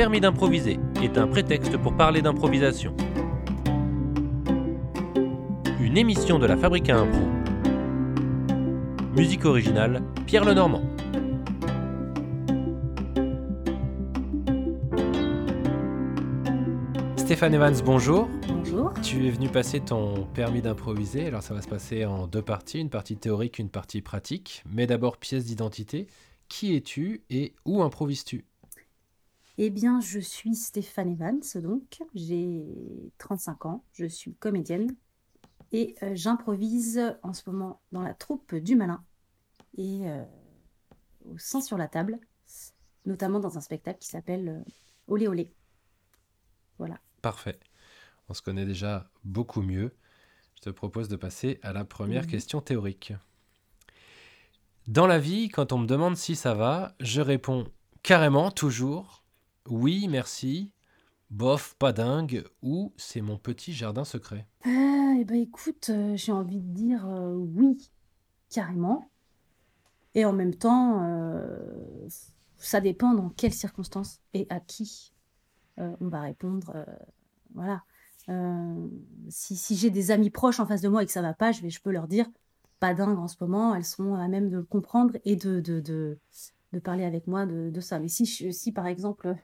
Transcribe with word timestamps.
permis 0.00 0.22
d'improviser 0.22 0.80
est 1.02 1.18
un 1.18 1.26
prétexte 1.26 1.76
pour 1.76 1.94
parler 1.94 2.22
d'improvisation. 2.22 2.96
Une 5.78 5.98
émission 5.98 6.38
de 6.38 6.46
la 6.46 6.56
Fabrique 6.56 6.88
à 6.88 7.00
Impro. 7.00 7.20
Musique 9.14 9.44
originale, 9.44 10.02
Pierre 10.24 10.46
Lenormand. 10.46 10.80
Stéphane 17.16 17.52
Evans, 17.52 17.76
bonjour. 17.84 18.30
Bonjour. 18.48 18.94
Tu 19.02 19.26
es 19.26 19.30
venu 19.30 19.50
passer 19.50 19.80
ton 19.80 20.24
permis 20.32 20.62
d'improviser. 20.62 21.26
Alors 21.26 21.42
ça 21.42 21.52
va 21.52 21.60
se 21.60 21.68
passer 21.68 22.06
en 22.06 22.26
deux 22.26 22.40
parties, 22.40 22.80
une 22.80 22.88
partie 22.88 23.18
théorique, 23.18 23.58
une 23.58 23.68
partie 23.68 24.00
pratique. 24.00 24.64
Mais 24.72 24.86
d'abord 24.86 25.18
pièce 25.18 25.44
d'identité. 25.44 26.06
Qui 26.48 26.74
es-tu 26.74 27.20
et 27.28 27.52
où 27.66 27.82
improvises-tu? 27.82 28.46
Eh 29.62 29.68
bien, 29.68 30.00
je 30.00 30.18
suis 30.18 30.54
Stéphane 30.54 31.10
Evans, 31.10 31.42
donc 31.56 32.02
j'ai 32.14 32.64
35 33.18 33.66
ans, 33.66 33.84
je 33.92 34.06
suis 34.06 34.32
comédienne 34.32 34.96
et 35.70 35.96
euh, 36.02 36.12
j'improvise 36.14 36.98
en 37.22 37.34
ce 37.34 37.42
moment 37.50 37.82
dans 37.92 38.00
la 38.00 38.14
troupe 38.14 38.54
du 38.54 38.74
Malin 38.74 39.04
et 39.76 40.08
euh, 40.08 40.24
au 41.26 41.36
sein 41.36 41.60
sur 41.60 41.76
la 41.76 41.88
table, 41.88 42.18
notamment 43.04 43.38
dans 43.38 43.58
un 43.58 43.60
spectacle 43.60 43.98
qui 43.98 44.08
s'appelle 44.08 44.48
euh, 44.48 44.70
Olé 45.08 45.28
Olé. 45.28 45.52
Voilà. 46.78 46.98
Parfait. 47.20 47.60
On 48.30 48.32
se 48.32 48.40
connaît 48.40 48.64
déjà 48.64 49.10
beaucoup 49.24 49.60
mieux. 49.60 49.94
Je 50.54 50.62
te 50.62 50.70
propose 50.70 51.08
de 51.08 51.16
passer 51.16 51.60
à 51.62 51.74
la 51.74 51.84
première 51.84 52.26
question 52.26 52.62
théorique. 52.62 53.12
Dans 54.88 55.06
la 55.06 55.18
vie, 55.18 55.50
quand 55.50 55.70
on 55.72 55.78
me 55.80 55.86
demande 55.86 56.16
si 56.16 56.34
ça 56.34 56.54
va, 56.54 56.94
je 56.98 57.20
réponds 57.20 57.70
carrément, 58.02 58.50
toujours, 58.50 59.19
oui, 59.68 60.08
merci, 60.08 60.72
bof, 61.30 61.74
pas 61.78 61.92
dingue, 61.92 62.44
ou 62.62 62.92
c'est 62.96 63.20
mon 63.20 63.38
petit 63.38 63.72
jardin 63.72 64.04
secret. 64.04 64.46
Ah, 64.64 65.14
eh 65.18 65.24
ben 65.24 65.36
écoute, 65.36 65.90
euh, 65.90 66.16
j'ai 66.16 66.32
envie 66.32 66.60
de 66.60 66.72
dire 66.74 67.06
euh, 67.06 67.34
oui, 67.34 67.90
carrément. 68.50 69.08
Et 70.14 70.24
en 70.24 70.32
même 70.32 70.54
temps, 70.54 71.04
euh, 71.04 71.58
ça 72.56 72.80
dépend 72.80 73.14
dans 73.14 73.28
quelles 73.30 73.54
circonstances 73.54 74.20
et 74.34 74.46
à 74.50 74.60
qui 74.60 75.12
on 75.78 76.08
va 76.08 76.20
répondre. 76.20 76.84
voilà. 77.54 77.84
Si 79.30 79.76
j'ai 79.76 79.88
des 79.88 80.10
amis 80.10 80.28
proches 80.28 80.60
en 80.60 80.66
face 80.66 80.82
de 80.82 80.88
moi 80.90 81.02
et 81.02 81.06
que 81.06 81.12
ça 81.12 81.22
va 81.22 81.32
pas, 81.32 81.52
je 81.52 81.80
peux 81.80 81.90
leur 81.90 82.06
dire 82.06 82.26
pas 82.80 82.92
dingue 82.92 83.18
en 83.18 83.28
ce 83.28 83.36
moment. 83.40 83.74
Elles 83.74 83.86
sont 83.86 84.14
à 84.14 84.28
même 84.28 84.50
de 84.50 84.58
le 84.58 84.62
comprendre 84.62 85.16
et 85.24 85.36
de, 85.36 86.18
parler 86.84 87.04
avec 87.04 87.26
moi 87.26 87.46
de, 87.46 87.80
ça. 87.80 87.98
Mais 87.98 88.08
si 88.08 88.72
par 88.72 88.86
exemple, 88.86 89.34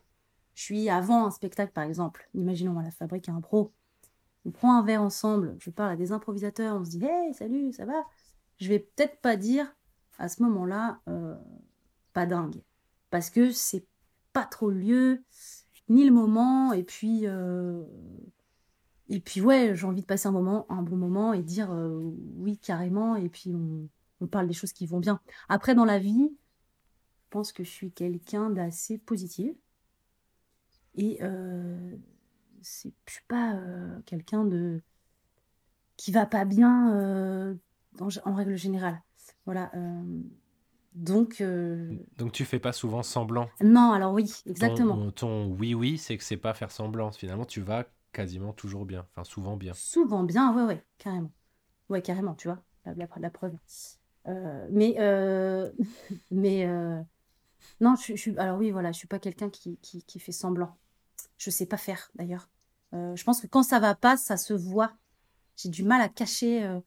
je 0.56 0.64
suis 0.64 0.90
avant 0.90 1.26
un 1.28 1.30
spectacle, 1.30 1.72
par 1.72 1.84
exemple, 1.84 2.28
imaginons 2.34 2.78
à 2.80 2.82
la 2.82 2.90
fabrique 2.90 3.28
un 3.30 3.40
pro, 3.42 3.72
on 4.46 4.50
prend 4.52 4.78
un 4.78 4.82
verre 4.84 5.02
ensemble, 5.02 5.56
je 5.60 5.70
parle 5.70 5.92
à 5.92 5.96
des 5.96 6.12
improvisateurs, 6.12 6.76
on 6.76 6.84
se 6.84 6.90
dit 6.90 7.04
Hey, 7.04 7.34
salut, 7.34 7.72
ça 7.72 7.86
va? 7.86 8.04
Je 8.58 8.68
vais 8.68 8.80
peut-être 8.80 9.20
pas 9.20 9.36
dire 9.36 9.74
à 10.18 10.28
ce 10.28 10.42
moment-là 10.44 11.00
euh, 11.08 11.36
pas 12.14 12.26
dingue. 12.26 12.62
Parce 13.10 13.30
que 13.30 13.52
c'est 13.52 13.86
pas 14.32 14.44
trop 14.46 14.70
le 14.70 14.78
lieu, 14.78 15.24
ni 15.88 16.04
le 16.06 16.12
moment, 16.12 16.72
et 16.72 16.84
puis. 16.84 17.22
euh, 17.26 17.84
et 19.08 19.20
puis 19.20 19.40
ouais, 19.40 19.74
j'ai 19.76 19.86
envie 19.86 20.00
de 20.00 20.06
passer 20.06 20.26
un 20.28 20.32
moment, 20.32 20.66
un 20.70 20.82
bon 20.82 20.96
moment 20.96 21.32
et 21.32 21.42
dire 21.42 21.70
euh, 21.72 22.00
oui 22.38 22.58
carrément, 22.58 23.16
et 23.16 23.28
puis 23.28 23.54
on, 23.54 23.88
on 24.20 24.26
parle 24.26 24.48
des 24.48 24.54
choses 24.54 24.72
qui 24.72 24.86
vont 24.86 24.98
bien. 25.00 25.20
Après, 25.48 25.74
dans 25.74 25.84
la 25.84 25.98
vie, 25.98 26.30
je 27.24 27.30
pense 27.30 27.52
que 27.52 27.64
je 27.64 27.70
suis 27.70 27.92
quelqu'un 27.92 28.50
d'assez 28.50 28.98
positif. 28.98 29.56
Et 30.96 31.18
euh, 31.22 31.96
c'est, 32.62 32.92
je 33.08 33.12
suis 33.14 33.24
pas 33.28 33.54
euh, 33.54 34.00
quelqu'un 34.06 34.44
de 34.44 34.82
qui 35.96 36.12
va 36.12 36.26
pas 36.26 36.44
bien 36.44 36.94
euh, 36.94 37.54
en, 38.00 38.08
en 38.24 38.34
règle 38.34 38.56
générale. 38.56 39.00
Voilà. 39.46 39.70
euh, 39.74 40.02
donc 40.94 41.42
Donc 42.18 42.32
tu 42.32 42.44
fais 42.44 42.58
pas 42.58 42.72
souvent 42.72 43.02
semblant? 43.02 43.48
non, 43.62 43.92
alors 43.92 44.12
oui, 44.12 44.30
exactement. 44.46 44.96
Ton, 44.96 45.10
ton 45.12 45.46
oui 45.46 45.74
oui, 45.74 45.98
c'est 45.98 46.16
que 46.16 46.24
c'est 46.24 46.36
pas 46.36 46.54
faire 46.54 46.70
semblant. 46.70 47.12
Finalement, 47.12 47.44
tu 47.44 47.60
vas 47.60 47.84
quasiment 48.12 48.52
toujours 48.52 48.84
bien, 48.86 49.06
enfin 49.12 49.24
souvent 49.24 49.56
bien. 49.56 49.72
Souvent 49.74 50.22
bien, 50.24 50.54
ouais, 50.54 50.64
ouais, 50.64 50.84
carrément. 50.98 51.32
Ouais, 51.88 52.02
carrément, 52.02 52.34
tu 52.34 52.48
vois, 52.48 52.62
la, 52.84 52.94
la- 52.94 53.08
la 53.18 53.30
preuve. 53.30 53.54
Mais, 54.70 54.96
mais 56.30 56.66
non, 57.80 57.94
je, 57.96 58.14
je 58.14 58.20
suis, 58.20 58.38
alors 58.38 58.58
oui, 58.58 58.70
voilà, 58.70 58.92
je 58.92 58.98
suis 58.98 59.08
pas 59.08 59.18
quelqu'un 59.18 59.50
qui, 59.50 59.78
qui, 59.78 60.02
qui 60.04 60.18
fait 60.18 60.32
semblant. 60.32 60.76
Je 61.38 61.50
sais 61.50 61.66
pas 61.66 61.76
faire, 61.76 62.10
d'ailleurs. 62.14 62.48
Euh, 62.94 63.14
je 63.16 63.24
pense 63.24 63.40
que 63.40 63.46
quand 63.46 63.62
ça 63.62 63.78
va 63.80 63.94
pas, 63.94 64.16
ça 64.16 64.36
se 64.36 64.54
voit. 64.54 64.92
J'ai 65.56 65.68
du 65.70 65.82
mal 65.84 66.00
à 66.00 66.08
cacher, 66.08 66.64
euh, 66.64 66.80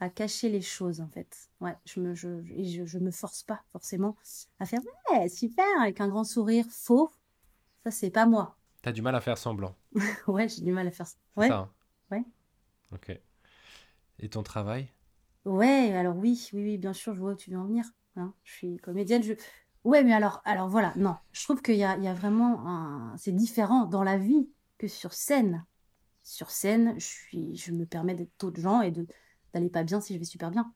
à 0.00 0.08
cacher 0.10 0.48
les 0.48 0.60
choses, 0.62 1.00
en 1.00 1.08
fait. 1.08 1.50
Ouais, 1.60 1.76
je 1.86 2.00
me, 2.00 2.14
je, 2.14 2.42
je, 2.62 2.84
je 2.86 2.98
me 2.98 3.10
force 3.10 3.42
pas 3.42 3.62
forcément 3.72 4.16
à 4.58 4.66
faire, 4.66 4.80
ouais, 5.10 5.28
super, 5.28 5.66
avec 5.80 6.00
un 6.00 6.08
grand 6.08 6.24
sourire 6.24 6.66
faux. 6.70 7.10
Ça, 7.84 7.90
c'est 7.90 8.10
pas 8.10 8.26
moi. 8.26 8.56
T'as 8.82 8.92
du 8.92 9.02
mal 9.02 9.14
à 9.14 9.20
faire 9.20 9.38
semblant. 9.38 9.74
Ouais, 10.26 10.48
j'ai 10.48 10.62
du 10.62 10.72
mal 10.72 10.86
à 10.86 10.90
faire 10.90 11.06
Ouais. 11.36 11.48
ça 11.48 11.58
hein 11.58 11.70
ouais. 12.10 12.24
Ok. 12.92 13.18
Et 14.20 14.28
ton 14.28 14.42
travail? 14.42 14.88
Ouais, 15.44 15.92
alors 15.94 16.16
oui, 16.16 16.48
oui, 16.52 16.62
oui, 16.62 16.78
bien 16.78 16.92
sûr, 16.92 17.14
je 17.14 17.20
vois 17.20 17.32
où 17.32 17.36
tu 17.36 17.50
veux 17.50 17.58
en 17.58 17.66
venir. 17.66 17.84
hein. 18.16 18.34
Je 18.44 18.52
suis 18.52 18.76
comédienne. 18.78 19.22
Je... 19.22 19.34
Ouais, 19.84 20.04
mais 20.04 20.12
alors, 20.12 20.42
alors 20.44 20.68
voilà, 20.68 20.92
non. 20.96 21.16
Je 21.32 21.44
trouve 21.44 21.62
qu'il 21.62 21.76
y 21.76 21.78
y 21.78 21.84
a 21.84 22.14
vraiment 22.14 22.66
un... 22.66 23.16
C'est 23.16 23.32
différent 23.32 23.86
dans 23.86 24.02
la 24.02 24.18
vie 24.18 24.48
que 24.76 24.88
sur 24.88 25.12
scène. 25.12 25.64
Sur 26.22 26.50
scène, 26.50 26.94
je 26.98 27.06
suis, 27.06 27.56
je 27.56 27.72
me 27.72 27.86
permets 27.86 28.14
d'être 28.14 28.38
d'autres 28.38 28.60
gens 28.60 28.82
et 28.82 28.92
d'aller 29.54 29.70
pas 29.70 29.84
bien 29.84 30.00
si 30.00 30.12
je 30.14 30.18
vais 30.18 30.24
super 30.24 30.50
bien. 30.50 30.72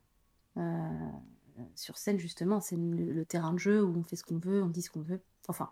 Euh, 0.57 1.11
Sur 1.75 1.99
scène, 1.99 2.19
justement, 2.19 2.61
c'est 2.61 2.77
le, 2.77 3.13
le 3.13 3.25
terrain 3.27 3.53
de 3.53 3.59
jeu 3.59 3.85
où 3.85 3.95
on 3.97 4.03
fait 4.03 4.17
ce 4.17 4.25
qu'on 4.25 4.39
veut, 4.39 4.63
on 4.63 4.69
dit 4.69 4.83
ce 4.83 4.91
qu'on 4.91 5.03
veut. 5.03 5.21
Enfin, 5.49 5.71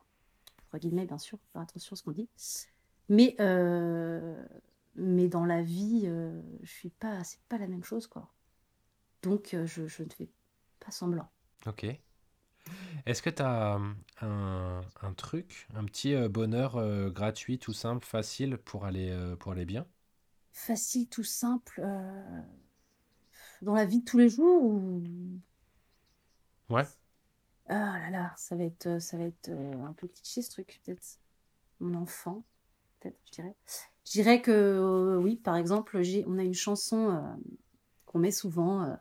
entre 0.67 0.79
guillemets, 0.79 1.07
bien 1.07 1.19
sûr, 1.19 1.39
faire 1.53 1.63
attention 1.63 1.95
à 1.95 1.97
ce 1.97 2.03
qu'on 2.03 2.13
dit. 2.13 2.29
Mais, 3.09 3.37
euh, 3.41 4.45
mais 4.97 5.29
dans 5.29 5.45
la 5.45 5.63
vie, 5.63 6.03
euh, 6.05 6.43
je 6.63 6.71
suis 6.71 6.91
pas, 6.91 7.25
c'est 7.25 7.41
pas 7.49 7.59
la 7.59 7.67
même 7.67 7.85
chose, 7.85 8.07
quoi. 8.07 8.29
Donc, 9.23 9.57
je, 9.65 9.87
je 9.87 10.03
ne 10.03 10.11
fais 10.11 10.29
pas 10.79 10.91
semblant. 10.91 11.29
Ok. 11.67 11.87
Est-ce 13.07 13.23
que 13.23 13.31
tu 13.31 13.43
as 13.43 13.79
un, 14.21 14.81
un 15.03 15.13
truc, 15.15 15.69
un 15.75 15.85
petit 15.85 16.15
euh, 16.15 16.29
bonheur 16.29 16.77
euh, 16.77 17.11
gratuit, 17.11 17.59
tout 17.59 17.73
simple, 17.73 18.05
facile 18.07 18.59
pour 18.59 18.85
aller, 18.85 19.11
euh, 19.11 19.37
pour 19.37 19.53
aller 19.53 19.65
bien 19.65 19.87
Facile, 20.53 21.09
tout 21.09 21.25
simple, 21.25 21.81
euh, 21.83 22.43
dans 23.63 23.75
la 23.75 23.85
vie 23.85 24.01
de 24.01 24.05
tous 24.05 24.19
les 24.19 24.29
jours 24.29 24.63
ou... 24.63 25.03
Ouais. 26.71 26.87
Ah 27.69 27.99
là 28.01 28.11
là, 28.11 28.35
ça 28.37 28.57
va 28.57 28.65
être, 28.65 29.01
ça 29.01 29.17
va 29.17 29.25
être 29.25 29.49
euh, 29.49 29.85
un 29.85 29.93
peu 29.93 30.09
cliché 30.09 30.43
ce 30.43 30.51
truc, 30.51 30.81
peut-être. 30.85 31.19
Mon 31.81 31.95
enfant, 31.95 32.45
peut-être, 33.01 33.19
je 33.27 33.33
dirais. 33.33 33.55
Je 34.05 34.11
dirais 34.13 34.43
que, 34.43 34.51
euh, 34.51 35.17
oui, 35.19 35.37
par 35.37 35.57
exemple, 35.57 36.03
j'ai, 36.03 36.25
on 36.27 36.39
a 36.39 36.43
une 36.43 36.55
chanson 36.55 37.11
euh, 37.11 37.21
qu'on 38.07 38.19
met 38.19 38.33
souvent 38.33 38.83
euh, 38.83 38.95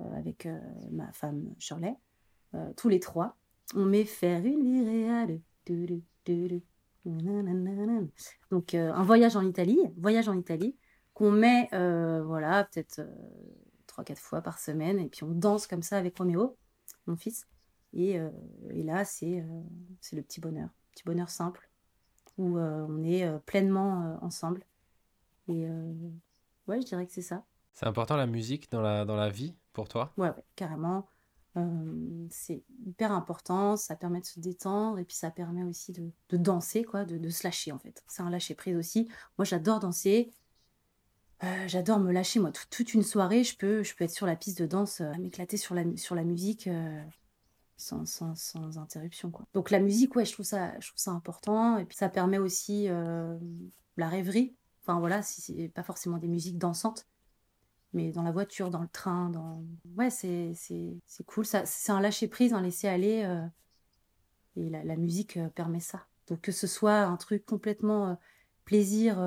euh, 0.00 0.18
avec 0.18 0.46
euh, 0.46 0.60
ma 0.90 1.10
femme 1.12 1.54
Shirley, 1.58 1.96
euh, 2.54 2.72
tous 2.76 2.88
les 2.88 3.00
trois. 3.00 3.36
On 3.74 3.84
met 3.84 4.04
faire 4.04 4.44
une. 4.44 4.82
Donc, 8.50 8.74
euh, 8.74 8.92
un 8.92 9.02
voyage 9.02 9.36
en 9.36 9.42
Italie, 9.42 9.80
voyage 9.96 10.28
en 10.28 10.38
Italie, 10.38 10.76
qu'on 11.14 11.30
met, 11.30 11.68
euh, 11.72 12.22
voilà, 12.22 12.64
peut-être 12.64 13.00
euh, 13.00 13.06
trois, 13.86 14.04
quatre 14.04 14.20
fois 14.20 14.40
par 14.40 14.58
semaine, 14.58 14.98
et 14.98 15.08
puis 15.08 15.24
on 15.24 15.32
danse 15.32 15.66
comme 15.66 15.82
ça 15.82 15.98
avec 15.98 16.16
Roméo, 16.16 16.56
mon 17.06 17.16
fils. 17.16 17.46
Et, 17.92 18.18
euh, 18.18 18.30
et 18.70 18.82
là, 18.82 19.04
c'est 19.04 19.40
euh, 19.40 19.62
c'est 20.00 20.16
le 20.16 20.22
petit 20.22 20.40
bonheur, 20.40 20.70
petit 20.92 21.04
bonheur 21.04 21.28
simple, 21.28 21.68
où 22.38 22.56
euh, 22.56 22.86
on 22.88 23.02
est 23.02 23.24
euh, 23.24 23.38
pleinement 23.38 24.04
euh, 24.04 24.16
ensemble. 24.22 24.64
Et 25.48 25.66
euh, 25.66 25.92
ouais, 26.68 26.80
je 26.80 26.86
dirais 26.86 27.06
que 27.06 27.12
c'est 27.12 27.20
ça. 27.20 27.44
C'est 27.74 27.86
important 27.86 28.16
la 28.16 28.26
musique 28.26 28.70
dans 28.70 28.80
la, 28.80 29.04
dans 29.04 29.16
la 29.16 29.28
vie 29.28 29.54
pour 29.72 29.88
toi? 29.88 30.12
Ouais, 30.16 30.28
ouais, 30.28 30.44
carrément. 30.56 31.08
C'est 32.30 32.62
hyper 32.86 33.12
important, 33.12 33.76
ça 33.76 33.94
permet 33.96 34.20
de 34.20 34.26
se 34.26 34.40
détendre 34.40 34.98
et 34.98 35.04
puis 35.04 35.16
ça 35.16 35.30
permet 35.30 35.62
aussi 35.62 35.92
de, 35.92 36.10
de 36.30 36.36
danser, 36.38 36.82
quoi, 36.82 37.04
de, 37.04 37.18
de 37.18 37.28
se 37.28 37.44
lâcher 37.44 37.72
en 37.72 37.78
fait. 37.78 38.02
C'est 38.06 38.22
un 38.22 38.30
lâcher 38.30 38.54
prise 38.54 38.76
aussi. 38.76 39.08
Moi, 39.38 39.44
j'adore 39.44 39.80
danser. 39.80 40.32
Euh, 41.44 41.68
j'adore 41.68 41.98
me 41.98 42.12
lâcher. 42.12 42.40
Moi, 42.40 42.52
tout- 42.52 42.64
toute 42.70 42.94
une 42.94 43.02
soirée, 43.02 43.44
je 43.44 43.56
peux, 43.56 43.82
je 43.82 43.94
peux 43.94 44.04
être 44.04 44.12
sur 44.14 44.26
la 44.26 44.36
piste 44.36 44.60
de 44.62 44.66
danse, 44.66 45.00
euh, 45.00 45.12
m'éclater 45.18 45.56
sur 45.56 45.74
la, 45.74 45.84
sur 45.96 46.14
la 46.14 46.24
musique 46.24 46.68
euh, 46.68 47.02
sans, 47.76 48.06
sans, 48.06 48.34
sans 48.36 48.78
interruption, 48.78 49.30
quoi. 49.30 49.46
Donc 49.54 49.70
la 49.70 49.80
musique, 49.80 50.14
ouais, 50.16 50.24
je 50.24 50.32
trouve 50.32 50.46
ça, 50.46 50.78
je 50.80 50.88
trouve 50.88 51.00
ça 51.00 51.10
important. 51.12 51.78
Et 51.78 51.84
puis 51.84 51.96
ça 51.96 52.08
permet 52.08 52.38
aussi 52.38 52.88
la 53.96 54.08
rêverie. 54.08 54.54
Enfin 54.82 54.98
voilà, 54.98 55.22
si 55.22 55.40
c'est 55.40 55.68
pas 55.68 55.82
forcément 55.82 56.18
des 56.18 56.28
musiques 56.28 56.58
dansantes, 56.58 57.06
mais 57.92 58.10
dans 58.12 58.22
la 58.22 58.32
voiture, 58.32 58.70
dans 58.70 58.82
le 58.82 58.88
train, 58.88 59.30
dans... 59.30 59.62
Ouais, 59.96 60.10
c'est, 60.10 60.52
cool. 61.26 61.44
C'est 61.46 61.92
un 61.92 62.00
lâcher-prise, 62.00 62.52
un 62.54 62.62
laisser-aller. 62.62 63.22
euh, 63.24 63.46
et 64.56 64.68
la, 64.68 64.84
la 64.84 64.96
musique 64.96 65.36
euh, 65.36 65.48
permet 65.48 65.80
ça. 65.80 66.06
Donc 66.28 66.40
que 66.40 66.52
ce 66.52 66.66
soit 66.66 67.00
un 67.02 67.16
truc 67.16 67.44
complètement 67.44 68.08
euh, 68.10 68.14
plaisir 68.64 69.18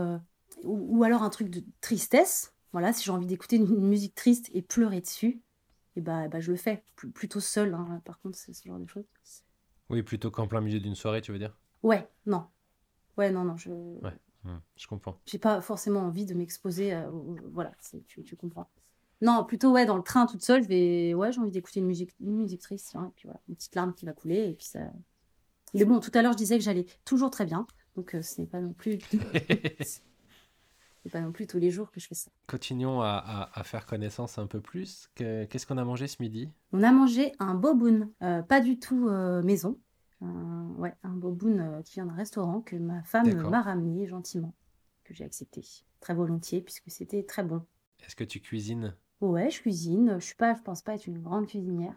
ou, 0.64 0.98
ou 1.00 1.04
alors 1.04 1.24
un 1.24 1.30
truc 1.30 1.50
de 1.50 1.64
tristesse. 1.82 2.54
Voilà, 2.72 2.94
si 2.94 3.04
j'ai 3.04 3.12
envie 3.12 3.28
d'écouter 3.28 3.56
une, 3.58 3.68
une 3.68 3.88
musique 3.88 4.16
triste 4.16 4.50
et 4.54 4.62
pleurer 4.62 5.02
dessus, 5.02 5.42
et 5.96 6.02
bah, 6.02 6.28
bah 6.28 6.42
je 6.42 6.52
le 6.52 6.58
fais. 6.58 6.84
Pl- 6.98 7.12
plutôt 7.12 7.40
seul, 7.40 7.74
hein, 7.74 8.02
par 8.04 8.20
contre, 8.20 8.38
c'est 8.38 8.54
ce 8.54 8.68
genre 8.68 8.80
de 8.80 8.88
choses. 8.88 9.06
Oui, 9.90 10.04
plutôt 10.04 10.32
qu'en 10.32 10.48
plein 10.48 10.62
milieu 10.62 10.80
d'une 10.80 10.96
soirée, 10.96 11.22
tu 11.22 11.32
veux 11.32 11.40
dire? 11.40 11.58
Ouais, 11.84 12.08
non. 12.26 12.48
Ouais, 13.18 13.32
non, 13.32 13.46
non, 13.46 13.56
je 13.56 13.70
Hmm, 14.46 14.60
Je 14.78 14.88
comprends. 14.88 15.20
j'ai 15.26 15.40
pas 15.40 15.60
forcément 15.60 16.02
envie 16.02 16.26
de 16.26 16.34
m'exposer. 16.34 16.94
à- 16.94 17.10
voilà, 17.52 17.72
tu, 18.08 18.24
tu 18.24 18.36
comprends. 18.38 18.70
Non, 19.22 19.44
plutôt, 19.44 19.72
ouais, 19.72 19.86
dans 19.86 19.98
le 19.98 20.04
train 20.04 20.26
toute 20.28 20.44
seule, 20.44 20.62
je 20.64 20.68
vais. 20.68 21.14
Ouais, 21.16 21.32
j'ai 21.32 21.40
envie 21.42 21.52
d'écouter 21.52 21.80
une 21.80 21.88
musique, 21.88 22.14
une 22.20 22.38
musique 22.38 22.62
triste, 22.62 22.90
tiens, 22.92 23.06
et 23.08 23.12
puis 23.16 23.24
voilà, 23.26 23.40
une 23.50 23.56
petite 23.56 23.74
larme 23.76 23.94
qui 23.94 24.06
va 24.06 24.14
couler, 24.14 24.50
et 24.50 24.54
puis 24.54 24.66
ça. 24.66 24.80
Mais 25.74 25.84
bon, 25.84 26.00
tout 26.00 26.12
à 26.14 26.22
l'heure, 26.22 26.34
je 26.34 26.38
disais 26.38 26.58
que 26.58 26.64
j'allais 26.64 26.86
toujours 27.06 27.32
très 27.32 27.46
bien, 27.46 27.66
donc 27.96 28.14
euh, 28.16 28.22
ce 28.22 28.40
n'est 28.40 28.48
pas 28.48 28.62
non 28.62 28.74
plus. 28.74 28.98
c'est 29.82 31.12
pas 31.12 31.22
non 31.22 31.32
plus 31.32 31.48
tous 31.48 31.58
les 31.60 31.72
jours 31.72 31.92
que 31.92 32.00
je 32.00 32.08
fais 32.08 32.16
ça. 32.16 32.32
Continuons 32.48 33.02
à, 33.02 33.10
à- 33.26 33.60
à 33.60 33.64
faire 33.64 33.86
connaissance 33.86 34.38
un 34.38 34.48
peu 34.48 34.60
plus. 34.62 35.10
Que- 35.16 35.46
Qu'est-ce 35.46 35.66
qu'on 35.68 35.78
a 35.78 35.84
mangé 35.86 36.08
ce 36.08 36.18
midi? 36.22 36.50
On 36.72 36.84
a 36.84 36.92
mangé 36.92 37.32
un 37.40 37.56
boboon, 37.56 38.12
euh, 38.22 38.42
pas 38.42 38.60
du 38.62 38.80
tout 38.80 39.08
euh, 39.08 39.42
maison. 39.44 39.80
Un- 40.22 40.74
ouais, 40.78 40.94
un 41.04 41.14
boboon 41.14 41.60
euh, 41.60 41.82
qui 41.82 41.96
vient 41.96 42.06
d'un 42.06 42.14
restaurant 42.14 42.62
que 42.62 42.76
ma 42.76 43.04
femme 43.04 43.26
D'accord. 43.26 43.52
m'a 43.52 43.62
ramené 43.62 44.08
gentiment, 44.08 44.54
que 45.04 45.14
j'ai 45.14 45.24
accepté 45.26 45.64
très 46.00 46.14
volontiers 46.14 46.62
puisque 46.62 46.90
c'était 46.92 47.24
très 47.24 47.44
bon. 47.44 47.66
Est-ce 48.00 48.16
que 48.16 48.24
tu 48.24 48.40
cuisines? 48.40 48.96
Ouais, 49.22 49.50
je 49.50 49.62
cuisine. 49.62 50.18
Je 50.20 50.26
suis 50.26 50.36
pas, 50.36 50.56
je 50.56 50.62
pense 50.62 50.82
pas 50.82 50.96
être 50.96 51.08
une 51.08 51.22
grande 51.22 51.48
cuisinière, 51.48 51.96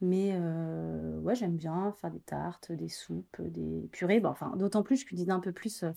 mais 0.00 0.32
euh, 0.34 1.18
ouais, 1.20 1.34
j'aime 1.34 1.56
bien 1.56 1.92
faire 1.92 2.10
des 2.10 2.20
tartes, 2.20 2.72
des 2.72 2.88
soupes, 2.88 3.40
des 3.42 3.88
purées. 3.92 4.20
Bon, 4.20 4.30
enfin, 4.30 4.56
d'autant 4.56 4.82
plus, 4.82 4.96
je 4.96 5.06
cuisine 5.06 5.30
un 5.30 5.40
peu 5.40 5.52
plus 5.52 5.84
euh, 5.84 5.92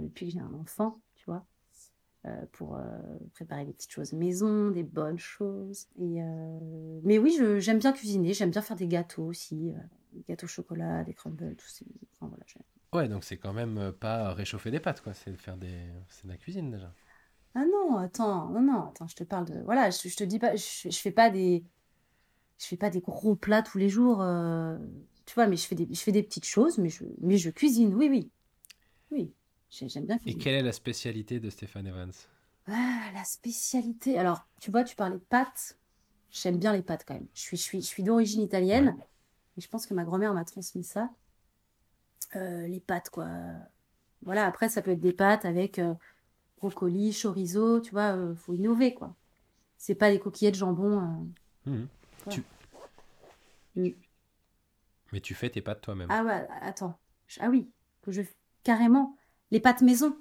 depuis 0.00 0.26
que 0.26 0.32
j'ai 0.32 0.40
un 0.40 0.54
enfant, 0.54 1.00
tu 1.16 1.24
vois, 1.26 1.46
euh, 2.26 2.46
pour 2.52 2.78
préparer 3.34 3.64
des 3.66 3.72
petites 3.72 3.92
choses 3.92 4.12
maison, 4.12 4.70
des 4.70 4.84
bonnes 4.84 5.18
choses. 5.18 5.88
Et 5.98 6.20
mais 7.04 7.18
oui, 7.18 7.36
je- 7.38 7.60
j'aime 7.60 7.78
bien 7.78 7.92
cuisiner. 7.92 8.34
J'aime 8.34 8.50
bien 8.50 8.62
faire 8.62 8.76
des 8.76 8.88
gâteaux 8.88 9.24
aussi, 9.26 9.72
gâteaux 10.28 10.46
au 10.46 10.48
chocolat, 10.48 11.04
des 11.04 11.14
crumbles, 11.14 11.56
tout 11.56 11.68
ces. 11.68 11.86
Enfin 12.14 12.28
voilà, 12.28 12.44
j'aime. 12.46 12.62
Ouais, 12.94 13.06
donc 13.08 13.24
c'est 13.24 13.36
quand 13.38 13.52
même 13.52 13.76
euh, 13.78 13.92
pas 13.92 14.32
réchauffer 14.34 14.70
des 14.70 14.80
pâtes, 14.80 15.00
quoi. 15.02 15.12
C'est 15.14 15.34
faire 15.36 15.56
des, 15.58 15.90
c'est 16.08 16.24
de 16.26 16.30
la 16.32 16.36
cuisine 16.38 16.70
déjà. 16.70 16.94
Ah 17.54 17.64
non, 17.66 17.98
attends, 17.98 18.48
non, 18.50 18.62
non, 18.62 18.88
attends, 18.88 19.06
je 19.08 19.16
te 19.16 19.24
parle 19.24 19.44
de... 19.46 19.60
Voilà, 19.64 19.90
je, 19.90 20.08
je 20.08 20.16
te 20.16 20.24
dis 20.24 20.38
pas, 20.38 20.56
je, 20.56 20.88
je 20.90 20.98
fais 20.98 21.10
pas 21.10 21.30
des... 21.30 21.64
Je 22.60 22.66
fais 22.66 22.76
pas 22.78 22.90
des 22.90 23.00
gros 23.02 23.36
plats 23.36 23.62
tous 23.62 23.78
les 23.78 23.88
jours, 23.90 24.22
euh, 24.22 24.78
tu 25.26 25.34
vois, 25.34 25.46
mais 25.48 25.56
je 25.56 25.66
fais 25.66 25.74
des, 25.76 25.88
je 25.92 26.00
fais 26.00 26.12
des 26.12 26.22
petites 26.22 26.46
choses, 26.46 26.78
mais 26.78 26.90
je, 26.90 27.04
mais 27.20 27.38
je 27.38 27.50
cuisine, 27.50 27.94
oui, 27.94 28.08
oui. 28.10 28.30
Oui, 29.12 29.34
j'ai- 29.70 29.88
j'aime 29.88 30.06
bien 30.06 30.18
Et 30.26 30.34
cuisiner. 30.34 30.36
quelle 30.36 30.54
est 30.56 30.62
la 30.62 30.72
spécialité 30.72 31.38
de 31.38 31.48
Stéphane 31.48 31.86
Evans? 31.86 32.10
Ah, 32.66 33.10
la 33.14 33.24
spécialité. 33.24 34.18
Alors, 34.18 34.46
tu 34.60 34.70
vois, 34.70 34.84
tu 34.84 34.96
parlais 34.96 35.16
de 35.18 35.24
pâtes. 35.24 35.78
J'aime 36.30 36.58
bien 36.58 36.72
les 36.72 36.82
pâtes 36.82 37.04
quand 37.06 37.14
même. 37.14 37.28
Je 37.34 37.40
suis, 37.42 37.56
je 37.56 37.62
suis, 37.62 37.82
je 37.82 37.86
suis 37.86 38.02
d'origine 38.04 38.42
italienne, 38.42 38.96
et 39.56 39.60
je 39.60 39.68
pense 39.68 39.86
que 39.86 39.94
ma 39.94 40.04
grand-mère 40.04 40.34
m'a 40.34 40.44
transmis 40.44 40.84
ça. 40.84 41.10
Euh, 42.36 42.66
les 42.66 42.80
pâtes, 42.80 43.10
quoi. 43.10 43.28
Voilà, 44.22 44.46
après, 44.46 44.68
ça 44.68 44.80
peut 44.82 44.92
être 44.92 45.00
des 45.00 45.12
pâtes 45.12 45.44
avec 45.44 45.78
euh, 45.78 45.94
brocoli, 46.58 47.12
chorizo, 47.20 47.80
tu 47.80 47.90
vois, 47.90 48.14
euh, 48.16 48.34
faut 48.34 48.54
innover, 48.54 48.94
quoi. 48.94 49.14
C'est 49.76 49.94
pas 49.96 50.10
des 50.10 50.18
coquillettes 50.20 50.54
jambon. 50.54 51.26
euh. 51.66 51.70
Ouais. 52.26 52.32
Tu- 52.32 52.44
Mm. 53.74 53.88
Mais 55.12 55.20
tu 55.20 55.34
fais 55.34 55.48
tes 55.48 55.62
pâtes 55.62 55.80
toi-même. 55.80 56.08
Ah 56.10 56.22
ouais, 56.24 56.46
attends. 56.60 56.98
Ah 57.40 57.48
oui, 57.48 57.70
que 58.02 58.12
je... 58.12 58.20
carrément. 58.64 59.16
Les 59.50 59.60
pâtes 59.60 59.80
maison. 59.80 60.14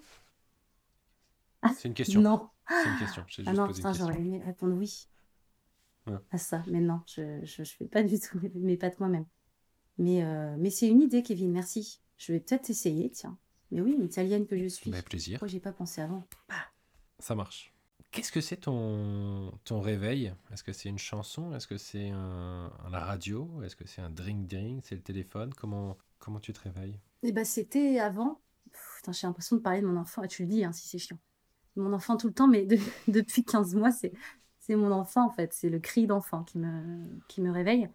C'est 1.75 1.87
une 1.89 1.93
question. 1.93 2.21
Non. 2.23 2.49
C'est 2.69 2.89
une 2.89 2.97
question. 2.99 3.23
Ah 3.23 3.27
juste 3.27 3.47
non, 3.57 3.65
une 3.67 3.73
question. 3.73 3.93
j'aurais 3.93 4.19
aimé 4.21 4.41
répondre 4.45 4.73
oui 4.77 5.07
Ouais. 6.07 6.17
à 6.31 6.37
ça. 6.37 6.63
Mais 6.67 6.79
non, 6.79 7.01
je, 7.07 7.39
je, 7.43 7.63
je 7.63 7.71
fais 7.75 7.85
pas 7.85 8.03
du 8.03 8.19
tout 8.19 8.39
mes, 8.55 8.77
pâtes 8.77 8.99
moi-même. 8.99 9.25
Mais, 9.97 10.23
euh, 10.23 10.55
mais 10.57 10.69
c'est 10.69 10.87
une 10.87 11.01
idée, 11.01 11.21
Kevin, 11.23 11.51
merci. 11.51 12.01
Je 12.17 12.33
vais 12.33 12.39
peut-être 12.39 12.69
essayer, 12.69 13.09
tiens. 13.11 13.37
Mais 13.71 13.81
oui, 13.81 13.93
une 13.93 14.03
italienne 14.03 14.45
que 14.47 14.57
je 14.57 14.67
suis. 14.67 14.91
Bah, 14.91 15.01
plaisir. 15.01 15.35
Pourquoi 15.35 15.47
j'ai 15.47 15.59
pas 15.59 15.71
pensé 15.71 16.01
avant? 16.01 16.27
Ça 17.19 17.35
marche. 17.35 17.73
Qu'est-ce 18.11 18.31
que 18.31 18.41
c'est 18.41 18.57
ton, 18.57 19.57
ton 19.63 19.79
réveil? 19.79 20.33
Est-ce 20.51 20.63
que 20.63 20.73
c'est 20.73 20.89
une 20.89 20.99
chanson? 20.99 21.55
Est-ce 21.55 21.67
que 21.67 21.77
c'est 21.77 22.09
un, 22.09 22.71
la 22.91 22.99
radio? 22.99 23.61
Est-ce 23.63 23.77
que 23.77 23.87
c'est 23.87 24.01
un 24.01 24.09
drink-drink 24.09 24.83
C'est 24.85 24.95
le 24.95 25.01
téléphone? 25.01 25.53
Comment, 25.53 25.97
comment 26.19 26.41
tu 26.41 26.51
te 26.51 26.59
réveilles? 26.59 26.99
Eh 27.23 27.31
ben, 27.31 27.45
c'était 27.45 27.99
avant. 27.99 28.41
Putain, 28.97 29.13
j'ai 29.13 29.27
l'impression 29.27 29.55
de 29.55 29.61
parler 29.61 29.81
de 29.81 29.87
mon 29.87 29.97
enfant. 29.97 30.21
Ah, 30.25 30.27
tu 30.27 30.41
le 30.41 30.49
dis, 30.49 30.65
hein, 30.65 30.73
si 30.73 30.87
c'est 30.87 30.97
chiant. 30.97 31.19
Mon 31.77 31.93
enfant 31.93 32.17
tout 32.17 32.27
le 32.27 32.33
temps, 32.33 32.49
mais 32.49 32.65
de- 32.65 32.77
depuis 33.07 33.45
15 33.45 33.75
mois, 33.75 33.91
c'est, 33.91 34.11
mon 34.75 34.91
enfant, 34.91 35.25
en 35.25 35.29
fait. 35.31 35.53
C'est 35.53 35.69
le 35.69 35.79
cri 35.79 36.07
d'enfant 36.07 36.43
qui 36.43 36.57
me, 36.59 37.19
qui 37.27 37.41
me 37.41 37.51
réveille. 37.51 37.89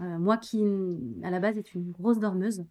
Euh, 0.00 0.18
moi 0.18 0.38
qui, 0.38 0.62
à 1.24 1.30
la 1.30 1.40
base, 1.40 1.58
est 1.58 1.74
une 1.74 1.92
grosse 1.92 2.18
dormeuse. 2.18 2.64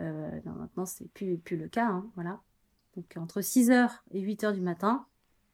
Euh, 0.00 0.40
non, 0.44 0.52
maintenant, 0.52 0.86
c'est 0.86 1.08
plus, 1.12 1.38
plus 1.38 1.56
le 1.56 1.68
cas, 1.68 1.86
hein, 1.86 2.10
voilà. 2.14 2.40
Donc, 2.96 3.14
entre 3.16 3.40
6h 3.40 4.02
et 4.10 4.20
8h 4.20 4.52
du 4.52 4.60
matin, 4.60 5.06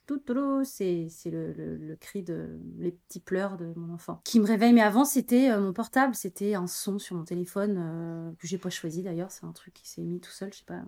tout 0.07 0.23
c'est, 0.65 1.09
le, 1.27 1.53
le- 1.53 1.77
le 1.77 1.97
cri 1.97 2.23
de 2.23 2.59
les 2.79 2.93
petits 2.93 3.21
pleurs 3.21 3.59
de 3.59 3.73
mon 3.77 3.93
enfant 3.93 4.23
qui 4.25 4.41
me 4.41 4.47
réveille. 4.47 4.73
Mais 4.73 4.81
avant, 4.81 5.05
c'était 5.05 5.51
euh, 5.51 5.61
mon 5.61 5.73
portable, 5.73 6.15
c'était 6.15 6.55
un 6.55 6.67
son 6.67 6.99
sur 6.99 7.17
mon 7.17 7.25
téléphone 7.25 8.35
que 8.39 8.47
j'ai 8.47 8.59
pas 8.59 8.71
choisi 8.71 9.03
d'ailleurs. 9.03 9.31
C'est 9.31 9.45
un 9.45 9.53
truc 9.53 9.75
qui 9.75 9.89
s'est 9.89 10.03
mis 10.03 10.21
tout 10.21 10.31
seul. 10.31 10.53
Je 10.53 10.59
sais 10.59 10.65
pas, 10.65 10.83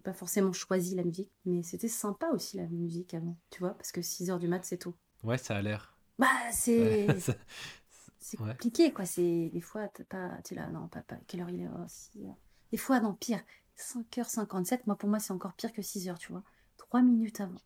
j'ai 0.00 0.02
pas 0.02 0.14
forcément 0.14 0.52
choisi 0.54 0.94
la 0.94 1.04
musique, 1.04 1.30
mais 1.44 1.62
c'était 1.62 1.86
sympa 1.88 2.28
aussi 2.30 2.56
la 2.56 2.66
musique 2.68 3.12
avant, 3.12 3.36
tu 3.50 3.58
vois, 3.60 3.74
parce 3.74 3.92
que 3.92 4.00
6 4.00 4.30
heures 4.30 4.38
du 4.38 4.48
mat, 4.48 4.64
c'est 4.64 4.78
tôt. 4.78 4.94
Ouais, 5.22 5.36
ça 5.36 5.56
a 5.56 5.60
l'air. 5.60 5.94
Bah, 6.18 6.26
c'est 6.52 7.18
c'est 8.18 8.40
Ouais. 8.40 8.48
compliqué 8.48 8.92
quoi. 8.94 9.04
C'est 9.04 9.50
des 9.52 9.60
fois 9.60 9.88
t'as 9.88 10.04
pas, 10.04 10.30
t'es 10.42 10.54
là, 10.54 10.68
non, 10.70 10.88
papa, 10.88 11.16
quelle 11.26 11.42
heure 11.42 11.50
il 11.50 11.60
est 11.60 11.68
Oh, 11.68 11.84
6 11.86 12.24
heures. 12.24 12.36
Des 12.72 12.78
fois, 12.78 13.00
non, 13.00 13.12
pire, 13.12 13.42
5h57. 13.76 14.86
Moi, 14.86 14.96
pour 14.96 15.10
moi, 15.10 15.18
c'est 15.18 15.32
encore 15.34 15.52
pire 15.52 15.72
que 15.74 15.82
6 15.82 16.08
heures, 16.08 16.18
tu 16.18 16.32
vois. 16.32 16.42
3 16.78 17.02
minutes 17.02 17.40
avant. 17.42 17.60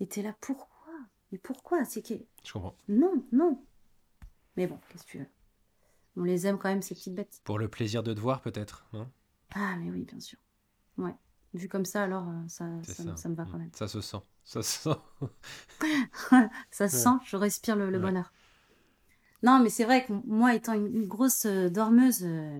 Et 0.00 0.06
t'es 0.06 0.20
là, 0.20 0.34
pourquoi? 0.42 0.92
Mais 1.30 1.38
pourquoi? 1.38 1.86
C'est 1.86 2.02
que 2.02 2.14
Je 2.44 2.52
comprends. 2.52 2.74
non, 2.88 3.24
non. 3.32 3.64
Mais 4.58 4.66
bon, 4.66 4.78
qu'est-ce 4.90 5.04
que 5.04 5.10
tu 5.10 5.18
veux? 5.20 5.26
On 6.16 6.24
les 6.24 6.46
aime 6.46 6.58
quand 6.58 6.68
même, 6.68 6.82
ces 6.82 6.94
petites 6.94 7.14
bêtes. 7.14 7.40
Pour 7.44 7.58
le 7.58 7.68
plaisir 7.68 8.02
de 8.02 8.12
te 8.12 8.20
voir, 8.20 8.42
peut-être, 8.42 8.84
non? 8.92 9.08
Ah, 9.54 9.76
mais 9.78 9.90
oui, 9.90 10.04
bien 10.04 10.20
sûr. 10.20 10.38
Ouais. 10.98 11.14
Vu 11.54 11.68
comme 11.68 11.84
ça, 11.84 12.04
alors, 12.04 12.28
euh, 12.28 12.48
ça, 12.48 12.66
ça, 12.82 13.04
me- 13.04 13.16
ça 13.16 13.28
me 13.28 13.34
va 13.34 13.44
quand 13.44 13.58
même. 13.58 13.70
Ça 13.74 13.86
se 13.86 14.00
sent. 14.00 14.16
Ça 14.44 14.62
se 14.62 14.90
sent. 14.90 14.98
ça 16.70 16.88
se 16.88 16.96
sent, 16.96 17.10
je 17.24 17.36
respire 17.36 17.76
le, 17.76 17.90
le 17.90 17.98
Ouais. 17.98 18.04
bonheur. 18.04 18.32
Non, 19.42 19.60
mais 19.62 19.68
c'est 19.70 19.84
vrai 19.84 20.04
que 20.06 20.12
moi, 20.26 20.54
étant 20.54 20.72
une, 20.72 20.86
une 20.86 21.06
grosse 21.06 21.46
euh, 21.46 21.68
dormeuse, 21.68 22.22
euh, 22.24 22.58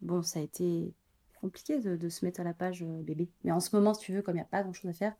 bon, 0.00 0.22
ça 0.22 0.38
a 0.38 0.42
été 0.42 0.94
compliqué 1.40 1.80
de, 1.80 1.96
de 1.96 2.08
se 2.08 2.24
mettre 2.24 2.40
à 2.40 2.44
la 2.44 2.54
page 2.54 2.82
euh, 2.82 3.02
bébé. 3.02 3.28
Mais 3.44 3.50
en 3.50 3.60
ce 3.60 3.74
moment, 3.74 3.92
si 3.94 4.04
tu 4.06 4.12
veux, 4.14 4.22
comme 4.22 4.34
il 4.36 4.38
n'y 4.38 4.42
a 4.42 4.46
pas 4.46 4.62
grand-chose 4.62 4.90
à 4.90 4.92
faire, 4.94 5.14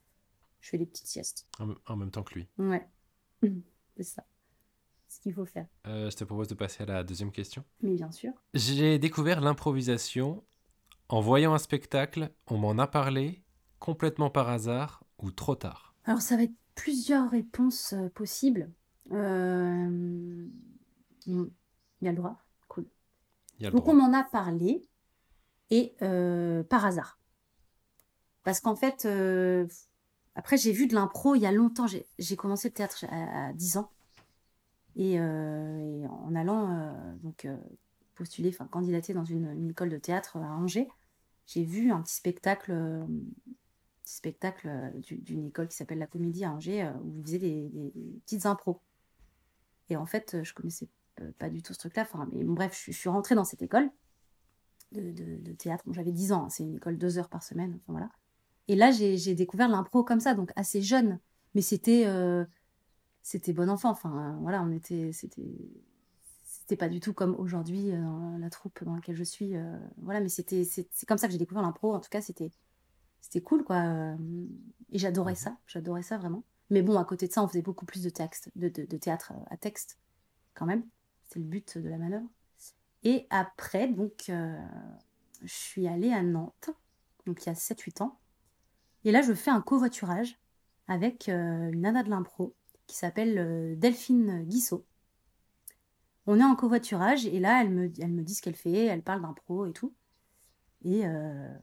je 0.60 0.70
fais 0.70 0.78
des 0.78 0.86
petites 0.86 1.06
siestes. 1.06 1.46
En, 1.58 1.74
en 1.86 1.96
même 1.96 2.10
temps 2.10 2.22
que 2.22 2.34
lui. 2.34 2.48
Ouais. 2.58 2.88
c'est 3.96 4.02
ça. 4.04 4.24
C'est 5.08 5.16
ce 5.16 5.20
qu'il 5.22 5.34
faut 5.34 5.44
faire. 5.46 5.66
Euh, 5.86 6.08
je 6.08 6.16
te 6.16 6.24
propose 6.24 6.46
de 6.48 6.54
passer 6.54 6.84
à 6.84 6.86
la 6.86 7.02
deuxième 7.04 7.32
question. 7.32 7.64
Mais 7.82 7.94
bien 7.94 8.12
sûr. 8.12 8.32
J'ai 8.54 8.98
découvert 9.00 9.40
l'improvisation 9.40 10.44
en 11.10 11.20
voyant 11.20 11.54
un 11.54 11.58
spectacle, 11.58 12.30
on 12.46 12.56
m'en 12.56 12.78
a 12.78 12.86
parlé, 12.86 13.42
complètement 13.78 14.30
par 14.30 14.48
hasard 14.48 15.02
ou 15.18 15.30
trop 15.32 15.56
tard. 15.56 15.94
Alors, 16.04 16.20
ça 16.22 16.36
va 16.36 16.44
être 16.44 16.54
plusieurs 16.76 17.28
réponses 17.30 17.92
euh, 17.94 18.08
possibles. 18.10 18.70
Euh, 19.12 20.46
Il 21.26 21.48
y 22.00 22.08
a 22.08 22.10
le 22.12 22.16
droit. 22.16 22.40
Cool. 22.68 22.86
Il 23.58 23.64
y 23.64 23.66
a 23.66 23.70
le 23.70 23.72
Donc, 23.74 23.82
droit. 23.82 23.94
on 23.94 23.96
m'en 23.96 24.12
a 24.16 24.22
parlé 24.22 24.82
et 25.70 25.94
euh, 26.02 26.62
par 26.62 26.84
hasard. 26.86 27.18
Parce 28.44 28.60
qu'en 28.60 28.76
fait, 28.76 29.06
après, 30.34 30.56
j'ai 30.56 30.72
vu 30.72 30.86
de 30.86 30.94
l'impro 30.94 31.34
il 31.34 31.42
y 31.42 31.46
a 31.46 31.52
longtemps. 31.52 31.86
J'ai 32.18 32.36
commencé 32.36 32.68
le 32.68 32.74
théâtre 32.74 33.04
à, 33.10 33.48
à 33.48 33.52
10 33.52 33.76
ans. 33.76 33.90
Et, 34.96 35.12
et 35.14 36.06
en 36.06 36.34
allant 36.34 36.94
donc 37.22 37.46
postuler, 38.14 38.48
enfin 38.48 38.66
candidater 38.66 39.12
dans 39.12 39.24
une, 39.24 39.50
une 39.52 39.70
école 39.70 39.90
de 39.90 39.98
théâtre 39.98 40.38
à 40.38 40.56
Angers, 40.56 40.88
j'ai 41.50 41.64
vu 41.64 41.90
un 41.90 42.00
petit 42.00 42.14
spectacle, 42.14 42.70
euh, 42.70 43.04
spectacle 44.04 44.68
euh, 44.68 44.90
du- 45.00 45.18
d'une 45.18 45.46
école 45.46 45.66
qui 45.66 45.76
s'appelle 45.76 45.98
la 45.98 46.06
Comédie 46.06 46.44
à 46.44 46.52
Angers, 46.52 46.84
euh, 46.84 46.92
où 47.02 47.18
ils 47.18 47.24
faisaient 47.24 47.38
des, 47.38 47.92
petites 48.24 48.46
impros. 48.46 48.80
Et 49.88 49.96
en 49.96 50.06
fait, 50.06 50.34
euh, 50.34 50.44
je 50.44 50.54
connaissais 50.54 50.88
euh, 51.20 51.32
pas 51.40 51.48
du 51.50 51.60
tout 51.60 51.74
ce 51.74 51.80
truc-là. 51.80 52.06
Bref, 52.32 52.80
je, 52.86 52.92
suis 52.92 53.08
rentrée 53.08 53.34
dans 53.34 53.44
cette 53.44 53.62
école 53.62 53.90
de, 54.92 55.52
théâtre. 55.54 55.82
J'avais 55.90 56.12
10 56.12 56.32
ans, 56.32 56.44
hein, 56.44 56.50
c'est 56.50 56.62
une 56.62 56.76
école 56.76 56.96
deux 56.96 57.18
heures 57.18 57.28
par 57.28 57.42
semaine. 57.42 57.80
Et 58.68 58.76
là, 58.76 58.92
j'ai 58.92 59.34
découvert 59.34 59.68
l'impro 59.68 60.04
comme 60.04 60.20
ça, 60.20 60.34
donc 60.34 60.52
assez 60.54 60.82
jeune. 60.82 61.18
Mais 61.56 61.62
c'était 61.62 62.06
c'était 63.22 63.52
bon 63.52 63.68
enfant. 63.68 63.90
Enfin, 63.90 64.38
voilà, 64.40 64.62
on 64.62 64.70
était. 64.70 65.12
C'était 65.12 65.42
c'était 66.70 66.76
pas 66.78 66.88
du 66.88 67.00
tout 67.00 67.12
comme 67.14 67.34
aujourd'hui 67.36 67.92
euh, 67.92 68.02
dans 68.02 68.38
la 68.38 68.50
troupe 68.50 68.82
dans 68.84 68.94
laquelle 68.94 69.16
je 69.16 69.24
suis. 69.24 69.56
euh, 69.56 69.78
voilà, 69.98 70.20
mais 70.20 70.28
c'était 70.28 70.64
c'est 70.64 70.88
comme 71.06 71.18
ça 71.18 71.26
que 71.26 71.32
j'ai 71.32 71.38
découvert 71.38 71.62
l'impro. 71.62 71.94
En 71.94 72.00
tout 72.00 72.10
cas, 72.10 72.20
c'était 72.22 72.50
c'était 73.20 73.42
cool, 73.42 73.64
quoi. 73.64 73.76
euh, 73.78 74.16
Et 74.92 74.98
j'adorais 74.98 75.34
ça, 75.34 75.58
j'adorais 75.66 76.02
ça 76.02 76.18
vraiment. 76.18 76.44
Mais 76.70 76.82
bon, 76.82 76.98
à 76.98 77.04
côté 77.04 77.28
de 77.28 77.32
ça, 77.32 77.42
on 77.42 77.48
faisait 77.48 77.62
beaucoup 77.62 77.86
plus 77.86 78.02
de 78.02 78.10
texte, 78.10 78.50
de, 78.56 78.68
de, 78.68 78.84
de 78.86 78.96
théâtre 78.98 79.32
à 79.50 79.56
texte, 79.56 79.98
quand 80.54 80.66
même. 80.66 80.84
C'est 81.28 81.40
le 81.40 81.46
but 81.46 81.78
de 81.78 81.88
la 81.88 81.98
manœuvre. 81.98 82.28
Et 83.04 83.26
après, 83.30 83.88
donc, 83.88 84.26
euh, 84.30 84.58
je 85.42 85.52
suis 85.54 85.88
allée 85.88 86.12
à 86.12 86.22
Nantes, 86.22 86.70
donc 87.26 87.44
il 87.44 87.48
y 87.48 87.52
a 87.52 87.54
7-8 87.54 88.02
ans. 88.02 88.18
Et 89.04 89.12
là, 89.12 89.22
je 89.22 89.34
fais 89.34 89.50
un 89.50 89.62
covoiturage 89.62 90.38
avec 90.88 91.28
euh, 91.28 91.70
une 91.72 91.82
nana 91.82 92.02
de 92.04 92.10
l'impro 92.10 92.54
qui 92.86 92.96
s'appelle 92.96 93.38
euh, 93.38 93.76
Delphine 93.76 94.44
Guissot. 94.44 94.86
On 96.26 96.38
est 96.38 96.44
en 96.44 96.54
covoiturage 96.54 97.26
et 97.26 97.40
là, 97.40 97.62
elle 97.62 97.70
me, 97.70 97.90
elle 97.98 98.12
me 98.12 98.22
dit 98.22 98.34
ce 98.34 98.42
qu'elle 98.42 98.54
fait, 98.56 98.86
elle 98.86 99.02
parle 99.02 99.22
d'impro 99.22 99.66
et 99.66 99.72
tout. 99.72 99.94
Et, 100.82 101.06
euh, 101.06 101.54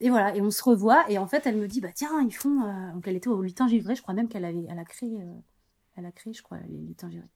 et 0.00 0.10
voilà, 0.10 0.34
et 0.36 0.40
on 0.40 0.50
se 0.50 0.62
revoit. 0.62 1.08
Et 1.10 1.18
en 1.18 1.26
fait, 1.26 1.46
elle 1.46 1.56
me 1.56 1.68
dit, 1.68 1.80
bah 1.80 1.92
tiens, 1.94 2.20
ils 2.22 2.34
font. 2.34 2.62
euh, 2.64 2.92
Donc 2.92 3.06
elle 3.08 3.16
était 3.16 3.28
au 3.28 3.40
lutin 3.42 3.68
givré, 3.68 3.94
je 3.94 4.02
crois 4.02 4.14
même 4.14 4.28
qu'elle 4.28 4.44
avait, 4.44 4.66
elle 4.68 4.78
a 4.78 4.84
créé, 4.84 5.20
euh, 5.20 5.34
elle 5.96 6.06
a 6.06 6.12
créé, 6.12 6.32
je 6.32 6.42
crois, 6.42 6.58
les 6.68 6.78
lutins 6.78 7.10
givrés. 7.10 7.28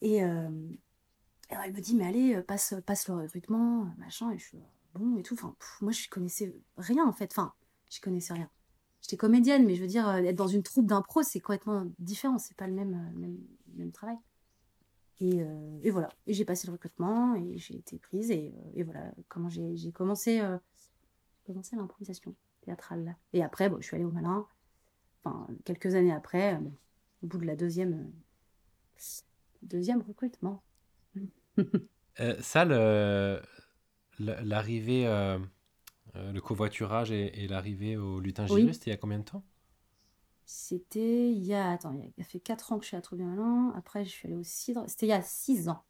Et 0.00 0.22
alors 0.22 1.64
elle 1.64 1.72
me 1.72 1.80
dit, 1.80 1.96
mais 1.96 2.06
allez, 2.06 2.42
passe, 2.42 2.74
passe 2.86 3.08
le 3.08 3.14
recrutement, 3.14 3.88
machin. 3.98 4.30
Et 4.30 4.38
je 4.38 4.44
suis 4.44 4.58
bon 4.94 5.16
et 5.18 5.22
tout. 5.22 5.34
Enfin, 5.34 5.56
moi, 5.80 5.92
je 5.92 6.08
connaissais 6.08 6.54
rien 6.76 7.06
en 7.06 7.12
fait. 7.12 7.32
Enfin, 7.32 7.52
je 7.90 8.00
connaissais 8.00 8.34
rien. 8.34 8.48
J'étais 9.00 9.16
comédienne, 9.16 9.64
mais 9.64 9.74
je 9.74 9.80
veux 9.80 9.88
dire, 9.88 10.08
être 10.08 10.36
dans 10.36 10.46
une 10.48 10.62
troupe 10.62 10.86
d'impro, 10.86 11.22
c'est 11.22 11.40
complètement 11.40 11.86
différent. 11.98 12.38
C'est 12.38 12.56
pas 12.56 12.66
le 12.66 12.74
même, 12.74 13.12
même 13.76 13.92
travail. 13.92 14.18
Et, 15.20 15.42
euh, 15.42 15.78
et 15.82 15.90
voilà. 15.90 16.08
Et 16.26 16.32
j'ai 16.32 16.44
passé 16.44 16.66
le 16.66 16.72
recrutement 16.72 17.34
et 17.34 17.58
j'ai 17.58 17.76
été 17.76 17.98
prise. 17.98 18.30
Et, 18.30 18.52
euh, 18.56 18.70
et 18.74 18.82
voilà 18.82 19.12
comment 19.28 19.48
j'ai 19.48 19.92
commencé, 19.92 20.40
euh, 20.40 20.58
commencé 21.44 21.76
l'improvisation 21.76 22.34
théâtrale. 22.60 23.16
Et 23.32 23.42
après, 23.42 23.68
bon, 23.68 23.80
je 23.80 23.86
suis 23.86 23.96
allée 23.96 24.04
au 24.04 24.10
Malin. 24.12 24.46
Enfin, 25.24 25.48
quelques 25.64 25.94
années 25.94 26.12
après, 26.12 26.54
euh, 26.54 26.58
au 27.22 27.26
bout 27.26 27.38
de 27.38 27.46
la 27.46 27.56
deuxième, 27.56 28.12
deuxième 29.62 30.02
recrutement. 30.02 30.62
Ça, 32.40 32.64
l'arrivée, 34.18 35.04
le 36.14 36.40
covoiturage 36.40 37.10
et, 37.12 37.44
et 37.44 37.48
l'arrivée 37.48 37.96
au 37.96 38.20
lutin 38.20 38.46
Oui. 38.50 38.60
givré, 38.60 38.72
c'était 38.72 38.90
il 38.90 38.94
y 38.94 38.94
a 38.94 38.98
combien 38.98 39.18
de 39.18 39.24
temps? 39.24 39.44
C'était 40.50 41.30
il 41.30 41.44
y 41.44 41.52
a, 41.52 41.72
attends, 41.72 41.92
il 41.92 42.10
y 42.16 42.22
a, 42.22 42.24
fait 42.24 42.40
4 42.40 42.72
ans 42.72 42.78
que 42.78 42.84
je 42.84 42.88
suis 42.88 42.96
à 42.96 43.02
Trop-Bien 43.02 43.26
Malin. 43.26 43.70
Après, 43.76 44.06
je 44.06 44.08
suis 44.08 44.26
allée 44.26 44.34
au 44.34 44.42
Cidre. 44.42 44.82
C'était 44.86 45.04
il 45.04 45.10
y 45.10 45.12
a 45.12 45.20
6 45.20 45.68
ans. 45.68 45.84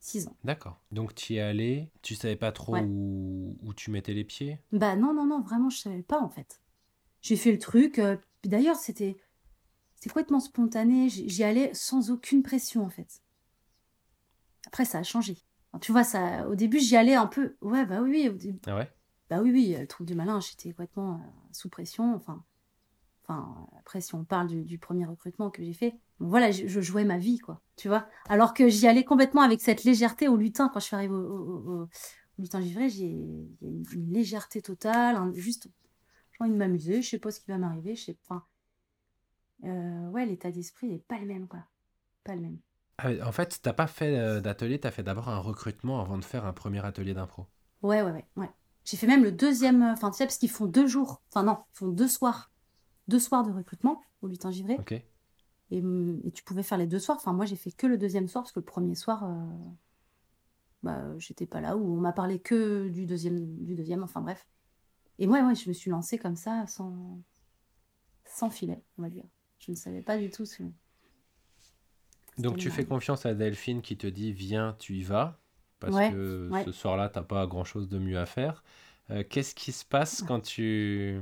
6 0.00 0.26
ans. 0.26 0.36
D'accord. 0.42 0.80
Donc 0.90 1.14
tu 1.14 1.34
y 1.34 1.36
es 1.36 1.40
allé, 1.40 1.92
tu 2.02 2.16
savais 2.16 2.34
pas 2.34 2.50
trop 2.50 2.72
Ouais. 2.72 2.82
où, 2.82 3.56
où 3.62 3.72
tu 3.72 3.92
mettais 3.92 4.12
les 4.12 4.24
pieds? 4.24 4.58
Bah 4.72 4.96
non, 4.96 5.14
non, 5.14 5.26
non, 5.26 5.40
vraiment, 5.42 5.70
je 5.70 5.78
savais 5.78 6.02
pas 6.02 6.20
en 6.20 6.28
fait. 6.28 6.60
J'ai 7.22 7.36
fait 7.36 7.52
le 7.52 7.60
truc. 7.60 8.00
euh, 8.00 8.16
puis 8.40 8.50
d'ailleurs, 8.50 8.74
c'était 8.74 9.16
complètement 10.02 10.40
spontané. 10.40 11.08
J'y 11.08 11.44
allais 11.44 11.72
sans 11.72 12.10
aucune 12.10 12.42
pression 12.42 12.84
en 12.84 12.90
fait. 12.90 13.22
Après, 14.66 14.86
ça 14.86 14.98
a 14.98 15.02
changé. 15.04 15.38
Tu 15.80 15.92
vois, 15.92 16.02
ça, 16.02 16.48
au 16.48 16.56
début, 16.56 16.80
j'y 16.80 16.96
allais 16.96 17.14
un 17.14 17.28
peu. 17.28 17.54
Ouais, 17.60 17.86
bah 17.86 18.00
oui, 18.02 18.10
oui. 18.10 18.28
au 18.28 18.32
début- 18.32 18.60
Ah 18.66 18.74
ouais? 18.74 18.90
Bah 19.28 19.40
oui, 19.40 19.52
oui, 19.52 19.76
le 19.78 19.86
troupe 19.86 20.08
du 20.08 20.16
malin, 20.16 20.40
j'étais 20.40 20.70
complètement 20.70 21.14
euh, 21.14 21.28
sous 21.52 21.68
pression. 21.68 22.12
Enfin, 22.16 22.44
enfin, 23.30 23.66
après, 23.78 24.00
si 24.00 24.14
on 24.14 24.24
parle 24.24 24.48
du, 24.48 24.64
du 24.64 24.78
premier 24.78 25.06
recrutement 25.06 25.50
que 25.50 25.62
j'ai 25.62 25.72
fait, 25.72 25.94
voilà, 26.18 26.50
je, 26.50 26.66
je 26.66 26.80
jouais 26.80 27.04
ma 27.04 27.18
vie, 27.18 27.38
quoi. 27.38 27.60
Tu 27.76 27.88
vois 27.88 28.06
Alors 28.28 28.54
que 28.54 28.68
j'y 28.68 28.86
allais 28.86 29.04
complètement 29.04 29.42
avec 29.42 29.60
cette 29.60 29.84
légèreté 29.84 30.28
au 30.28 30.36
lutin. 30.36 30.68
Quand 30.72 30.80
je 30.80 30.86
suis 30.86 30.96
arrivée 30.96 31.14
au, 31.14 31.18
au- 31.18 31.70
au- 31.82 31.82
au 31.84 31.88
lutin 32.42 32.60
givré, 32.60 32.88
j'ai 32.88 33.06
une, 33.06 33.48
une 33.92 34.12
légèreté 34.12 34.62
totale, 34.62 35.16
un- 35.16 35.32
juste, 35.34 35.68
j'ai 36.32 36.44
envie 36.44 36.52
de 36.52 36.56
m'amuser, 36.56 37.02
je 37.02 37.08
sais 37.10 37.18
pas 37.18 37.30
ce 37.30 37.40
qui 37.40 37.50
va 37.50 37.58
m'arriver, 37.58 37.94
je 37.96 38.04
sais 38.04 38.18
pas. 38.28 38.46
Euh, 39.64 40.08
ouais, 40.08 40.26
l'état 40.26 40.50
d'esprit 40.50 40.88
n'est 40.88 40.98
pas 40.98 41.18
le 41.18 41.26
même, 41.26 41.46
quoi. 41.48 41.60
Pas 42.24 42.34
le 42.34 42.40
même. 42.42 42.58
Ah, 42.98 43.10
en 43.26 43.32
fait, 43.32 43.60
t'as 43.62 43.72
pas 43.72 43.86
fait 43.88 44.16
euh, 44.18 44.40
d'atelier, 44.40 44.78
t'as 44.78 44.90
fait 44.92 45.02
d'abord 45.02 45.28
un 45.28 45.38
recrutement 45.38 46.00
avant 46.00 46.18
de 46.18 46.24
faire 46.24 46.44
un 46.46 46.52
premier 46.52 46.84
atelier 46.84 47.14
d'impro. 47.14 47.46
Ouais, 47.82 48.02
ouais, 48.02 48.10
ouais, 48.12 48.26
ouais. 48.36 48.50
J'ai 48.84 48.96
fait 48.96 49.06
même 49.06 49.22
le 49.22 49.32
deuxième, 49.32 49.82
enfin, 49.82 50.10
tu 50.10 50.18
sais, 50.18 50.26
parce 50.26 50.38
qu'ils 50.38 50.50
font 50.50 50.66
deux 50.66 50.86
jours, 50.86 51.22
enfin 51.30 51.42
non, 51.42 51.58
ils 51.74 51.78
font 51.78 51.88
deux 51.88 52.08
soirs, 52.08 52.49
deux 53.10 53.18
soirs 53.18 53.44
de 53.44 53.50
recrutement 53.50 54.00
au 54.22 54.28
lutin 54.28 54.50
givré. 54.50 54.76
Ok? 54.78 54.92
Et, 54.92 55.82
et 56.24 56.30
tu 56.32 56.42
pouvais 56.42 56.62
faire 56.62 56.78
les 56.78 56.86
deux 56.86 56.98
soirs. 56.98 57.18
Enfin, 57.18 57.32
moi, 57.32 57.44
j'ai 57.44 57.56
fait 57.56 57.72
que 57.72 57.86
le 57.86 57.98
deuxième 57.98 58.28
soir 58.28 58.44
parce 58.44 58.52
que 58.52 58.60
le 58.60 58.64
premier 58.64 58.94
soir, 58.94 59.24
euh, 59.24 59.30
bah, 60.82 61.18
j'étais 61.18 61.46
pas 61.46 61.60
là 61.60 61.76
où 61.76 61.84
on 61.96 62.00
m'a 62.00 62.12
parlé 62.12 62.38
que 62.38 62.88
du 62.88 63.06
deuxième, 63.06 63.64
du 63.64 63.74
deuxième. 63.74 64.02
Enfin, 64.02 64.20
bref. 64.20 64.46
Et 65.18 65.26
moi, 65.26 65.42
ouais, 65.46 65.54
je 65.54 65.68
me 65.68 65.74
suis 65.74 65.90
lancée 65.90 66.18
comme 66.18 66.36
ça, 66.36 66.66
sans, 66.66 67.20
sans 68.24 68.50
filet, 68.50 68.82
on 68.96 69.02
va 69.02 69.10
dire. 69.10 69.24
Je 69.58 69.70
ne 69.70 69.76
savais 69.76 70.02
pas 70.02 70.16
du 70.16 70.30
tout 70.30 70.46
ce. 70.46 70.62
Donc 72.38 72.56
tu 72.56 72.70
fais 72.70 72.86
confiance 72.86 73.26
à 73.26 73.34
Delphine 73.34 73.82
qui 73.82 73.96
te 73.98 74.06
dit 74.06 74.32
viens, 74.32 74.74
tu 74.78 74.96
y 74.96 75.02
vas, 75.02 75.38
parce 75.78 75.94
Ouais, 75.94 76.10
que 76.10 76.48
ce 76.64 76.72
soir-là, 76.72 77.10
t'as 77.10 77.22
pas 77.22 77.46
grand-chose 77.46 77.88
de 77.88 77.98
mieux 77.98 78.18
à 78.18 78.24
faire. 78.26 78.64
Euh, 79.10 79.24
Qu'est-ce 79.28 79.54
qui 79.54 79.72
se 79.72 79.84
passe 79.84 80.22
quand 80.22 80.40
tu... 80.40 81.20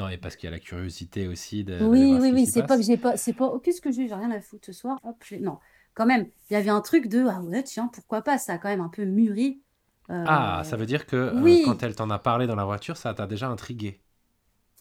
Non, 0.00 0.08
et 0.08 0.18
parce 0.18 0.36
qu'il 0.36 0.46
y 0.46 0.48
a 0.48 0.50
la 0.52 0.60
curiosité 0.60 1.26
aussi 1.28 1.64
de, 1.64 1.74
Oui, 1.78 2.18
oui, 2.20 2.30
oui, 2.32 2.46
c'est 2.46 2.62
pas 2.62 2.76
que 2.76 2.82
j'ai 2.84 2.98
pas, 2.98 3.16
c'est 3.16 3.32
pas, 3.32 3.46
oh, 3.46 3.58
qu'est-ce 3.58 3.80
que 3.80 3.90
j'ai, 3.90 4.06
j'ai 4.06 4.14
rien 4.14 4.30
à 4.30 4.40
foutre 4.40 4.66
ce 4.66 4.72
soir. 4.72 5.00
Hop, 5.02 5.16
je- 5.24 5.36
non, 5.36 5.58
quand 5.94 6.04
même, 6.06 6.30
il 6.50 6.52
y 6.54 6.56
avait 6.56 6.68
un 6.70 6.82
truc 6.82 7.08
de, 7.08 7.24
ah 7.26 7.40
ouais, 7.40 7.62
tiens, 7.62 7.88
pourquoi 7.88 8.20
pas, 8.22 8.36
ça 8.38 8.54
a 8.54 8.58
quand 8.58 8.68
même 8.68 8.82
un 8.82 8.90
peu 8.90 9.04
mûri. 9.06 9.62
Euh, 10.10 10.16
Ah, 10.24 10.62
ça 10.64 10.76
veut 10.78 10.86
dire 10.86 11.04
que 11.06 11.16
euh, 11.16 11.58
oui. 11.58 11.62
quand 11.62 11.82
elle 11.82 11.94
t'en 11.94 12.08
a 12.10 12.18
parlé 12.18 12.46
dans 12.46 12.54
la 12.56 12.64
voiture, 12.64 12.96
ça 12.96 13.12
t'a 13.14 13.26
déjà 13.26 13.48
intrigué. 13.48 14.02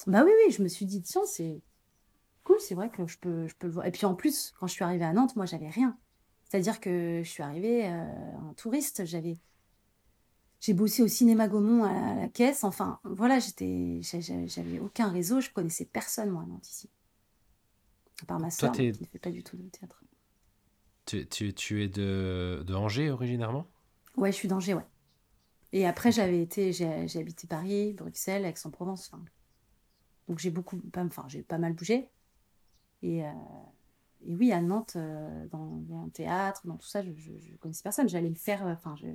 Bah 0.08 0.24
oui, 0.26 0.32
oui, 0.46 0.52
je 0.54 0.64
me 0.64 0.68
suis 0.68 0.86
dit, 0.86 1.02
tiens, 1.02 1.26
c'est 1.26 1.62
cool, 2.44 2.60
c'est 2.62 2.76
vrai 2.76 2.90
que 2.92 3.08
je 3.08 3.20
peux, 3.20 3.48
je 3.48 3.56
peux 3.56 3.68
le 3.68 3.74
voir. 3.74 3.86
Et 3.88 3.92
puis 3.92 4.06
en 4.06 4.16
plus, 4.16 4.54
quand 4.60 4.68
je 4.68 4.74
suis 4.74 4.84
arrivée 4.84 5.06
à 5.06 5.14
Nantes, 5.14 5.36
moi, 5.36 5.46
j'avais 5.48 5.70
rien. 5.70 5.98
C'est-à-dire 6.46 6.80
que 6.82 7.22
je 7.24 7.30
suis 7.30 7.44
arrivée 7.44 7.88
euh, 7.88 8.06
en 8.50 8.54
touriste, 8.56 9.06
j'avais, 9.06 9.40
j'ai 10.62 10.74
bossé 10.74 11.04
au 11.04 11.08
cinéma 11.08 11.48
Gaumont 11.48 11.84
à 11.86 12.16
la 12.16 12.28
caisse. 12.30 12.64
Enfin, 12.64 13.00
voilà, 13.04 13.40
j'étais, 13.40 14.02
j'avais 14.04 14.80
aucun 14.80 15.10
réseau, 15.10 15.42
je 15.42 15.50
connaissais 15.52 15.86
personne, 15.86 16.30
moi, 16.32 16.44
à 16.44 16.46
Nantes, 16.46 16.70
ici. 16.70 16.90
À 18.22 18.26
part 18.26 18.40
ma 18.40 18.50
soeur, 18.50 18.72
t'es- 18.72 18.92
qui 18.94 19.04
ne 19.04 19.08
fait 19.10 19.20
pas 19.20 19.30
du 19.30 19.44
tout 19.44 19.58
de 19.58 19.68
théâtre. 19.68 20.02
Tu, 21.06 21.28
tu- 21.28 21.54
tu 21.54 21.84
es 21.84 21.88
de, 21.90 22.64
de 22.66 22.74
Angers 22.74 23.10
originairement? 23.10 23.68
Ouais, 24.18 24.32
je 24.32 24.38
suis 24.38 24.48
d'Angers, 24.48 24.74
ouais. 24.76 24.86
Et 25.74 25.86
après, 25.88 26.12
j'avais 26.12 26.42
été, 26.42 26.74
j'ai 26.74 27.20
habité 27.20 27.48
Paris, 27.48 27.94
Bruxelles, 27.94 28.46
Aix-en-Provence. 28.46 29.10
Enfin, 29.14 29.24
donc 30.28 30.40
j'ai 30.40 30.50
beaucoup, 30.52 30.82
enfin, 30.96 31.26
j'ai 31.28 31.42
pas 31.44 31.58
mal 31.58 31.74
bougé. 31.74 32.10
Et, 33.04 33.26
euh, 33.26 33.32
et 34.26 34.36
oui, 34.36 34.52
à 34.52 34.62
Nantes, 34.62 34.96
euh, 34.98 35.48
dans, 35.50 35.78
dans 35.90 36.06
le 36.06 36.12
théâtre, 36.12 36.62
dans 36.68 36.78
tout 36.78 36.88
ça, 36.88 37.02
je, 37.04 37.12
je, 37.18 37.32
je 37.40 37.56
connaissais 37.58 37.84
personne. 37.84 38.10
J'allais 38.10 38.30
le 38.30 38.36
faire. 38.36 38.66
euh, 38.68 38.74
Enfin, 38.74 38.96
je... 38.98 39.08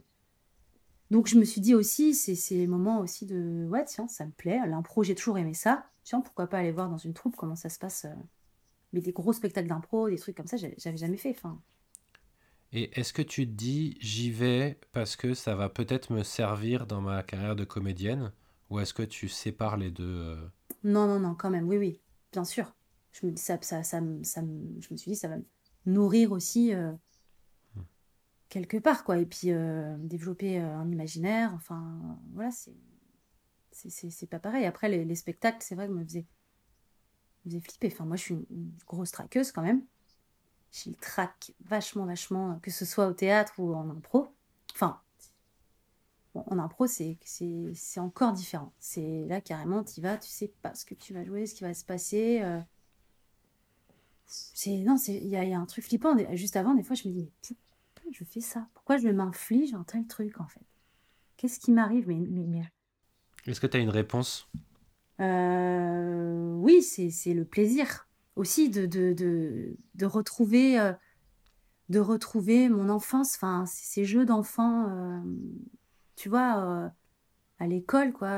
Donc 1.14 1.28
je 1.28 1.38
me 1.38 1.44
suis 1.44 1.60
dit 1.60 1.76
aussi, 1.76 2.12
c'est 2.12 2.56
les 2.56 2.66
moments 2.66 2.98
aussi 2.98 3.24
de, 3.24 3.68
ouais, 3.70 3.84
tiens, 3.84 4.08
ça 4.08 4.26
me 4.26 4.32
plaît. 4.32 4.58
L'impro, 4.66 5.04
j'ai 5.04 5.14
toujours 5.14 5.38
aimé 5.38 5.54
ça. 5.54 5.86
Tiens, 6.02 6.20
pourquoi 6.20 6.48
pas 6.48 6.58
aller 6.58 6.72
voir 6.72 6.90
dans 6.90 6.98
une 6.98 7.14
troupe 7.14 7.36
comment 7.36 7.54
ça 7.54 7.68
se 7.68 7.78
passe. 7.78 8.06
euh, 8.06 8.14
Mais 8.92 9.00
des 9.00 9.12
gros 9.12 9.32
spectacles 9.32 9.68
d'impro, 9.68 10.10
des 10.10 10.18
trucs 10.18 10.36
comme 10.36 10.48
ça, 10.48 10.56
j'avais 10.56 10.96
jamais 10.96 11.16
fait. 11.16 11.36
Et 12.72 12.98
est-ce 12.98 13.12
que 13.12 13.22
tu 13.22 13.46
te 13.46 13.52
dis 13.52 13.96
j'y 14.00 14.30
vais 14.30 14.78
parce 14.92 15.16
que 15.16 15.34
ça 15.34 15.54
va 15.54 15.68
peut-être 15.68 16.12
me 16.12 16.22
servir 16.24 16.86
dans 16.86 17.00
ma 17.00 17.22
carrière 17.22 17.56
de 17.56 17.64
comédienne 17.64 18.32
Ou 18.70 18.80
est-ce 18.80 18.92
que 18.92 19.02
tu 19.04 19.28
sépares 19.28 19.76
les 19.76 19.90
deux 19.92 20.04
euh? 20.04 20.48
Non, 20.84 21.06
non, 21.08 21.18
non, 21.20 21.34
quand 21.34 21.50
même, 21.50 21.68
oui, 21.68 21.76
oui, 21.78 22.00
bien 22.32 22.44
sûr. 22.44 22.74
Je 23.12 23.26
me 23.26 23.32
dis 23.32 23.42
ça, 23.42 23.58
ça, 23.62 23.82
ça, 23.82 24.00
ça 24.22 24.40
je 24.42 24.88
me 24.92 24.96
suis 24.96 25.10
dit 25.12 25.16
ça 25.16 25.28
va 25.28 25.36
me 25.38 25.44
nourrir 25.86 26.32
aussi 26.32 26.72
euh, 26.74 26.92
quelque 28.48 28.76
part, 28.76 29.04
quoi. 29.04 29.18
Et 29.18 29.26
puis 29.26 29.50
euh, 29.50 29.96
développer 29.98 30.60
euh, 30.60 30.76
un 30.76 30.90
imaginaire. 30.90 31.52
Enfin, 31.54 32.18
voilà, 32.32 32.50
c'est, 33.72 34.26
pas 34.26 34.38
pareil. 34.38 34.64
Après, 34.66 34.88
les, 34.88 35.04
les 35.04 35.14
spectacles, 35.14 35.58
c'est 35.60 35.74
vrai 35.74 35.88
que 35.88 35.92
me 35.92 36.04
faisaient, 36.04 36.26
me 37.44 37.50
faisaient 37.50 37.60
flipper. 37.60 37.88
Enfin, 37.92 38.04
moi, 38.04 38.16
je 38.16 38.22
suis 38.22 38.34
une, 38.34 38.72
grosse 38.86 39.10
traqueuse 39.10 39.52
quand 39.52 39.62
même. 39.62 39.82
J'ai 40.72 40.90
le 40.90 40.96
trac 40.96 41.52
vachement, 41.64 42.04
vachement, 42.04 42.58
que 42.60 42.70
ce 42.70 42.84
soit 42.84 43.06
au 43.06 43.12
théâtre 43.12 43.54
ou 43.58 43.74
en 43.74 43.88
impro. 43.90 44.28
Enfin, 44.74 45.00
en 46.34 46.58
impro, 46.58 46.86
c'est 46.86 47.18
encore 47.98 48.32
différent. 48.32 48.72
C'est 48.80 49.24
là 49.26 49.40
carrément, 49.40 49.84
tu 49.84 50.00
vas, 50.00 50.18
tu 50.18 50.28
sais 50.28 50.52
pas 50.62 50.74
ce 50.74 50.84
que 50.84 50.94
tu 50.94 51.14
vas 51.14 51.24
jouer, 51.24 51.46
ce 51.46 51.54
qui 51.54 51.62
va 51.64 51.74
se 51.74 51.84
passer. 51.84 52.40
euh. 52.42 52.60
C'est 54.26 54.78
non, 54.78 54.96
il 55.06 55.26
y, 55.26 55.30
y 55.30 55.54
a 55.54 55.58
un 55.58 55.66
truc 55.66 55.84
flippant. 55.84 56.16
Juste 56.34 56.56
avant, 56.56 56.74
des 56.74 56.82
fois, 56.82 56.96
je 56.96 57.08
me 57.08 57.12
dis 57.12 57.30
mais 57.50 57.56
pourquoi 58.04 58.12
je 58.18 58.24
fais 58.24 58.40
ça? 58.40 58.68
Pourquoi 58.74 58.96
je 58.98 59.08
m'inflige 59.08 59.74
un 59.74 59.84
tel 59.84 60.06
truc 60.06 60.40
en 60.40 60.46
fait? 60.48 60.66
Qu'est-ce 61.36 61.60
qui 61.60 61.72
m'arrive? 61.72 62.08
Mais 62.08 62.20
mais, 62.20 62.46
mais 62.46 62.62
Est-ce 63.46 63.58
que 63.60 63.66
tu 63.66 63.78
as 63.78 63.80
une 63.80 63.88
réponse? 63.88 64.50
Euh, 65.20 66.52
oui, 66.56 66.82
c'est 66.82 67.10
c'est 67.10 67.34
le 67.34 67.44
plaisir 67.44 68.08
aussi 68.36 68.68
de 68.68 68.86
de, 68.86 69.12
de, 69.12 69.76
de 69.94 70.06
retrouver. 70.06 70.78
euh, 70.80 70.92
de 71.90 72.00
retrouver 72.00 72.68
mon 72.70 72.88
enfance, 72.88 73.36
enfin, 73.36 73.64
ces 73.66 74.04
jeux 74.06 74.24
d'enfants, 74.26 74.88
euh, 74.90 75.20
tu 76.16 76.28
vois, 76.30 76.92
à 77.58 77.66
l'école, 77.66 78.12
quoi, 78.12 78.28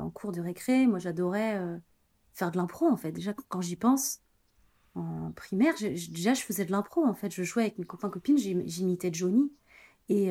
en 0.00 0.10
cours 0.10 0.32
de 0.32 0.40
récré. 0.40 0.86
Moi, 0.86 0.98
j'adorais 0.98 1.60
faire 2.34 2.50
de 2.50 2.58
l'impro, 2.58 2.86
en 2.88 2.96
fait. 2.96 3.12
Déjà, 3.12 3.34
quand 3.48 3.60
j'y 3.62 3.76
pense, 3.76 4.22
en 4.94 5.32
primaire, 5.32 5.74
déjà, 5.78 6.34
je 6.34 6.42
faisais 6.42 6.64
de 6.64 6.72
l'impro, 6.72 7.04
en 7.04 7.14
fait. 7.14 7.32
Je 7.32 7.42
jouais 7.42 7.62
avec 7.62 7.78
mes 7.78 7.84
copains-copines, 7.84 8.38
j'imitais 8.38 9.12
Johnny. 9.12 9.52
Et 10.08 10.30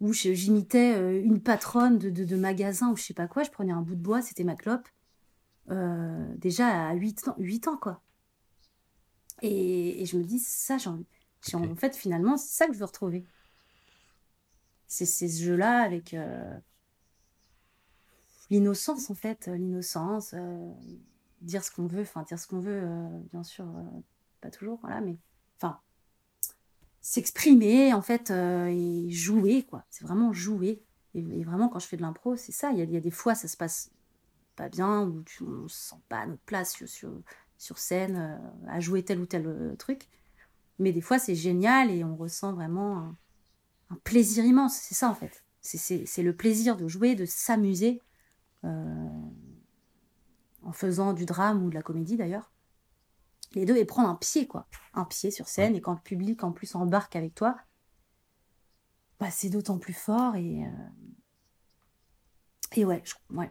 où 0.00 0.12
j'imitais 0.12 1.20
une 1.20 1.40
patronne 1.40 1.98
de, 1.98 2.10
de, 2.10 2.36
magasin 2.36 2.90
ou 2.90 2.96
je 2.96 3.02
sais 3.02 3.14
pas 3.14 3.28
quoi. 3.28 3.42
Je 3.44 3.50
prenais 3.50 3.72
un 3.72 3.82
bout 3.82 3.94
de 3.94 4.02
bois, 4.02 4.22
c'était 4.22 4.44
ma 4.44 4.56
clope. 4.56 4.88
déjà 6.36 6.88
à 6.88 6.94
8 6.94 7.28
ans, 7.28 7.34
8 7.38 7.68
ans, 7.68 7.76
quoi. 7.76 8.02
Et, 9.42 10.02
et 10.02 10.06
je 10.06 10.16
me 10.16 10.24
dis, 10.24 10.40
ça, 10.40 10.78
j'ai 10.78 10.90
envie 10.90 11.06
en 11.54 11.76
fait, 11.76 11.96
finalement, 11.96 12.36
c'est 12.36 12.56
ça 12.56 12.66
que 12.66 12.72
je 12.72 12.78
veux 12.78 12.84
retrouver. 12.84 13.24
C'est 14.86 15.06
ce 15.06 15.42
jeu-là 15.42 15.82
avec 15.82 16.14
euh, 16.14 16.58
l'innocence, 18.50 19.10
en 19.10 19.14
fait. 19.14 19.46
L'innocence, 19.46 20.34
euh, 20.34 20.72
dire 21.40 21.64
ce 21.64 21.70
qu'on 21.70 21.86
veut, 21.86 22.02
enfin, 22.02 22.22
dire 22.22 22.38
ce 22.38 22.46
qu'on 22.46 22.60
veut, 22.60 22.80
euh, 22.82 23.18
bien 23.32 23.42
sûr, 23.42 23.66
pas 24.40 24.50
toujours, 24.50 24.78
voilà, 24.80 25.00
mais 25.00 25.16
enfin, 25.56 25.80
s'exprimer, 27.00 27.92
en 27.92 28.02
fait, 28.02 28.30
et 28.30 29.10
jouer, 29.10 29.64
quoi. 29.64 29.84
C'est 29.90 30.04
vraiment 30.04 30.32
jouer. 30.32 30.82
Et, 31.14 31.44
vraiment, 31.44 31.68
quand 31.68 31.78
je 31.78 31.86
fais 31.86 31.96
de 31.96 32.02
l'impro, 32.02 32.36
c'est 32.36 32.52
ça. 32.52 32.70
Il 32.72 32.78
y, 32.78 32.96
a, 32.96 33.00
des 33.00 33.10
fois, 33.10 33.34
ça 33.34 33.48
se 33.48 33.56
passe 33.56 33.90
pas 34.56 34.68
bien, 34.68 35.02
ou 35.02 35.24
on 35.40 35.44
ne 35.62 35.68
se 35.68 35.90
sent 35.90 36.00
pas 36.08 36.18
à 36.18 36.26
notre 36.26 36.42
place 36.42 36.84
sur, 36.84 37.78
scène, 37.78 38.40
à 38.68 38.80
jouer 38.80 39.04
tel 39.04 39.20
ou 39.20 39.26
tel 39.26 39.74
truc. 39.78 40.08
Mais 40.78 40.92
des 40.92 41.00
fois, 41.00 41.18
c'est 41.18 41.34
génial 41.34 41.90
et 41.90 42.04
on 42.04 42.16
ressent 42.16 42.52
vraiment 42.52 43.14
un, 43.90 43.96
plaisir 44.04 44.44
immense. 44.44 44.76
C'est 44.76 44.94
ça, 44.94 45.08
en 45.08 45.14
fait. 45.14 45.44
C'est 45.60 46.22
le 46.22 46.34
plaisir 46.34 46.76
de 46.76 46.86
jouer, 46.88 47.14
de 47.14 47.24
s'amuser 47.24 48.00
euh, 48.64 49.08
en 50.68 50.72
faisant 50.72 51.14
du 51.14 51.24
drame 51.24 51.64
ou 51.64 51.70
de 51.70 51.74
la 51.74 51.82
comédie, 51.82 52.18
d'ailleurs. 52.18 52.52
Les 53.54 53.64
deux, 53.64 53.76
et 53.76 53.86
prendre 53.86 54.10
un 54.10 54.16
pied, 54.16 54.46
quoi. 54.46 54.68
Un 54.92 55.06
pied 55.06 55.30
sur 55.30 55.48
scène. 55.48 55.74
Et 55.74 55.80
quand 55.80 55.94
le 55.94 56.00
public, 56.00 56.44
en 56.44 56.52
plus, 56.52 56.74
embarque 56.74 57.16
avec 57.16 57.34
toi, 57.34 57.56
bah, 59.18 59.30
c'est 59.30 59.48
d'autant 59.48 59.78
plus 59.78 59.94
fort. 59.94 60.36
Et, 60.36 60.64
euh, 60.64 60.70
et 62.76 62.84
ouais, 62.84 63.02
ouais. 63.30 63.50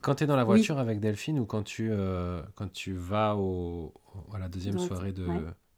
Quand 0.00 0.16
tu 0.16 0.24
es 0.24 0.26
dans 0.26 0.36
la 0.36 0.44
voiture 0.44 0.78
avec 0.78 1.00
Delphine 1.00 1.38
ou 1.38 1.46
quand 1.46 1.62
tu, 1.62 1.88
euh, 1.90 2.42
quand 2.56 2.70
tu 2.70 2.92
vas 2.92 3.36
au, 3.36 3.94
à 4.34 4.38
la 4.38 4.48
deuxième 4.50 4.78
soirée 4.78 5.12
de, 5.12 5.26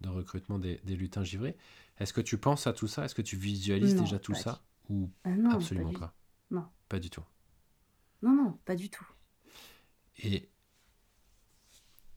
de 0.01 0.09
recrutement 0.09 0.59
des, 0.59 0.81
des, 0.85 0.97
lutins 0.97 1.23
givrés, 1.23 1.57
est-ce 1.99 2.13
que 2.13 2.23
tu 2.23 2.37
penses 2.37 2.67
à 2.67 2.73
tout 2.73 2.89
ça? 2.89 3.05
Est-ce 3.05 3.15
que 3.15 3.23
tu 3.23 3.37
visualises 3.37 3.95
déjà 3.95 4.19
tout 4.19 4.35
ça 4.35 4.63
Ou 4.89 5.11
ah 5.23 5.31
absolument 5.53 5.93
pas, 5.93 6.13
Non. 6.51 6.65
Pas 6.89 6.99
du 6.99 7.09
tout. 7.09 7.23
Non, 8.27 8.33
non, 8.33 8.59
pas 8.65 8.75
du 8.75 8.91
tout. 8.91 9.07
Et, 10.19 10.49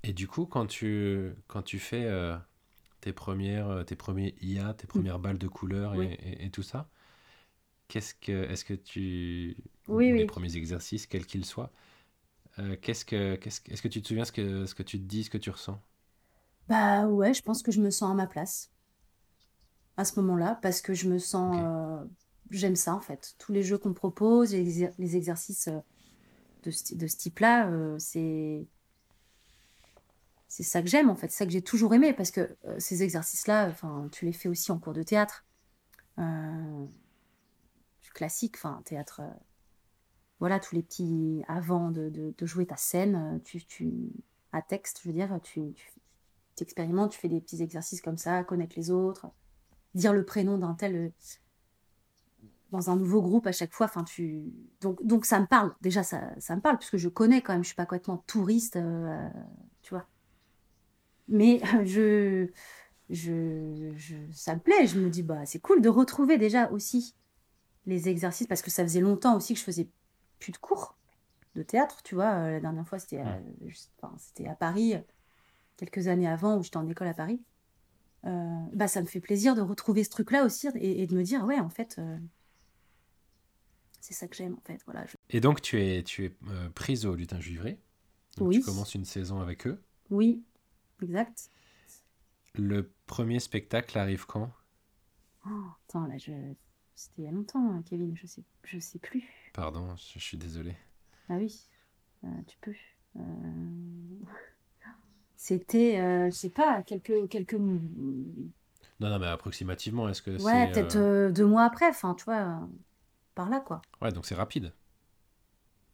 et 0.01 0.12
du 0.12 0.28
coup, 0.28 0.48
quand 0.48 0.66
tu, 0.66 1.36
quand 1.48 1.62
tu 1.62 1.78
fais 1.78 2.06
euh, 2.06 2.36
tes, 3.00 3.13
premières, 3.13 3.70
euh, 3.70 3.84
tes 3.84 3.96
premiers 3.96 4.34
IA, 4.42 4.74
tes 4.74 4.88
mm. 4.88 4.89
premières 4.89 5.20
balles 5.20 5.38
de 5.38 5.48
couleur 5.48 6.01
et, 6.01 6.18
et, 6.39 6.50
tout 6.50 6.63
ça, 6.63 6.89
qu'est-ce 7.89 8.16
que, 8.16 8.50
est-ce 8.50 8.66
que 8.66 8.74
tu. 8.74 9.56
Oui, 9.88 10.12
les 10.12 10.25
premiers 10.25 10.56
exercices, 10.58 11.06
quels 11.06 11.28
qu'ils 11.28 11.46
soient, 11.46 11.72
euh, 12.58 12.75
qu'est-ce 12.82 13.06
que, 13.06 13.36
qu'est-ce, 13.36 13.62
est-ce 13.70 13.82
que 13.84 13.88
tu 13.88 14.01
te 14.01 14.08
souviens 14.08 14.25
ce 14.25 14.32
que, 14.32 14.66
ce 14.66 14.74
que 14.74 14.84
tu 14.84 14.98
te 14.98 15.06
dis, 15.06 15.25
ce 15.25 15.30
que 15.30 15.38
tu 15.38 15.51
ressens? 15.51 15.80
Bah 16.68 17.06
ouais, 17.06 17.36
je 17.36 17.44
pense 17.44 17.62
que 17.62 17.72
je 17.72 17.82
me 17.82 17.92
sens 17.92 18.10
à 18.12 18.16
ma 18.16 18.25
place 18.25 18.72
à 19.98 20.06
ce 20.06 20.19
moment-là 20.22 20.58
parce 20.63 20.82
que 20.82 20.95
je 20.95 21.08
me 21.08 21.19
sens. 21.19 21.56
Euh, 21.60 22.04
j'aime 22.50 22.76
ça 22.76 22.95
en 22.95 23.00
fait. 23.00 23.36
Tous 23.38 23.52
les 23.52 23.62
jeux 23.62 23.78
qu'on 23.78 23.93
propose, 23.93 24.54
les, 24.54 25.15
exercices 25.15 25.69
de, 26.63 26.72
ce, 26.72 27.17
type-là, 27.17 27.69
c'est. 28.00 28.65
C'est 30.48 30.63
ça 30.63 30.82
que 30.82 30.88
j'aime 30.88 31.12
en 31.12 31.15
fait, 31.15 31.30
c'est 31.30 31.38
ça 31.38 31.45
que 31.45 31.52
j'ai 31.52 31.62
toujours 31.62 31.93
aimé 31.93 32.12
parce 32.12 32.32
que 32.32 32.58
ces 32.80 33.04
exercices-là, 33.04 33.67
enfin, 33.69 34.10
tu 34.12 34.26
les 34.26 34.34
fais 34.34 34.50
aussi 34.50 34.72
en 34.72 34.80
cours 34.80 34.93
de 34.93 35.04
théâtre. 35.04 35.45
classique, 38.13 38.56
enfin, 38.58 38.82
théâtre 38.84 39.22
voilà, 40.39 40.60
tous 40.60 40.76
les 40.76 40.84
petits. 40.84 41.43
Avant 41.48 41.91
de, 41.91 42.10
de, 42.10 42.45
jouer 42.45 42.65
ta 42.65 42.78
scène, 42.78 43.15
euh, 43.15 43.39
tu, 43.43 43.63
tu, 43.65 43.91
à 44.52 44.62
texte, 44.62 45.02
je 45.04 45.10
veux 45.10 45.13
dire, 45.13 45.39
tu, 45.43 45.74
tu 46.56 46.63
expérimentes, 46.63 47.12
tu 47.12 47.19
fais 47.19 47.28
des 47.30 47.41
petits 47.41 47.62
exercices 47.62 48.02
comme 48.02 48.17
ça, 48.17 48.43
connaître 48.43 48.76
les 48.78 48.89
autres, 48.89 49.28
dire 49.95 50.13
le 50.13 50.26
prénom 50.26 50.58
d'un 50.58 50.74
tel. 50.74 51.12
Euh, 52.71 52.77
dans 52.77 52.89
un 52.89 52.95
nouveau 52.95 53.21
groupe 53.21 53.47
à 53.47 53.51
chaque 53.51 53.73
fois, 53.73 53.86
enfin 53.88 54.03
tu 54.03 54.43
donc 54.82 55.03
donc 55.05 55.25
ça 55.25 55.39
me 55.39 55.45
parle 55.47 55.73
déjà 55.82 56.03
ça, 56.03 56.29
ça 56.39 56.55
me 56.55 56.62
parle 56.62 56.77
puisque 56.77 56.97
je 56.97 57.10
connais 57.10 57.41
quand 57.41 57.53
même, 57.53 57.63
je 57.63 57.67
suis 57.69 57.75
pas 57.75 57.86
complètement 57.86 58.23
touriste, 58.27 58.75
euh, 58.75 59.29
tu 59.82 59.93
vois. 59.93 60.05
Mais 61.27 61.62
je, 61.86 62.47
je, 63.10 63.93
je 63.95 64.15
ça 64.32 64.55
me 64.55 64.60
plaît, 64.60 64.88
je 64.88 64.99
me 64.99 65.10
dis 65.10 65.23
bah 65.23 65.45
c'est 65.45 65.60
cool 65.60 65.82
de 65.82 65.89
retrouver 65.89 66.38
déjà 66.38 66.69
aussi 66.71 67.15
les 67.86 68.10
exercices 68.10 68.47
parce 68.47 68.62
que 68.62 68.71
ça 68.71 68.84
faisait 68.84 69.01
longtemps 69.01 69.36
aussi 69.38 69.53
que 69.53 69.60
je 69.60 69.65
faisais 69.65 69.89
plus 70.39 70.51
de 70.51 70.58
cours 70.58 70.97
de 71.55 71.63
théâtre, 71.63 72.01
tu 72.03 72.15
vois. 72.15 72.32
Euh, 72.36 72.51
la 72.51 72.60
dernière 72.60 72.88
fois, 72.88 72.99
c'était 72.99 73.19
à, 73.19 73.39
c'était 74.17 74.47
à 74.47 74.55
Paris, 74.55 74.95
quelques 75.77 76.08
années 76.08 76.27
avant, 76.27 76.58
où 76.58 76.63
j'étais 76.63 76.77
en 76.77 76.88
école 76.88 77.08
à 77.08 77.13
Paris. 77.13 77.41
Euh, 78.25 78.60
bah, 78.73 78.88
ça 78.88 79.01
me 79.01 79.08
fait 79.08 79.21
plaisir 79.21 79.55
de 79.55 79.62
retrouver 79.62 80.03
ce 80.03 80.10
truc-là 80.10 80.43
aussi 80.43 80.67
et, 80.75 81.08
de 81.08 81.15
me 81.15 81.23
dire, 81.23 81.43
ouais, 81.45 81.60
en 81.60 81.69
fait, 81.69 81.95
euh, 81.99 82.17
c'est 84.10 84.15
ça 84.15 84.28
que 84.28 84.36
j'aime, 84.36 84.56
en 84.56 84.62
fait. 84.62 84.82
Voilà, 84.86 85.06
Et 85.30 85.39
donc, 85.39 85.62
tu 85.62 85.80
es, 85.80 86.04
tu 86.04 86.26
es 86.26 86.36
prise 86.74 87.06
au 87.06 87.15
lutin 87.15 87.39
givré. 87.39 87.80
oui. 88.39 88.60
Tu 88.60 88.65
commences 88.65 88.95
une 88.95 89.06
saison 89.06 89.39
avec 89.39 89.67
eux. 89.67 89.80
Oui, 90.10 90.43
exact. 91.04 91.52
Le 92.56 92.91
premier 93.06 93.39
spectacle 93.39 93.98
arrive 93.98 94.26
quand? 94.26 94.52
Oh, 95.45 95.50
Attends, 95.88 96.08
là, 96.08 96.17
je... 96.17 96.32
c'était 96.95 97.22
il 97.22 97.26
y 97.26 97.28
a 97.28 97.32
longtemps, 97.32 97.72
hein, 97.72 97.84
Kevin, 97.86 98.17
je 98.17 98.26
sais, 98.26 98.43
je 98.63 98.80
sais 98.80 98.98
plus. 98.98 99.24
Pardon, 99.54 99.95
je, 99.95 100.19
suis 100.19 100.38
désolé. 100.38 100.76
Ah 101.30 101.36
oui, 101.36 101.67
euh, 102.24 102.28
tu 102.48 102.58
peux. 102.62 102.74
Euh, 103.17 103.22
c'était, 105.36 106.00
euh, 106.00 106.32
je 106.32 106.36
sais 106.36 106.50
pas, 106.50 106.82
quelques, 106.82 107.30
quelques. 107.30 107.54
Non, 107.54 108.50
non, 109.00 109.19
mais 109.19 109.28
approximativement, 109.28 110.10
est-ce 110.10 110.24
que 110.24 110.39
c'est. 110.39 110.43
Ouais, 110.43 110.72
peut-être 110.72 111.32
deux 111.32 111.45
mois 111.45 111.65
après, 111.65 111.88
enfin, 111.88 112.15
tu 112.15 112.26
vois, 112.26 112.67
par 113.39 113.49
là, 113.49 113.62
quoi. 113.62 113.82
Ouais, 114.02 114.12
donc 114.12 114.25
c'est 114.25 114.36
rapide. 114.36 114.73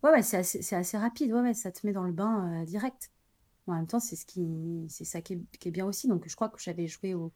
Ouais, 0.01 0.09
ouais, 0.09 0.23
c'est 0.23 0.37
assez, 0.37 0.73
assez, 0.73 0.97
rapide, 0.97 1.31
ouais, 1.31 1.41
ouais, 1.41 1.53
ça 1.53 1.71
te 1.71 1.85
met 1.85 1.93
dans 1.93 2.03
le 2.03 2.11
bain 2.11 2.63
direct. 2.63 3.11
En 3.67 3.73
même 3.75 3.85
temps, 3.85 3.99
c'est 3.99 4.15
ce 4.15 4.25
qui, 4.25 4.87
c'est 4.89 5.05
ça 5.05 5.21
qui 5.21 5.33
est, 5.33 5.57
qui 5.59 5.67
est, 5.67 5.71
bien 5.71 5.85
aussi. 5.85 6.07
Donc, 6.07 6.27
je 6.27 6.35
crois 6.35 6.49
que 6.49 6.59
j'avais 6.59 6.87
joué 6.87 7.13
au, 7.13 7.31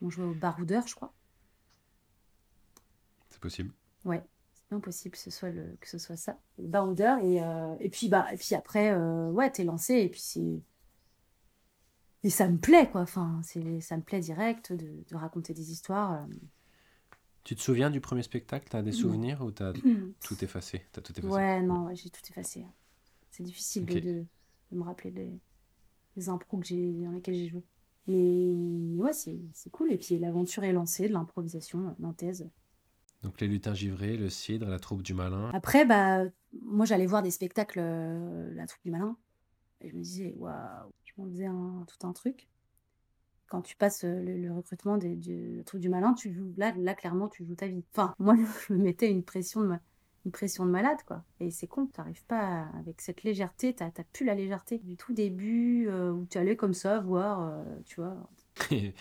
on 0.00 0.08
jouait 0.08 0.24
au 0.24 0.32
baroudeur, 0.32 0.86
je 0.86 0.94
crois. 0.94 1.12
C'est 3.28 3.40
possible. 3.40 3.72
Ouais 4.06 4.22
impossible 4.72 5.12
que 5.12 5.18
ce 5.18 5.30
soit 5.30 5.50
le 5.50 5.76
que 5.80 5.88
ce 5.88 5.98
soit 5.98 6.16
ça 6.16 6.38
Bounder 6.58 7.16
et, 7.22 7.42
euh, 7.42 7.74
et 7.80 7.88
puis 7.90 8.08
bah 8.08 8.26
et 8.32 8.36
puis 8.36 8.54
après 8.54 8.90
euh, 8.90 9.30
ouais 9.30 9.50
t'es 9.50 9.64
lancé 9.64 9.94
et 9.96 10.08
puis 10.08 10.20
c'est 10.20 10.62
et 12.24 12.30
ça 12.30 12.48
me 12.48 12.56
plaît 12.58 12.88
quoi 12.90 13.02
enfin 13.02 13.40
c'est 13.44 13.80
ça 13.80 13.96
me 13.96 14.02
plaît 14.02 14.20
direct 14.20 14.72
de, 14.72 15.04
de 15.08 15.16
raconter 15.16 15.54
des 15.54 15.72
histoires 15.72 16.12
euh. 16.12 16.26
Tu 17.44 17.56
te 17.56 17.60
souviens 17.60 17.90
du 17.90 18.00
premier 18.00 18.22
spectacle? 18.22 18.66
T'as 18.70 18.82
des 18.82 18.92
souvenirs 18.92 19.42
ou 19.42 19.50
t'as 19.50 19.72
tout 20.24 20.44
effacé? 20.44 20.82
As 20.96 21.00
tout 21.00 21.12
effacé. 21.12 21.34
Ouais 21.34 21.62
non 21.62 21.88
j'ai 21.94 22.10
tout 22.10 22.20
effacé. 22.30 22.66
C'est 23.30 23.42
difficile 23.42 23.86
de, 23.86 24.00
de, 24.00 24.26
me 24.72 24.82
rappeler 24.82 25.10
les, 25.10 25.40
les 26.16 26.28
impros 26.28 26.58
que 26.58 26.66
j'ai 26.66 26.92
dans 26.92 27.12
lesquels 27.12 27.34
j'ai 27.34 27.48
joué. 27.48 27.64
Mais 28.06 28.96
ouais 28.96 29.12
c'est 29.12 29.70
cool. 29.70 29.92
Et 29.92 29.98
puis 29.98 30.18
l'aventure 30.18 30.64
est 30.64 30.72
lancée 30.72 31.08
de 31.08 31.12
l'improvisation 31.12 31.94
nantaise 31.98 32.50
donc 33.22 33.40
les 33.40 33.46
lutins 33.46 33.74
givrés, 33.74 34.16
le 34.16 34.28
cidre, 34.28 34.68
la 34.68 34.78
troupe 34.78 35.02
du 35.02 35.14
malin. 35.14 35.50
Après, 35.54 35.84
bah, 35.84 36.24
moi 36.60 36.84
j'allais 36.86 37.06
voir 37.06 37.22
des 37.22 37.30
spectacles, 37.30 37.78
euh, 37.80 38.52
la 38.54 38.66
troupe 38.66 38.82
du 38.84 38.90
malin, 38.90 39.16
et 39.80 39.88
je 39.88 39.96
me 39.96 40.02
disais, 40.02 40.34
waouh, 40.36 40.92
je 41.04 41.12
m'en 41.16 41.28
faisais 41.30 41.46
tout 41.46 42.06
un 42.06 42.12
truc. 42.12 42.48
Quand 43.52 43.62
tu 43.62 43.76
passes 43.76 44.04
euh, 44.04 44.22
le, 44.22 44.52
recrutement 44.52 44.96
des, 44.96 45.14
de 45.14 45.58
la 45.58 45.64
troupe 45.64 45.80
du 45.80 45.88
malin, 45.88 46.14
tu 46.14 46.32
joues, 46.32 46.54
là, 46.56 46.72
là, 46.78 46.94
clairement, 46.94 47.28
tu 47.28 47.44
joues 47.44 47.54
ta 47.54 47.66
vie. 47.66 47.84
Enfin, 47.92 48.14
moi, 48.18 48.34
je 48.36 48.72
me 48.72 48.78
mettais 48.78 49.10
une 49.10 49.22
pression 49.22 49.60
de, 49.60 49.74
une 50.24 50.32
pression 50.32 50.64
de 50.64 50.70
malade, 50.70 50.98
quoi. 51.06 51.22
Et 51.38 51.50
c'est 51.50 51.66
con, 51.66 51.86
tu 51.86 52.00
n'arrives 52.00 52.24
pas 52.24 52.66
avec 52.78 53.00
cette 53.02 53.22
légèreté, 53.22 53.74
tu 53.74 53.84
n'as 53.84 53.90
plus 54.12 54.24
la 54.24 54.34
légèreté 54.34 54.78
du 54.78 54.96
tout 54.96 55.12
début, 55.12 55.86
euh, 55.88 56.12
où 56.12 56.26
tu 56.26 56.38
allais 56.38 56.56
comme 56.56 56.74
ça 56.74 57.00
voir, 57.00 57.62
tu 57.84 58.00
vois. 58.00 58.16
et 58.70 58.94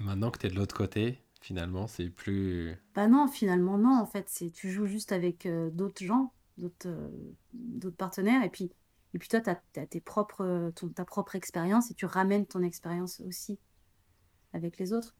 maintenant 0.00 0.30
que 0.30 0.38
tu 0.38 0.46
es 0.46 0.50
de 0.50 0.54
l'autre 0.54 0.76
côté, 0.76 1.18
finalement, 1.46 1.86
c'est 1.86 2.10
plus. 2.10 2.76
Bah 2.94 3.06
non, 3.06 3.28
finalement, 3.28 3.78
non, 3.78 3.96
en 4.00 4.06
fait, 4.06 4.28
c'est 4.28 4.50
tu 4.50 4.70
joues 4.70 4.86
juste 4.86 5.12
avec 5.12 5.46
euh, 5.46 5.70
d'autres 5.70 6.04
gens, 6.04 6.32
d'autres 6.58 6.88
euh, 6.88 7.08
d'autres 7.54 7.96
partenaires, 7.96 8.42
et 8.42 8.50
puis, 8.50 8.70
et 9.16 9.18
puis 9.18 9.30
toi, 9.30 9.40
tu 9.40 9.48
as, 9.48 9.86
tes 9.86 10.00
propres, 10.02 10.70
ton, 10.76 10.90
ta 10.90 11.06
propre 11.06 11.36
expérience 11.36 11.90
et 11.90 11.94
tu 11.94 12.04
ramènes 12.04 12.44
ton 12.44 12.62
expérience 12.62 13.20
aussi 13.20 13.58
avec 14.52 14.76
les 14.76 14.92
autres. 14.92 15.16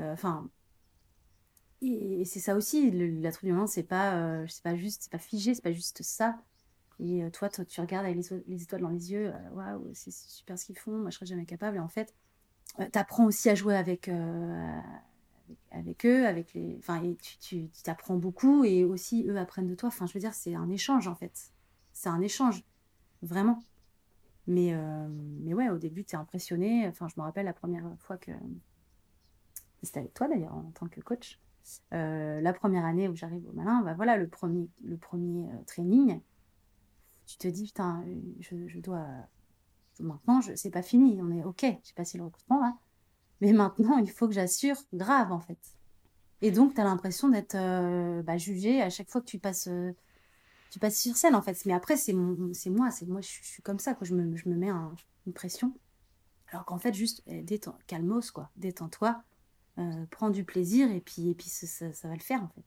Euh, 0.00 0.12
Enfin, 0.12 0.50
et, 1.80 2.24
c'est 2.24 2.40
ça 2.40 2.56
aussi, 2.56 2.90
le- 2.90 3.20
la 3.20 3.30
troupe 3.30 3.44
du 3.44 3.52
moment, 3.52 3.68
c'est 3.68 3.84
pas, 3.84 4.16
euh, 4.16 4.46
pas 4.64 4.74
juste, 4.74 5.04
c'est 5.04 5.12
pas 5.12 5.20
figé, 5.20 5.54
c'est 5.54 5.62
pas 5.62 5.70
juste 5.70 6.02
ça. 6.02 6.42
Et 6.98 7.22
euh, 7.22 7.30
toi, 7.30 7.48
tu 7.48 7.80
regardes 7.80 8.04
avec 8.04 8.16
les, 8.48 8.62
étoiles 8.64 8.80
dans 8.80 8.88
les 8.88 9.12
yeux, 9.12 9.32
waouh, 9.52 9.92
c'est 9.94 10.12
super 10.12 10.58
ce 10.58 10.64
qu'ils 10.64 10.78
font, 10.78 10.98
moi 10.98 11.10
je 11.10 11.14
serais 11.14 11.26
jamais 11.26 11.46
capable. 11.46 11.76
Et 11.76 11.80
en 11.80 11.88
fait, 11.88 12.16
tu 12.78 12.98
apprends 12.98 13.26
aussi 13.26 13.48
à 13.48 13.54
jouer 13.54 13.76
avec, 13.76 14.10
avec, 15.70 16.04
eux, 16.04 16.26
avec 16.26 16.52
les, 16.52 16.74
enfin, 16.80 17.00
tu 17.40 17.68
t'apprends 17.84 18.16
beaucoup 18.16 18.64
et 18.64 18.82
aussi 18.82 19.24
eux 19.28 19.38
apprennent 19.38 19.68
de 19.68 19.76
toi. 19.76 19.88
Enfin, 19.88 20.06
je 20.06 20.14
veux 20.14 20.20
dire, 20.20 20.34
c'est 20.34 20.56
un 20.56 20.68
échange 20.68 21.06
en 21.06 21.14
fait. 21.14 21.52
C'est 21.92 22.08
un 22.08 22.20
échange, 22.20 22.64
vraiment. 23.22 23.62
Mais, 24.46 24.72
euh, 24.72 25.08
mais 25.40 25.54
ouais, 25.54 25.68
au 25.68 25.78
début, 25.78 26.04
tu 26.04 26.14
es 26.14 26.18
impressionné. 26.18 26.86
Enfin, 26.88 27.08
je 27.08 27.14
me 27.16 27.22
rappelle 27.22 27.46
la 27.46 27.52
première 27.52 27.84
fois 27.98 28.16
que. 28.16 28.32
C'était 29.82 30.00
avec 30.00 30.14
toi 30.14 30.28
d'ailleurs, 30.28 30.54
en 30.54 30.70
tant 30.72 30.88
que 30.88 31.00
coach. 31.00 31.38
Euh, 31.92 32.40
la 32.40 32.52
première 32.52 32.84
année 32.84 33.08
où 33.08 33.16
j'arrive 33.16 33.46
au 33.48 33.52
Malin, 33.52 33.82
bah 33.82 33.94
voilà, 33.94 34.16
le 34.16 34.28
premier, 34.28 34.68
le 34.84 34.96
premier 34.96 35.46
euh, 35.46 35.62
training, 35.66 36.20
tu 37.26 37.36
te 37.38 37.48
dis, 37.48 37.66
putain, 37.66 38.04
je, 38.40 38.68
je 38.68 38.78
dois. 38.78 39.06
Maintenant, 39.98 40.40
je, 40.40 40.54
c'est 40.54 40.70
pas 40.70 40.82
fini, 40.82 41.18
on 41.20 41.30
est 41.32 41.42
OK, 41.42 41.62
j'ai 41.62 41.94
passé 41.94 42.18
le 42.18 42.24
recrutement 42.24 42.60
là. 42.60 42.76
Mais 43.40 43.52
maintenant, 43.52 43.98
il 43.98 44.10
faut 44.10 44.28
que 44.28 44.34
j'assure 44.34 44.76
grave 44.92 45.32
en 45.32 45.40
fait. 45.40 45.58
Et 46.42 46.50
donc, 46.50 46.74
tu 46.74 46.80
as 46.80 46.84
l'impression 46.84 47.28
d'être 47.28 47.54
euh, 47.56 48.22
bah, 48.22 48.36
jugé 48.36 48.82
à 48.82 48.90
chaque 48.90 49.10
fois 49.10 49.20
que 49.20 49.26
tu 49.26 49.38
passes. 49.38 49.68
Tu 50.70 50.78
passes 50.78 50.98
sur 51.00 51.16
scène 51.16 51.34
en 51.34 51.42
fait. 51.42 51.64
Mais 51.66 51.72
après, 51.72 51.96
c'est 51.96 52.12
moi, 52.12 52.36
c'est 52.54 52.70
moi, 53.06 53.20
je, 53.20 53.26
suis 53.26 53.42
je 53.42 53.48
suis 53.48 53.62
comme 53.62 53.78
ça, 53.78 53.94
quoi. 53.94 54.06
Je 54.06 54.14
me, 54.14 54.36
je 54.36 54.48
me 54.48 54.54
mets 54.56 54.68
un- 54.68 54.94
une 55.26 55.32
pression. 55.32 55.72
Alors 56.50 56.64
qu'en 56.64 56.78
fait, 56.78 56.94
juste 56.94 57.22
eh, 57.26 57.42
détends, 57.42 57.76
calmos, 57.86 58.30
quoi. 58.30 58.50
Détends-toi, 58.56 59.22
euh, 59.78 60.06
prends 60.10 60.30
du 60.30 60.44
plaisir 60.44 60.90
et 60.90 61.00
puis, 61.00 61.30
et 61.30 61.34
puis 61.34 61.48
ça, 61.48 61.66
ça- 61.66 61.92
ça 61.92 62.08
va 62.08 62.14
le 62.14 62.20
faire 62.20 62.42
en 62.42 62.48
fait. 62.48 62.62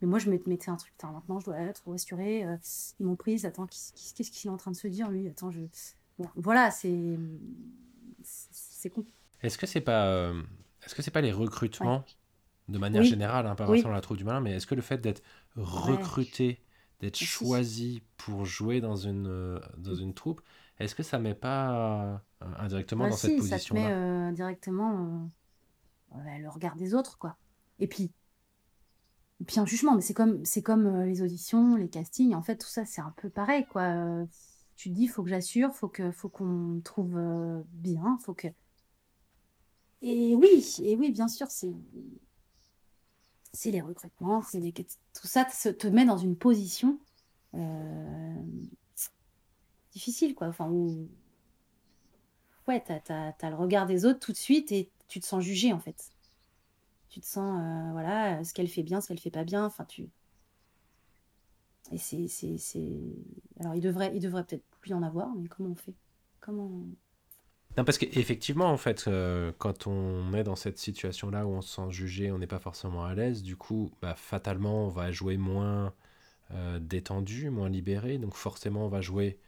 Mais 0.00 0.08
moi, 0.08 0.18
je 0.18 0.28
me 0.30 0.38
mettais 0.46 0.70
un 0.70 0.76
truc, 0.76 0.92
maintenant 1.02 1.40
je 1.40 1.44
dois 1.46 1.58
être 1.58 1.88
rassurée. 1.88 2.44
euh, 2.44 2.56
ils 3.00 3.06
m'ont 3.06 3.16
prise, 3.16 3.44
attends, 3.46 3.66
qu'est-ce 3.66 4.30
qu'il 4.30 4.48
est 4.50 4.52
en 4.52 4.56
train 4.56 4.70
de 4.70 4.76
se 4.76 4.86
dire 4.88 5.10
lui? 5.10 5.28
Attends, 5.28 5.50
je. 5.50 5.60
Bon, 6.18 6.28
voilà, 6.36 6.70
c'est. 6.70 7.18
C'est 8.22 8.90
compliqué. 8.90 9.16
Est-ce 9.42 9.58
que 9.58 9.66
c'est 9.66 9.80
pas, 9.80 10.06
euh, 10.06 10.42
est-ce 10.84 10.94
que 10.94 11.02
c'est 11.02 11.10
pas 11.10 11.20
les 11.20 11.32
recrutements 11.32 12.04
de 12.68 12.78
manière 12.78 13.02
Oui. 13.02 13.08
générale, 13.08 13.46
hein, 13.46 13.54
pas 13.54 13.68
Oui. 13.68 13.82
la 13.82 14.00
troupe 14.00 14.16
du 14.16 14.24
malin, 14.24 14.40
mais 14.40 14.52
est-ce 14.52 14.66
que 14.66 14.74
le 14.74 14.80
fait 14.82 14.98
d'être 14.98 15.22
recruté, 15.56 16.60
d'être 17.00 17.16
choisi 17.18 18.02
pour 18.16 18.44
jouer 18.44 18.80
dans 18.80 18.96
une, 18.96 19.26
euh, 19.26 19.60
dans 19.78 19.94
une 19.94 20.14
troupe, 20.14 20.40
est-ce 20.78 20.94
que 20.94 21.02
ça 21.02 21.18
met 21.18 21.34
pas 21.34 22.20
euh, 22.42 22.46
indirectement 22.58 23.04
Bah 23.04 23.10
dans 23.10 23.16
si, 23.16 23.38
cette 23.38 23.42
ça 23.42 23.58
te 23.58 23.74
met 23.74 23.90
position-là 23.90 23.90
euh, 23.90 24.32
directement 24.32 25.28
euh, 26.12 26.18
ouais, 26.18 26.38
le 26.38 26.48
regard 26.48 26.76
des 26.76 26.94
autres, 26.94 27.18
quoi. 27.18 27.36
Et 27.78 27.86
puis, 27.88 28.12
et 29.40 29.44
puis 29.44 29.58
un 29.60 29.66
jugement, 29.66 29.94
mais 29.94 30.00
c'est 30.02 30.14
comme, 30.14 30.44
c'est 30.44 30.62
comme 30.62 30.86
euh, 30.86 31.06
les 31.06 31.22
auditions, 31.22 31.76
les 31.76 31.88
castings, 31.88 32.34
en 32.34 32.42
fait, 32.42 32.56
tout 32.56 32.68
ça, 32.68 32.84
c'est 32.84 33.00
un 33.00 33.12
peu 33.16 33.30
pareil, 33.30 33.66
quoi. 33.66 33.82
Euh, 33.82 34.26
tu 34.76 34.90
te 34.90 34.94
dis, 34.94 35.06
faut 35.08 35.22
que 35.22 35.30
j'assure, 35.30 35.74
faut 35.74 35.88
que, 35.88 36.10
faut 36.12 36.28
qu'on 36.28 36.44
me 36.46 36.80
trouve 36.82 37.16
euh, 37.16 37.62
bien, 37.72 38.18
faut 38.22 38.34
que. 38.34 38.48
Et 40.02 40.34
oui, 40.36 40.76
et 40.82 40.96
oui, 40.96 41.10
bien 41.10 41.28
sûr, 41.28 41.50
c'est, 41.50 41.72
c'est 43.54 43.70
les 43.70 43.80
recrutements, 43.80 44.42
c'est 44.42 44.60
tout 45.14 45.26
ça 45.26 45.44
te, 45.44 45.68
te 45.70 45.86
met 45.86 46.04
dans 46.04 46.18
une 46.18 46.36
position 46.36 46.98
euh, 47.54 48.42
difficile, 49.92 50.34
quoi. 50.34 50.48
Enfin, 50.48 50.68
où, 50.68 51.08
ouais, 52.68 52.82
t'as, 52.84 53.00
t'as, 53.00 53.32
t'as 53.32 53.50
le 53.50 53.56
regard 53.56 53.86
des 53.86 54.04
autres 54.04 54.18
tout 54.20 54.32
de 54.32 54.36
suite 54.36 54.72
et 54.72 54.90
tu 55.08 55.20
te 55.20 55.26
sens 55.26 55.42
jugé 55.42 55.72
en 55.72 55.78
fait. 55.78 56.10
Tu 57.08 57.20
te 57.20 57.26
sens, 57.26 57.60
euh, 57.62 57.92
voilà, 57.92 58.42
ce 58.42 58.52
qu'elle 58.52 58.68
fait 58.68 58.82
bien, 58.82 59.00
ce 59.00 59.08
qu'elle 59.08 59.20
fait 59.20 59.30
pas 59.30 59.44
bien. 59.44 59.64
Enfin, 59.64 59.84
tu. 59.84 60.10
Et 61.92 61.98
c'est, 61.98 62.26
c'est, 62.28 62.58
c'est... 62.58 62.98
Alors, 63.60 63.74
il 63.74 63.80
devrait, 63.80 64.10
il 64.16 64.20
devrait 64.20 64.44
peut-être 64.44 64.64
plus 64.80 64.90
y 64.90 64.94
en 64.94 65.02
avoir, 65.02 65.32
mais 65.36 65.48
comment 65.48 65.70
on 65.70 65.74
fait? 65.76 65.94
Comment. 66.40 66.70
Non, 67.76 67.84
parce 67.84 67.98
qu'effectivement, 67.98 68.66
en 68.70 68.76
fait, 68.76 69.06
euh, 69.08 69.52
quand 69.58 69.88
on 69.88 70.32
est 70.32 70.44
dans 70.44 70.54
cette 70.54 70.78
situation-là 70.78 71.44
où 71.44 71.50
on 71.50 71.60
se 71.60 71.74
sent 71.74 71.90
jugé, 71.90 72.30
on 72.30 72.38
n'est 72.38 72.46
pas 72.46 72.60
forcément 72.60 73.04
à 73.04 73.14
l'aise, 73.14 73.42
du 73.42 73.56
coup, 73.56 73.90
bah, 74.00 74.14
fatalement, 74.16 74.86
on 74.86 74.88
va 74.88 75.10
jouer 75.10 75.36
moins 75.36 75.92
euh, 76.52 76.78
détendu, 76.78 77.50
moins 77.50 77.68
libéré, 77.68 78.18
donc 78.18 78.34
forcément, 78.34 78.86
on 78.86 78.88
va 78.88 79.00
jouer 79.00 79.38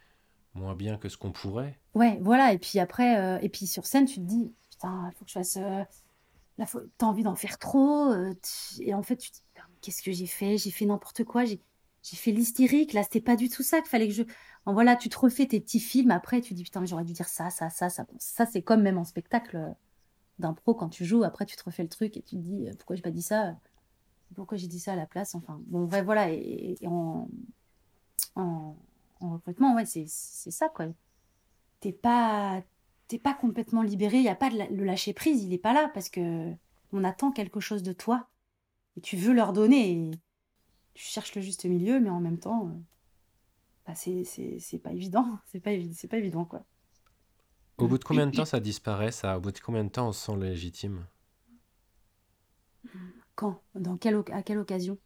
moins 0.55 0.75
bien 0.75 0.97
que 0.97 1.07
ce 1.07 1.15
qu'on 1.17 1.31
pourrait. 1.31 1.79
Ouais, 1.93 2.19
voilà. 2.21 2.51
Et 2.51 2.57
puis 2.57 2.79
après, 2.79 3.17
euh, 3.17 3.39
et 3.41 3.47
puis 3.47 3.65
sur 3.65 3.85
scène, 3.85 4.05
tu 4.05 4.15
te 4.15 4.25
dis, 4.25 4.51
putain, 4.71 5.09
il 5.09 5.17
faut 5.17 5.23
que 5.23 5.31
je 5.31 5.35
fasse. 5.35 5.57
Là, 6.57 6.65
faut... 6.65 6.81
t'as 6.97 7.05
envie 7.05 7.23
d'en 7.23 7.35
faire 7.35 7.57
trop. 7.59 8.11
Et 8.81 8.93
en 8.93 9.03
fait, 9.03 9.15
tu 9.15 9.31
te 9.31 9.35
dis, 9.35 9.41
qu'est-ce 9.81 10.03
que 10.03 10.11
j'ai 10.11 10.25
fait? 10.25 10.57
J'ai 10.57 10.71
fait 10.71 10.85
n'importe 10.85 11.23
quoi. 11.23 11.45
J'ai 11.45 11.61
j'ai 12.09 12.15
fait 12.15 12.31
l'hystérique. 12.31 12.93
Là, 12.93 13.03
c'était 13.03 13.21
pas 13.21 13.35
du 13.35 13.49
tout 13.49 13.63
ça 13.63 13.79
qu'il 13.81 13.89
fallait 13.89 14.07
que 14.07 14.13
je. 14.13 14.23
En 14.67 14.73
voilà, 14.73 14.97
tu 14.97 15.07
te 15.07 15.17
refais 15.17 15.45
tes 15.47 15.61
petits 15.61 15.79
films. 15.79 16.11
Après, 16.11 16.41
tu 16.41 16.49
te 16.49 16.55
dis, 16.55 16.63
putain, 16.63 16.83
j'aurais 16.83 17.05
dû 17.05 17.13
dire 17.13 17.29
ça, 17.29 17.49
ça, 17.49 17.69
ça, 17.69 17.89
ça. 17.89 18.05
Ça, 18.19 18.45
c'est 18.45 18.61
comme 18.61 18.81
même 18.81 18.97
en 18.97 19.05
spectacle 19.05 19.55
euh, 19.55 19.69
d'impro 20.39 20.75
quand 20.75 20.89
tu 20.89 21.05
joues. 21.05 21.23
Après, 21.23 21.45
tu 21.45 21.55
te 21.55 21.63
refais 21.63 21.83
le 21.83 21.89
truc 21.89 22.17
et 22.17 22.21
tu 22.21 22.35
te 22.35 22.41
dis, 22.41 22.67
euh, 22.67 22.73
pourquoi 22.77 22.97
j'ai 22.97 23.01
pas 23.01 23.09
dit 23.09 23.21
ça? 23.21 23.55
Pourquoi 24.35 24.57
j'ai 24.57 24.67
dit 24.67 24.81
ça 24.81 24.91
à 24.91 24.95
la 24.97 25.05
place? 25.05 25.35
Enfin, 25.35 25.61
bon, 25.67 25.85
voilà. 25.85 26.31
Et, 26.31 26.75
en, 26.85 27.29
en, 28.35 28.75
en 29.21 29.29
recrutement, 29.31 29.73
ouais, 29.73 29.85
c'est 29.85 30.05
ça, 30.05 30.67
quoi. 30.67 30.87
T'es 31.79 31.93
pas, 31.93 32.61
pas 33.23 33.33
complètement 33.35 33.83
libéré. 33.83 34.17
Il 34.17 34.23
y 34.25 34.27
a 34.27 34.35
pas 34.35 34.49
de 34.49 34.57
le 34.75 34.83
lâcher 34.83 35.13
prise. 35.13 35.43
Il 35.43 35.53
est 35.53 35.57
pas 35.57 35.71
là 35.71 35.89
parce 35.93 36.09
que 36.09 36.51
on 36.91 37.05
attend 37.05 37.31
quelque 37.31 37.61
chose 37.61 37.83
de 37.83 37.93
toi 37.93 38.27
et 38.97 39.01
tu 39.01 39.15
veux 39.15 39.33
leur 39.33 39.53
donner. 39.53 39.91
Et 39.91 40.11
tu 40.93 41.05
cherches 41.05 41.35
le 41.35 41.41
juste 41.41 41.63
milieu, 41.63 42.01
mais 42.01 42.09
en 42.09 42.19
même 42.19 42.37
temps, 42.37 42.67
euh, 42.67 42.71
bah, 43.87 43.95
c'est 43.95 44.79
pas 44.83 44.91
évident. 44.93 45.39
C'est 45.47 45.59
pas 45.59 45.71
évident. 45.71 45.93
C'est 45.95 46.07
pas 46.07 46.17
évident, 46.17 46.45
quoi. 46.45 46.65
Au 47.79 47.87
bout 47.87 47.97
de 47.97 48.03
combien 48.03 48.27
de 48.27 48.31
temps 48.33 48.45
ça 48.45 48.59
disparaît, 48.59 49.11
ça? 49.11 49.35
Au 49.35 49.41
bout 49.41 49.51
de 49.51 49.57
combien 49.57 49.83
de 49.83 49.89
temps 49.89 50.09
on 50.09 50.11
se 50.11 50.27
sent 50.27 50.37
légitime? 50.37 51.07
Quand? 53.35 53.61
Dans 53.75 53.97
quelle, 53.97 54.21
à 54.31 54.43
quelle 54.43 54.57
occasion? 54.59 54.97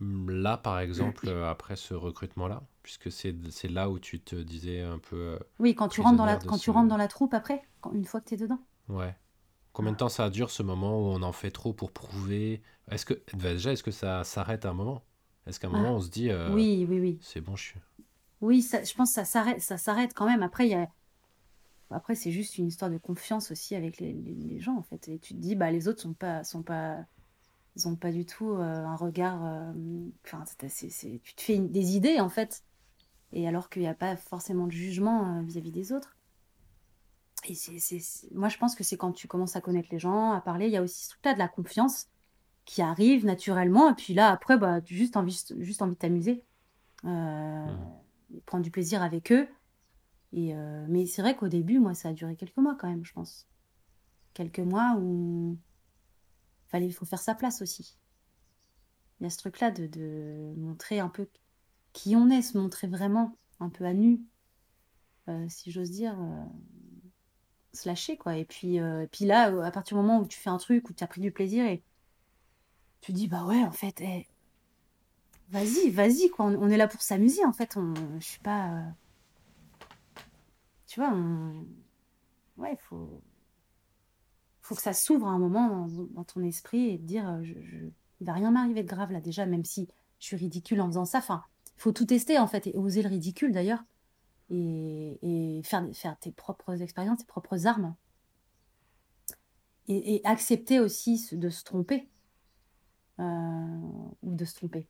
Là, 0.00 0.56
par 0.56 0.78
exemple, 0.80 1.28
après 1.30 1.74
ce 1.76 1.94
recrutement-là, 1.94 2.62
puisque 2.82 3.10
c'est 3.10 3.32
là 3.68 3.90
où 3.90 3.98
tu 3.98 4.20
te 4.20 4.36
disais 4.36 4.80
un 4.82 4.98
peu, 4.98 5.16
euh, 5.16 5.38
Oui, 5.58 5.74
quand 5.74 5.88
tu 5.88 6.00
rentres 6.00 6.16
dans 6.16 6.26
la, 6.26 6.36
tu 6.36 6.70
rentres 6.70 6.96
dans 6.96 7.08
troupe 7.08 7.34
après, 7.34 7.62
quand, 7.80 7.92
une 7.92 8.04
fois 8.04 8.20
que 8.20 8.26
t'es 8.26 8.36
dedans. 8.36 8.60
ouais. 8.88 9.14
Combien 9.74 9.92
de 9.92 9.96
temps 9.98 10.08
ça 10.10 10.30
dure 10.30 10.50
ce 10.50 10.62
moment 10.64 10.98
où 11.00 11.04
on 11.12 11.22
en 11.22 11.32
fait 11.32 11.50
trop 11.52 11.72
pour 11.74 11.92
prouver? 11.92 12.62
Est-ce 12.90 13.06
que 13.06 13.14
déjà, 13.34 13.72
est-ce 13.72 13.82
que 13.84 13.90
ça 13.92 14.24
s'arrête 14.24 14.64
à 14.66 14.70
un 14.70 14.74
moment? 14.74 15.04
Est-ce 15.46 15.60
qu'à 15.60 15.68
un 15.68 15.72
Ah. 15.74 15.76
moment 15.78 15.96
on 15.96 16.00
se 16.00 16.10
dit, 16.10 16.30
euh, 16.30 16.52
Oui, 16.54 16.86
oui, 16.88 17.00
oui. 17.00 17.18
c'est 17.22 17.40
bon, 17.40 17.54
je 17.56 17.62
suis. 17.64 17.80
Oui, 18.40 18.62
ça, 18.62 18.82
je 18.82 18.94
pense 18.94 19.10
que 19.10 19.14
ça 19.14 19.24
s'arrête, 19.24 19.60
ça 19.60 19.78
s'arrête 19.78 20.12
quand 20.14 20.26
même. 20.26 20.42
Après, 20.42 20.66
il 20.66 20.70
y 20.70 20.74
a... 20.74 20.88
Après, 21.90 22.14
c'est 22.14 22.32
juste 22.32 22.58
une 22.58 22.66
histoire 22.66 22.90
de 22.90 22.98
confiance 22.98 23.50
aussi 23.50 23.74
avec 23.74 23.98
les, 24.00 24.12
les- 24.12 24.34
les 24.34 24.60
gens, 24.60 24.76
en 24.76 24.82
fait. 24.82 25.08
Et 25.08 25.18
tu 25.18 25.34
te 25.34 25.38
dis, 25.38 25.54
bah, 25.54 25.70
les 25.70 25.86
autres 25.86 26.00
sont 26.00 26.12
pas, 26.14 26.42
sont 26.44 26.62
pas, 26.62 27.04
ils 27.76 27.86
ont 27.86 27.94
pas 27.96 28.10
du 28.10 28.26
tout 28.26 28.50
euh, 28.50 28.84
un 28.84 28.96
regard. 28.96 29.44
euh, 29.44 29.72
Enfin, 30.24 30.44
c'est- 30.68 31.20
tu 31.22 31.34
te 31.34 31.42
fais 31.42 31.54
une- 31.56 31.70
des 31.70 31.94
idées, 31.96 32.20
en 32.20 32.28
fait. 32.28 32.64
Et 33.32 33.46
alors 33.48 33.68
qu'il 33.70 33.82
n'y 33.82 33.88
a 33.88 33.94
pas 33.94 34.16
forcément 34.16 34.66
de 34.66 34.72
jugement 34.72 35.36
euh, 35.38 35.42
vis-à-vis 35.42 35.72
des 35.72 35.92
autres. 35.92 36.16
Et 37.48 37.54
c'est, 37.54 37.78
c'est- 37.78 37.98
c'est- 38.00 38.32
moi, 38.34 38.48
je 38.48 38.56
pense 38.58 38.74
que 38.74 38.82
c'est 38.84 38.96
quand 38.96 39.12
tu 39.12 39.28
commences 39.28 39.54
à 39.56 39.60
connaître 39.60 39.88
les 39.92 39.98
gens, 39.98 40.32
à 40.32 40.40
parler, 40.40 40.66
il 40.66 40.72
y 40.72 40.76
a 40.76 40.82
aussi 40.82 41.04
ce 41.04 41.10
truc-là 41.10 41.34
de 41.34 41.38
la 41.38 41.48
confiance 41.48 42.06
qui 42.64 42.82
arrive 42.82 43.24
naturellement. 43.24 43.90
Et 43.90 43.94
puis 43.94 44.14
là, 44.14 44.30
après, 44.30 44.58
bah, 44.58 44.80
tu 44.80 44.94
as 44.94 44.96
juste 44.96 45.16
envie, 45.16 45.44
juste 45.58 45.82
envie 45.82 45.94
de 45.94 45.98
t'amuser. 45.98 46.44
Euh, 47.04 47.76
et 48.34 48.40
prendre 48.40 48.64
du 48.64 48.70
plaisir 48.70 49.02
avec 49.02 49.30
eux. 49.32 49.46
Et 50.32 50.54
euh, 50.54 50.86
mais 50.88 51.06
c'est 51.06 51.22
vrai 51.22 51.36
qu'au 51.36 51.48
début, 51.48 51.78
moi, 51.78 51.94
ça 51.94 52.08
a 52.08 52.12
duré 52.12 52.34
quelques 52.36 52.56
mois 52.56 52.76
quand 52.78 52.88
même, 52.88 53.04
je 53.04 53.12
pense. 53.12 53.46
Quelques 54.32 54.60
mois 54.60 54.96
où 54.98 55.58
fallait, 56.66 56.86
il 56.86 56.92
faut 56.92 57.04
faire 57.04 57.20
sa 57.20 57.34
place 57.34 57.62
aussi. 57.62 57.96
Il 59.20 59.24
y 59.24 59.26
a 59.26 59.30
ce 59.30 59.36
truc-là 59.36 59.70
de, 59.70 59.86
de 59.86 60.54
montrer 60.56 60.98
un 60.98 61.08
peu 61.08 61.28
qui 61.92 62.16
on 62.16 62.30
est, 62.30 62.42
se 62.42 62.58
montrer 62.58 62.88
vraiment 62.88 63.36
un 63.60 63.68
peu 63.68 63.84
à 63.84 63.94
nu, 63.94 64.20
euh, 65.28 65.46
si 65.48 65.70
j'ose 65.70 65.90
dire, 65.90 66.16
se 67.74 67.88
lâcher, 67.88 68.16
quoi. 68.16 68.36
Et 68.36 68.44
puis, 68.44 68.80
euh, 68.80 69.02
et 69.02 69.06
puis 69.06 69.24
là, 69.24 69.64
à 69.64 69.70
partir 69.70 69.96
du 69.96 70.02
moment 70.02 70.20
où 70.20 70.26
tu 70.26 70.38
fais 70.38 70.50
un 70.50 70.58
truc, 70.58 70.88
où 70.88 70.92
tu 70.92 71.04
as 71.04 71.06
pris 71.06 71.20
du 71.20 71.30
plaisir 71.30 71.64
et 71.66 71.82
tu 73.04 73.12
dis, 73.12 73.28
bah 73.28 73.44
ouais, 73.44 73.62
en 73.62 73.70
fait, 73.70 74.00
eh, 74.00 74.26
vas-y, 75.50 75.90
vas-y, 75.90 76.30
quoi. 76.30 76.46
On, 76.46 76.70
est 76.70 76.78
là 76.78 76.88
pour 76.88 77.02
s'amuser, 77.02 77.44
en 77.44 77.52
fait. 77.52 77.76
On, 77.76 77.92
je 78.18 78.24
suis 78.24 78.40
pas. 78.40 78.70
euh, 78.70 78.90
tu 80.86 81.00
vois, 81.00 81.12
on... 81.12 81.66
ouais, 82.56 82.78
faut, 82.80 83.20
faut 84.62 84.74
que 84.74 84.80
ça 84.80 84.94
s'ouvre 84.94 85.26
à 85.26 85.32
un 85.32 85.38
moment 85.38 85.86
dans, 86.14 86.24
ton 86.24 86.42
esprit 86.42 86.94
et 86.94 86.98
te 86.98 87.02
dire, 87.02 87.28
euh, 87.28 87.42
je, 87.42 87.52
il 88.20 88.26
va 88.26 88.32
rien 88.32 88.50
m'arriver 88.50 88.82
de 88.82 88.88
grave 88.88 89.12
là 89.12 89.20
déjà, 89.20 89.44
même 89.44 89.66
si 89.66 89.86
je 90.18 90.24
suis 90.26 90.36
ridicule 90.36 90.80
en 90.80 90.86
faisant 90.86 91.04
ça. 91.04 91.18
Enfin, 91.18 91.44
il 91.76 91.82
faut 91.82 91.92
tout 91.92 92.06
tester 92.06 92.38
en 92.38 92.46
fait 92.46 92.68
et 92.68 92.74
oser 92.74 93.02
le 93.02 93.10
ridicule 93.10 93.52
d'ailleurs 93.52 93.84
et, 94.48 95.18
et 95.20 95.62
faire, 95.62 95.86
faire 95.92 96.18
tes 96.18 96.32
propres 96.32 96.80
expériences, 96.80 97.18
tes 97.18 97.26
propres 97.26 97.66
armes. 97.66 97.94
et, 99.88 100.22
accepter 100.24 100.80
aussi 100.80 101.28
de 101.32 101.50
se 101.50 101.64
tromper. 101.64 102.08
Euh, 103.20 103.78
ou 104.24 104.34
de 104.34 104.44
se 104.44 104.56
tromper. 104.56 104.88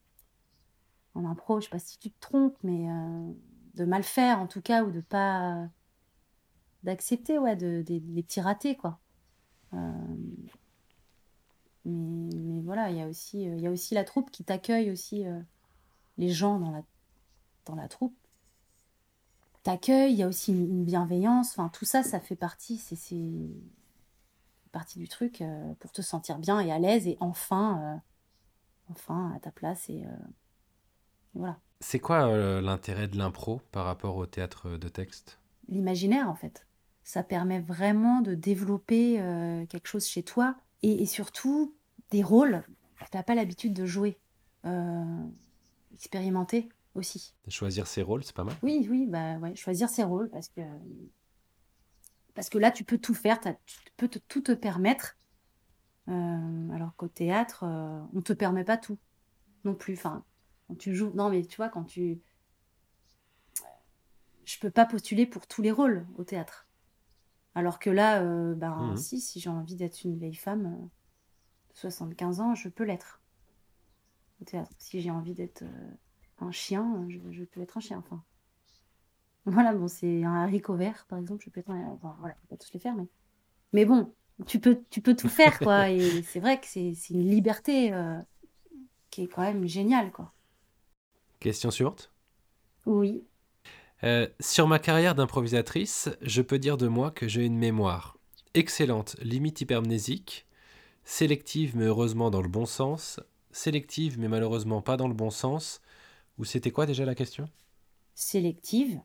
En 1.15 1.27
impro, 1.27 1.61
je 1.61 1.67
sais 1.67 1.71
pas 1.71 1.79
si 1.79 1.99
tu 1.99 2.11
te 2.11 2.21
trompes, 2.21 2.57
mais 2.63 2.89
euh, 2.89 3.33
de 3.75 3.85
mal 3.85 4.03
faire 4.03 4.39
en 4.39 4.47
tout 4.47 4.63
cas, 4.63 4.83
ou 4.83 4.91
de 4.91 5.01
pas. 5.01 5.69
d'accepter, 6.83 7.39
ouais, 7.39 7.55
de, 7.55 7.85
les 7.87 8.23
petits 8.23 8.41
ratés, 8.41 8.77
quoi. 8.77 8.99
Euh, 9.75 9.93
mais, 11.85 12.63
voilà, 12.63 12.91
il 12.91 12.97
y, 12.97 13.03
a 13.03 13.07
aussi, 13.07 13.43
y 13.43 13.67
a 13.67 13.71
aussi 13.71 13.95
la 13.95 14.05
troupe 14.05 14.31
qui 14.31 14.43
t'accueille 14.43 14.91
aussi, 14.91 15.25
les 16.17 16.31
gens 16.31 16.59
dans 16.59 16.71
la, 16.71 16.83
dans 17.67 17.75
la 17.75 17.89
troupe 17.89 18.17
t'accueille, 19.63 20.13
il 20.13 20.19
y 20.19 20.23
a 20.23 20.29
aussi 20.29 20.53
une, 20.53 20.85
bienveillance, 20.85 21.51
enfin 21.51 21.71
tout 21.71 21.85
ça, 21.85 22.03
ça 22.03 22.21
fait 22.21 22.37
partie, 22.37 22.79
c'est 22.79 22.97
partie 24.73 24.99
du 24.99 25.09
truc 25.09 25.43
pour 25.81 25.93
te 25.93 26.03
sentir 26.03 26.39
bien 26.39 26.61
et 26.61 26.73
à 26.73 26.79
l'aise 26.79 27.07
et 27.07 27.17
enfin, 27.21 28.03
enfin 28.91 29.33
à 29.35 29.41
ta 29.41 29.51
place 29.51 29.89
et, 29.89 30.05
euh, 30.05 30.11
voilà. 31.35 31.59
C'est 31.81 31.99
quoi 31.99 32.61
l'intérêt 32.61 33.09
de 33.09 33.19
l'impro 33.19 33.61
par 33.73 33.85
rapport 33.85 34.17
au 34.17 34.27
théâtre 34.27 34.77
de 34.77 34.89
texte? 34.89 35.41
L'imaginaire 35.69 36.29
en 36.29 36.35
fait. 36.35 36.67
Ça 37.03 37.23
permet 37.23 37.61
vraiment 37.61 38.23
de 38.23 38.35
développer 38.35 39.17
quelque 39.69 39.89
chose 39.89 40.07
chez 40.07 40.23
toi 40.23 40.57
et, 40.83 41.05
surtout 41.05 41.75
des 42.11 42.23
rôles 42.23 42.63
que 43.01 43.11
tu 43.11 43.17
n'as 43.17 43.23
pas 43.23 43.35
l'habitude 43.35 43.75
de 43.75 43.85
jouer, 43.85 44.19
expérimenter 45.93 46.71
aussi. 46.95 47.35
Choisir 47.49 47.87
ses 47.87 48.01
rôles, 48.01 48.25
c'est 48.25 48.35
pas 48.35 48.45
mal? 48.45 48.55
Oui, 48.63 48.87
oui, 48.89 49.07
bah 49.07 49.37
ouais, 49.39 49.55
choisir 49.55 49.91
ses 49.91 50.05
rôles 50.05 50.31
parce 50.31 50.49
que 50.49 50.63
parce 52.35 52.49
que 52.49 52.59
là, 52.59 52.71
tu 52.71 52.85
peux 52.85 52.99
tout 52.99 53.15
faire, 53.15 53.41
tu 53.41 53.77
peux 53.97 54.09
tout 54.09 54.41
te 54.41 54.53
permettre. 54.53 55.17
Euh, 56.09 56.71
alors 56.71 56.95
qu'au 56.97 57.09
théâtre, 57.09 57.65
euh, 57.65 58.01
on 58.13 58.17
ne 58.17 58.23
te 58.23 58.33
permet 58.33 58.65
pas 58.65 58.77
tout 58.77 58.99
non 59.65 59.75
plus. 59.75 59.95
Enfin, 59.95 60.25
quand 60.69 60.77
tu 60.77 60.95
joues. 60.95 61.13
Non, 61.15 61.31
mais 61.31 61.45
tu 61.45 61.57
vois, 61.57 61.69
quand 61.69 61.85
tu. 61.85 62.21
Je 64.45 64.59
peux 64.59 64.71
pas 64.71 64.85
postuler 64.85 65.25
pour 65.27 65.47
tous 65.47 65.63
les 65.63 65.71
rôles 65.71 66.07
au 66.17 66.25
théâtre. 66.25 66.69
Alors 67.55 67.79
que 67.79 67.89
là, 67.89 68.21
euh, 68.21 68.55
ben, 68.55 68.93
mmh. 68.93 68.97
si, 68.97 69.21
si 69.21 69.41
j'ai 69.41 69.49
envie 69.49 69.77
d'être 69.77 70.05
une 70.05 70.19
vieille 70.19 70.35
femme 70.35 70.89
de 71.71 71.77
75 71.77 72.41
ans, 72.41 72.55
je 72.55 72.69
peux 72.69 72.85
l'être 72.85 73.23
au 74.43 74.45
théâtre. 74.45 74.73
Si 74.79 75.01
j'ai 75.01 75.11
envie 75.11 75.35
d'être 75.35 75.65
un 76.41 76.51
chien, 76.51 77.07
je, 77.09 77.45
peux 77.45 77.63
être 77.63 77.79
un 77.79 77.81
chien. 77.81 77.99
Enfin, 77.99 78.23
voilà, 79.47 79.73
bon, 79.73 79.89
c'est 79.89 80.25
un 80.25 80.35
haricot 80.35 80.75
vert, 80.75 81.07
par 81.09 81.19
exemple, 81.19 81.43
je 81.45 81.51
peux 81.51 81.61
être 81.61 81.71
Enfin, 81.71 82.17
voilà, 82.19 82.37
pas 82.49 82.57
tous 82.57 82.73
les 82.73 82.81
faire, 82.81 82.95
mais... 82.95 83.09
Mais 83.73 83.85
bon, 83.85 84.15
tu 84.47 84.59
peux, 84.59 84.83
tu 84.91 85.01
peux 85.01 85.15
tout 85.15 85.29
faire, 85.29 85.59
quoi. 85.59 85.91
et 85.91 86.23
c'est 86.23 86.41
vrai 86.41 86.61
que 86.61 86.67
c'est 86.67 86.95
une 87.11 87.29
liberté 87.29 87.93
euh, 87.93 88.19
qui 89.11 89.23
est 89.23 89.29
quand 89.29 89.43
même 89.43 89.67
géniale, 89.67 90.11
quoi. 90.11 90.33
Question 91.41 91.71
suivante 91.71 92.11
Oui. 92.87 93.23
Euh, 94.03 94.29
sur 94.41 94.67
ma 94.67 94.79
carrière 94.79 95.15
d'improvisatrice, 95.15 96.11
je 96.21 96.43
peux 96.43 96.59
dire 96.59 96.77
de 96.77 96.89
moi 96.89 97.11
que 97.11 97.29
j'ai 97.29 97.45
une 97.45 97.57
mémoire 97.57 98.19
excellente, 98.55 99.17
limite 99.21 99.61
hypermnésique, 99.61 100.47
sélective 101.05 101.77
mais 101.77 101.85
heureusement 101.85 102.31
dans 102.31 102.43
le 102.43 102.49
bon 102.49 102.67
sens, 102.67 103.21
sélective 103.51 104.19
mais 104.19 104.29
malheureusement 104.29 104.83
pas 104.83 104.97
dans 104.97 105.09
le 105.09 105.15
bon 105.15 105.31
sens, 105.31 105.81
ou 106.39 106.45
c'était 106.45 106.71
quoi 106.71 106.87
déjà 106.87 107.05
la 107.05 107.15
question? 107.15 107.49
Sélective, 108.15 109.01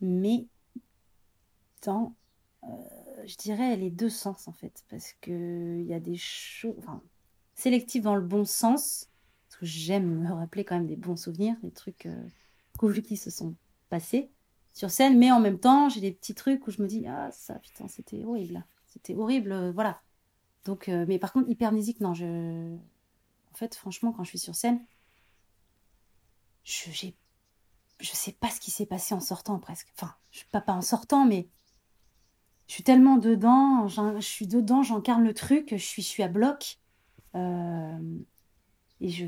mais 0.00 0.46
dans, 1.84 2.14
euh, 2.64 2.66
je 3.26 3.36
dirais, 3.36 3.76
les 3.76 3.90
deux 3.90 4.10
sens 4.10 4.48
en 4.48 4.52
fait, 4.52 4.84
parce 4.88 5.14
que 5.20 5.78
il 5.80 5.86
y 5.86 5.94
a 5.94 6.00
des 6.00 6.16
choses, 6.16 6.74
enfin, 6.78 7.02
sélective 7.54 8.02
dans 8.02 8.16
le 8.16 8.22
bon 8.22 8.44
sens, 8.44 9.08
parce 9.48 9.60
que 9.60 9.66
j'aime 9.66 10.20
me 10.20 10.32
rappeler 10.32 10.64
quand 10.64 10.76
même 10.76 10.86
des 10.86 10.96
bons 10.96 11.16
souvenirs, 11.16 11.56
des 11.62 11.70
trucs 11.70 12.06
euh, 12.06 12.28
cool 12.78 13.02
qui 13.02 13.16
se 13.16 13.30
sont 13.30 13.54
passés 13.88 14.30
sur 14.72 14.90
scène, 14.90 15.18
mais 15.18 15.30
en 15.30 15.40
même 15.40 15.58
temps, 15.58 15.88
j'ai 15.88 16.00
des 16.00 16.12
petits 16.12 16.34
trucs 16.34 16.66
où 16.66 16.70
je 16.70 16.82
me 16.82 16.88
dis 16.88 17.06
ah 17.06 17.30
ça 17.30 17.54
putain 17.54 17.86
c'était 17.88 18.24
horrible, 18.24 18.64
c'était 18.86 19.14
horrible, 19.14 19.52
euh, 19.52 19.72
voilà. 19.72 20.00
Donc, 20.64 20.88
mais 20.88 21.18
par 21.18 21.34
contre 21.34 21.50
hypernésique 21.50 22.00
non, 22.00 22.14
je, 22.14 22.74
en 22.74 23.54
fait 23.54 23.74
franchement 23.74 24.12
quand 24.12 24.24
je 24.24 24.30
suis 24.30 24.38
sur 24.38 24.54
scène, 24.54 24.82
je 26.64 26.90
j'ai 26.90 27.14
je 28.00 28.10
sais 28.12 28.32
pas 28.32 28.50
ce 28.50 28.60
qui 28.60 28.70
s'est 28.70 28.86
passé 28.86 29.14
en 29.14 29.20
sortant 29.20 29.58
presque. 29.58 29.88
Enfin, 29.96 30.14
pas, 30.50 30.60
pas 30.60 30.72
en 30.72 30.82
sortant, 30.82 31.24
mais 31.24 31.48
je 32.66 32.72
suis 32.74 32.82
tellement 32.82 33.16
dedans, 33.16 33.86
je 33.88 34.20
suis 34.20 34.46
dedans, 34.46 34.82
j'incarne 34.82 35.24
le 35.24 35.34
truc, 35.34 35.70
je 35.76 36.00
suis, 36.00 36.22
à 36.22 36.28
bloc. 36.28 36.78
Euh, 37.34 37.98
et 39.00 39.08
je. 39.08 39.26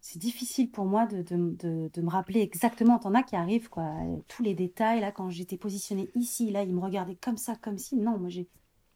C'est 0.00 0.18
difficile 0.20 0.70
pour 0.70 0.84
moi 0.84 1.06
de, 1.06 1.22
de, 1.22 1.90
de, 1.92 2.00
me 2.02 2.08
rappeler 2.08 2.40
exactement. 2.40 2.98
T'en 2.98 3.14
as 3.14 3.22
qui 3.22 3.34
arrivent, 3.34 3.68
quoi. 3.68 3.92
Tous 4.28 4.42
les 4.42 4.54
détails, 4.54 5.00
là, 5.00 5.10
quand 5.10 5.30
j'étais 5.30 5.56
positionnée 5.56 6.10
ici, 6.14 6.50
là, 6.50 6.62
ils 6.62 6.74
me 6.74 6.80
regardaient 6.80 7.16
comme 7.16 7.36
ça, 7.36 7.56
comme 7.56 7.78
si. 7.78 7.96
Non, 7.96 8.18
moi, 8.18 8.28
j'ai, 8.28 8.48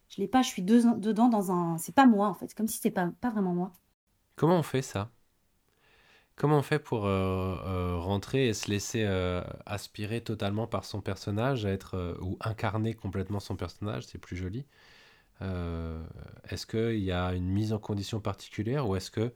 je 0.09 0.21
l'ai 0.21 0.27
pas, 0.27 0.41
je 0.41 0.49
suis 0.49 0.61
dedans 0.63 1.27
dans 1.27 1.51
un. 1.51 1.77
C'est 1.77 1.95
pas 1.95 2.05
moi, 2.05 2.27
en 2.27 2.33
fait. 2.33 2.53
Comme 2.53 2.67
si 2.67 2.75
c'était 2.75 2.91
pas, 2.91 3.09
pas 3.19 3.29
vraiment 3.29 3.53
moi. 3.53 3.73
Comment 4.35 4.59
on 4.59 4.63
fait 4.63 4.81
ça? 4.81 5.11
Comment 6.41 6.57
on 6.57 6.63
fait 6.63 6.79
pour 6.79 7.05
euh, 7.05 7.55
euh, 7.67 7.97
rentrer 7.97 8.47
et 8.47 8.55
se 8.55 8.71
laisser 8.71 9.03
euh, 9.05 9.43
aspirer 9.67 10.21
totalement 10.21 10.65
par 10.65 10.85
son 10.85 10.99
personnage, 10.99 11.65
être 11.65 12.17
ou 12.19 12.35
incarner 12.39 12.95
complètement 12.95 13.39
son 13.39 13.55
personnage, 13.55 14.07
c'est 14.07 14.17
plus 14.17 14.35
joli. 14.35 14.65
est-ce 15.39 16.65
qu'il 16.65 17.03
y 17.03 17.11
a 17.11 17.33
une 17.35 17.47
mise 17.47 17.73
en 17.73 17.77
condition 17.77 18.19
particulière 18.19 18.89
ou 18.89 18.95
est-ce 18.95 19.11
que 19.11 19.31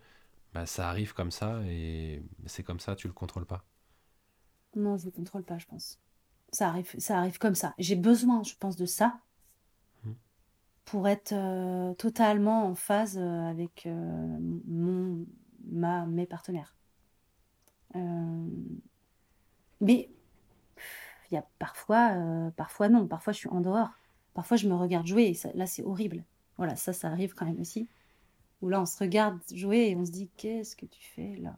bah, 0.55 0.65
ça 0.65 0.89
arrive 0.89 1.13
comme 1.13 1.29
ça 1.29 1.61
et 1.67 2.23
c'est 2.47 2.63
comme 2.63 2.79
ça, 2.79 2.95
tu 2.95 3.05
le 3.05 3.13
contrôles 3.13 3.45
pas? 3.45 3.63
Non, 4.75 4.97
je 4.97 5.05
le 5.05 5.11
contrôle 5.11 5.43
pas, 5.43 5.59
je 5.59 5.67
pense. 5.67 5.99
Ça 6.51 6.69
arrive, 6.69 6.91
ça 6.97 7.19
arrive 7.19 7.37
comme 7.37 7.53
ça. 7.53 7.75
J'ai 7.77 7.95
besoin, 7.95 8.41
je 8.41 8.55
pense, 8.59 8.77
de 8.77 8.87
ça 8.87 9.19
mmh. 10.05 10.11
pour 10.85 11.07
être 11.07 11.35
totalement 11.97 12.65
en 12.65 12.73
phase 12.73 13.19
avec 13.19 13.87
mon, 13.87 15.27
ma, 15.67 16.07
mes 16.07 16.25
partenaires. 16.25 16.75
Euh, 17.95 18.47
mais 19.81 20.09
il 21.31 21.35
y 21.35 21.37
a 21.37 21.45
parfois, 21.59 22.11
euh, 22.13 22.51
parfois 22.51 22.89
non, 22.89 23.07
parfois 23.07 23.33
je 23.33 23.39
suis 23.39 23.49
en 23.49 23.61
dehors, 23.61 23.89
parfois 24.33 24.57
je 24.57 24.67
me 24.67 24.75
regarde 24.75 25.07
jouer 25.07 25.23
et 25.25 25.57
là 25.57 25.65
c'est 25.65 25.83
horrible. 25.83 26.23
Voilà, 26.57 26.75
ça, 26.75 26.93
ça 26.93 27.09
arrive 27.09 27.33
quand 27.33 27.45
même 27.45 27.59
aussi. 27.59 27.87
Où 28.61 28.69
là 28.69 28.81
on 28.81 28.85
se 28.85 28.97
regarde 28.97 29.39
jouer 29.53 29.89
et 29.89 29.95
on 29.95 30.05
se 30.05 30.11
dit 30.11 30.29
qu'est-ce 30.37 30.75
que 30.75 30.85
tu 30.85 31.03
fais 31.03 31.35
là 31.37 31.55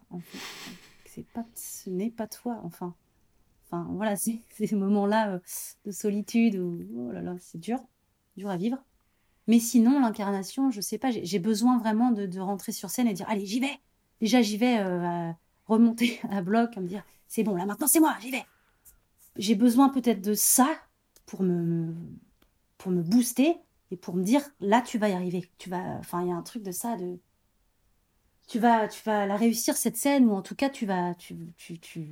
c'est 1.06 1.26
pas, 1.26 1.44
ce 1.54 1.90
n'est 1.90 2.10
pas 2.10 2.26
toi, 2.26 2.60
enfin. 2.64 2.94
Enfin 3.70 3.86
voilà, 3.92 4.16
ces 4.16 4.42
moments-là 4.72 5.34
euh, 5.34 5.38
de 5.84 5.90
solitude 5.90 6.56
où 6.56 6.80
oh 6.96 7.12
là 7.12 7.20
là, 7.20 7.36
c'est 7.40 7.58
dur, 7.58 7.78
dur 8.36 8.50
à 8.50 8.56
vivre. 8.56 8.78
Mais 9.46 9.58
sinon, 9.58 10.00
l'incarnation, 10.00 10.70
je 10.70 10.80
sais 10.80 10.98
pas, 10.98 11.10
j'ai 11.10 11.38
besoin 11.38 11.78
vraiment 11.78 12.10
de, 12.10 12.26
de, 12.26 12.40
rentrer 12.40 12.72
sur 12.72 12.90
scène 12.90 13.08
et 13.08 13.14
dire 13.14 13.26
allez, 13.28 13.46
j'y 13.46 13.60
vais. 13.60 13.78
Déjà, 14.20 14.42
j'y 14.42 14.58
vais 14.58 14.78
remonter 15.68 16.20
à 16.30 16.42
bloc, 16.42 16.76
à 16.76 16.80
me 16.80 16.88
dire 16.88 17.04
c'est 17.28 17.44
bon, 17.44 17.54
là 17.54 17.66
maintenant 17.66 17.86
c'est 17.86 18.00
moi, 18.00 18.16
j'y 18.20 18.30
vais. 18.30 18.44
J'ai 19.36 19.54
besoin 19.54 19.88
peut-être 19.88 20.20
de 20.20 20.34
ça 20.34 20.68
pour 21.26 21.42
me, 21.42 21.94
pour 22.76 22.90
me 22.90 23.02
booster 23.02 23.56
et 23.90 23.96
pour 23.96 24.16
me 24.16 24.24
dire 24.24 24.42
là 24.60 24.82
tu 24.82 24.98
vas 24.98 25.08
y 25.08 25.12
arriver. 25.12 25.48
Tu 25.58 25.70
vas, 25.70 25.96
enfin 25.98 26.22
il 26.22 26.28
y 26.28 26.32
a 26.32 26.34
un 26.34 26.42
truc 26.42 26.62
de 26.62 26.72
ça 26.72 26.96
de 26.96 27.18
tu 28.48 28.58
vas, 28.58 28.88
tu 28.88 29.02
vas 29.04 29.26
la 29.26 29.36
réussir 29.36 29.76
cette 29.76 29.96
scène 29.96 30.26
ou 30.26 30.32
en 30.32 30.42
tout 30.42 30.54
cas 30.54 30.70
tu 30.70 30.86
vas, 30.86 31.14
tu, 31.14 31.36
tu, 31.56 31.78
tu, 31.78 32.10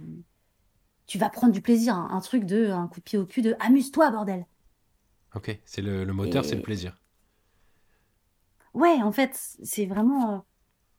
tu 1.06 1.18
vas 1.18 1.30
prendre 1.30 1.52
du 1.52 1.62
plaisir. 1.62 1.96
Un, 1.96 2.20
truc 2.20 2.44
de 2.44 2.70
un 2.70 2.88
coup 2.88 3.00
de 3.00 3.04
pied 3.04 3.18
au 3.18 3.26
cul 3.26 3.42
de 3.42 3.56
amuse-toi 3.58 4.10
bordel. 4.10 4.46
Ok, 5.34 5.58
c'est 5.64 5.82
le, 5.82 6.04
moteur, 6.06 6.44
c'est 6.44 6.56
le 6.56 6.62
plaisir. 6.62 6.96
Ouais, 8.74 9.02
en 9.02 9.12
fait, 9.12 9.38
c'est 9.62 9.86
vraiment. 9.86 10.44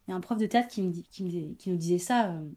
Euh, 0.08 0.12
il 0.12 0.12
y 0.12 0.14
a 0.14 0.16
un 0.16 0.22
prof 0.22 0.38
de 0.38 0.46
théâtre 0.46 0.70
qui, 0.70 0.82
me 0.82 0.92
qui, 0.92 1.56
qui 1.58 1.70
nous 1.70 1.78
disait 1.78 2.00
ça. 2.00 2.32
Euh, 2.32 2.50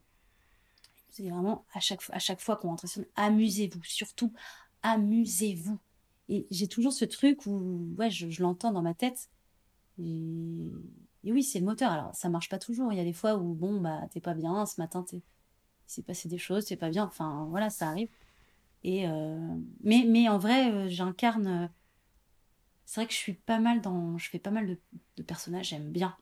c'est 1.10 1.28
vraiment 1.28 1.64
à 1.72 1.80
chaque, 1.80 2.40
fois 2.40 2.56
qu'on 2.56 2.68
rentre 2.68 2.88
sur 2.88 3.04
amusez-vous, 3.16 3.82
surtout 3.82 4.32
amusez-vous. 4.82 5.78
Et 6.28 6.46
j'ai 6.50 6.68
toujours 6.68 6.92
ce 6.92 7.04
truc 7.04 7.46
où 7.46 7.94
ouais, 7.98 8.10
je, 8.10 8.40
l'entends 8.40 8.72
dans 8.72 8.82
ma 8.82 8.94
tête. 8.94 9.28
Et, 9.98 10.70
oui, 11.24 11.42
c'est 11.42 11.58
le 11.58 11.66
moteur. 11.66 11.90
Alors, 11.90 12.14
ça 12.14 12.28
marche 12.28 12.48
pas 12.48 12.58
toujours. 12.58 12.92
Il 12.92 12.96
y 12.96 13.00
a 13.00 13.04
des 13.04 13.12
fois 13.12 13.36
où, 13.36 13.54
bon, 13.54 13.80
bah, 13.80 14.02
t'es 14.12 14.20
pas 14.20 14.34
bien, 14.34 14.64
ce 14.66 14.80
matin, 14.80 15.04
il 15.12 15.20
s'est 15.86 16.02
passé 16.02 16.28
des 16.28 16.38
choses, 16.38 16.66
t'es 16.66 16.76
pas 16.76 16.90
bien. 16.90 17.04
Enfin, 17.04 17.46
voilà, 17.50 17.70
ça 17.70 17.88
arrive. 17.88 18.08
Et 18.84 19.08
euh, 19.08 19.38
mais, 19.82 20.28
en 20.28 20.38
vrai, 20.38 20.70
euh, 20.70 20.88
j'incarne. 20.88 21.70
c'est 22.86 23.00
vrai 23.00 23.06
que 23.08 23.12
je 23.12 23.18
suis 23.18 23.34
pas 23.34 23.58
mal 23.58 23.80
dans. 23.80 24.16
Je 24.16 24.30
fais 24.30 24.38
pas 24.38 24.50
mal 24.50 24.78
de 25.16 25.22
personnages, 25.24 25.70
j'aime 25.70 25.90
bien 25.90 26.16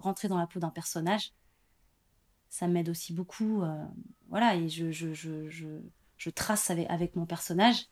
rentrer 0.00 0.28
dans 0.28 0.38
la 0.38 0.46
peau 0.46 0.60
d'un 0.60 0.70
personnage, 0.70 1.32
ça 2.48 2.66
m'aide 2.66 2.88
aussi 2.88 3.12
beaucoup. 3.12 3.62
Euh, 3.62 3.84
voilà, 4.28 4.56
et 4.56 4.68
je, 4.68 4.90
je, 4.90 5.14
je, 5.14 5.48
je, 6.16 6.30
trace 6.30 6.70
avec, 6.70 6.88
avec, 6.90 7.16
mon 7.16 7.26
personnage, 7.26 7.86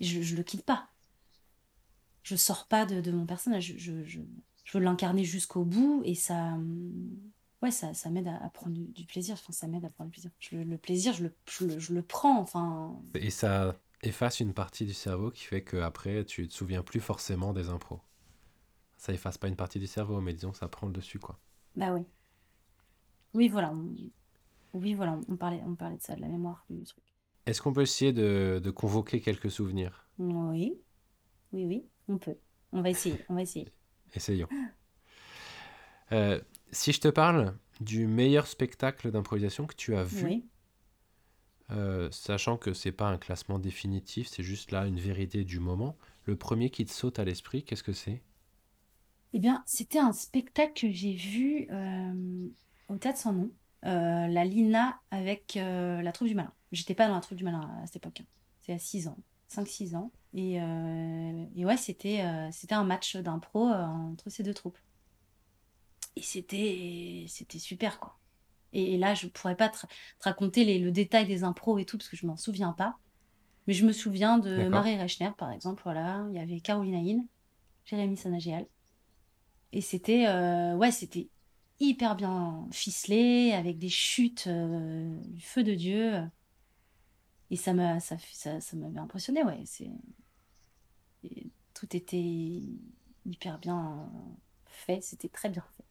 je 0.00 0.18
ne 0.18 0.36
le 0.36 0.42
quitte 0.42 0.64
pas. 0.64 0.88
je 2.22 2.36
sors 2.36 2.66
pas 2.66 2.86
de, 2.86 3.00
de 3.00 3.10
mon 3.10 3.26
personnage. 3.26 3.74
Je, 3.76 4.04
je, 4.04 4.20
je 4.70 4.78
veux 4.78 4.84
l'incarner 4.84 5.24
jusqu'au 5.24 5.64
bout 5.64 6.02
et 6.04 6.14
ça, 6.14 6.56
ouais, 7.62 7.70
ça, 7.70 7.92
ça 7.94 8.10
m'aide 8.10 8.28
à, 8.28 8.48
prendre 8.50 8.76
du, 8.76 9.04
plaisir. 9.04 9.34
Enfin, 9.34 9.52
ça 9.52 9.66
m'aide 9.66 9.84
à 9.84 9.90
prendre 9.90 10.10
du 10.10 10.20
plaisir. 10.20 10.30
le, 10.64 10.76
plaisir, 10.76 11.12
je 11.12 11.24
le, 11.24 11.78
je 11.78 11.92
le, 11.92 12.02
prends. 12.02 12.38
Enfin. 12.38 12.96
Et 13.14 13.30
ça 13.30 13.76
efface 14.02 14.40
une 14.40 14.54
partie 14.54 14.86
du 14.86 14.94
cerveau 14.94 15.30
qui 15.30 15.44
fait 15.44 15.62
qu'après, 15.62 16.24
tu 16.24 16.46
te 16.46 16.54
souviens 16.54 16.82
plus 16.82 17.00
forcément 17.00 17.52
des 17.52 17.68
impros. 17.68 18.00
Ça 19.00 19.14
efface 19.14 19.38
pas 19.38 19.48
une 19.48 19.56
partie 19.56 19.78
du 19.78 19.86
cerveau, 19.86 20.20
mais 20.20 20.34
disons 20.34 20.50
que 20.50 20.58
ça 20.58 20.68
prend 20.68 20.86
le 20.86 20.92
dessus, 20.92 21.18
quoi. 21.18 21.38
Bah 21.74 21.94
oui. 21.94 22.04
Oui, 23.32 23.48
voilà. 23.48 23.72
Oui, 24.74 24.92
voilà, 24.92 25.18
on 25.26 25.36
parlait, 25.36 25.62
on 25.66 25.74
parlait 25.74 25.96
de 25.96 26.02
ça, 26.02 26.14
de 26.14 26.20
la 26.20 26.28
mémoire 26.28 26.66
du 26.68 26.84
truc. 26.84 27.02
Est-ce 27.46 27.62
qu'on 27.62 27.72
peut 27.72 27.80
essayer 27.80 28.12
de, 28.12 28.60
de, 28.62 28.70
convoquer 28.70 29.22
quelques 29.22 29.50
souvenirs? 29.50 30.06
Oui. 30.18 30.78
Oui, 31.54 31.64
oui, 31.64 31.86
on 32.08 32.18
peut. 32.18 32.36
On 32.72 32.82
va 32.82 32.90
essayer, 32.90 33.16
on 33.30 33.36
va 33.36 33.40
essayer. 33.40 33.72
Essayons. 34.14 34.48
Euh, 36.12 36.38
si 36.70 36.92
je 36.92 37.00
te 37.00 37.08
parle 37.08 37.56
du 37.80 38.06
meilleur 38.06 38.46
spectacle 38.46 39.10
d'improvisation 39.10 39.66
que 39.66 39.74
tu 39.74 39.96
as 39.96 40.04
vu, 40.04 40.42
euh, 41.70 42.10
sachant 42.10 42.58
que 42.58 42.74
c'est 42.74 42.92
pas 42.92 43.08
un 43.08 43.16
classement 43.16 43.58
définitif, 43.58 44.28
c'est 44.28 44.42
juste 44.42 44.72
là 44.72 44.86
une 44.86 45.00
vérité 45.00 45.42
du 45.42 45.58
moment, 45.58 45.96
le 46.26 46.36
premier 46.36 46.68
qui 46.68 46.84
te 46.84 46.92
saute 46.92 47.18
à 47.18 47.24
l'esprit, 47.24 47.62
qu'est-ce 47.62 47.82
que 47.82 47.94
c'est? 47.94 48.20
Eh 49.32 49.38
bien, 49.38 49.62
c'était 49.66 49.98
un 49.98 50.12
spectacle 50.12 50.72
que 50.72 50.90
j'ai 50.92 51.14
vu 51.14 51.68
euh, 51.70 52.48
au 52.88 52.96
Théâtre 52.96 53.18
sans 53.18 53.32
nom, 53.32 53.50
euh, 53.84 54.26
la 54.26 54.44
Lina 54.44 55.00
avec 55.10 55.54
la 55.56 56.12
troupe 56.12 56.28
du 56.28 56.34
malin. 56.34 56.52
J'étais 56.72 56.94
pas 56.94 57.08
dans 57.08 57.14
la 57.14 57.20
troupe 57.20 57.38
du 57.38 57.44
malin 57.44 57.68
à 57.82 57.86
cette 57.86 57.96
époque, 57.96 58.20
hein. 58.20 58.26
c'est 58.62 58.72
à 58.72 58.78
6 58.78 59.08
ans, 59.08 59.18
5-6 59.50 59.96
ans. 59.96 60.10
Et, 60.34 60.54
et 61.56 61.64
ouais, 61.64 61.76
c'était 61.76 62.24
c'était 62.52 62.74
un 62.74 62.84
match 62.84 63.16
d'impro 63.16 63.68
entre 63.68 64.30
ces 64.30 64.42
deux 64.42 64.54
troupes. 64.54 64.78
Et 66.16 66.22
c'était, 66.22 67.24
c'était 67.28 67.58
super, 67.58 67.98
quoi. 68.00 68.16
Et, 68.72 68.98
là, 68.98 69.14
je 69.14 69.26
pourrais 69.26 69.56
pas 69.56 69.68
te, 69.68 69.78
raconter 70.20 70.64
les, 70.64 70.78
le 70.78 70.92
détail 70.92 71.26
des 71.26 71.44
impros 71.44 71.78
et 71.78 71.84
tout, 71.84 71.98
parce 71.98 72.08
que 72.08 72.16
je 72.16 72.26
m'en 72.26 72.36
souviens 72.36 72.72
pas. 72.72 72.98
Mais 73.66 73.74
je 73.74 73.84
me 73.84 73.92
souviens 73.92 74.38
de 74.38 74.68
Marie 74.68 75.00
Rechner, 75.00 75.30
par 75.36 75.50
exemple, 75.50 75.82
voilà. 75.84 76.26
Il 76.30 76.36
y 76.36 76.38
avait 76.38 76.60
Caroline 76.60 76.94
Haïn, 76.94 77.24
Jérémy 77.84 78.16
Sanagéal. 78.16 78.66
Et 79.72 79.80
c'était, 79.80 80.26
euh, 80.26 80.74
ouais, 80.76 80.90
c'était 80.90 81.28
hyper 81.78 82.16
bien 82.16 82.66
ficelé, 82.72 83.52
avec 83.52 83.78
des 83.78 83.88
chutes 83.88 84.46
euh, 84.46 85.16
du 85.26 85.40
feu 85.40 85.62
de 85.62 85.74
Dieu. 85.74 86.22
Et 87.50 87.56
ça 87.56 87.72
m'a, 87.74 88.00
ça, 88.00 88.16
ça, 88.32 88.60
ça 88.60 88.76
m'avait 88.76 88.98
impressionné, 88.98 89.42
ouais. 89.44 89.62
C'est, 89.64 89.90
tout 91.74 91.96
était 91.96 92.62
hyper 93.26 93.58
bien 93.58 94.10
fait, 94.66 95.00
c'était 95.02 95.28
très 95.28 95.48
bien 95.48 95.64
fait. 95.76 95.84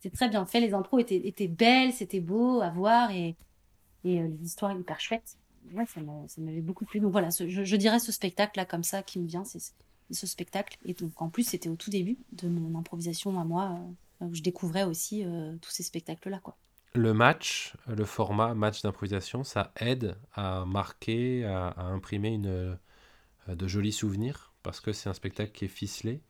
C'était 0.00 0.16
très 0.16 0.28
bien 0.28 0.46
fait, 0.46 0.60
les 0.60 0.74
intros 0.74 1.00
étaient, 1.00 1.26
étaient 1.26 1.48
belles, 1.48 1.92
c'était 1.92 2.20
beau 2.20 2.60
à 2.60 2.70
voir 2.70 3.10
et, 3.10 3.36
et 4.04 4.20
euh, 4.20 4.28
l'histoire 4.40 4.76
hyper 4.78 5.00
chouette. 5.00 5.38
Ouais, 5.72 5.84
ça 5.86 6.00
m'avait 6.40 6.60
beaucoup 6.60 6.84
plu. 6.84 7.00
Donc 7.00 7.12
voilà, 7.12 7.28
je, 7.30 7.76
dirais 7.76 7.98
ce 7.98 8.12
spectacle-là 8.12 8.64
comme 8.64 8.84
ça 8.84 9.02
qui 9.02 9.18
me 9.18 9.26
vient, 9.26 9.44
c'est 9.44 9.60
ce 10.10 10.26
spectacle. 10.26 10.78
Et 10.84 10.94
donc 10.94 11.20
en 11.22 11.28
plus, 11.28 11.44
c'était 11.44 11.68
au 11.68 11.76
tout 11.76 11.90
début 11.90 12.18
de 12.32 12.48
mon 12.48 12.78
improvisation 12.78 13.38
à 13.40 13.44
moi, 13.44 13.78
euh, 14.22 14.26
où 14.26 14.34
je 14.34 14.42
découvrais 14.42 14.84
aussi 14.84 15.24
euh, 15.24 15.56
tous 15.60 15.70
ces 15.70 15.82
spectacles-là. 15.82 16.40
quoi. 16.40 16.56
Le 16.94 17.12
match, 17.14 17.74
le 17.86 18.04
format 18.04 18.54
match 18.54 18.82
d'improvisation, 18.82 19.44
ça 19.44 19.72
aide 19.76 20.16
à 20.32 20.64
marquer, 20.64 21.44
à, 21.44 21.68
à 21.68 21.82
imprimer 21.84 22.30
une, 22.30 22.78
de 23.48 23.66
jolis 23.66 23.92
souvenirs 23.92 24.52
parce 24.62 24.80
que 24.80 24.92
c'est 24.92 25.08
un 25.08 25.14
spectacle 25.14 25.52
qui 25.52 25.64
est 25.64 25.68
ficelé 25.68 26.20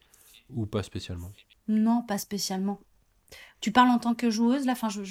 ou 0.50 0.66
pas 0.66 0.82
spécialement? 0.82 1.32
Non, 1.66 2.02
pas 2.02 2.18
spécialement. 2.18 2.80
Tu 3.60 3.72
parles 3.72 3.90
en 3.90 3.98
tant 3.98 4.14
que 4.14 4.30
joueuse, 4.30 4.64
là 4.64 4.72
enfin, 4.72 4.88
je, 4.88 5.02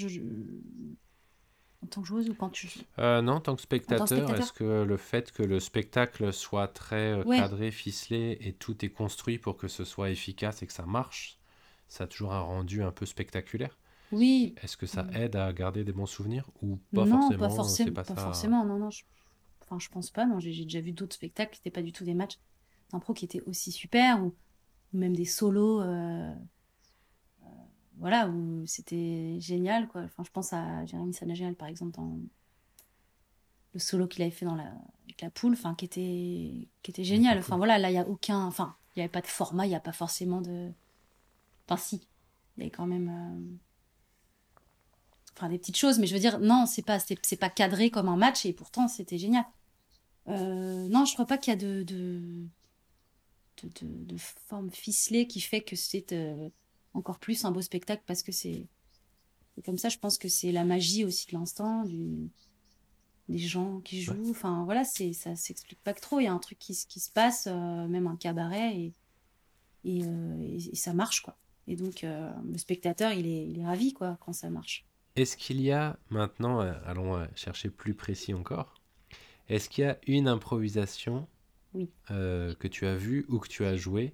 En 1.83 1.87
tant 1.87 2.01
que 2.01 2.07
joueuse 2.07 2.29
ou 2.29 2.33
quand 2.33 2.49
tu 2.49 2.69
euh, 2.97 3.21
Non, 3.21 3.33
en 3.33 3.39
tant 3.39 3.55
que 3.55 3.61
spectateur, 3.61 4.33
est-ce 4.33 4.51
que 4.51 4.83
le 4.83 4.97
fait 4.97 5.31
que 5.31 5.43
le 5.43 5.59
spectacle 5.59 6.33
soit 6.33 6.67
très 6.67 7.13
euh, 7.13 7.23
cadré, 7.23 7.69
ficelé 7.69 8.37
et 8.41 8.53
tout 8.53 8.83
est 8.83 8.89
construit 8.89 9.37
pour 9.37 9.57
que 9.57 9.67
ce 9.67 9.83
soit 9.83 10.09
efficace 10.09 10.63
et 10.63 10.67
que 10.67 10.73
ça 10.73 10.85
marche, 10.85 11.37
ça 11.87 12.05
a 12.05 12.07
toujours 12.07 12.33
un 12.33 12.41
rendu 12.41 12.81
un 12.81 12.91
peu 12.91 13.05
spectaculaire? 13.05 13.77
Oui. 14.11 14.55
Est-ce 14.63 14.77
que 14.77 14.85
ça 14.85 15.05
aide 15.13 15.35
à 15.35 15.51
garder 15.53 15.83
des 15.83 15.91
bons 15.91 16.05
souvenirs 16.05 16.49
ou 16.61 16.77
pas 16.93 17.05
forcément 17.05 17.37
pas, 17.37 17.49
forcément, 17.49 17.93
pas, 17.93 18.03
forcément, 18.03 18.65
non, 18.65 18.79
non. 18.79 18.89
Je... 18.89 19.03
Enfin, 19.63 19.77
je 19.79 19.89
pense 19.89 20.09
pas, 20.09 20.25
non. 20.25 20.39
J'ai 20.39 20.63
déjà 20.63 20.81
vu 20.81 20.93
d'autres 20.93 21.15
spectacles 21.15 21.53
qui 21.53 21.59
n'étaient 21.59 21.71
pas 21.71 21.83
du 21.83 21.91
tout 21.91 22.05
des 22.05 22.13
matchs 22.13 22.39
d'impro 22.91 23.13
qui 23.13 23.25
étaient 23.25 23.41
aussi 23.41 23.71
super 23.71 24.23
ou, 24.23 24.33
même 24.93 25.15
des 25.15 25.25
solos. 25.25 25.81
Euh, 25.81 26.33
voilà, 27.99 28.29
où 28.29 28.65
c'était 28.65 29.37
génial, 29.39 29.87
quoi. 29.87 30.01
Enfin, 30.01 30.23
je 30.23 30.31
pense 30.31 30.53
à 30.53 30.85
Jérémy 30.85 31.13
Sanagéal, 31.13 31.55
par 31.55 31.67
exemple, 31.67 31.91
dans 31.91 32.17
le 33.73 33.79
solo 33.79 34.07
qu'il 34.07 34.21
avait 34.21 34.31
fait 34.31 34.45
dans 34.45 34.55
la, 34.55 34.71
avec 35.05 35.21
la 35.21 35.29
poule, 35.29 35.53
enfin, 35.53 35.75
qui 35.75 35.85
était, 35.85 36.67
qui 36.83 36.91
était 36.91 37.03
génial. 37.03 37.39
Enfin, 37.39 37.57
voilà, 37.57 37.77
là, 37.77 37.89
il 37.89 37.93
n'y 37.93 37.99
a 37.99 38.07
aucun. 38.07 38.45
Enfin, 38.45 38.75
il 38.95 38.99
n'y 38.99 39.03
avait 39.03 39.11
pas 39.11 39.21
de 39.21 39.27
format, 39.27 39.65
il 39.65 39.69
n'y 39.69 39.75
a 39.75 39.79
pas 39.79 39.93
forcément 39.93 40.41
de. 40.41 40.71
Enfin, 41.67 41.77
si. 41.77 42.07
Il 42.55 42.61
y 42.61 42.63
avait 42.63 42.71
quand 42.71 42.87
même. 42.87 43.09
Euh, 43.09 43.57
enfin, 45.35 45.49
des 45.49 45.57
petites 45.57 45.77
choses, 45.77 45.99
mais 45.99 46.07
je 46.07 46.13
veux 46.13 46.19
dire, 46.19 46.39
non, 46.39 46.65
c'est 46.65 46.81
pas, 46.81 46.99
c'est, 46.99 47.35
pas 47.35 47.49
cadré 47.49 47.89
comme 47.91 48.09
un 48.09 48.17
match, 48.17 48.45
et 48.45 48.53
pourtant, 48.53 48.87
c'était 48.87 49.17
génial. 49.17 49.45
Euh, 50.27 50.87
non, 50.89 51.05
je 51.05 51.13
crois 51.13 51.25
pas 51.25 51.37
qu'il 51.37 51.51
y 51.51 51.55
a 51.55 51.59
de. 51.59 51.83
de, 51.83 52.43
de, 53.63 54.17
forme 54.17 54.69
ficelée 54.69 55.27
qui 55.27 55.41
fait 55.41 55.61
que 55.61 55.75
c'est. 55.75 56.11
Euh, 56.13 56.49
encore 56.97 57.19
plus 57.19 57.45
un 57.45 57.51
beau 57.51 57.61
spectacle 57.61 58.03
parce 58.05 58.23
que 58.23 58.31
c'est 58.31 58.67
comme 59.65 59.77
ça, 59.77 59.89
je 59.89 59.97
pense 59.97 60.17
que 60.17 60.29
c'est 60.29 60.51
la 60.51 60.63
magie 60.63 61.03
aussi 61.03 61.27
de 61.27 61.33
l'instant, 61.33 61.83
du, 61.83 62.29
des 63.29 63.37
gens 63.37 63.79
qui 63.79 64.01
jouent. 64.01 64.29
Enfin, 64.29 64.63
voilà, 64.65 64.83
c'est 64.83 65.13
ça 65.13 65.35
s'explique 65.35 65.81
pas 65.83 65.93
que 65.93 66.01
trop. 66.01 66.19
Il 66.19 66.25
y 66.25 66.27
a 66.27 66.33
un 66.33 66.39
truc 66.39 66.59
qui, 66.59 66.77
qui 66.87 66.99
se 66.99 67.11
passe, 67.11 67.47
euh, 67.47 67.87
même 67.87 68.07
un 68.07 68.15
cabaret, 68.15 68.77
et, 68.77 68.93
euh, 70.03 70.41
et, 70.41 70.57
et, 70.57 70.75
ça 70.75 70.93
marche, 70.93 71.21
quoi. 71.21 71.37
Et 71.67 71.75
donc, 71.75 72.03
euh, 72.03 72.31
le 72.49 72.57
spectateur, 72.57 73.11
il 73.11 73.25
est, 73.27 73.47
il 73.47 73.59
est 73.59 73.65
ravi, 73.65 73.93
quoi, 73.93 74.17
quand 74.21 74.33
ça 74.33 74.49
marche. 74.49 74.85
Est-ce 75.15 75.35
qu'il 75.35 75.59
y 75.61 75.71
a, 75.71 75.97
maintenant, 76.09 76.59
allons 76.59 77.27
chercher 77.35 77.69
plus 77.69 77.95
précis 77.95 78.35
encore, 78.35 78.75
est-ce 79.49 79.67
qu'il 79.67 79.83
y 79.83 79.87
a 79.87 79.97
une 80.05 80.27
improvisation 80.27 81.27
oui. 81.73 81.89
que 82.07 82.67
tu 82.67 82.85
as 82.85 82.95
vue 82.95 83.25
ou 83.27 83.39
que 83.39 83.47
tu 83.47 83.65
as 83.65 83.75
jouée 83.75 84.13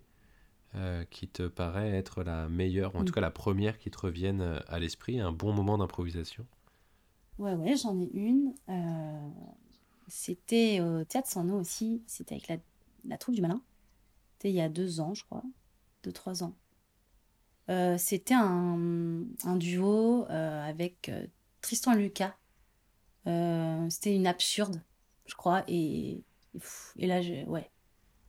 euh, 0.76 1.06
qui 1.12 1.28
te 1.28 1.48
paraît 1.48 1.92
être 1.92 2.24
la 2.24 2.50
meilleure, 2.50 2.96
ou 2.96 2.98
en 2.98 3.06
tout 3.06 3.12
mm. 3.12 3.16
cas 3.16 3.22
la 3.22 3.30
première 3.30 3.78
qui 3.78 3.92
te 3.92 4.00
revienne 4.00 4.42
euh, 4.42 4.60
à 4.68 4.80
l'esprit, 4.80 5.20
un 5.20 5.32
bon 5.32 5.54
moment 5.54 5.78
d'improvisation? 5.78 6.48
Ouais, 7.38 7.54
ouais, 7.54 7.76
j'en 7.78 8.00
ai 8.02 8.10
une. 8.12 8.56
Euh, 8.70 9.30
c'était 10.08 10.82
au 10.82 11.04
Théâtre 11.04 11.28
Sans 11.30 11.48
Eau 11.50 11.60
aussi, 11.60 12.02
c'était 12.08 12.36
avec 12.36 12.48
la, 12.48 12.58
la 13.06 13.18
troupe 13.20 13.36
du 13.36 13.42
malin. 13.42 13.62
C'était 14.34 14.50
il 14.50 14.56
y 14.56 14.62
a 14.62 14.70
deux 14.70 15.00
ans, 15.00 15.14
je 15.14 15.24
crois, 15.24 15.44
deux, 16.02 16.12
trois 16.12 16.44
ans. 16.44 16.56
c'était 17.98 18.34
un, 18.34 19.24
un, 19.44 19.56
duo 19.56 20.26
avec 20.30 21.12
Tristan 21.62 21.94
Lucas. 21.94 22.36
c'était 23.26 24.16
une 24.16 24.28
absurde, 24.28 24.82
je 25.28 25.36
crois, 25.36 25.64
et, 25.68 26.14
et, 26.14 26.24
et 26.98 27.08
là, 27.08 27.22
je, 27.22 27.46
ouais, 27.46 27.70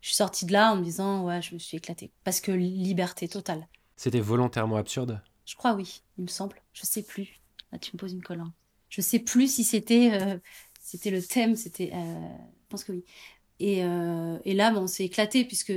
je 0.05 0.11
suis 0.11 0.17
sortie 0.17 0.45
de 0.45 0.53
là 0.53 0.71
en 0.71 0.77
me 0.77 0.85
disant, 0.85 1.25
ouais, 1.25 1.41
je 1.41 1.55
me 1.55 1.59
suis 1.59 1.79
éclatée. 1.79 2.13
Parce 2.25 2.43
que 2.43 2.53
liberté 2.53 3.27
totale. 3.27 3.67
C'était 3.97 4.21
volontairement 4.21 4.77
absurde 4.77 5.23
Je 5.47 5.57
crois, 5.57 5.73
oui, 5.73 6.03
il 6.19 6.25
me 6.25 6.29
semble. 6.29 6.61
Je 6.75 6.85
sais 6.85 7.03
plus. 7.03 7.41
Là, 7.73 7.79
tu 7.79 7.93
me 7.95 7.99
poses 7.99 8.13
une 8.13 8.23
colle. 8.23 8.41
Hein. 8.41 8.53
Je 8.91 9.01
sais 9.01 9.19
plus 9.19 9.51
si 9.51 9.65
c'était 9.65 10.11
euh, 10.13 10.37
c'était 10.79 11.11
le 11.11 11.23
thème, 11.23 11.57
c'était. 11.57 11.91
Euh, 11.95 12.37
je 12.37 12.69
pense 12.69 12.85
que 12.85 12.93
oui. 12.93 13.03
Et, 13.61 13.83
euh, 13.83 14.39
et 14.45 14.53
là, 14.53 14.71
bon, 14.73 14.81
on 14.81 14.87
s'est 14.87 15.07
éclaté 15.07 15.47
puisque. 15.47 15.73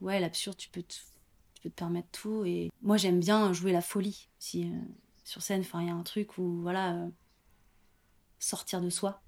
ouais, 0.00 0.20
l'absurde, 0.20 0.56
tu 0.56 0.68
peux, 0.68 0.84
te, 0.84 0.94
tu 0.94 1.62
peux 1.64 1.70
te 1.70 1.74
permettre 1.74 2.10
tout. 2.12 2.44
Et 2.44 2.70
moi, 2.82 2.96
j'aime 2.96 3.18
bien 3.18 3.52
jouer 3.52 3.72
la 3.72 3.82
folie 3.82 4.28
si, 4.38 4.70
sur 5.24 5.42
scène. 5.42 5.64
Il 5.74 5.86
y 5.88 5.90
a 5.90 5.94
un 5.94 6.04
truc 6.04 6.38
où, 6.38 6.60
voilà, 6.62 7.08
sortir 8.38 8.80
de 8.80 8.90
soi. 8.90 9.20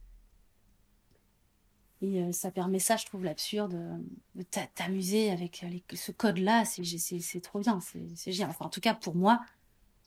Et 2.02 2.20
euh, 2.20 2.32
ça 2.32 2.50
permet 2.50 2.80
ça, 2.80 2.96
je 2.96 3.06
trouve, 3.06 3.24
l'absurde, 3.24 3.74
euh, 3.74 3.96
de 4.34 4.44
t'amuser 4.74 5.30
avec 5.30 5.64
ce 5.94 6.10
code-là. 6.10 6.64
C'est 6.64 7.40
trop 7.40 7.60
bien, 7.60 7.78
c'est 7.80 8.32
génial. 8.32 8.50
Enfin, 8.50 8.66
en 8.66 8.70
tout 8.70 8.80
cas, 8.80 8.92
pour 8.92 9.14
moi, 9.14 9.40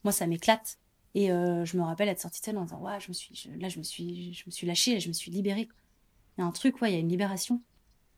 moi, 0.04 0.12
ça 0.12 0.26
m'éclate. 0.26 0.78
Et 1.14 1.32
euh, 1.32 1.64
je 1.64 1.78
me 1.78 1.82
rappelle 1.82 2.08
être 2.08 2.20
sortie 2.20 2.42
scène 2.42 2.58
en 2.58 2.64
disant, 2.64 2.82
ouais, 2.82 3.00
je 3.00 3.08
me 3.08 3.14
suis, 3.14 3.50
là, 3.58 3.70
je 3.70 3.78
me 3.78 3.82
suis, 3.82 4.34
je 4.34 4.44
me 4.44 4.50
suis 4.50 4.66
lâchée, 4.66 5.00
je 5.00 5.08
me 5.08 5.14
suis 5.14 5.30
libérée. 5.30 5.68
Il 6.36 6.42
y 6.42 6.44
a 6.44 6.46
un 6.46 6.52
truc, 6.52 6.82
ouais, 6.82 6.92
il 6.92 6.94
y 6.94 6.98
a 6.98 7.00
une 7.00 7.08
libération. 7.08 7.62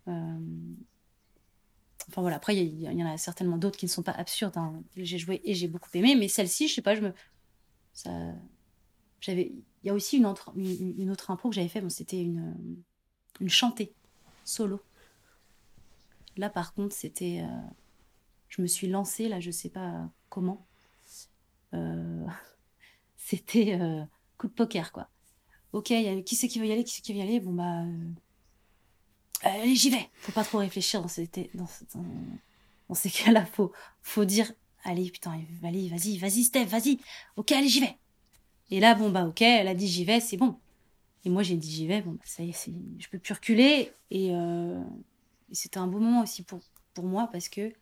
Enfin 0.09 2.22
voilà, 2.22 2.37
après, 2.37 2.57
il 2.57 2.81
y, 2.81 3.03
en 3.03 3.07
a 3.07 3.16
certainement 3.16 3.59
d'autres 3.59 3.76
qui 3.76 3.85
ne 3.85 3.91
sont 3.91 4.03
pas 4.03 4.12
absurdes. 4.12 4.57
Hein. 4.57 4.83
J'ai 4.97 5.18
joué 5.18 5.41
et 5.45 5.55
j'ai 5.55 5.68
beaucoup 5.68 5.91
aimé, 5.95 6.16
mais 6.16 6.26
celle-ci, 6.26 6.66
je 6.66 6.74
sais 6.74 6.83
pas, 6.83 6.97
je 6.97 7.03
me. 7.03 7.12
Ça. 7.93 8.11
J'avais. 9.20 9.53
Il 9.85 9.87
y 9.87 9.91
a 9.91 9.95
aussi 9.95 10.16
une, 10.16 10.35
une, 10.57 11.11
autre 11.11 11.31
impro 11.31 11.51
que 11.51 11.55
j'avais 11.55 11.68
fait, 11.68 11.81
bon, 11.81 11.91
c'était 11.91 12.20
une 12.20 12.83
une 13.41 13.51
chantée 13.51 13.93
solo. 14.45 14.80
Là, 16.36 16.51
par 16.51 16.72
contre, 16.74 16.95
c'était. 16.95 17.41
euh, 17.43 17.68
je 18.49 18.62
me 18.62 18.66
suis 18.66 18.89
lancée, 18.89 19.28
là, 19.28 19.41
je 19.41 19.51
sais 19.51 19.68
pas 19.70 20.09
comment. 20.28 20.66
Euh, 21.74 22.26
C'était 23.16 23.78
euh, 23.80 24.03
coup 24.39 24.47
de 24.49 24.53
poker, 24.53 24.93
quoi. 24.93 25.09
Ok, 25.72 25.93
qui 26.24 26.36
c'est 26.36 26.49
qui 26.49 26.59
veut 26.61 26.66
y 26.66 26.72
aller 26.72 26.84
Qui 26.84 26.95
c'est 26.95 27.03
qui 27.03 27.12
veut 27.12 27.18
y 27.18 27.22
aller? 27.22 27.41
Bon, 27.41 27.53
bah. 27.53 27.84
Allez, 29.43 29.74
j'y 29.76 29.91
vais 29.91 30.11
Faut 30.20 30.32
pas 30.32 30.45
trop 30.45 30.59
réfléchir 30.59 31.01
dans 31.03 31.09
ces, 31.09 31.28
dans, 31.55 31.68
dans- 31.95 32.05
dans 32.89 32.95
ces 32.95 33.11
cas-là. 33.11 33.45
Faut, 33.47 33.72
faut 34.03 34.24
dire 34.24 34.53
Allez, 34.84 35.11
putain, 35.11 35.32
allez, 35.62 35.89
vas-y, 35.89 36.18
vas-y, 36.18 36.45
Steph, 36.45 36.66
vas-y. 36.66 36.99
Ok, 37.36 37.53
allez, 37.53 37.68
j'y 37.68 37.80
vais. 37.80 37.99
Et 38.70 38.80
là, 38.80 38.95
bon, 38.95 39.11
bah, 39.11 39.26
ok, 39.26 39.43
elle 39.43 39.68
a 39.68 39.74
dit 39.74 39.89
j'y 39.89 40.05
vais, 40.05 40.20
c'est 40.20 40.36
bon. 40.36 40.59
Et 41.25 41.31
moi, 41.31 41.43
j'ai 41.43 41.57
dit 41.57 41.71
j'y 41.71 41.87
vais, 41.87 42.03
bon, 42.03 42.12
bah, 42.12 42.23
ça 42.25 42.43
y 42.45 42.51
est, 42.51 42.53
c'est- 42.53 42.73
je 42.99 43.09
peux 43.09 43.19
plus 43.19 43.35
reculer. 43.35 43.93
Et, 44.11 44.35
euh, 44.35 44.83
et 45.51 45.55
c'était 45.55 45.79
un 45.79 45.87
beau 45.89 45.99
moment 46.01 46.23
aussi 46.23 46.43
pour, 46.45 46.61
pour 46.95 47.05
moi 47.05 47.29
parce 47.33 47.49
que 47.49 47.73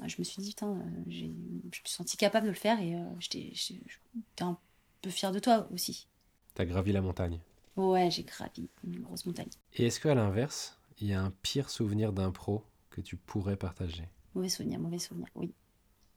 ah, 0.00 0.08
je 0.08 0.16
me 0.18 0.24
suis 0.24 0.42
dit, 0.42 0.50
putain, 0.50 0.72
euh, 0.72 1.02
j'ai- 1.06 1.26
je 1.26 1.66
me 1.66 1.70
suis 1.72 1.82
sentie 1.86 2.16
capable 2.16 2.46
de 2.46 2.50
le 2.50 2.56
faire 2.56 2.80
et 2.80 2.94
euh, 2.94 3.04
j'étais 3.18 3.50
j'étais- 3.52 3.82
j'étais 3.86 4.42
un 4.42 4.58
peu 5.02 5.10
fière 5.10 5.32
de 5.32 5.38
toi 5.38 5.68
aussi. 5.72 6.06
T'as 6.54 6.64
gravi 6.64 6.92
la 6.92 7.02
montagne. 7.02 7.40
Ouais, 7.76 8.10
j'ai 8.10 8.22
gravi 8.22 8.68
une 8.84 9.00
grosse 9.00 9.26
montagne. 9.26 9.48
Et 9.74 9.86
est-ce 9.86 10.00
qu'à 10.00 10.14
l'inverse, 10.14 10.78
il 11.00 11.08
y 11.08 11.12
a 11.14 11.22
un 11.22 11.30
pire 11.42 11.70
souvenir 11.70 12.12
d'impro 12.12 12.64
que 12.90 13.00
tu 13.00 13.16
pourrais 13.16 13.56
partager? 13.56 14.08
Mauvais 14.34 14.48
souvenir, 14.48 14.78
mauvais 14.80 14.98
souvenir, 14.98 15.28
oui. 15.34 15.52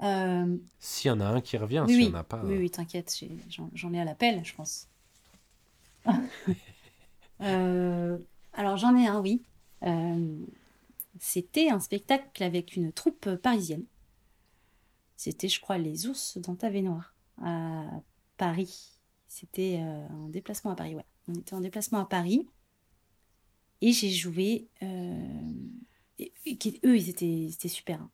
Euh, 0.04 0.58
S'il 0.80 1.10
y 1.10 1.12
en 1.12 1.20
a 1.20 1.26
un 1.26 1.42
qui 1.42 1.58
revient, 1.58 1.86
oui, 1.86 1.94
s'il 1.94 2.08
n'y 2.08 2.16
en 2.16 2.20
a 2.20 2.24
pas. 2.24 2.44
oui, 2.44 2.58
oui, 2.58 2.70
t'inquiète, 2.70 3.16
j'ai- 3.18 3.38
j'en 3.50 3.70
j'en 3.74 3.94
ai 3.94 4.00
à 4.00 4.06
l'appel, 4.06 4.44
je 4.46 4.54
pense. 4.54 4.88
Euh, 7.42 8.18
alors 8.54 8.78
j'en 8.78 8.96
ai 8.96 9.08
un, 9.08 9.20
oui. 9.20 9.44
Euh, 9.84 10.46
C'était 11.20 11.70
un 11.70 11.80
spectacle 11.82 12.44
avec 12.44 12.76
une 12.78 12.94
troupe 12.94 13.36
parisienne. 13.36 13.84
C'était, 15.18 15.48
je 15.50 15.60
crois, 15.60 15.78
Les 15.78 16.08
Ours 16.08 16.38
dans 16.38 16.56
ta 16.56 16.70
noire 16.70 17.14
à 17.42 17.84
Paris. 18.38 19.00
C'était 19.28 19.80
euh, 19.82 20.08
un 20.08 20.30
déplacement 20.30 20.72
à 20.72 20.76
Paris, 20.76 20.96
ouais. 20.96 21.06
On 21.28 21.34
était 21.34 21.54
en 21.54 21.62
déplacement 21.62 22.00
à 22.00 22.06
Paris. 22.06 22.48
Et 23.82 23.92
j'ai 23.92 24.12
joué. 24.12 24.68
et- 24.82 26.32
eux, 26.86 26.98
ils 26.98 27.10
étaient, 27.10 27.68
super. 27.68 28.02
hein. 28.02 28.10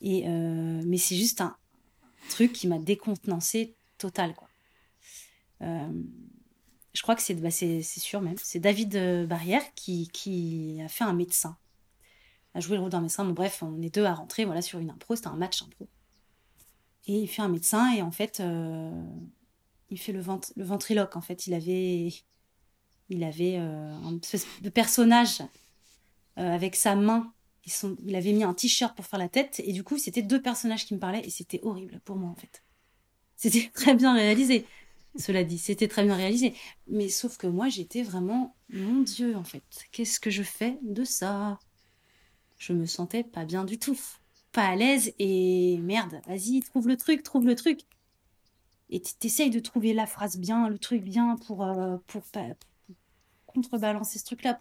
Et, 0.00 0.26
mais 0.28 0.96
c'est 0.96 1.16
juste 1.16 1.40
un 1.40 1.56
truc 2.30 2.52
qui 2.52 2.66
m'a 2.68 2.78
décontenancé 2.78 3.74
total, 3.98 4.34
quoi. 4.34 4.48
Je 6.94 7.02
crois 7.02 7.14
que 7.16 7.22
c'est 7.22 7.34
bah, 7.34 7.50
sûr 7.50 8.20
même. 8.20 8.36
C'est 8.42 8.60
David 8.60 8.96
euh, 8.96 9.26
Barrière 9.26 9.62
qui, 9.74 10.08
qui 10.12 10.80
a 10.84 10.88
fait 10.88 11.04
un 11.04 11.12
médecin. 11.12 11.56
A 12.54 12.60
joué 12.60 12.76
le 12.76 12.82
rôle 12.82 12.90
d'un 12.90 13.00
médecin. 13.00 13.24
Bon, 13.24 13.32
bref, 13.32 13.62
on 13.62 13.80
est 13.82 13.94
deux 13.94 14.04
à 14.04 14.14
rentrer 14.14 14.44
voilà, 14.44 14.62
sur 14.62 14.78
une 14.78 14.90
impro. 14.90 15.16
C'était 15.16 15.28
un 15.28 15.36
match 15.36 15.62
impro. 15.62 15.88
Et 17.06 17.18
il 17.20 17.28
fait 17.28 17.42
un 17.42 17.48
médecin 17.48 17.92
et 17.94 18.02
en 18.02 18.10
fait, 18.10 18.40
euh, 18.40 18.90
il 19.90 19.98
fait 19.98 20.12
le, 20.12 20.20
vent- 20.20 20.40
le 20.56 20.64
ventriloque. 20.64 21.16
En 21.16 21.20
fait, 21.20 21.46
il 21.46 21.54
avait, 21.54 22.10
il 23.08 23.24
avait 23.24 23.56
euh, 23.58 23.92
un 23.94 24.18
espèce 24.22 24.46
de 24.62 24.70
personnage 24.70 25.42
avec 26.36 26.76
sa 26.76 26.96
main. 26.96 27.32
Il 28.06 28.16
avait 28.16 28.32
mis 28.32 28.44
un 28.44 28.54
t-shirt 28.54 28.96
pour 28.96 29.06
faire 29.06 29.18
la 29.18 29.28
tête 29.28 29.60
et 29.64 29.72
du 29.72 29.84
coup, 29.84 29.98
c'était 29.98 30.22
deux 30.22 30.42
personnages 30.42 30.86
qui 30.86 30.94
me 30.94 30.98
parlaient 31.00 31.24
et 31.24 31.30
c'était 31.30 31.60
horrible 31.62 32.00
pour 32.04 32.16
moi 32.16 32.30
en 32.30 32.34
fait. 32.34 32.62
C'était 33.36 33.70
très 33.74 33.94
bien 33.94 34.14
réalisé. 34.14 34.66
Cela 35.16 35.44
dit, 35.44 35.58
c'était 35.58 35.88
très 35.88 36.04
bien 36.04 36.14
réalisé. 36.14 36.54
Mais 36.86 37.08
sauf 37.08 37.36
que 37.36 37.46
moi, 37.46 37.68
j'étais 37.68 38.02
vraiment, 38.02 38.54
mon 38.68 39.00
Dieu, 39.02 39.36
en 39.36 39.44
fait, 39.44 39.64
qu'est-ce 39.92 40.20
que 40.20 40.30
je 40.30 40.42
fais 40.42 40.78
de 40.82 41.04
ça? 41.04 41.58
Je 42.58 42.72
me 42.72 42.86
sentais 42.86 43.24
pas 43.24 43.44
bien 43.44 43.64
du 43.64 43.78
tout. 43.78 43.98
Pas 44.52 44.68
à 44.68 44.76
l'aise 44.76 45.12
et 45.18 45.78
merde, 45.78 46.20
vas-y, 46.26 46.60
trouve 46.60 46.88
le 46.88 46.96
truc, 46.96 47.22
trouve 47.22 47.46
le 47.46 47.54
truc. 47.54 47.80
Et 48.90 49.00
t'essayes 49.00 49.50
de 49.50 49.60
trouver 49.60 49.94
la 49.94 50.06
phrase 50.06 50.36
bien, 50.36 50.68
le 50.68 50.78
truc 50.78 51.02
bien 51.02 51.36
pour, 51.46 51.62
euh, 51.62 51.96
pour, 52.08 52.22
contrebalancer 53.46 54.18
ce 54.18 54.24
truc-là, 54.24 54.60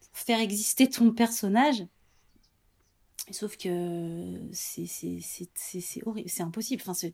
pour 0.00 0.18
faire 0.18 0.40
exister 0.40 0.88
ton 0.88 1.12
personnage. 1.12 1.84
Sauf 3.30 3.56
que 3.56 4.40
c'est 4.52 6.06
horrible, 6.06 6.28
c'est 6.28 6.42
impossible. 6.42 6.82
Enfin, 6.86 7.08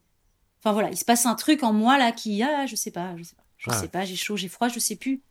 Enfin 0.61 0.73
voilà, 0.73 0.91
il 0.91 0.97
se 0.97 1.05
passe 1.05 1.27
un 1.27 1.35
truc 1.35 1.63
en 1.63 1.73
moi 1.73 1.99
là 1.99 2.13
qui, 2.13 2.43
ah, 2.43 2.67
je 2.67 2.77
sais 2.77 2.91
pas, 2.91 3.17
je 3.17 3.23
sais 3.23 3.35
pas, 3.37 3.45
je 3.59 3.71
Ouais. 3.71 3.77
sais 3.77 3.89
pas, 3.89 4.05
j'ai 4.05 4.17
chaud, 4.17 4.37
j'ai 4.37 4.49
froid, 4.49 4.69
je 4.69 4.79
sais 4.79 4.97
plus. 4.97 5.23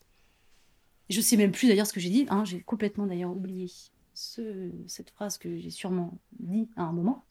Je 1.10 1.22
sais 1.22 1.38
même 1.38 1.52
plus 1.52 1.68
d'ailleurs 1.68 1.88
ce 1.88 1.94
que 1.94 2.00
j'ai 2.00 2.10
dit, 2.10 2.26
hein, 2.30 2.46
j'ai 2.46 2.62
complètement 2.62 3.08
d'ailleurs 3.08 3.32
oublié 3.32 3.72
ce, 4.14 4.70
cette 4.88 5.10
phrase 5.10 5.38
que 5.38 5.58
j'ai 5.58 5.72
sûrement 5.72 6.14
dit 6.40 6.70
à 6.76 6.84
un 6.84 6.92
moment 6.92 7.26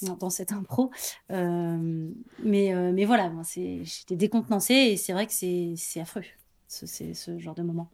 dans 0.00 0.30
cette 0.30 0.52
impro. 0.52 0.90
Euh, 1.30 2.10
mais, 2.44 2.74
euh, 2.74 2.92
mais 2.92 3.04
voilà, 3.04 3.32
j'étais 3.82 4.16
décontenancée 4.16 4.74
et 4.74 4.96
c'est 4.96 5.12
vrai 5.12 5.26
que 5.26 5.32
c'est 5.32 6.00
affreux, 6.00 6.24
ce, 6.68 6.86
c'est 6.86 7.14
ce 7.14 7.38
genre 7.38 7.54
de 7.54 7.62
moment. 7.62 7.90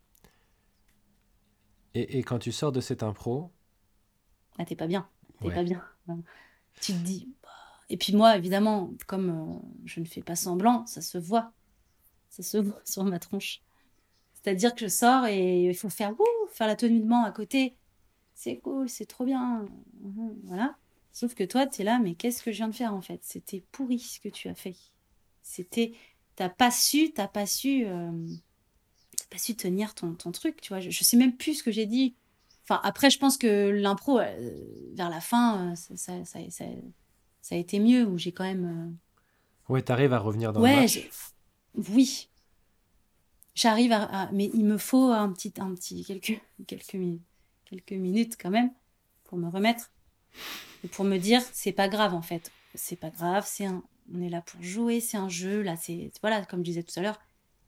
Et, 1.95 2.19
et 2.19 2.23
quand 2.23 2.39
tu 2.39 2.53
sors 2.53 2.71
de 2.73 2.81
cette 2.83 3.03
impro, 3.03 3.51
Ah, 4.59 4.65
t'es 4.65 4.77
pas 4.77 4.87
bien, 4.87 5.09
t'es 5.41 5.49
Ouais. 5.49 5.55
pas 5.55 5.63
bien. 5.63 5.83
Tu 6.81 6.93
te 6.93 6.99
dis. 6.99 7.29
Et 7.93 7.99
puis 7.99 8.15
moi, 8.17 8.37
évidemment, 8.39 8.93
comme 9.09 9.31
euh, 9.31 9.61
je 9.87 10.01
ne 10.01 10.07
fais 10.07 10.23
pas 10.23 10.37
semblant, 10.37 10.87
ça 10.87 11.03
se 11.03 11.19
voit. 11.19 11.53
Ça 12.31 12.43
se 12.45 12.59
voit 12.59 12.83
sur 12.85 13.05
ma 13.05 13.21
tronche. 13.21 13.63
C'est-à-dire 14.35 14.75
que 14.75 14.81
je 14.83 14.89
sors 14.89 15.27
et 15.27 15.67
il 15.69 15.75
faut 15.77 15.91
faire, 15.91 16.13
wouh, 16.19 16.27
faire 16.51 16.69
la 16.69 16.77
tenue 16.77 17.01
de 17.01 17.07
main 17.07 17.25
à 17.25 17.33
côté. 17.33 17.77
C'est 18.35 18.59
cool, 18.59 18.89
c'est 18.89 19.07
trop 19.07 19.25
bien. 19.25 19.67
Mhm, 20.03 20.41
Voilà. 20.45 20.77
Sauf 21.13 21.35
que 21.35 21.45
toi, 21.45 21.67
t'es 21.67 21.85
là, 21.85 21.99
mais 22.01 22.15
qu'est-ce 22.17 22.43
que 22.43 22.53
je 22.53 22.59
viens 22.59 22.69
de 22.69 22.75
faire 22.75 22.95
en 22.95 23.03
fait? 23.03 23.21
C'était 23.25 23.63
pourri 23.73 23.99
ce 24.01 24.21
que 24.21 24.29
tu 24.31 24.49
as 24.49 24.55
fait. 24.57 24.77
C'était. 25.43 25.93
T'as 26.37 26.49
pas 26.51 26.71
su, 26.73 27.13
t'as 27.13 27.29
pas 27.29 27.47
su. 27.47 27.85
euh, 27.87 28.11
t'as 29.17 29.27
pas 29.31 29.39
su 29.39 29.55
tenir 29.57 29.95
ton, 29.95 30.15
truc, 30.33 30.61
tu 30.61 30.69
vois. 30.71 30.81
Je, 30.81 30.91
je 30.91 31.05
sais 31.05 31.17
même 31.17 31.37
plus 31.37 31.55
ce 31.57 31.63
que 31.63 31.71
j'ai 31.73 31.87
dit. 31.87 32.15
Enfin, 32.65 32.81
après, 32.85 33.11
je 33.11 33.19
pense 33.19 33.37
que 33.39 33.71
l'impro, 33.71 34.19
euh, 34.21 34.91
vers 34.95 35.11
la 35.11 35.21
fin, 35.21 35.75
ça, 35.77 35.97
ça, 36.25 36.25
ça, 36.51 36.65
ça- 37.43 37.55
a 37.57 37.59
été 37.59 37.79
mieux, 37.81 38.07
où 38.07 38.19
j'ai 38.19 38.33
quand 38.33 38.45
même. 38.45 38.97
ouais, 39.69 39.83
t'arrives 39.83 40.13
à 40.13 40.19
revenir 40.21 40.53
dans 40.53 40.61
euh, 40.61 40.69
le 40.69 40.73
Ouais, 40.75 40.77
match. 40.83 40.93
j'ai- 40.95 41.11
oui. 41.91 42.29
J'arrive 43.55 43.93
à, 43.93 44.05
à- 44.05 44.33
Mais 44.33 44.51
il 44.55 44.65
me 44.65 44.79
faut 44.79 45.11
un 45.13 45.33
petit, 45.33 45.53
un 45.59 45.75
petit 45.75 46.05
quelques, 46.05 46.41
quelques, 46.67 46.95
mi- 46.95 47.23
quelques 47.65 47.93
minutes 47.93 48.37
quand 48.41 48.51
même 48.51 48.73
pour 49.25 49.39
me 49.39 49.49
remettre 49.49 49.91
et 50.85 50.89
pour 50.89 51.05
me 51.05 51.19
dire, 51.19 51.43
c'est 51.53 51.73
pas 51.73 51.89
grave 51.89 52.15
en 52.15 52.23
fait. 52.23 52.53
C'est 52.75 52.97
pas 52.97 53.11
grave, 53.11 53.45
c'est 53.47 53.67
un... 53.67 53.83
on 54.15 54.23
est 54.23 54.31
là 54.31 54.43
pour 54.43 54.63
jouer, 54.63 55.01
c'est 55.01 55.17
un 55.19 55.29
jeu. 55.29 55.63
Là, 55.63 55.77
c'est. 55.77 56.11
Voilà, 56.23 56.45
comme 56.47 56.61
je 56.61 56.65
disais 56.65 56.83
tout 56.83 56.99
à 56.99 57.03
l'heure, 57.03 57.21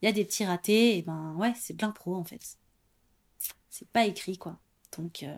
il 0.02 0.06
y 0.06 0.08
a 0.08 0.12
des 0.12 0.24
petits 0.24 0.44
ratés, 0.44 0.98
et 0.98 1.02
ben 1.02 1.34
ouais, 1.38 1.52
c'est 1.56 1.76
de 1.76 1.82
l'impro 1.82 2.16
en 2.16 2.24
fait. 2.24 2.58
C'est 3.70 3.88
pas 3.88 4.06
écrit 4.06 4.38
quoi. 4.38 4.58
Donc, 4.96 5.22
euh, 5.22 5.36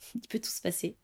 il 0.14 0.26
peut 0.28 0.40
tout 0.40 0.50
se 0.50 0.60
passer. 0.62 0.96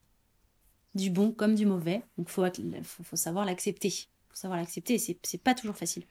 Du 0.94 1.10
bon 1.10 1.32
comme 1.32 1.54
du 1.54 1.66
mauvais. 1.66 2.02
Donc, 2.18 2.28
faut, 2.30 2.44
faut, 2.84 3.02
faut 3.04 3.16
savoir 3.16 3.44
l'accepter. 3.44 3.90
faut 3.90 4.36
savoir 4.36 4.58
l'accepter 4.58 4.94
et 4.94 4.98
c'est 4.98 5.18
c'est 5.22 5.42
pas 5.42 5.54
toujours 5.54 5.76
facile. 5.76 6.06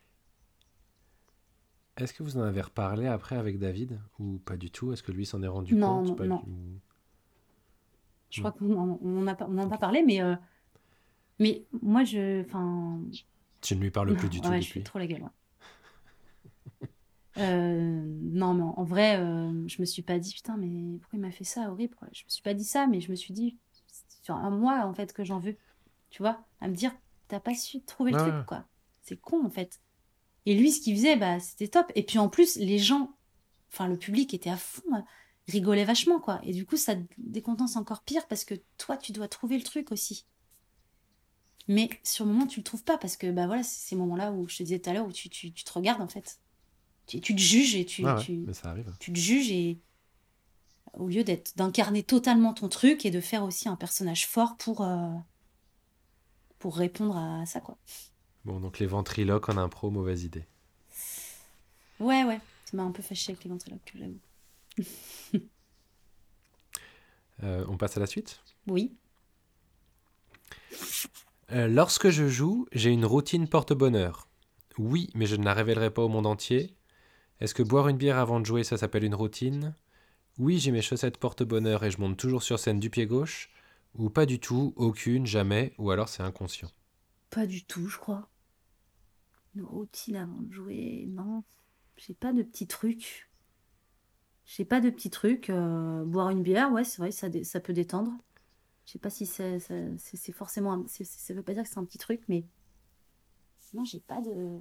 Est-ce 1.96 2.14
que 2.14 2.22
vous 2.24 2.36
en 2.36 2.42
avez 2.42 2.60
reparlé 2.60 3.08
après 3.08 3.38
avec 3.38 3.58
David 3.58 4.02
ou 4.20 4.40
pas 4.40 4.58
du 4.58 4.70
tout? 4.72 4.92
Est-ce 4.92 5.04
que 5.04 5.14
lui 5.14 5.26
s'en 5.26 5.42
est 5.42 5.48
rendu 5.48 5.78
Non, 5.82 6.04
compte 6.04 6.04
non, 6.06 6.20
non. 6.30 6.44
Je 8.32 8.40
crois 8.40 8.52
qu'on 8.52 8.76
en, 8.78 8.98
on 9.04 9.18
en 9.22 9.28
a, 9.28 9.36
pas- 9.36 9.46
on 9.48 9.58
en 9.58 9.66
a 9.68 9.70
pas 9.70 9.78
parlé, 9.78 10.04
mais, 10.04 10.22
euh, 10.22 10.36
mais 11.40 11.66
moi, 11.82 12.04
je. 12.04 12.42
Enfin, 12.46 13.02
Tu 13.62 13.76
ne 13.76 13.82
lui 13.82 13.90
parles 13.90 14.14
plus 14.16 14.30
du 14.30 14.40
ouais, 14.40 14.42
tout 14.42 14.54
je 14.62 14.72
fais 14.72 14.82
depuis. 14.82 14.84
trop 14.84 15.00
la 15.00 15.08
gueule. 15.08 15.24
ouais. 15.24 15.30
Euh, 17.38 18.04
non, 18.22 18.54
mais 18.54 18.64
en, 18.64 18.74
en 18.78 18.84
vrai, 18.84 19.18
euh, 19.20 19.68
je 19.68 19.82
me 19.82 19.86
suis 19.86 20.02
pas 20.02 20.20
dit, 20.20 20.34
putain, 20.34 20.58
mais 20.58 20.98
pourquoi 21.00 21.18
il 21.18 21.22
m'a 21.22 21.32
fait 21.32 21.44
ça, 21.46 21.72
horrible, 21.72 21.96
quoi. 21.96 22.08
Je 22.14 22.24
me 22.26 22.30
suis 22.30 22.42
pas 22.42 22.54
dit 22.54 22.66
ça, 22.66 22.88
mais 22.88 23.00
je 23.02 23.10
me 23.12 23.16
suis 23.16 23.34
dit, 23.34 23.58
sur 24.22 24.36
un 24.36 24.50
moi, 24.52 24.86
en 24.86 24.94
fait, 24.94 25.14
que 25.14 25.24
j'en 25.24 25.40
veux. 25.40 25.58
Tu 26.10 26.22
vois, 26.24 26.46
à 26.62 26.68
me 26.68 26.76
dire, 26.76 26.94
t'as 27.28 27.40
pas 27.40 27.56
su 27.56 27.82
trouver 27.84 28.12
le 28.12 28.18
Ouais, 28.18 28.24
truc, 28.32 28.46
quoi. 28.46 28.66
C'est 29.02 29.18
con, 29.18 29.46
en 29.46 29.50
fait. 29.50 29.82
Et 30.46 30.56
lui, 30.56 30.72
ce 30.72 30.82
qu'il 30.82 30.96
faisait, 30.96 31.18
bah, 31.18 31.40
c'était 31.40 31.68
top. 31.70 31.92
Et 31.96 32.04
puis 32.04 32.20
en 32.20 32.30
plus, 32.30 32.56
les 32.58 32.80
gens, 32.80 33.16
enfin, 33.72 33.88
le 33.88 33.98
public 33.98 34.34
était 34.34 34.50
à 34.50 34.58
fond, 34.58 34.84
euh, 34.96 35.02
rigolait 35.48 35.86
vachement, 35.86 36.20
quoi. 36.20 36.40
Et 36.44 36.54
du 36.54 36.66
coup, 36.66 36.78
ça 36.78 36.96
te 36.96 37.02
décontenance 37.18 37.76
encore 37.78 38.04
pire 38.04 38.28
parce 38.28 38.46
que 38.46 38.56
toi, 38.78 38.98
tu 38.98 39.12
dois 39.14 39.28
trouver 39.28 39.58
le 39.58 39.64
truc 39.64 39.92
aussi. 39.92 40.26
Mais 41.68 41.90
sur 42.04 42.26
le 42.26 42.32
moment, 42.34 42.48
tu 42.48 42.60
le 42.60 42.64
trouves 42.64 42.84
pas 42.84 42.98
parce 42.98 43.18
que, 43.18 43.32
bah 43.32 43.46
voilà, 43.48 43.64
c'est 43.64 43.90
ces 43.90 43.96
moments-là 43.96 44.32
où 44.32 44.48
je 44.48 44.58
te 44.58 44.64
disais 44.64 44.80
tout 44.80 44.90
à 44.90 44.94
l'heure 44.94 45.08
où 45.08 45.12
tu, 45.12 45.30
tu, 45.30 45.52
tu 45.54 45.64
te 45.64 45.72
regardes, 45.74 46.02
en 46.02 46.08
fait. 46.08 46.40
Tu, 47.08 47.22
tu 47.22 47.36
te 47.36 47.42
juges 47.42 47.76
et 47.76 47.86
tu, 47.86 48.04
ouais, 48.04 48.16
tu, 48.16 48.34
mais 48.46 48.54
ça 48.54 48.70
arrive. 48.72 48.94
tu 49.00 49.12
te 49.14 49.20
juges 49.20 49.52
et 49.52 49.80
au 50.94 51.08
lieu 51.08 51.24
d'être 51.24 51.56
d'incarner 51.58 52.04
totalement 52.04 52.54
ton 52.54 52.70
truc 52.70 53.06
et 53.06 53.12
de 53.12 53.22
faire 53.22 53.44
aussi 53.44 53.70
un 53.70 53.76
personnage 53.76 54.28
fort 54.28 54.58
pour 54.58 54.82
euh, 54.82 55.14
pour 56.60 56.78
répondre 56.78 57.18
à 57.18 57.46
ça 57.46 57.60
quoi. 57.60 57.78
Bon, 58.46 58.60
donc 58.60 58.80
les 58.80 58.88
ventriloques 58.88 59.50
en 59.50 59.58
impro, 59.58 59.90
mauvaise 59.92 60.24
idée. 60.24 60.46
Ouais 62.00 62.24
ouais, 62.24 62.40
ça 62.66 62.78
m'a 62.78 62.84
un 62.84 62.92
peu 62.92 63.04
fâché 63.04 63.32
avec 63.32 63.44
les 63.44 63.50
ventriloques, 63.50 63.94
j'avoue. 63.96 65.40
Euh, 67.44 67.66
on 67.68 67.76
passe 67.76 67.98
à 67.98 68.00
la 68.00 68.06
suite? 68.06 68.40
Oui. 68.68 68.94
Euh, 71.52 71.68
lorsque 71.68 72.10
je 72.10 72.28
joue, 72.28 72.68
j'ai 72.72 72.92
une 72.92 73.06
routine 73.06 73.48
porte-bonheur. 73.48 74.28
Oui, 74.78 75.10
mais 75.16 75.26
je 75.26 75.36
ne 75.36 75.44
la 75.44 75.56
révélerai 75.56 75.92
pas 75.92 76.04
au 76.04 76.08
monde 76.08 76.28
entier. 76.28 76.76
Est-ce 77.40 77.56
que 77.56 77.64
boire 77.64 77.88
une 77.88 77.98
bière 77.98 78.20
avant 78.20 78.40
de 78.40 78.46
jouer, 78.46 78.64
ça 78.64 78.78
s'appelle 78.78 79.04
une 79.04 79.16
routine? 79.16 79.74
Oui, 80.42 80.58
j'ai 80.58 80.72
mes 80.72 80.82
chaussettes 80.82 81.20
porte-bonheur 81.20 81.84
et 81.84 81.92
je 81.92 82.00
monte 82.02 82.18
toujours 82.18 82.42
sur 82.42 82.58
scène 82.58 82.80
du 82.80 82.90
pied 82.90 83.06
gauche. 83.06 83.52
Ou 83.94 84.10
pas 84.10 84.26
du 84.26 84.40
tout, 84.40 84.74
aucune, 84.76 85.28
jamais, 85.28 85.76
ou 85.78 85.92
alors 85.92 86.10
c'est 86.10 86.24
inconscient. 86.24 86.72
Pas 87.30 87.46
du 87.46 87.64
tout, 87.64 87.88
je 87.88 88.00
crois. 88.00 88.28
Une 89.56 89.62
routine 89.64 90.16
avant 90.16 90.42
de 90.42 90.52
jouer, 90.52 91.06
non. 91.10 91.44
J'ai 91.96 92.16
pas 92.16 92.34
de 92.34 92.42
petits 92.42 92.66
trucs. 92.66 93.30
J'ai 94.46 94.66
pas 94.66 94.82
de 94.82 94.90
petits 94.90 95.12
trucs. 95.12 95.52
euh, 95.52 96.04
boire 96.06 96.32
une 96.32 96.42
bière, 96.42 96.72
ouais, 96.72 96.86
c'est 96.86 96.98
vrai, 96.98 97.12
ça, 97.12 97.30
peut 97.60 97.74
détendre. 97.74 98.12
Je 98.88 98.94
sais 98.94 99.00
pas 99.00 99.12
si 99.12 99.28
c'est 99.28 99.60
forcément. 100.34 100.84
ça 100.88 101.34
veut 101.36 101.44
pas 101.44 101.54
dire 101.54 101.62
que 101.62 101.70
c'est 101.70 101.78
un 101.78 101.86
petit 101.86 102.00
truc, 102.00 102.22
mais. 102.28 102.46
Non, 103.76 103.86
j'ai 103.86 104.00
pas 104.00 104.22
de. 104.22 104.60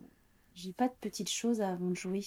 J'ai 0.55 0.75
pas 0.75 0.89
de 0.89 0.95
petites 1.01 1.31
choses 1.31 1.63
avant 1.63 1.89
de 1.89 1.97
jouer. 1.97 2.23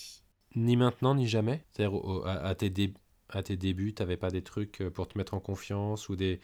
Ni 0.55 0.75
maintenant, 0.75 1.13
ni 1.13 1.27
jamais 1.27 1.63
C'est-à-dire, 1.71 2.01
à, 2.25 2.47
à 2.47 2.55
tes 2.55 2.71
dé- 2.71 2.93
à 3.29 3.43
tes 3.43 3.57
débuts, 3.57 3.93
t'avais 3.93 4.17
pas 4.17 4.29
des 4.31 4.43
trucs 4.43 4.81
euh, 4.81 4.89
pour 4.91 5.07
te 5.07 5.17
mettre 5.17 5.33
en 5.33 5.39
confiance 5.39 6.09
ou 6.09 6.15
des, 6.15 6.39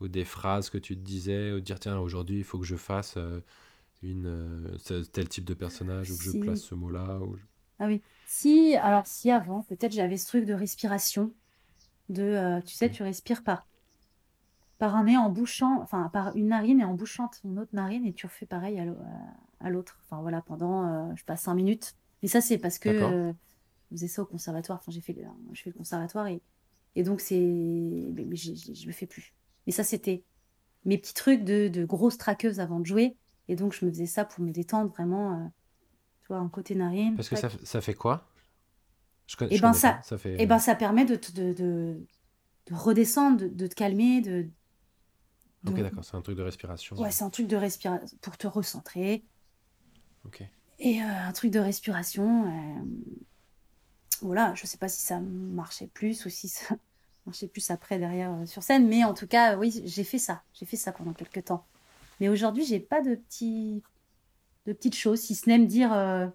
ou 0.00 0.08
des 0.08 0.24
phrases 0.24 0.70
que 0.70 0.78
tu 0.78 0.96
te 0.96 1.02
disais, 1.02 1.52
ou 1.52 1.60
te 1.60 1.64
dire, 1.66 1.80
tiens, 1.80 1.98
aujourd'hui, 2.00 2.38
il 2.38 2.44
faut 2.44 2.58
que 2.58 2.66
je 2.66 2.76
fasse 2.76 3.16
euh, 3.18 3.40
une, 4.02 4.26
euh, 4.26 5.02
tel 5.12 5.28
type 5.28 5.44
de 5.46 5.54
personnage, 5.54 6.10
ou 6.12 6.18
que 6.18 6.24
je 6.24 6.32
place 6.32 6.62
ce 6.62 6.74
mot-là. 6.76 7.20
Ou... 7.20 7.38
Ah 7.80 7.86
oui. 7.86 8.02
Si, 8.26 8.76
alors 8.76 9.06
si 9.06 9.30
avant, 9.30 9.62
peut-être 9.64 9.92
j'avais 9.92 10.16
ce 10.16 10.26
truc 10.28 10.44
de 10.44 10.54
respiration, 10.54 11.34
de, 12.10 12.22
euh, 12.24 12.60
tu 12.62 12.74
sais, 12.74 12.90
tu 12.90 13.02
respires 13.04 13.44
par, 13.44 13.68
par 14.78 14.96
un 14.96 15.04
nez 15.04 15.16
en 15.16 15.30
bouchant, 15.30 15.80
enfin 15.82 16.08
par 16.12 16.34
une 16.36 16.48
narine 16.48 16.80
et 16.80 16.84
en 16.84 16.94
bouchant 16.94 17.28
ton 17.42 17.56
autre 17.58 17.74
narine 17.74 18.06
et 18.06 18.12
tu 18.14 18.26
refais 18.26 18.46
pareil 18.46 18.78
à 18.80 18.84
l'au- 18.84 18.96
à- 19.60 19.66
à 19.66 19.70
l'autre. 19.70 19.98
Enfin 20.04 20.22
voilà, 20.22 20.40
pendant, 20.42 20.86
euh, 21.10 21.12
je 21.14 21.20
sais 21.20 21.24
pas, 21.26 21.36
cinq 21.36 21.54
minutes. 21.54 21.94
Mais 22.22 22.28
ça, 22.28 22.40
c'est 22.40 22.58
parce 22.58 22.78
que 22.78 23.34
Je 23.90 23.96
faisais 23.96 24.08
ça 24.08 24.22
au 24.22 24.26
conservatoire. 24.26 24.78
Enfin, 24.80 24.92
j'ai 24.92 25.00
fait, 25.00 25.12
le- 25.12 25.24
je 25.52 25.62
fais 25.62 25.70
le 25.70 25.76
conservatoire 25.76 26.26
et, 26.28 26.42
et 26.96 27.02
donc 27.02 27.20
c'est, 27.20 27.38
mais, 27.40 28.24
mais 28.24 28.36
j'ai- 28.36 28.56
j'ai- 28.56 28.74
je 28.74 28.86
le 28.86 28.92
fais 28.92 29.06
plus. 29.06 29.34
Mais 29.66 29.72
ça, 29.72 29.84
c'était 29.84 30.24
mes 30.84 30.98
petits 30.98 31.14
trucs 31.14 31.44
de, 31.44 31.68
de 31.68 31.84
grosse 31.84 32.18
traqueuse 32.18 32.60
avant 32.60 32.80
de 32.80 32.86
jouer. 32.86 33.16
Et 33.48 33.56
donc, 33.56 33.74
je 33.74 33.84
me 33.84 33.90
faisais 33.90 34.06
ça 34.06 34.24
pour 34.24 34.44
me 34.44 34.52
détendre 34.52 34.90
vraiment, 34.92 35.40
euh, 35.40 35.48
tu 36.22 36.28
vois, 36.28 36.38
un 36.38 36.48
côté 36.48 36.74
narine. 36.74 37.16
Parce 37.16 37.28
que 37.28 37.36
ça, 37.36 37.48
ça 37.64 37.80
fait 37.80 37.94
quoi? 37.94 38.28
Je 39.26 39.36
connais, 39.36 39.50
Eh 39.52 39.56
je 39.56 39.62
ben, 39.62 39.68
connais 39.68 39.80
ça- 39.80 39.92
pas. 39.98 40.02
ça 40.02 40.18
fait, 40.18 40.34
Eh 40.38 40.46
ben, 40.46 40.58
ça 40.58 40.74
permet 40.74 41.04
de, 41.04 41.16
te- 41.16 41.32
de, 41.32 41.52
de, 41.52 42.06
de 42.68 42.74
redescendre, 42.74 43.38
de, 43.38 43.48
de 43.48 43.66
te 43.66 43.74
calmer, 43.74 44.20
de, 44.20 44.50
de- 45.64 45.72
Ok, 45.72 45.80
d'accord, 45.80 46.04
c'est 46.04 46.16
un 46.16 46.22
truc 46.22 46.36
de 46.36 46.42
respiration. 46.42 46.96
Ouais, 46.96 47.10
c'est 47.10 47.24
un 47.24 47.30
truc 47.30 47.46
de 47.48 47.56
respiration 47.56 48.16
pour 48.20 48.36
te 48.38 48.46
recentrer. 48.46 49.24
Ok. 50.24 50.40
Et 50.78 51.00
euh, 51.02 51.04
un 51.06 51.32
truc 51.32 51.50
de 51.50 51.58
respiration. 51.60 52.46
euh, 52.46 52.84
Voilà, 54.22 54.54
je 54.54 54.66
sais 54.66 54.76
pas 54.78 54.88
si 54.88 55.00
ça 55.02 55.20
marchait 55.20 55.86
plus 55.86 56.26
ou 56.26 56.30
si 56.30 56.48
ça 56.48 56.74
marchait 57.26 57.48
plus 57.48 57.70
après 57.70 57.98
derrière 57.98 58.32
euh, 58.34 58.46
sur 58.46 58.62
scène, 58.62 58.86
mais 58.88 59.04
en 59.04 59.14
tout 59.14 59.26
cas, 59.26 59.56
oui, 59.56 59.82
j'ai 59.86 60.04
fait 60.04 60.18
ça. 60.18 60.42
J'ai 60.54 60.66
fait 60.66 60.76
ça 60.76 60.92
pendant 60.92 61.12
quelques 61.14 61.44
temps. 61.46 61.66
Mais 62.20 62.28
aujourd'hui, 62.28 62.64
j'ai 62.64 62.80
pas 62.80 63.00
de 63.02 63.14
petits, 63.14 63.82
de 64.66 64.72
petites 64.74 64.96
choses, 64.96 65.20
si 65.20 65.34
ce 65.36 65.48
n'est 65.48 65.58
me 65.58 65.66
dire, 65.66 65.92
euh, 65.92 66.28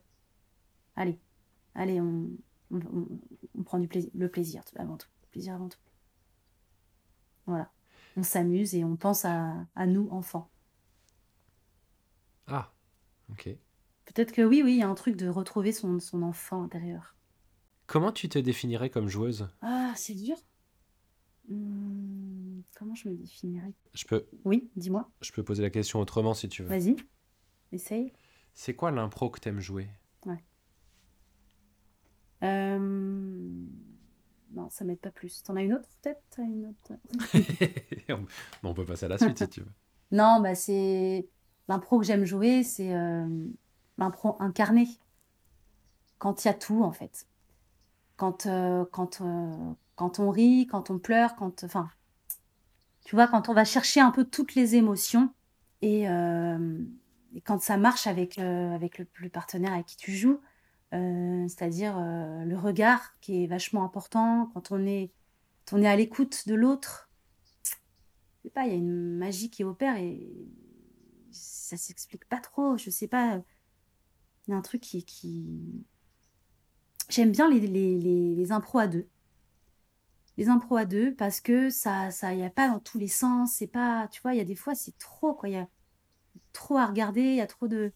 allez, 0.95 1.19
allez, 1.75 2.01
on, 2.01 2.29
on, 2.71 2.77
on- 2.79 3.07
on 3.59 3.63
prend 3.63 3.79
du 3.79 3.87
plaisir, 3.87 4.11
le 4.15 4.29
plaisir 4.29 4.63
avant 4.77 4.97
tout, 4.97 5.07
le 5.23 5.27
plaisir 5.31 5.55
avant 5.55 5.69
tout. 5.69 5.79
Voilà, 7.47 7.71
on 8.17 8.21
s'amuse 8.23 8.75
et 8.75 8.83
on 8.83 8.95
pense 8.97 9.25
à, 9.25 9.65
à 9.75 9.87
nous 9.87 10.07
enfants. 10.11 10.49
Ah, 12.47 12.73
ok. 13.29 13.57
Peut-être 14.05 14.31
que 14.31 14.41
oui, 14.41 14.63
oui, 14.63 14.71
il 14.73 14.79
y 14.79 14.81
a 14.81 14.87
un 14.89 14.95
truc 14.95 15.15
de 15.15 15.27
retrouver 15.29 15.71
son, 15.71 15.99
son 15.99 16.23
enfant 16.23 16.63
intérieur. 16.63 17.14
Comment 17.87 18.11
tu 18.11 18.29
te 18.29 18.39
définirais 18.39 18.89
comme 18.89 19.07
joueuse? 19.07 19.47
Ah, 19.61 19.93
c'est 19.95 20.15
dur. 20.15 20.35
Hmm, 21.47 22.61
comment 22.75 22.95
je 22.95 23.09
me 23.09 23.15
définirais? 23.15 23.73
Je 23.93 24.05
peux, 24.05 24.25
Oui, 24.43 24.69
dis-moi. 24.75 25.09
je 25.21 25.31
peux 25.31 25.43
poser 25.43 25.61
la 25.61 25.69
question 25.69 25.99
autrement 25.99 26.33
si 26.33 26.49
tu 26.49 26.63
veux. 26.63 26.69
Vas-y, 26.69 26.95
essaye. 27.71 28.11
C'est 28.53 28.73
quoi 28.73 28.89
l'impro 28.91 29.29
que 29.29 29.39
t'aimes 29.39 29.59
jouer? 29.59 29.89
Euh, 32.43 32.77
Non, 34.53 34.69
ça 34.69 34.85
m'aide 34.85 34.99
pas 34.99 35.09
plus. 35.11 35.41
T'en 35.43 35.55
as 35.55 35.63
une 35.63 35.73
autre 35.73 35.87
peut-être? 36.01 36.21
Une 36.39 36.67
autre 36.67 36.93
on, 38.63 38.73
peut 38.73 38.85
passer 38.85 39.05
à 39.05 39.09
la 39.09 39.17
suite 39.17 39.37
si 39.37 39.49
tu 39.49 39.61
veux. 39.61 39.71
Non, 40.11 40.39
bah 40.39 40.53
c'est 40.53 41.27
l'impro 41.67 41.99
que 41.99 42.05
j'aime 42.05 42.25
jouer, 42.25 42.61
c'est 42.63 42.93
euh, 42.93 43.47
l'impro 43.97 44.37
incarné. 44.39 44.87
Quand 46.19 46.43
il 46.43 46.47
y 46.47 46.51
a 46.51 46.53
tout 46.53 46.83
en 46.83 46.91
fait. 46.91 47.27
Quand 48.17 48.45
euh, 48.45 48.85
quand 48.91 49.21
euh, 49.21 49.73
quand 49.95 50.19
on 50.19 50.29
rit, 50.29 50.67
quand 50.67 50.89
on 50.89 50.99
pleure, 50.99 51.35
quand 51.35 51.63
enfin 51.63 51.89
tu 53.03 53.15
vois 53.15 53.27
quand 53.27 53.49
on 53.49 53.53
va 53.53 53.65
chercher 53.65 53.99
un 53.99 54.11
peu 54.11 54.25
toutes 54.25 54.55
les 54.55 54.75
émotions 54.75 55.31
et, 55.81 56.09
euh, 56.09 56.79
quand 57.43 57.61
ça 57.61 57.77
marche 57.77 58.07
avec 58.07 58.39
avec 58.39 58.97
le, 58.99 59.29
partenaire 59.29 59.73
avec 59.73 59.87
qui 59.87 59.97
tu 59.97 60.13
joues, 60.13 60.39
c'est-à-dire 60.91 61.97
le 61.99 62.55
regard 62.55 63.19
qui 63.19 63.43
est 63.43 63.47
vachement 63.47 63.83
important 63.83 64.49
quand 64.53 64.71
on 64.71 64.85
est 64.85 65.11
quand 65.65 65.77
on 65.77 65.81
est 65.81 65.87
à 65.87 65.95
l'écoute 65.97 66.47
de 66.47 66.55
l'autre 66.55 67.09
je 68.45 68.49
sais 68.49 68.53
pas, 68.53 68.65
il 68.67 68.69
y 68.69 68.75
a 68.75 68.77
une 68.77 69.17
magie 69.17 69.49
qui 69.49 69.63
opère 69.63 69.97
et 69.97 70.21
ça 71.31 71.77
s'explique 71.77 72.25
pas 72.25 72.39
trop. 72.39 72.77
Je 72.77 72.91
sais 72.91 73.07
pas. 73.07 73.41
Il 74.47 74.51
y 74.51 74.53
a 74.53 74.57
un 74.57 74.61
truc 74.61 74.81
qui... 74.81 75.03
J'aime 77.09 77.31
bien 77.31 77.49
les, 77.49 77.59
les, 77.59 77.97
les, 77.97 78.35
les 78.35 78.51
impros 78.51 78.79
à 78.79 78.87
deux. 78.87 79.07
Les 80.37 80.49
impros 80.49 80.77
à 80.77 80.85
deux 80.85 81.13
parce 81.15 81.39
que 81.39 81.69
ça, 81.69 82.11
ça, 82.11 82.33
y 82.33 82.43
a 82.43 82.49
pas 82.49 82.67
dans 82.67 82.79
tous 82.79 82.97
les 82.97 83.07
sens. 83.07 83.53
C'est 83.53 83.67
pas, 83.67 84.07
tu 84.11 84.21
vois, 84.21 84.33
il 84.33 84.37
y 84.37 84.41
a 84.41 84.45
des 84.45 84.55
fois 84.55 84.75
c'est 84.75 84.97
trop 84.97 85.33
quoi. 85.33 85.49
Il 85.49 85.53
y 85.53 85.57
a 85.57 85.67
trop 86.53 86.77
à 86.77 86.85
regarder. 86.85 87.21
Il 87.21 87.35
y 87.35 87.41
a 87.41 87.47
trop 87.47 87.67
de. 87.67 87.91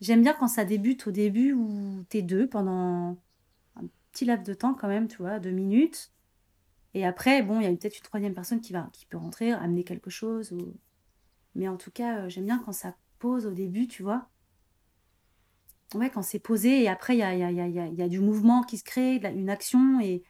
J'aime 0.00 0.22
bien 0.22 0.32
quand 0.32 0.48
ça 0.48 0.64
débute 0.64 1.06
au 1.06 1.10
début 1.10 1.52
où 1.52 2.04
t'es 2.08 2.22
deux 2.22 2.48
pendant 2.48 3.16
un 3.76 3.84
petit 4.12 4.24
laps 4.24 4.46
de 4.46 4.54
temps 4.54 4.74
quand 4.74 4.88
même, 4.88 5.08
tu 5.08 5.18
vois, 5.18 5.38
deux 5.40 5.50
minutes. 5.50 6.12
Et 6.94 7.04
après, 7.04 7.42
bon, 7.42 7.60
il 7.60 7.64
y 7.64 7.66
a 7.66 7.70
peut-être 7.70 7.96
une 7.96 8.02
troisième 8.02 8.34
personne 8.34 8.60
qui 8.60 8.72
va, 8.72 8.88
qui 8.92 9.06
peut 9.06 9.18
rentrer, 9.18 9.52
amener 9.52 9.84
quelque 9.84 10.10
chose. 10.10 10.52
Ou... 10.52 10.74
Mais 11.54 11.68
en 11.68 11.76
tout 11.76 11.90
cas, 11.90 12.20
euh, 12.20 12.28
j'aime 12.28 12.46
bien 12.46 12.60
quand 12.64 12.72
ça 12.72 12.96
pose 13.18 13.46
au 13.46 13.52
début, 13.52 13.86
tu 13.86 14.02
vois. 14.02 14.28
Ouais, 15.94 16.10
quand 16.10 16.22
c'est 16.22 16.38
posé 16.38 16.82
et 16.82 16.88
après, 16.88 17.14
il 17.16 17.20
y 17.20 17.22
a, 17.22 17.34
y, 17.34 17.42
a, 17.42 17.50
y, 17.50 17.60
a, 17.60 17.86
y 17.88 18.02
a- 18.02 18.08
du 18.08 18.20
mouvement 18.20 18.62
qui 18.62 18.76
se 18.78 18.84
crée, 18.84 19.16
une 19.16 19.48
action. 19.50 20.00
Et, 20.00 20.22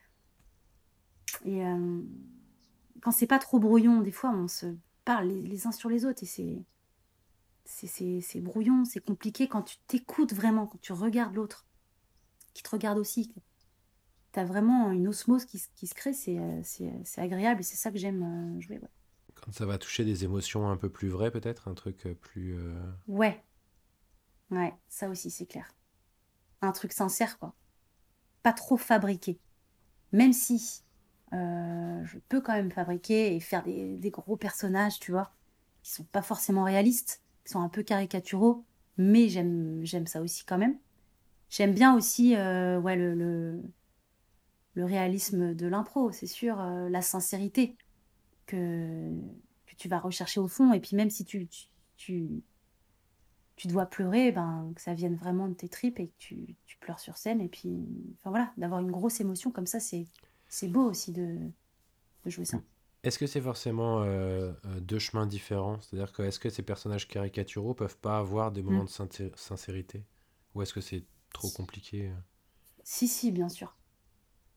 et 1.44 1.64
euh, 1.64 2.00
quand 3.02 3.10
c'est 3.12 3.26
pas 3.26 3.38
trop 3.38 3.58
brouillon, 3.58 4.00
des 4.00 4.12
fois, 4.12 4.30
on 4.30 4.48
se 4.48 4.66
parle 5.04 5.28
les, 5.28 5.42
les 5.42 5.66
uns 5.66 5.72
sur 5.72 5.88
les 5.88 6.04
autres 6.04 6.22
et 6.22 6.26
c'est 6.26 6.64
c'est- 7.64 8.40
brouillon, 8.40 8.84
c'est 8.84 9.00
compliqué 9.00 9.46
quand 9.48 9.62
tu 9.62 9.76
t'écoutes 9.86 10.32
vraiment, 10.32 10.66
quand 10.66 10.80
tu 10.80 10.92
regardes 10.92 11.34
l'autre, 11.34 11.66
qui 12.54 12.62
te 12.62 12.70
regarde 12.70 12.98
aussi. 12.98 13.32
Tu 14.32 14.40
as 14.40 14.44
vraiment 14.44 14.90
une 14.92 15.08
osmose 15.08 15.44
qui, 15.44 15.58
se- 15.58 15.68
qui 15.76 15.86
se 15.86 15.94
crée, 15.94 16.12
c'est 16.14 16.38
euh, 16.38 16.60
c'est- 16.64 17.20
agréable 17.20 17.60
et 17.60 17.64
c'est 17.64 17.76
ça 17.76 17.90
que 17.90 17.98
j'aime 17.98 18.56
euh, 18.56 18.60
jouer. 18.60 18.78
Ouais. 18.78 18.88
Quand 19.34 19.52
ça 19.52 19.64
va 19.64 19.78
toucher 19.78 20.04
des 20.04 20.24
émotions 20.24 20.68
un 20.70 20.76
peu 20.76 20.90
plus 20.90 21.08
vraies, 21.08 21.30
peut-être, 21.30 21.68
un 21.68 21.74
truc 21.74 22.04
euh, 22.06 22.14
plus. 22.14 22.54
euh, 22.58 22.78
ouais, 23.06 23.44
ouais, 24.50 24.74
ça 24.88 25.08
aussi 25.08 25.30
c'est 25.30 25.46
clair. 25.46 25.74
Un 26.62 26.72
truc 26.72 26.92
sincère, 26.92 27.38
quoi. 27.38 27.54
Pas 28.42 28.52
trop 28.52 28.76
fabriqué. 28.76 29.38
Même 30.12 30.32
si 30.32 30.82
euh, 31.32 32.04
je 32.04 32.18
peux 32.28 32.40
quand 32.40 32.54
même 32.54 32.72
fabriquer 32.72 33.34
et 33.34 33.40
faire 33.40 33.62
des, 33.62 34.10
gros 34.10 34.36
personnages, 34.36 34.98
tu 34.98 35.12
vois, 35.12 35.32
qui 35.82 35.92
sont 35.92 36.04
pas 36.04 36.22
forcément 36.22 36.64
réalistes, 36.64 37.22
qui 37.44 37.52
sont 37.52 37.60
un 37.60 37.68
peu 37.68 37.82
caricaturaux, 37.82 38.64
mais 38.96 39.28
j'aime 39.28 39.80
j'aime 39.84 40.06
ça 40.06 40.22
aussi 40.22 40.44
quand 40.44 40.58
même. 40.58 40.78
J'aime 41.50 41.72
bien 41.72 41.94
aussi 41.96 42.34
euh, 42.36 42.80
le, 42.80 43.14
le, 43.14 43.62
le 44.74 44.84
réalisme 44.84 45.54
de 45.54 45.66
l'impro, 45.66 46.12
c'est 46.12 46.26
sûr, 46.26 46.60
euh, 46.60 46.88
la 46.88 47.02
sincérité 47.02 47.76
que, 48.46 49.10
que 49.66 49.74
tu 49.76 49.88
vas 49.88 49.98
rechercher 49.98 50.40
au 50.40 50.48
fond. 50.48 50.72
Et 50.72 50.80
puis 50.80 50.96
même 50.96 51.10
si 51.10 51.24
tu, 51.24 51.48
tu 53.58 53.68
dois 53.68 53.86
pleurer, 53.86 54.32
ben, 54.32 54.72
que 54.76 54.82
ça 54.82 54.94
vienne 54.94 55.16
vraiment 55.16 55.48
de 55.48 55.54
tes 55.54 55.68
tripes 55.68 56.00
et 56.00 56.08
que 56.08 56.16
tu, 56.18 56.56
tu 56.66 56.78
pleures 56.78 57.00
sur 57.00 57.16
scène. 57.18 57.40
Et 57.42 57.48
puis, 57.48 57.86
enfin 58.20 58.30
voilà, 58.30 58.52
d'avoir 58.58 58.80
une 58.80 58.90
grosse 58.92 59.20
émotion 59.20 59.50
comme 59.52 59.66
ça, 59.66 59.80
c'est 59.80 60.06
c'est 60.48 60.68
beau 60.68 60.84
aussi 60.90 61.12
de, 61.12 61.38
de 62.24 62.30
jouer 62.30 62.44
ça. 62.46 62.62
Est-ce 63.02 63.18
que 63.18 63.26
c'est 63.26 63.40
forcément 63.40 64.02
euh, 64.02 64.52
euh, 64.66 64.80
deux 64.80 64.98
chemins 65.00 65.26
différents? 65.26 65.80
C'est-à-dire 65.80 66.12
que 66.12 66.22
est-ce 66.22 66.38
que 66.40 66.50
ces 66.50 66.62
personnages 66.62 67.08
caricaturaux 67.08 67.74
peuvent 67.74 67.98
pas 67.98 68.18
avoir 68.18 68.52
des 68.52 68.62
moments 68.62 68.84
Mm. 68.84 68.84
de 68.84 68.88
sincé- 68.90 69.32
sincérité? 69.36 70.04
Ou 70.54 70.62
est-ce 70.62 70.72
que 70.74 70.80
c'est 70.80 71.04
trop 71.32 71.50
compliqué 71.50 72.08
euh? 72.08 72.14
Si, 72.82 73.06
si, 73.06 73.30
bien 73.30 73.48
sûr. 73.48 73.76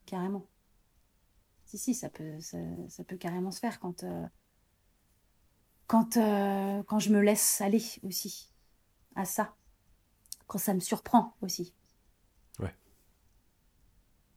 Carrément. 0.06 0.48
Si, 1.66 1.78
si, 1.80 1.96
ça 1.96 2.10
peut, 2.10 2.40
ça, 2.40 2.58
ça 2.90 3.04
peut 3.04 3.18
carrément 3.18 3.50
se 3.52 3.60
faire 3.60 3.80
quand, 3.80 4.04
euh, 4.04 4.26
quand, 5.88 6.18
euh, 6.18 6.84
quand 6.84 7.00
je 7.00 7.12
me 7.12 7.22
laisse 7.22 7.62
aller 7.62 7.84
aussi 8.04 8.51
à 9.16 9.26
ça. 9.26 9.56
Quand 10.48 10.58
ça 10.58 10.74
me 10.74 10.80
surprend 10.80 11.36
aussi. 11.42 11.74
Ouais. 12.60 12.76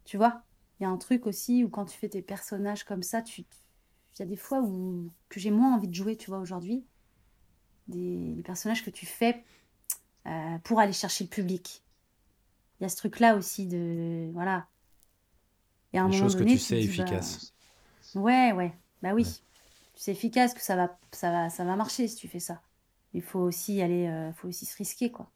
Tu 0.05 0.16
vois 0.16 0.43
Il 0.79 0.85
y 0.85 0.87
a 0.87 0.91
un 0.91 0.97
truc 0.97 1.27
aussi 1.27 1.64
où 1.64 1.68
quand 1.68 1.87
tu 1.87 1.97
fais 1.99 2.09
tes 2.09 2.22
personnages 2.22 2.85
comme 2.85 3.03
ça, 3.03 3.22
tu... 3.22 3.43
il 3.43 4.18
y 4.20 4.22
a 4.22 4.27
des 4.27 4.37
fois 4.37 4.61
où 4.61 5.11
que 5.29 5.41
j'ai 5.41 5.51
moins 5.51 5.75
envie 5.75 5.89
de 5.89 5.95
jouer, 5.95 6.16
tu 6.16 6.31
vois, 6.31 6.39
aujourd'hui. 6.39 6.85
Des, 7.89 8.33
des 8.35 8.43
personnages 8.43 8.85
que 8.85 8.91
tu 8.91 9.07
fais 9.07 9.45
euh, 10.27 10.59
pour 10.64 10.81
aller 10.81 10.93
chercher 10.93 11.25
le 11.25 11.31
public. 11.31 11.83
Il 12.81 12.85
y 12.85 12.87
a 12.87 12.89
ce 12.89 12.97
truc-là 12.97 13.37
aussi 13.37 13.66
de... 13.66 14.31
Voilà. 14.33 14.66
Et 15.93 15.99
à 15.99 16.03
un 16.03 16.09
Des 16.09 16.16
moment 16.16 16.25
choses 16.25 16.35
que 16.35 16.41
donné, 16.41 16.55
tu 16.55 16.59
te 16.59 16.64
sais 16.64 16.81
dis, 16.81 16.97
bah. 16.97 17.20
Ouais, 18.14 18.53
ouais, 18.53 18.72
bah 19.03 19.12
oui. 19.14 19.25
Ouais. 19.25 19.31
C'est 19.97 20.12
efficace 20.12 20.55
que 20.55 20.61
ça 20.61 20.77
va, 20.77 20.99
ça 21.12 21.31
va, 21.31 21.51
ça 21.51 21.64
va 21.64 21.77
marcher 21.77 22.09
si 22.09 22.16
tu 22.16 22.29
fais 22.29 22.41
ça. 22.41 22.61
Il 23.15 23.23
faut 23.23 23.41
aussi 23.41 23.81
aller, 23.81 24.07
euh, 24.09 24.33
faut 24.35 24.49
aussi 24.49 24.67
se 24.67 24.77
risquer, 24.77 25.11
quoi. 25.11 25.33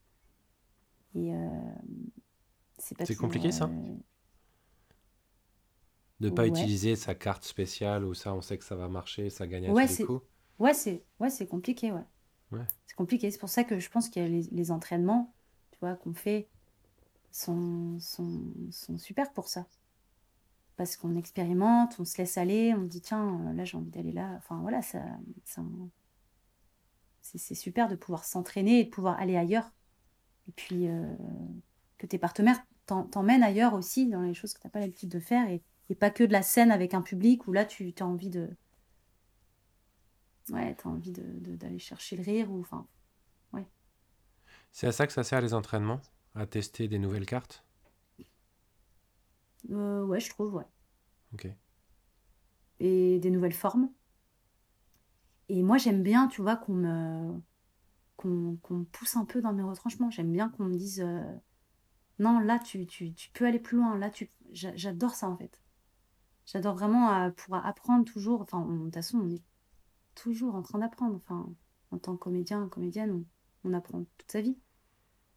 Et 1.14 1.32
euh, 1.34 1.38
c'est 3.02 3.16
compliqué, 3.16 3.50
ça? 3.52 3.74
euh, 3.80 3.94
De 6.20 6.30
pas 6.30 6.46
Ouais. 6.46 6.46
utiliser 6.46 6.94
sa 6.94 7.16
carte 7.16 7.42
spéciale 7.42 8.04
ou 8.04 8.14
ça, 8.14 8.32
on 8.32 8.40
sait 8.40 8.56
que 8.56 8.62
ça 8.64 8.76
va 8.76 8.86
marcher, 8.88 9.30
ça 9.30 9.48
gagne 9.48 9.66
à 9.66 9.74
Ouais, 9.74 9.74
tous 9.74 9.88
les 9.88 9.98
coups? 9.98 10.22
Ouais, 10.58 10.74
c'est, 10.74 11.04
ouais, 11.20 11.30
c'est 11.30 11.46
compliqué, 11.46 11.92
ouais. 11.92 12.04
Ouais. 12.50 12.66
C'est 12.86 12.96
compliqué. 12.96 13.30
C'est 13.30 13.38
pour 13.38 13.48
ça 13.50 13.64
que 13.64 13.78
je 13.80 13.90
pense 13.90 14.10
que 14.10 14.20
les, 14.20 14.42
les 14.52 14.70
entraînements, 14.72 15.34
tu 15.72 15.78
vois, 15.80 15.96
qu'on 15.96 16.14
fait, 16.14 16.50
sont, 17.32 17.98
sont, 18.00 18.42
sont 18.72 18.98
super 18.98 19.32
pour 19.34 19.48
ça. 19.48 19.66
Parce 20.76 20.96
qu'on 20.96 21.16
expérimente, 21.16 21.96
on 21.98 22.04
se 22.06 22.16
laisse 22.18 22.38
aller, 22.38 22.72
on 22.74 22.84
dit, 22.84 23.00
tiens, 23.02 23.40
euh, 23.50 23.52
là, 23.52 23.64
j'ai 23.64 23.76
envie 23.76 23.90
d'aller 23.90 24.12
là. 24.12 24.34
Enfin, 24.38 24.60
voilà, 24.62 24.80
ça, 24.82 25.00
ça- 25.44 25.62
c'est, 27.36 27.54
super 27.54 27.88
de 27.88 27.96
pouvoir 27.96 28.24
s'entraîner 28.24 28.80
et 28.80 28.84
de 28.84 28.90
pouvoir 28.90 29.18
aller 29.18 29.36
ailleurs. 29.36 29.70
Et 30.48 30.52
puis, 30.52 30.88
euh, 30.88 31.04
que 31.98 32.06
tes 32.06 32.18
partenaires 32.18 32.60
t'en- 32.86 33.04
t'emmènent 33.04 33.42
ailleurs 33.42 33.74
aussi, 33.74 34.08
dans 34.08 34.22
les 34.22 34.34
choses 34.34 34.54
que 34.54 34.60
tu 34.60 34.66
n'as 34.66 34.70
pas 34.70 34.80
l'habitude 34.80 35.10
de 35.10 35.20
faire. 35.20 35.48
Et, 35.50 35.62
et 35.90 35.94
pas 35.94 36.10
que 36.10 36.24
de 36.24 36.32
la 36.32 36.42
scène 36.42 36.70
avec 36.70 36.94
un 36.94 37.02
public 37.02 37.46
où 37.48 37.52
là, 37.52 37.64
tu 37.64 37.92
as 38.00 38.06
envie 38.06 38.30
de. 38.30 38.48
Ouais, 40.50 40.74
as 40.82 40.88
envie 40.88 41.12
d'aller 41.12 41.78
chercher 41.78 42.16
le 42.16 42.22
rire. 42.22 42.50
Ou, 42.50 42.60
enfin, 42.60 42.86
C'est 44.72 44.86
à 44.86 44.92
ça 44.92 45.06
que 45.06 45.12
ça 45.12 45.24
sert 45.24 45.40
les 45.40 45.54
entraînements 45.54 46.00
À 46.34 46.46
tester 46.46 46.88
des 46.88 46.98
nouvelles 46.98 47.26
cartes? 47.26 47.64
Euh, 49.70 50.04
ouais, 50.04 50.20
je 50.20 50.30
trouve, 50.30 50.54
ouais. 50.54 50.64
Ok. 51.34 51.48
et 52.80 53.18
des 53.18 53.30
nouvelles 53.30 53.52
formes. 53.52 53.90
Et 55.48 55.62
moi, 55.62 55.78
j'aime 55.78 56.02
bien, 56.02 56.28
tu 56.28 56.42
vois, 56.42 56.56
qu'on 56.56 56.74
me, 56.74 57.40
qu'on, 58.16 58.84
pousse 58.92 59.16
un 59.16 59.24
peu 59.24 59.40
dans 59.40 59.52
mes 59.52 59.62
retranchements. 59.62 60.10
J'aime 60.10 60.32
bien 60.32 60.50
qu'on 60.50 60.64
me 60.64 60.76
dise, 60.76 61.00
euh, 61.00 61.22
non, 62.18 62.40
là, 62.40 62.58
tu, 62.58 62.86
tu, 62.86 63.14
tu 63.14 63.30
peux 63.30 63.46
aller 63.46 63.58
plus 63.60 63.78
loin. 63.78 63.96
Là, 63.98 64.10
tu... 64.10 64.30
j'a- 64.52 64.76
J'adore 64.76 65.14
ça, 65.14 65.28
en 65.28 65.36
fait. 65.36 65.60
J'adore 66.46 66.74
vraiment 66.76 67.12
euh, 67.12 67.30
pouvoir 67.30 67.66
apprendre 67.66 68.04
toujours. 68.04 68.40
Enfin, 68.42 68.64
de 68.64 68.84
toute 68.84 68.94
façon, 68.94 69.18
on 69.18 69.30
est 69.30 69.42
toujours 70.14 70.54
en 70.54 70.62
train 70.62 70.78
d'apprendre. 70.78 71.16
Enfin, 71.16 71.48
en 71.90 71.98
tant 71.98 72.14
que 72.14 72.20
comédien, 72.20 72.68
comédienne, 72.68 73.24
on, 73.64 73.72
apprend 73.72 74.04
toute 74.18 74.30
sa 74.30 74.40
vie. 74.40 74.56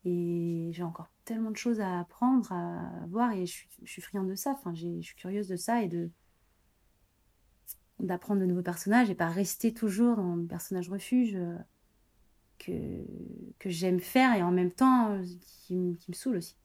Et 0.05 0.71
j'ai 0.73 0.83
encore 0.83 1.09
tellement 1.25 1.51
de 1.51 1.57
choses 1.57 1.79
à 1.79 1.99
apprendre, 1.99 2.51
à 2.51 3.05
voir, 3.09 3.31
et 3.33 3.45
je 3.45 3.65
suis, 3.83 4.01
friande 4.01 4.29
de 4.29 4.35
ça. 4.35 4.51
Enfin, 4.51 4.73
je 4.73 5.01
suis 5.01 5.15
curieuse 5.15 5.47
de 5.47 5.55
ça 5.55 5.83
et 5.83 5.87
de 5.87 6.09
d'apprendre 8.01 8.41
de 8.41 8.45
nouveaux 8.45 8.61
personnages 8.63 9.09
et 9.09 9.15
pas 9.15 9.29
rester 9.29 9.73
toujours 9.73 10.17
dans 10.17 10.35
le 10.35 10.45
personnage 10.45 10.89
refuge 10.89 11.35
euh, 11.35 11.55
que, 12.59 12.71
que 13.59 13.69
j'aime 13.69 13.99
faire 13.99 14.35
et 14.35 14.43
en 14.43 14.51
même 14.51 14.71
temps 14.71 15.13
euh, 15.13 15.23
qui, 15.65 15.75
me- 15.75 15.95
saoule 16.13 16.37
aussi. 16.37 16.55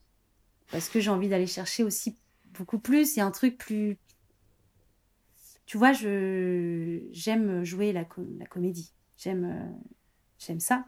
Parce 0.71 0.89
que 0.89 1.01
j'ai 1.01 1.11
envie 1.11 1.29
d'aller 1.29 1.47
chercher 1.47 1.85
aussi 1.85 2.17
beaucoup 2.47 2.79
plus 2.79 3.19
et 3.19 3.21
un 3.21 3.31
truc 3.31 3.59
plus. 3.59 3.99
Tu 5.67 5.79
vois, 5.79 5.93
je 5.93 7.01
j'aime 7.11 7.65
jouer 7.65 7.93
la, 7.93 8.05
co- 8.05 8.27
la 8.39 8.47
comédie. 8.47 8.93
J'aime 9.17 9.45
euh, 9.45 9.89
j'aime 10.39 10.61
ça. 10.61 10.87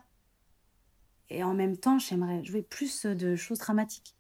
Et 1.31 1.43
en 1.43 1.55
même 1.55 1.79
temps, 1.79 1.99
j'aimerais 1.99 2.45
jouer 2.45 2.61
plus 2.63 3.07
de 3.07 3.35
choses 3.35 3.59
dramatiques. 3.61 4.15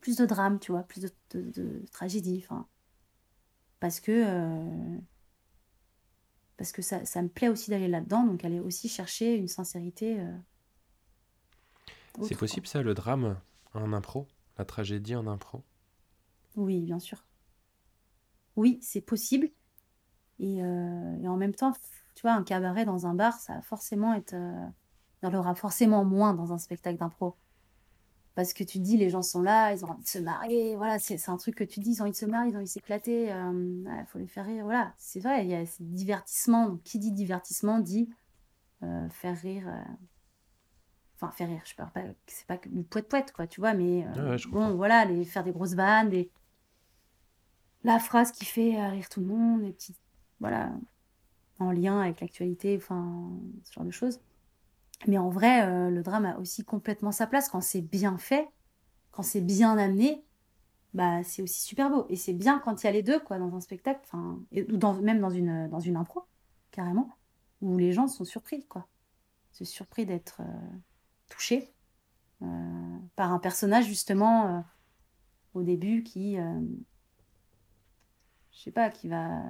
Plus 0.00 0.16
de 0.16 0.24
drame, 0.26 0.58
tu 0.58 0.72
vois, 0.72 0.82
plus 0.84 1.00
de, 1.02 1.10
de, 1.32 1.50
de 1.50 1.86
tragédie. 1.92 2.42
Enfin, 2.44 2.66
parce 3.80 4.00
que, 4.00 4.12
euh, 4.12 4.98
parce 6.58 6.72
que 6.72 6.82
ça, 6.82 7.04
ça 7.04 7.22
me 7.22 7.28
plaît 7.28 7.48
aussi 7.48 7.70
d'aller 7.70 7.88
là-dedans, 7.88 8.24
donc 8.24 8.44
aller 8.44 8.60
aussi 8.60 8.88
chercher 8.88 9.34
une 9.36 9.48
sincérité. 9.48 10.20
euh, 10.20 10.36
C'est 12.20 12.34
quoi. 12.36 12.36
possible 12.36 12.66
ça, 12.66 12.82
le 12.82 12.92
drame 12.92 13.40
en 13.72 13.94
impro? 13.94 14.28
La 14.58 14.66
tragédie 14.66 15.16
en 15.16 15.26
impro? 15.26 15.64
Oui, 16.56 16.80
bien 16.82 16.98
sûr. 16.98 17.24
Oui, 18.56 18.78
c'est 18.82 19.00
possible. 19.00 19.50
Et, 20.40 20.62
euh, 20.62 21.16
et 21.22 21.28
en 21.28 21.36
même 21.36 21.54
temps, 21.54 21.72
tu 22.16 22.22
vois, 22.22 22.32
un 22.34 22.44
cabaret 22.44 22.84
dans 22.86 23.06
un 23.06 23.14
bar, 23.14 23.34
ça 23.40 23.54
va 23.56 23.62
forcément 23.62 24.14
être. 24.14 24.34
il 24.34 25.26
y 25.26 25.28
en 25.28 25.34
aura 25.34 25.54
forcément 25.54 26.04
moins 26.04 26.34
dans 26.34 26.52
un 26.52 26.58
spectacle 26.58 26.98
d'impro. 26.98 27.36
Parce 28.36 28.52
que 28.52 28.62
tu 28.64 28.78
dis, 28.78 28.96
les 28.96 29.10
gens 29.10 29.22
sont 29.22 29.42
là, 29.42 29.72
ils 29.74 29.84
ont 29.84 29.90
envie 29.90 30.04
de 30.04 30.08
se 30.08 30.18
marrer. 30.20 30.76
Voilà, 30.76 31.00
c'est 31.00 31.28
un 31.28 31.38
truc 31.38 31.56
que 31.56 31.64
tu 31.64 31.80
dis, 31.80 31.90
ils 31.92 32.00
ont 32.02 32.04
envie 32.04 32.12
de 32.12 32.16
se 32.16 32.26
marrer, 32.26 32.48
ils 32.48 32.54
ont 32.54 32.58
envie 32.58 32.66
de 32.66 32.70
s'éclater. 32.70 33.26
Il 33.30 34.06
faut 34.08 34.18
les 34.20 34.28
faire 34.28 34.46
rire. 34.46 34.64
Voilà, 34.64 34.94
c'est 34.98 35.20
vrai, 35.20 35.44
il 35.44 35.50
y 35.50 35.54
a 35.56 35.66
ce 35.66 35.82
divertissement. 35.82 36.68
Donc, 36.68 36.82
qui 36.84 37.00
dit 37.00 37.12
divertissement 37.12 37.80
dit 37.80 38.10
euh, 38.84 39.08
faire 39.10 39.36
rire. 39.40 39.68
euh, 39.68 39.94
Enfin, 41.16 41.30
faire 41.32 41.48
rire, 41.48 41.62
je 41.64 41.74
parle 41.74 41.90
pas, 41.92 42.02
c'est 42.26 42.46
pas 42.46 42.58
du 42.66 42.84
poète-poète, 42.84 43.32
quoi, 43.32 43.46
tu 43.46 43.60
vois, 43.60 43.72
mais 43.74 44.06
euh, 44.18 44.32
Ouais, 44.32 44.36
bon, 44.50 44.74
voilà, 44.76 45.04
les, 45.06 45.24
faire 45.24 45.44
des 45.44 45.52
grosses 45.52 45.74
vannes, 45.74 46.10
des... 46.10 46.30
la 47.84 47.98
phrase 47.98 48.32
qui 48.32 48.44
fait 48.44 48.78
euh, 48.78 48.88
rire 48.90 49.08
tout 49.08 49.20
le 49.20 49.26
monde, 49.26 49.62
des 49.62 49.72
petites, 49.72 49.98
voilà, 50.40 50.72
en 51.58 51.72
lien 51.72 52.00
avec 52.00 52.20
l'actualité, 52.20 52.76
enfin, 52.76 53.30
ce 53.64 53.72
genre 53.72 53.84
de 53.84 53.90
choses. 53.90 54.20
Mais 55.06 55.18
en 55.18 55.28
vrai, 55.28 55.62
euh, 55.62 55.90
le 55.90 56.02
drame 56.02 56.24
a 56.26 56.38
aussi 56.38 56.64
complètement 56.64 57.12
sa 57.12 57.26
place 57.26 57.48
quand 57.48 57.60
c'est 57.60 57.82
bien 57.82 58.18
fait, 58.18 58.48
quand 59.12 59.22
c'est 59.22 59.40
bien 59.42 59.76
amené, 59.78 60.24
bah 60.94 61.22
c'est 61.22 61.42
aussi 61.42 61.60
super 61.62 61.90
beau. 61.90 62.06
Et 62.08 62.16
c'est 62.16 62.32
bien 62.32 62.58
quand 62.58 62.82
il 62.82 62.86
y 62.86 62.88
a 62.88 62.92
les 62.92 63.02
deux, 63.02 63.20
quoi, 63.20 63.38
dans 63.38 63.54
un 63.54 63.60
spectacle, 63.60 64.00
enfin, 64.04 64.40
ou 64.52 65.02
même 65.02 65.20
dans 65.20 65.30
une, 65.30 65.68
dans 65.68 65.80
une 65.80 65.96
impro, 65.96 66.24
carrément, 66.70 67.10
où 67.60 67.76
les 67.78 67.92
gens 67.92 68.08
sont 68.08 68.24
surpris, 68.24 68.64
quoi. 68.66 68.86
C'est 69.52 69.64
surpris 69.64 70.06
d'être 70.06 70.40
euh, 70.42 70.44
touchés 71.28 71.72
euh, 72.42 72.98
par 73.16 73.32
un 73.32 73.38
personnage, 73.38 73.86
justement, 73.86 74.58
euh, 74.58 74.60
au 75.54 75.62
début, 75.62 76.02
qui, 76.02 76.38
euh, 76.38 76.60
je 78.52 78.60
sais 78.60 78.70
pas, 78.72 78.90
qui 78.90 79.08
va, 79.08 79.42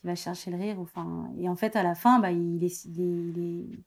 qui 0.00 0.06
va 0.06 0.14
chercher 0.14 0.50
le 0.50 0.56
rire, 0.58 0.80
enfin, 0.80 1.30
et 1.38 1.48
en 1.48 1.56
fait, 1.56 1.76
à 1.76 1.82
la 1.82 1.94
fin, 1.94 2.18
bah, 2.20 2.32
il 2.32 2.62
il 2.62 3.38
est, 3.38 3.78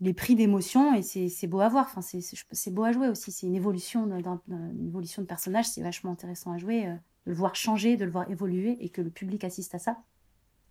il 0.00 0.08
est 0.08 0.14
pris 0.14 0.34
d'émotion 0.36 0.94
et 0.94 1.02
c'est 1.02 1.46
beau 1.46 1.60
à 1.60 1.68
voir. 1.68 1.86
Enfin, 1.86 2.00
c'est 2.02 2.70
beau 2.70 2.84
à 2.84 2.92
jouer 2.92 3.08
aussi. 3.08 3.32
C'est 3.32 3.46
une 3.46 3.54
évolution 3.56 4.06
une 4.06 4.86
évolution 4.88 5.22
de 5.22 5.26
personnage. 5.26 5.66
C'est 5.66 5.82
vachement 5.82 6.12
intéressant 6.12 6.52
à 6.52 6.58
jouer. 6.58 6.86
euh, 6.86 6.94
de 7.26 7.32
le 7.32 7.36
voir 7.36 7.54
changer, 7.56 7.96
de 7.98 8.04
le 8.06 8.10
voir 8.10 8.30
évoluer 8.30 8.76
et 8.82 8.88
que 8.88 9.02
le 9.02 9.10
public 9.10 9.44
assiste 9.44 9.74
à 9.74 9.78
ça. 9.78 9.98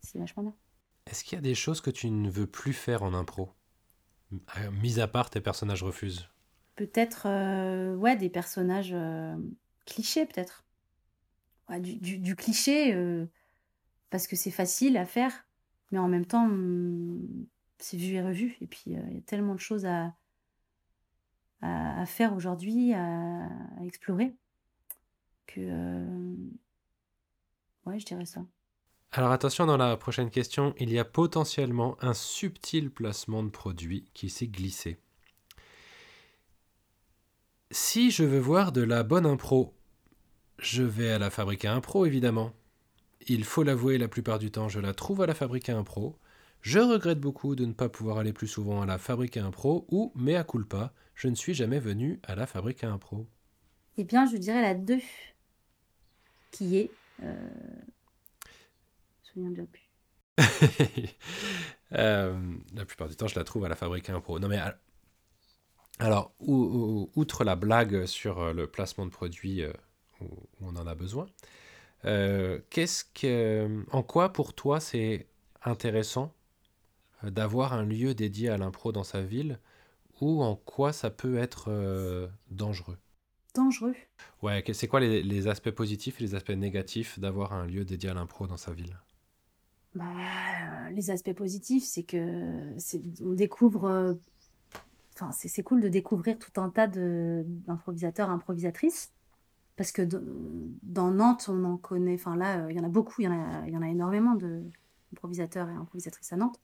C'est 0.02 0.18
vachement 0.18 0.44
bien. 0.44 0.56
Est-ce 1.06 1.24
qu'il 1.24 1.36
y 1.36 1.40
a 1.40 1.42
des 1.42 1.56
choses 1.56 1.82
que 1.82 1.92
tu 1.92 2.10
ne 2.10 2.30
veux 2.30 2.48
plus 2.48 2.74
faire 2.74 3.04
en 3.04 3.14
impro? 3.14 3.52
Euh, 4.34 4.72
Mis 4.72 5.00
à 5.00 5.08
part 5.08 5.30
tes 5.30 5.42
personnages 5.42 5.84
refusent. 5.84 6.28
Peut-être, 6.76 7.28
euh, 7.28 7.96
ouais, 7.96 8.16
des 8.16 8.30
personnages 8.30 8.92
euh, 8.94 9.36
clichés, 9.86 10.26
peut-être. 10.26 10.64
Ouais, 11.70 11.80
du, 11.80 11.96
du- 11.98 12.18
du 12.20 12.36
cliché, 12.36 12.94
parce 14.10 14.28
que 14.28 14.36
c'est 14.36 14.52
facile 14.52 14.98
à 14.98 15.06
faire, 15.06 15.46
mais 15.92 16.00
en 16.00 16.08
même 16.08 16.26
temps, 16.26 16.46
hum, 16.46 17.20
c'est 17.80 17.98
vu 17.98 18.14
et 18.16 18.22
revu. 18.22 18.58
Et 18.62 18.68
puis, 18.68 18.96
euh, 18.96 19.02
il 19.10 19.16
y 19.16 19.18
a 19.20 19.22
tellement 19.22 19.56
de 19.56 19.60
choses 19.60 19.86
à, 19.86 20.14
à, 21.62 22.06
faire 22.06 22.34
aujourd'hui, 22.34 22.94
à, 22.94 23.46
à 23.80 23.84
explorer, 23.86 24.34
que. 25.48 25.62
euh, 25.62 26.36
ouais, 27.86 28.00
je 28.00 28.06
dirais 28.06 28.26
ça. 28.26 28.46
Alors 29.12 29.32
attention, 29.32 29.66
dans 29.66 29.78
la 29.78 29.96
prochaine 29.96 30.30
question, 30.30 30.76
il 30.78 30.92
y 30.92 31.00
a 31.00 31.06
potentiellement 31.06 31.98
un 32.02 32.14
subtil 32.14 32.92
placement 32.92 33.42
de 33.42 33.50
produit 33.50 34.10
qui 34.14 34.30
s'est 34.30 34.48
glissé. 34.48 35.00
Si 37.72 38.12
je 38.12 38.24
veux 38.24 38.40
voir 38.40 38.72
de 38.72 38.82
la 38.82 39.04
bonne 39.04 39.26
impro, 39.26 39.74
je 40.60 40.84
vais 40.84 41.12
à 41.12 41.20
la 41.20 41.30
fabrique 41.30 41.66
à 41.66 41.74
impro 41.74 42.06
évidemment. 42.06 42.54
Il 43.28 43.44
faut 43.46 43.64
l'avouer, 43.64 43.98
la 43.98 44.08
plupart 44.08 44.40
du 44.40 44.52
temps, 44.52 44.70
je 44.70 44.80
la 44.80 44.94
trouve 44.94 45.22
à 45.22 45.26
la 45.26 45.34
fabrique 45.34 45.70
à 45.70 45.78
impro. 45.78 46.18
Je 46.68 46.80
regrette 46.80 47.22
beaucoup 47.22 47.56
de 47.56 47.64
ne 47.64 47.72
pas 47.72 47.88
pouvoir 47.88 48.18
aller 48.18 48.34
plus 48.34 48.50
souvent 48.50 48.82
à 48.82 48.86
la 48.86 48.98
fabrique 48.98 49.38
à 49.38 49.46
impro 49.46 49.88
ou, 49.90 50.12
mea 50.16 50.44
culpa, 50.44 50.92
je 51.16 51.30
ne 51.30 51.36
suis 51.36 51.54
jamais 51.54 51.80
venu 51.80 52.20
à 52.24 52.36
la 52.36 52.46
fabrique 52.46 52.84
à 52.84 52.92
impro. 52.92 53.26
Eh 53.96 54.04
bien, 54.04 54.30
je 54.30 54.36
dirais 54.36 54.62
la 54.62 54.74
2. 54.74 55.00
qui 56.52 56.76
est. 56.76 56.92
Euh... 57.24 57.50
Je 59.24 59.40
me 59.40 59.46
souviens 59.46 59.50
déjà 59.52 59.64
plus. 59.66 59.90
Euh, 61.94 62.38
la 62.76 62.84
plupart 62.84 63.08
du 63.08 63.16
temps, 63.16 63.28
je 63.28 63.40
la 63.40 63.46
trouve 63.46 63.64
à 63.64 63.70
la 63.70 63.78
fabrique 63.78 64.10
impro. 64.10 64.38
Non, 64.38 64.50
mais 64.50 64.60
alors, 66.00 66.36
outre 66.42 67.46
la 67.46 67.56
blague 67.56 68.06
sur 68.06 68.42
euh, 68.42 68.52
le 68.52 68.68
placement 68.68 69.06
de 69.06 69.12
produits 69.12 69.64
euh, 69.64 69.72
où, 70.20 70.28
on 70.60 70.76
en 70.76 70.86
a 70.86 70.96
besoin, 70.96 71.28
qu'est-ce 72.04 73.06
que, 73.06 73.86
en 73.90 74.04
quoi 74.04 74.34
pour 74.34 74.54
toi 74.54 74.82
c'est 74.82 75.28
intéressant 75.64 76.34
d'avoir 77.24 77.74
un 77.74 77.84
lieu 77.84 78.14
dédié 78.14 78.50
à 78.50 78.58
l'impro 78.58 78.92
dans 78.92 79.04
sa 79.04 79.22
ville 79.22 79.60
ou 80.22 80.42
en 80.44 80.56
quoi 80.56 80.94
ça 80.94 81.10
peut 81.10 81.38
être 81.38 82.30
dangereux 82.50 82.98
Dangereux? 83.54 83.96
Ouais, 84.42 84.64
c'est 84.74 84.88
quoi 84.88 85.00
les, 85.00 85.24
les, 85.24 85.48
aspects 85.48 85.72
positifs 85.72 86.22
et 86.22 86.24
les 86.24 86.36
aspects 86.36 86.52
négatifs 86.52 87.20
d'avoir 87.20 87.54
un 87.54 87.66
lieu 87.66 87.86
dédié 87.86 88.10
à 88.10 88.14
l'impro 88.14 88.46
dans 88.46 88.58
sa 88.58 88.72
ville? 88.72 88.98
Bah, 89.96 90.06
euh, 90.06 90.90
les 90.92 91.10
aspects 91.10 91.34
positifs, 91.34 91.84
c'est 91.84 92.04
que 92.04 92.76
on 93.24 93.34
découvre. 93.34 93.86
Euh, 93.86 94.14
enfin, 95.16 95.32
c'est 95.32 95.64
cool 95.64 95.82
de 95.82 95.88
découvrir 95.88 96.38
tout 96.38 96.62
un 96.62 96.70
tas 96.70 96.88
d'improvisateurs, 96.88 98.30
improvisatrices. 98.30 99.12
Parce 99.76 99.92
que 99.92 100.04
dans 100.84 101.12
Nantes, 101.12 101.50
on 101.50 101.64
en 101.64 101.78
connaît. 101.78 102.16
Enfin, 102.16 102.36
là, 102.36 102.66
euh, 102.66 102.72
il 102.72 102.78
y 102.78 102.80
en 102.80 102.84
a 102.84 102.90
beaucoup, 102.90 103.22
il 103.22 103.26
y 103.26 103.28
en 103.28 103.32
a, 103.32 103.68
il 103.68 103.74
y 103.74 103.78
en 103.78 103.82
a 103.82 103.90
énormément 103.90 104.36
d'improvisateurs 104.36 105.70
et 105.70 105.74
improvisatrices 105.74 106.32
à 106.34 106.38
Nantes. 106.38 106.60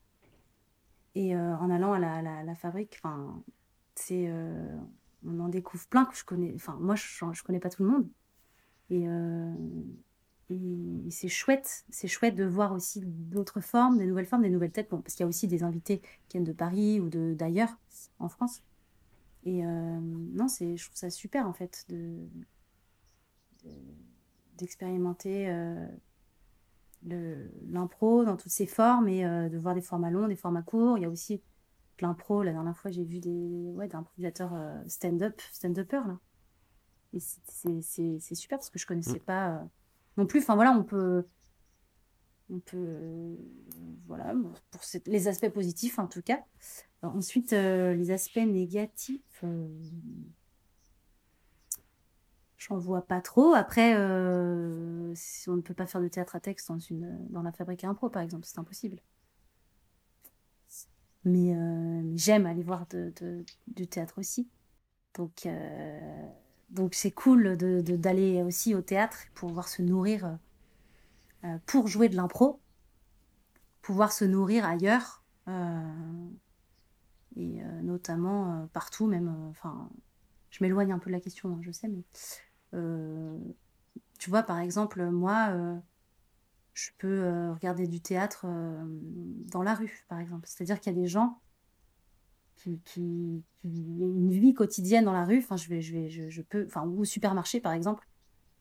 Et 1.16 1.36
en 1.36 1.70
allant 1.70 1.93
à 1.93 1.99
la, 1.99 2.55
fabrique, 2.55 3.01
c'est. 3.95 4.32
on 5.26 5.39
en 5.39 5.47
découvre 5.47 5.88
plein 5.88 6.05
que 6.05 6.16
je 6.16 6.24
connais. 6.24 6.53
Enfin, 6.55 6.78
moi, 6.80 6.95
je, 6.95 7.03
je 7.34 7.43
connais 7.43 7.59
pas 7.59 7.70
tout 7.70 7.84
le 7.84 7.89
monde. 7.89 8.07
Et 8.89 9.07
et 10.49 11.11
c'est 11.11 11.30
chouette, 11.30 11.86
c'est 11.89 12.07
chouette 12.07 12.36
de 12.36 12.43
voir 12.43 12.74
aussi 12.74 13.01
d'autres 13.03 13.61
formes, 13.61 13.97
des 13.97 14.05
nouvelles 14.05 14.26
formes, 14.26 14.43
des 14.43 14.49
nouvelles 14.49 14.72
têtes, 14.72 14.89
bon, 14.89 15.01
parce 15.01 15.16
qu'il 15.16 15.24
y 15.24 15.26
a 15.26 15.28
aussi 15.28 15.47
des 15.47 15.64
invités 15.64 15.99
qui 16.28 16.38
viennent 16.38 16.43
de 16.43 16.51
Paris 16.51 16.99
ou 16.99 17.09
d'ailleurs 17.09 17.78
en 18.20 18.30
France. 18.30 18.61
Et 19.45 19.66
euh, 19.66 19.99
non, 19.99 20.47
je 20.47 20.84
trouve 20.84 20.95
ça 20.95 21.09
super 21.09 21.47
en 21.47 21.53
fait 21.53 21.86
de, 21.89 22.28
d'expérimenter 24.57 25.49
euh, 25.49 25.88
l'impro 27.05 28.23
dans 28.23 28.37
toutes 28.37 28.51
ses 28.51 28.65
formes 28.65 29.07
et 29.07 29.25
euh, 29.25 29.49
de 29.49 29.57
voir 29.57 29.75
des 29.75 29.81
formats 29.81 30.11
longs, 30.11 30.27
des 30.27 30.35
formats 30.35 30.61
courts. 30.61 30.97
Il 30.97 31.01
y 31.01 31.05
a 31.05 31.09
aussi 31.09 31.41
l'impro. 31.99 32.43
La 32.43 32.51
dernière 32.51 32.77
fois, 32.77 32.91
j'ai 32.91 33.03
vu 33.03 33.19
des 33.19 33.71
ouais, 33.75 33.93
improvisateurs 33.95 34.53
stand-up, 34.87 35.39
stand-upper 35.51 36.01
là. 36.07 36.19
Et 37.13 37.19
c'est, 37.19 38.35
super 38.35 38.57
parce 38.57 38.69
que 38.69 38.79
je 38.79 38.87
connaissais 38.87 39.19
mm. 39.19 39.25
pas 39.25 39.63
non 40.17 40.25
plus. 40.25 40.39
Enfin 40.39 40.55
voilà, 40.55 40.71
on 40.71 40.83
peut, 40.83 41.25
on 42.49 42.59
peut, 42.59 43.37
voilà, 44.07 44.33
pour 44.71 44.81
les 45.07 45.27
aspects 45.27 45.49
positifs 45.49 45.99
en 45.99 46.07
tout 46.07 46.21
cas. 46.21 46.43
ensuite, 47.01 47.53
euh, 47.53 47.93
les 47.93 48.11
aspects 48.11 48.37
négatifs, 48.37 49.43
euh, 49.43 49.67
j'en 52.68 52.78
vois 52.78 53.05
pas 53.05 53.22
trop. 53.22 53.53
Après, 53.53 53.95
euh, 53.95 55.14
on 55.47 55.55
ne 55.55 55.61
peut 55.61 55.74
pas 55.74 55.86
faire 55.86 56.01
de 56.01 56.07
théâtre 56.07 56.36
à 56.36 56.39
texte 56.39 56.70
dans, 56.70 56.80
une, 56.80 57.18
dans 57.30 57.41
la 57.41 57.51
fabrique 57.51 57.84
à 57.84 57.89
impro, 57.89 58.09
par 58.09 58.22
exemple, 58.22 58.45
c'est 58.45 58.59
impossible. 58.59 58.99
Mais 61.26 61.55
j'aime 62.16 62.45
aller 62.45 62.64
voir 62.64 62.86
du 63.68 63.88
théâtre 63.88 64.20
aussi. 64.20 64.49
Donc, 65.16 65.47
donc 66.74 66.95
c'est 66.95 67.11
cool 67.11 67.55
d'aller 67.55 68.41
aussi 68.41 68.74
au 68.74 68.82
théâtre 68.82 69.18
pour 69.36 69.49
pouvoir 69.49 69.68
se 69.68 69.82
nourrir, 69.84 70.26
euh, 70.26 70.36
euh, 71.45 71.57
pour 71.68 71.88
jouer 71.88 72.09
de 72.09 72.16
l'impro, 72.16 72.59
pouvoir 73.82 74.11
se 74.11 74.26
nourrir 74.26 74.66
ailleurs, 74.66 75.24
euh, 75.47 76.30
et 77.36 77.61
notamment 77.82 78.68
partout, 78.74 79.07
même, 79.07 79.53
je 80.51 80.64
m'éloigne 80.64 80.91
un 80.91 80.99
peu 80.99 81.09
de 81.09 81.16
la 81.16 81.20
question, 81.20 81.49
hein, 81.49 81.59
je 81.61 81.72
sais, 81.72 81.88
mais 81.88 82.03
tu 84.19 84.30
vois, 84.30 84.43
par 84.43 84.59
exemple, 84.59 85.03
moi, 85.09 85.82
je 86.74 86.89
peux 86.97 87.51
regarder 87.51 87.88
du 87.88 88.01
théâtre 88.01 88.45
dans 89.51 89.63
la 89.63 89.74
rue, 89.76 90.05
par 90.09 90.19
exemple. 90.19 90.47
C'est-à-dire 90.47 90.80
qu'il 90.80 90.93
y 90.93 90.95
a 90.97 90.99
des 91.01 91.07
gens 91.07 91.39
qui, 92.55 92.80
qui, 92.86 93.43
une 93.63 94.32
vie 94.32 94.53
quotidienne 94.53 95.05
dans 95.05 95.13
la 95.13 95.26
rue. 95.26 95.39
Enfin, 95.39 95.57
je 95.57 95.67
vais, 95.69 95.82
je 95.82 95.93
vais, 95.93 96.09
je, 96.09 96.41
peux, 96.41 96.65
enfin, 96.65 96.86
ou 96.86 97.01
au 97.01 97.05
supermarché 97.05 97.59
par 97.59 97.74
exemple. 97.74 98.07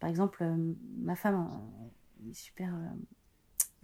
Par 0.01 0.11
exemple, 0.11 0.43
euh, 0.43 0.75
ma 0.99 1.15
femme 1.15 1.49
euh, 1.49 2.33
super, 2.33 2.75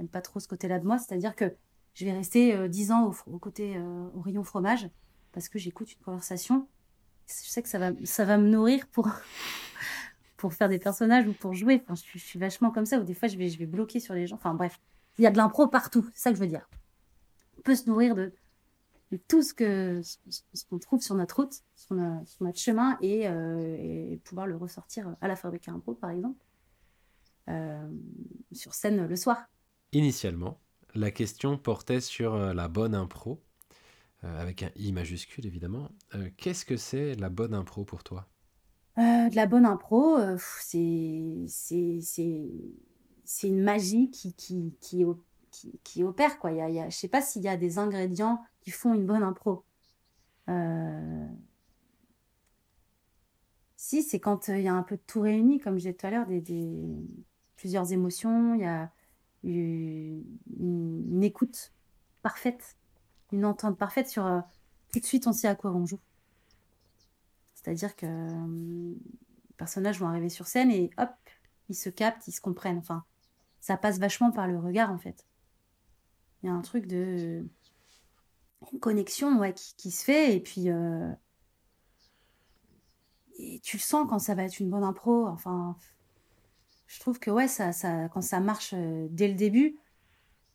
euh, 0.01 0.07
pas 0.07 0.21
trop 0.21 0.41
ce 0.41 0.49
côté-là 0.49 0.79
de 0.79 0.87
moi, 0.87 0.99
c'est-à-dire 0.99 1.37
que 1.37 1.55
je 1.95 2.05
vais 2.05 2.13
rester 2.13 2.69
dix 2.69 2.93
ans 2.93 3.11
au, 3.11 3.35
au 3.35 3.39
côté 3.39 3.77
au 4.15 4.21
rayon 4.21 4.45
fromage 4.45 4.89
parce 5.33 5.49
que 5.49 5.59
j'écoute 5.59 5.93
une 5.93 6.01
conversation. 6.01 6.69
Je 7.27 7.49
sais 7.49 7.63
que 7.63 7.69
ça 7.69 7.79
va, 7.79 7.91
ça 8.05 8.25
va 8.25 8.39
me 8.39 8.49
nourrir 8.49 8.87
pour 8.89 9.09
pour 10.39 10.55
faire 10.55 10.69
des 10.71 10.79
personnages 10.79 11.27
ou 11.27 11.35
pour 11.35 11.53
jouer. 11.53 11.83
Je, 11.91 12.19
suis 12.19 12.39
vachement 12.39 12.71
comme 12.71 12.87
ça. 12.87 12.99
Ou 12.99 13.05
des 13.05 13.13
fois, 13.13 13.29
je 13.29 13.37
vais, 13.37 13.51
je 13.51 13.63
bloquer 13.67 14.01
sur 14.01 14.15
les 14.15 14.27
gens. 14.27 14.37
Enfin, 14.37 14.55
bref, 14.55 14.81
il 15.19 15.25
y 15.25 15.27
a 15.27 15.31
de 15.31 15.37
l'impro 15.37 15.67
partout. 15.67 16.09
C'est 16.15 16.23
ça 16.23 16.31
que 16.31 16.37
je 16.37 16.41
veux 16.41 16.49
dire. 16.49 16.67
On 17.59 17.63
peut 17.63 17.75
se 17.75 17.91
nourrir 17.91 18.15
de, 18.15 18.33
tout 19.27 19.43
ce 19.43 19.53
qu'on 19.53 20.79
trouve 20.79 21.03
sur 21.03 21.17
notre 21.17 21.37
route, 21.37 21.55
sur, 21.75 21.97
notre, 21.97 22.59
chemin, 22.59 22.97
euh, 23.03 23.77
et, 23.79 24.21
pouvoir 24.25 24.47
le 24.47 24.57
ressortir 24.57 25.15
à 25.21 25.29
la 25.29 25.35
fabrique 25.35 25.69
à 25.69 25.73
impro, 25.73 25.95
par 25.95 26.11
exemple, 26.11 26.39
euh, 27.49 27.89
sur 28.53 28.75
scène 28.75 29.07
le 29.07 29.17
soir. 29.17 29.45
Initialement, 29.93 30.61
la 30.95 31.11
question 31.11 31.59
portait 31.59 32.01
sur 32.01 32.35
euh, 32.35 32.55
la 32.55 32.69
bonne 32.69 32.95
impro, 32.95 33.43
avec 34.23 34.65
un 34.65 34.71
I 34.75 34.93
majuscule 34.93 35.47
évidemment. 35.47 35.91
Qu'est-ce 36.39 36.65
que 36.65 36.77
c'est 36.77 37.15
la 37.15 37.29
bonne 37.29 37.55
impro 37.55 37.85
pour 37.85 38.03
toi? 38.03 38.29
De 38.99 39.37
la 39.37 39.47
bonne 39.47 39.65
impro, 39.65 40.19
c'est 40.61 41.47
c'est 43.29 43.49
une 43.49 43.63
magie 43.63 44.11
qui, 44.11 45.05
opère. 46.03 46.39
Quoi. 46.39 46.53
Il 46.53 46.57
y 46.57 46.81
a, 46.81 46.89
je 46.89 46.97
sais 46.97 47.09
pas 47.09 47.21
s'il 47.23 47.43
y 47.43 47.49
a 47.49 47.57
des 47.57 47.79
ingrédients 47.79 48.43
qui 48.61 48.71
font 48.71 48.95
une 48.95 49.07
bonne 49.07 49.23
impro. 49.23 49.65
Euh, 50.49 51.27
si, 53.77 54.03
c'est 54.03 54.19
quand 54.19 54.49
euh, 54.49 54.57
il 54.57 54.65
y 54.65 54.69
a 54.69 54.75
un 54.75 54.83
peu 54.83 54.97
de 54.97 55.03
tout 55.07 55.21
réuni, 55.21 55.61
comme 55.61 55.75
je 55.75 55.81
disais 55.81 55.93
tout 55.93 56.07
à 56.07 56.11
l'heure, 56.11 56.27
plusieurs 57.57 57.93
émotions, 57.93 58.55
il 58.55 58.63
y 58.63 58.65
a 58.65 58.91
une, 59.45 61.23
écoute 61.23 61.73
parfaite, 62.23 62.77
une 63.31 63.45
entente 63.45 63.77
parfaite 63.79 64.09
sur 64.09 64.27
euh, 64.27 64.41
tout 64.93 65.01
de 65.01 65.05
suite 65.05 65.27
on 65.27 65.33
sait 65.33 65.49
à 65.49 65.55
quoi 65.55 65.73
on 65.73 65.85
joue. 65.85 66.01
C'est-à-dire 67.69 67.97
que 67.97 68.07
les 68.07 69.55
personnages 69.59 70.01
vont 70.01 70.09
arriver 70.09 70.31
sur 70.31 70.47
scène 70.47 70.71
et 70.71 70.89
hop, 70.97 71.11
ils 71.69 71.75
se 71.75 71.91
captent, 71.91 72.27
ils 72.27 72.33
se 72.33 72.41
comprennent. 72.41 72.79
Enfin, 72.79 73.05
ça 73.61 73.77
passe 73.77 73.99
vachement 73.99 74.31
par 74.31 74.49
le 74.49 74.59
regard 74.59 74.91
en 74.91 74.97
fait. 74.97 75.27
Il 76.43 76.47
y 76.47 76.49
a 76.49 76.55
un 76.55 76.63
truc 76.63 76.87
de. 76.87 77.47
Une 78.73 78.81
connexion 78.81 79.39
ouais, 79.39 79.53
qui, 79.53 79.91
se 79.91 80.03
fait, 80.03 80.35
et 80.35 80.41
puis. 80.41 80.71
Euh, 80.71 81.13
et 83.39 83.61
tu 83.61 83.77
le 83.77 83.83
sens 83.83 84.07
quand 84.09 84.19
ça 84.19 84.35
va 84.35 84.45
être 84.45 84.61
une 84.61 84.71
bonne 84.71 84.85
impro. 84.85 85.27
Enfin. 85.27 85.77
Je 86.87 87.01
trouve 87.01 87.19
que 87.19 87.31
ouais, 87.31 87.49
ça, 87.49 87.73
ça, 87.73 88.09
quand 88.09 88.23
ça 88.23 88.41
marche 88.41 88.73
euh, 88.73 89.09
dès 89.11 89.29
le 89.29 89.35
début, 89.35 89.79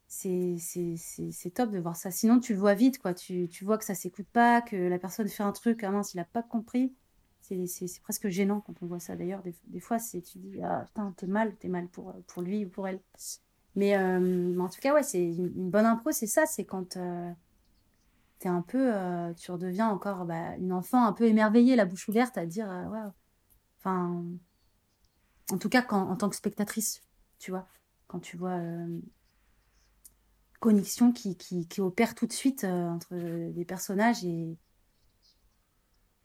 c'est 0.08 1.54
top 1.54 1.70
de 1.70 1.80
voir 1.80 1.96
ça. 1.96 2.10
Sinon, 2.10 2.40
tu 2.40 2.54
le 2.54 2.60
vois 2.60 2.74
vite, 2.74 2.98
quoi. 2.98 3.14
Tu, 3.14 3.48
tu 3.50 3.66
vois 3.66 3.78
que 3.78 3.86
ça 3.86 3.94
s'écoute 3.94 4.28
pas, 4.34 4.64
que 4.64 4.76
la 4.76 4.98
personne 4.98 5.28
fait 5.28 5.44
un 5.44 5.52
truc, 5.52 5.84
ah 5.84 5.92
mince, 5.92 6.16
il 6.16 6.20
a 6.20 6.26
pas 6.26 6.42
compris. 6.42 6.96
C'est 7.44 8.02
presque 8.02 8.30
gênant 8.30 8.62
quand 8.62 8.82
on 8.82 8.86
voit 8.86 9.00
ça. 9.00 9.16
D'ailleurs, 9.16 9.44
des, 9.44 9.54
des, 9.68 9.80
fois, 9.80 9.98
tu 10.00 10.40
dis, 10.40 10.62
ah 10.64 10.86
putain, 10.88 11.14
t'es 11.18 11.28
mal, 11.28 11.56
t'es 11.58 11.68
mal 11.68 11.88
pour, 11.88 12.14
pour 12.28 12.42
lui 12.42 12.66
ou 12.66 12.70
pour 12.70 12.88
elle. 12.88 13.00
Euh, 13.78 14.20
mais, 14.20 14.62
en 14.62 14.70
tout 14.70 14.80
cas, 14.80 14.94
ouais, 14.94 15.04
c'est 15.04 15.24
une, 15.24 15.70
bonne 15.70 15.86
impro, 15.86 16.12
c'est 16.12 16.28
ça, 16.28 16.46
c'est 16.46 16.66
quand 16.66 16.98
euh, 16.98 17.32
t'es 18.40 18.50
un 18.50 18.62
peu, 18.62 18.94
euh, 18.94 19.34
tu 19.34 19.52
redeviens 19.52 19.90
encore 19.90 20.26
bah, 20.26 20.56
une 20.58 20.74
enfant 20.74 21.06
un 21.06 21.14
peu 21.14 21.26
émerveillée, 21.26 21.76
la 21.76 21.86
bouche 21.86 22.08
ouverte, 22.08 22.38
à 22.38 22.46
dire, 22.46 22.68
ouais, 22.92 23.00
enfin, 23.80 24.24
en 25.52 25.58
tout 25.58 25.70
cas, 25.70 25.82
quand, 25.82 26.10
en 26.10 26.16
tant 26.16 26.30
que 26.30 26.36
spectatrice, 26.36 27.02
tu 27.40 27.52
vois, 27.52 27.68
quand 28.08 28.20
tu 28.20 28.38
vois 28.38 28.60
connexion 30.60 31.12
qui, 31.12 31.36
qui, 31.36 31.68
qui, 31.68 31.82
opère 31.82 32.16
tout 32.16 32.26
de 32.26 32.32
suite 32.32 32.64
entre 32.64 33.16
des 33.52 33.66
personnages 33.66 34.24
et, 34.24 34.58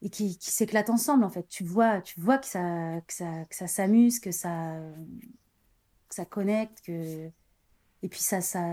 et 0.02 0.10
qui, 0.10 0.38
qui 0.38 0.50
s'éclatent 0.50 0.90
ensemble, 0.90 1.24
en 1.24 1.30
fait. 1.30 1.46
Tu 1.48 1.64
vois, 1.64 2.00
tu 2.00 2.20
vois 2.20 2.38
que 2.38 2.46
ça, 2.46 3.00
que 3.06 3.12
ça, 3.12 3.44
que 3.46 3.54
ça 3.54 3.66
s'amuse, 3.66 4.20
que 4.20 4.30
ça 4.30 4.80
ça 6.10 6.24
connecte, 6.24 6.80
que... 6.82 7.30
et 8.02 8.08
puis 8.08 8.20
ça, 8.20 8.40
ça, 8.40 8.64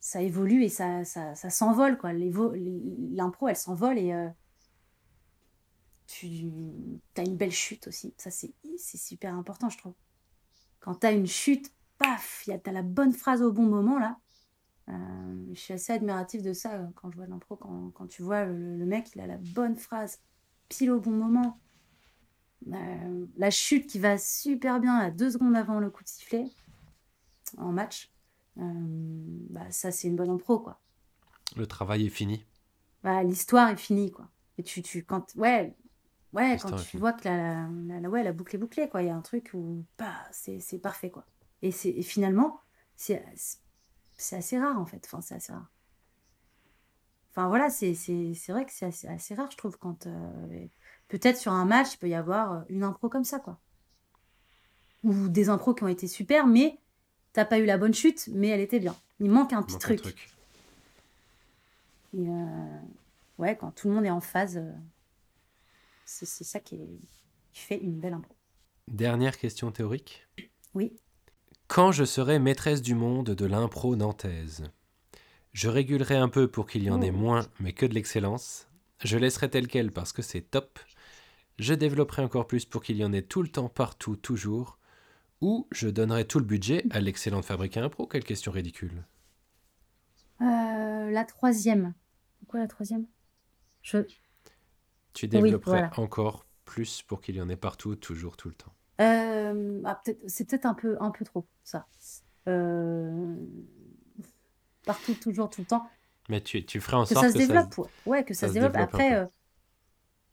ça 0.00 0.20
évolue 0.20 0.64
et 0.64 0.68
ça, 0.68 1.04
ça, 1.04 1.34
ça 1.34 1.50
s'envole, 1.50 1.98
quoi. 1.98 2.12
L'impro, 2.12 3.48
elle 3.48 3.56
s'envole 3.56 3.98
et 3.98 4.12
euh, 4.12 4.28
tu 6.06 6.50
as 7.16 7.22
une 7.22 7.36
belle 7.36 7.52
chute 7.52 7.86
aussi. 7.86 8.14
Ça, 8.18 8.30
c'est 8.30 8.52
super 8.98 9.34
important, 9.34 9.68
je 9.68 9.78
trouve. 9.78 9.94
Quand 10.80 10.96
tu 10.96 11.06
as 11.06 11.12
une 11.12 11.26
chute, 11.26 11.72
paf, 11.98 12.42
tu 12.44 12.52
as 12.52 12.72
la 12.72 12.82
bonne 12.82 13.12
phrase 13.12 13.42
au 13.42 13.52
bon 13.52 13.64
moment, 13.64 13.98
là. 13.98 14.18
Euh, 14.88 15.46
je 15.52 15.60
suis 15.60 15.74
assez 15.74 15.92
admiratif 15.92 16.42
de 16.42 16.52
ça 16.52 16.74
euh, 16.74 16.86
quand 16.96 17.10
je 17.10 17.16
vois 17.16 17.26
l'impro, 17.26 17.56
quand, 17.56 17.90
quand, 17.94 18.06
tu 18.06 18.22
vois 18.22 18.44
le, 18.44 18.84
mec, 18.84 19.10
il 19.14 19.20
a 19.20 19.26
la 19.26 19.38
bonne 19.38 19.76
phrase, 19.76 20.20
pile 20.68 20.90
au 20.90 21.00
bon 21.00 21.12
moment. 21.12 21.60
Euh, 22.72 23.26
la 23.36 23.50
chute 23.50 23.88
qui 23.88 23.98
va 23.98 24.18
super 24.18 24.80
bien 24.80 24.96
à 24.96 25.10
deux 25.10 25.30
secondes 25.30 25.56
avant 25.56 25.80
le 25.80 25.90
coup 25.90 26.02
de 26.02 26.08
sifflet 26.08 26.44
en 27.58 27.72
match, 27.72 28.10
bah, 28.56 29.70
ça 29.70 29.90
c'est 29.90 30.08
une 30.08 30.16
bonne 30.16 30.30
impro 30.30 30.58
quoi. 30.58 30.80
Le 31.56 31.66
travail 31.66 32.06
est 32.06 32.10
fini. 32.10 32.44
Bah, 33.02 33.22
L'histoire 33.22 33.70
est 33.70 33.76
finie 33.76 34.10
quoi. 34.10 34.28
Et 34.58 34.62
tu, 34.62 34.82
tu 34.82 35.04
quand 35.04 35.34
ouais 35.36 35.74
ouais 36.32 36.56
quand 36.60 36.76
tu 36.76 36.98
vois 36.98 37.12
que 37.12 37.28
la, 37.28 37.68
la, 38.00 38.08
ouais, 38.08 38.22
la 38.22 38.32
boucle 38.32 38.54
est 38.54 38.58
bouclée 38.58 38.88
quoi, 38.88 39.02
il 39.02 39.06
y 39.06 39.10
a 39.10 39.16
un 39.16 39.22
truc 39.22 39.50
où 39.54 39.84
bah, 39.98 40.14
c'est 40.30 40.78
parfait 40.80 41.10
quoi. 41.10 41.26
Et, 41.62 41.68
et 41.68 42.02
finalement 42.02 42.60
c'est 42.94 43.24
c'est 44.16 44.36
assez 44.36 44.58
rare 44.58 44.78
en 44.78 44.86
fait. 44.86 45.02
Enfin, 45.04 45.20
c'est 45.20 45.34
assez 45.34 45.52
rare. 45.52 45.70
Enfin 47.30 47.48
voilà, 47.48 47.70
c'est 47.70 47.92
vrai 48.48 48.66
que 48.66 48.72
c'est 48.72 48.84
assez, 48.84 49.08
assez, 49.08 49.34
rare, 49.34 49.50
je 49.50 49.56
trouve, 49.56 49.78
quand. 49.78 50.06
Euh, 50.06 50.66
peut-être 51.08 51.38
sur 51.38 51.52
un 51.52 51.64
match, 51.64 51.94
il 51.94 51.98
peut 51.98 52.08
y 52.08 52.14
avoir 52.14 52.52
euh, 52.52 52.60
une 52.68 52.82
impro 52.82 53.08
comme 53.08 53.24
ça, 53.24 53.38
quoi. 53.38 53.58
Ou 55.02 55.28
des 55.28 55.48
impros 55.48 55.74
qui 55.74 55.82
ont 55.82 55.88
été 55.88 56.06
super, 56.06 56.46
mais 56.46 56.78
t'as 57.32 57.46
pas 57.46 57.58
eu 57.58 57.64
la 57.64 57.78
bonne 57.78 57.94
chute, 57.94 58.28
mais 58.32 58.48
elle 58.48 58.60
était 58.60 58.80
bien. 58.80 58.94
Il 59.18 59.30
manque 59.30 59.54
un 59.54 59.62
petit 59.62 59.78
truc. 59.78 60.06
Et 62.14 62.28
euh, 62.28 62.78
ouais, 63.38 63.56
quand 63.56 63.70
tout 63.70 63.88
le 63.88 63.94
monde 63.94 64.04
est 64.04 64.10
en 64.10 64.20
phase, 64.20 64.62
c'est 66.04 66.26
ça 66.26 66.60
qui, 66.60 66.74
est, 66.74 67.00
qui 67.54 67.62
fait 67.62 67.78
une 67.78 67.98
belle 67.98 68.12
impro. 68.12 68.34
Dernière 68.88 69.38
question 69.38 69.72
théorique? 69.72 70.28
Oui. 70.74 70.92
Quand 71.74 71.90
je 71.90 72.04
serai 72.04 72.38
maîtresse 72.38 72.82
du 72.82 72.94
monde 72.94 73.30
de 73.30 73.46
l'impro 73.46 73.96
nantaise, 73.96 74.70
je 75.54 75.70
régulerai 75.70 76.16
un 76.16 76.28
peu 76.28 76.46
pour 76.46 76.66
qu'il 76.66 76.82
y 76.82 76.90
en 76.90 77.00
ait 77.00 77.10
moins, 77.10 77.46
mais 77.60 77.72
que 77.72 77.86
de 77.86 77.94
l'excellence. 77.94 78.68
Je 79.02 79.16
laisserai 79.16 79.48
tel 79.48 79.68
quel 79.68 79.90
parce 79.90 80.12
que 80.12 80.20
c'est 80.20 80.42
top. 80.42 80.78
Je 81.58 81.72
développerai 81.72 82.20
encore 82.20 82.46
plus 82.46 82.66
pour 82.66 82.82
qu'il 82.82 82.98
y 82.98 83.04
en 83.06 83.14
ait 83.14 83.22
tout 83.22 83.40
le 83.40 83.48
temps, 83.48 83.70
partout, 83.70 84.16
toujours. 84.16 84.78
Ou 85.40 85.66
je 85.72 85.88
donnerai 85.88 86.26
tout 86.26 86.40
le 86.40 86.44
budget 86.44 86.84
à 86.90 87.00
l'excellente 87.00 87.46
fabrique 87.46 87.78
à 87.78 87.84
impro. 87.84 88.06
Quelle 88.06 88.24
question 88.24 88.52
ridicule. 88.52 89.06
Euh, 90.42 91.10
la 91.10 91.24
troisième. 91.24 91.94
Pourquoi 92.40 92.60
la 92.60 92.68
troisième? 92.68 93.06
Je... 93.80 93.96
Tu 95.14 95.26
développerais 95.26 95.88
encore 95.96 96.44
plus 96.66 97.00
pour 97.00 97.22
qu'il 97.22 97.36
y 97.36 97.40
en 97.40 97.48
ait 97.48 97.56
partout, 97.56 97.96
toujours, 97.96 98.36
tout 98.36 98.50
le 98.50 98.54
temps. 98.56 98.74
Euh, 99.02 99.80
ah, 99.84 100.00
c'est 100.26 100.48
peut-être 100.48 100.66
un 100.66 100.74
peu, 100.74 100.96
un 101.00 101.10
peu 101.10 101.24
trop, 101.24 101.46
ça. 101.64 101.86
Euh, 102.48 103.36
partout, 104.84 105.14
toujours, 105.14 105.50
tout 105.50 105.62
le 105.62 105.66
temps. 105.66 105.88
Mais 106.28 106.40
tu, 106.40 106.64
tu 106.64 106.80
ferais 106.80 106.96
en 106.96 107.02
que 107.02 107.14
sorte 107.14 107.26
ça 107.26 107.32
se 107.32 107.38
développe. 107.38 107.88
Ouais, 108.06 108.24
que 108.24 108.34
ça, 108.34 108.48
se 108.48 108.52
développe. 108.52 108.76
Après, 108.76 109.14
euh, 109.14 109.26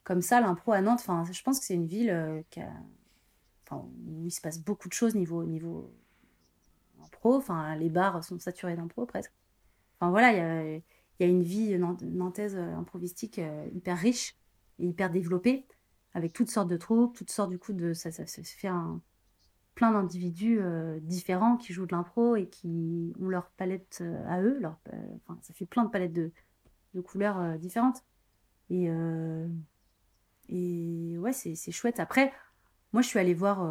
comme 0.04 0.22
ça, 0.22 0.40
l'impro 0.40 0.72
à 0.72 0.82
Nantes, 0.82 1.02
je 1.02 1.44
pense 1.44 1.60
que 1.60 1.66
c'est 1.66 1.76
une 1.76 1.88
ville 1.88 2.44
qui 2.50 2.62
où 3.72 4.26
il 4.26 4.32
se 4.32 4.42
passe 4.42 4.60
beaucoup 4.60 4.88
de 4.88 4.94
choses 4.94 5.14
niveau, 5.14 5.44
niveau 5.44 5.94
impro. 7.04 7.36
Enfin, 7.36 7.76
les 7.76 7.90
bars 7.90 8.24
sont 8.24 8.40
saturés 8.40 8.76
d'impro 8.76 9.06
presque. 9.06 9.32
Enfin 10.00 10.10
voilà, 10.10 10.32
il 10.32 10.38
y 10.38 10.42
a, 10.42 10.78
y 11.20 11.24
a, 11.24 11.28
une 11.28 11.44
vie 11.44 11.78
nantaise 11.78 12.56
improvistique 12.56 13.40
hyper 13.74 13.98
riche 13.98 14.36
et 14.80 14.88
hyper 14.88 15.12
développée 15.12 15.68
avec 16.14 16.34
toutes 16.34 16.50
sortes 16.50 16.70
de 16.70 16.78
troupes, 16.78 17.16
toutes 17.16 17.32
sortes 17.32 17.50
du 17.50 17.60
coup 17.60 17.74
de 17.74 17.94
ça, 17.94 18.12
ça, 18.12 18.26
se 18.26 18.42
fait 18.42 18.70
plein 19.80 19.92
d'individus 19.92 20.60
euh, 20.60 21.00
différents 21.00 21.56
qui 21.56 21.72
jouent 21.72 21.86
de 21.86 21.96
l'impro 21.96 22.36
et 22.36 22.50
qui 22.50 23.14
ont 23.22 23.30
leur 23.30 23.50
palette 23.52 24.00
euh, 24.02 24.28
à 24.28 24.42
eux, 24.42 24.58
leur, 24.60 24.78
euh, 24.92 25.38
ça 25.42 25.54
fait 25.54 25.66
plein 25.66 25.86
de 25.86 25.90
palettes 25.90 26.12
de, 26.12 26.34
de 26.96 27.00
couleurs 27.02 27.58
différentes. 27.58 28.04
Et, 28.70 28.90
et 30.48 31.18
ouais, 31.18 31.34
c'est, 31.34 31.72
chouette. 31.72 32.00
Après, 32.00 32.32
moi, 32.94 33.02
je 33.02 33.08
suis 33.08 33.18
allée 33.18 33.34
voir 33.34 33.68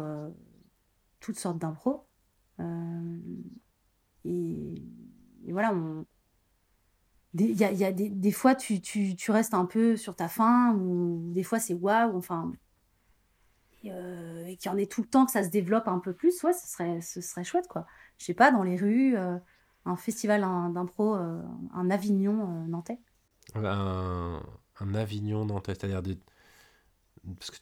toutes 1.21 1.39
sortes 1.39 1.57
d'impro. 1.57 2.05
Et, 4.25 4.83
voilà, 5.47 5.73
il 7.33 7.59
y 7.59 7.63
a, 7.63 7.71
y 7.71 7.85
a 7.85 7.91
des, 7.91 8.09
des, 8.09 8.31
fois, 8.31 8.55
tu, 8.55 8.81
tu, 8.81 9.15
tu, 9.15 9.31
restes 9.31 9.53
un 9.53 9.65
peu 9.65 9.97
sur 9.97 10.15
ta 10.15 10.27
faim, 10.27 10.73
ou 10.75 11.31
des 11.33 11.43
fois, 11.43 11.59
c'est 11.59 11.73
waouh, 11.73 12.17
enfin. 12.17 12.51
Et, 13.83 13.91
euh, 13.91 14.45
et 14.45 14.57
qu'il 14.57 14.71
y 14.71 14.73
en 14.73 14.77
ait 14.77 14.87
tout 14.87 15.01
le 15.01 15.07
temps, 15.07 15.25
que 15.25 15.31
ça 15.31 15.43
se 15.43 15.49
développe 15.49 15.87
un 15.87 15.99
peu 15.99 16.13
plus, 16.13 16.43
ouais, 16.43 16.53
ce 16.53 16.67
serait, 16.67 17.01
ce 17.01 17.21
serait 17.21 17.43
chouette, 17.43 17.67
quoi. 17.67 17.85
Je 18.17 18.25
sais 18.25 18.33
pas, 18.33 18.51
dans 18.51 18.63
les 18.63 18.75
rues, 18.75 19.15
euh, 19.15 19.37
un 19.85 19.95
festival 19.95 20.41
d'impro, 20.41 21.15
euh, 21.15 21.41
un 21.73 21.89
Avignon 21.89 22.65
nantais. 22.67 22.99
Un, 23.55 24.41
un, 24.79 24.95
Avignon 24.95 25.45
nantais, 25.45 25.75
c'est-à-dire 25.75 26.01
des... 26.01 26.17
Parce 27.37 27.51
que 27.51 27.57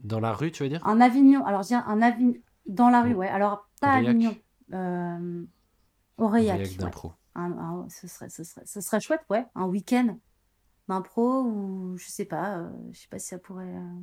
dans 0.00 0.20
la 0.20 0.32
rue, 0.32 0.50
tu 0.50 0.62
veux 0.62 0.68
dire? 0.68 0.84
Un 0.86 1.00
Avignon, 1.00 1.44
alors 1.44 1.62
je 1.62 1.68
dis 1.68 1.74
un 1.74 2.02
Avignon, 2.02 2.34
dans 2.66 2.90
la 2.90 3.02
rue, 3.02 3.14
ouais, 3.14 3.28
alors 3.28 3.68
pas 3.80 3.92
Avignon. 3.92 4.34
Euh, 4.72 5.44
Aurillac. 6.16 6.76
d'impro 6.76 7.12
ce, 7.34 8.08
serait, 8.08 8.28
ce, 8.28 8.44
serait, 8.44 8.66
ce 8.66 8.80
serait 8.80 9.00
chouette, 9.00 9.22
ouais, 9.30 9.46
un 9.54 9.66
week-end 9.66 10.18
d'impro 10.88 11.42
ou 11.42 11.96
je 11.96 12.08
sais 12.08 12.24
pas, 12.24 12.58
euh, 12.58 12.70
je 12.92 13.00
sais 13.00 13.08
pas 13.08 13.18
si 13.18 13.28
ça 13.28 13.38
pourrait. 13.38 13.74
Euh, 13.74 14.00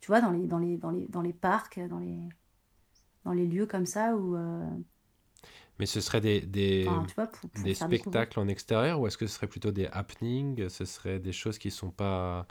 tu 0.00 0.06
vois, 0.08 0.20
dans 0.20 0.30
les, 0.30 0.46
dans, 0.46 0.58
les, 0.58 0.76
dans, 0.76 0.90
les, 0.90 1.08
dans 1.08 1.22
les 1.22 1.32
parcs, 1.32 1.80
dans 1.88 1.98
les, 1.98 2.20
dans 3.24 3.32
les 3.32 3.46
lieux 3.46 3.66
comme 3.66 3.86
ça 3.86 4.14
où. 4.14 4.36
Euh, 4.36 4.64
Mais 5.78 5.86
ce 5.86 6.00
serait 6.00 6.20
des, 6.20 6.40
des, 6.40 6.88
des 7.64 7.74
spectacles 7.74 8.38
en 8.38 8.48
extérieur 8.48 9.00
ou 9.00 9.06
est-ce 9.06 9.18
que 9.18 9.26
ce 9.26 9.34
serait 9.34 9.48
plutôt 9.48 9.72
des 9.72 9.86
happenings 9.86 10.68
Ce 10.68 10.84
serait 10.84 11.18
des 11.18 11.32
choses 11.32 11.58
qui 11.58 11.70
sont 11.70 11.90
pas. 11.90 12.46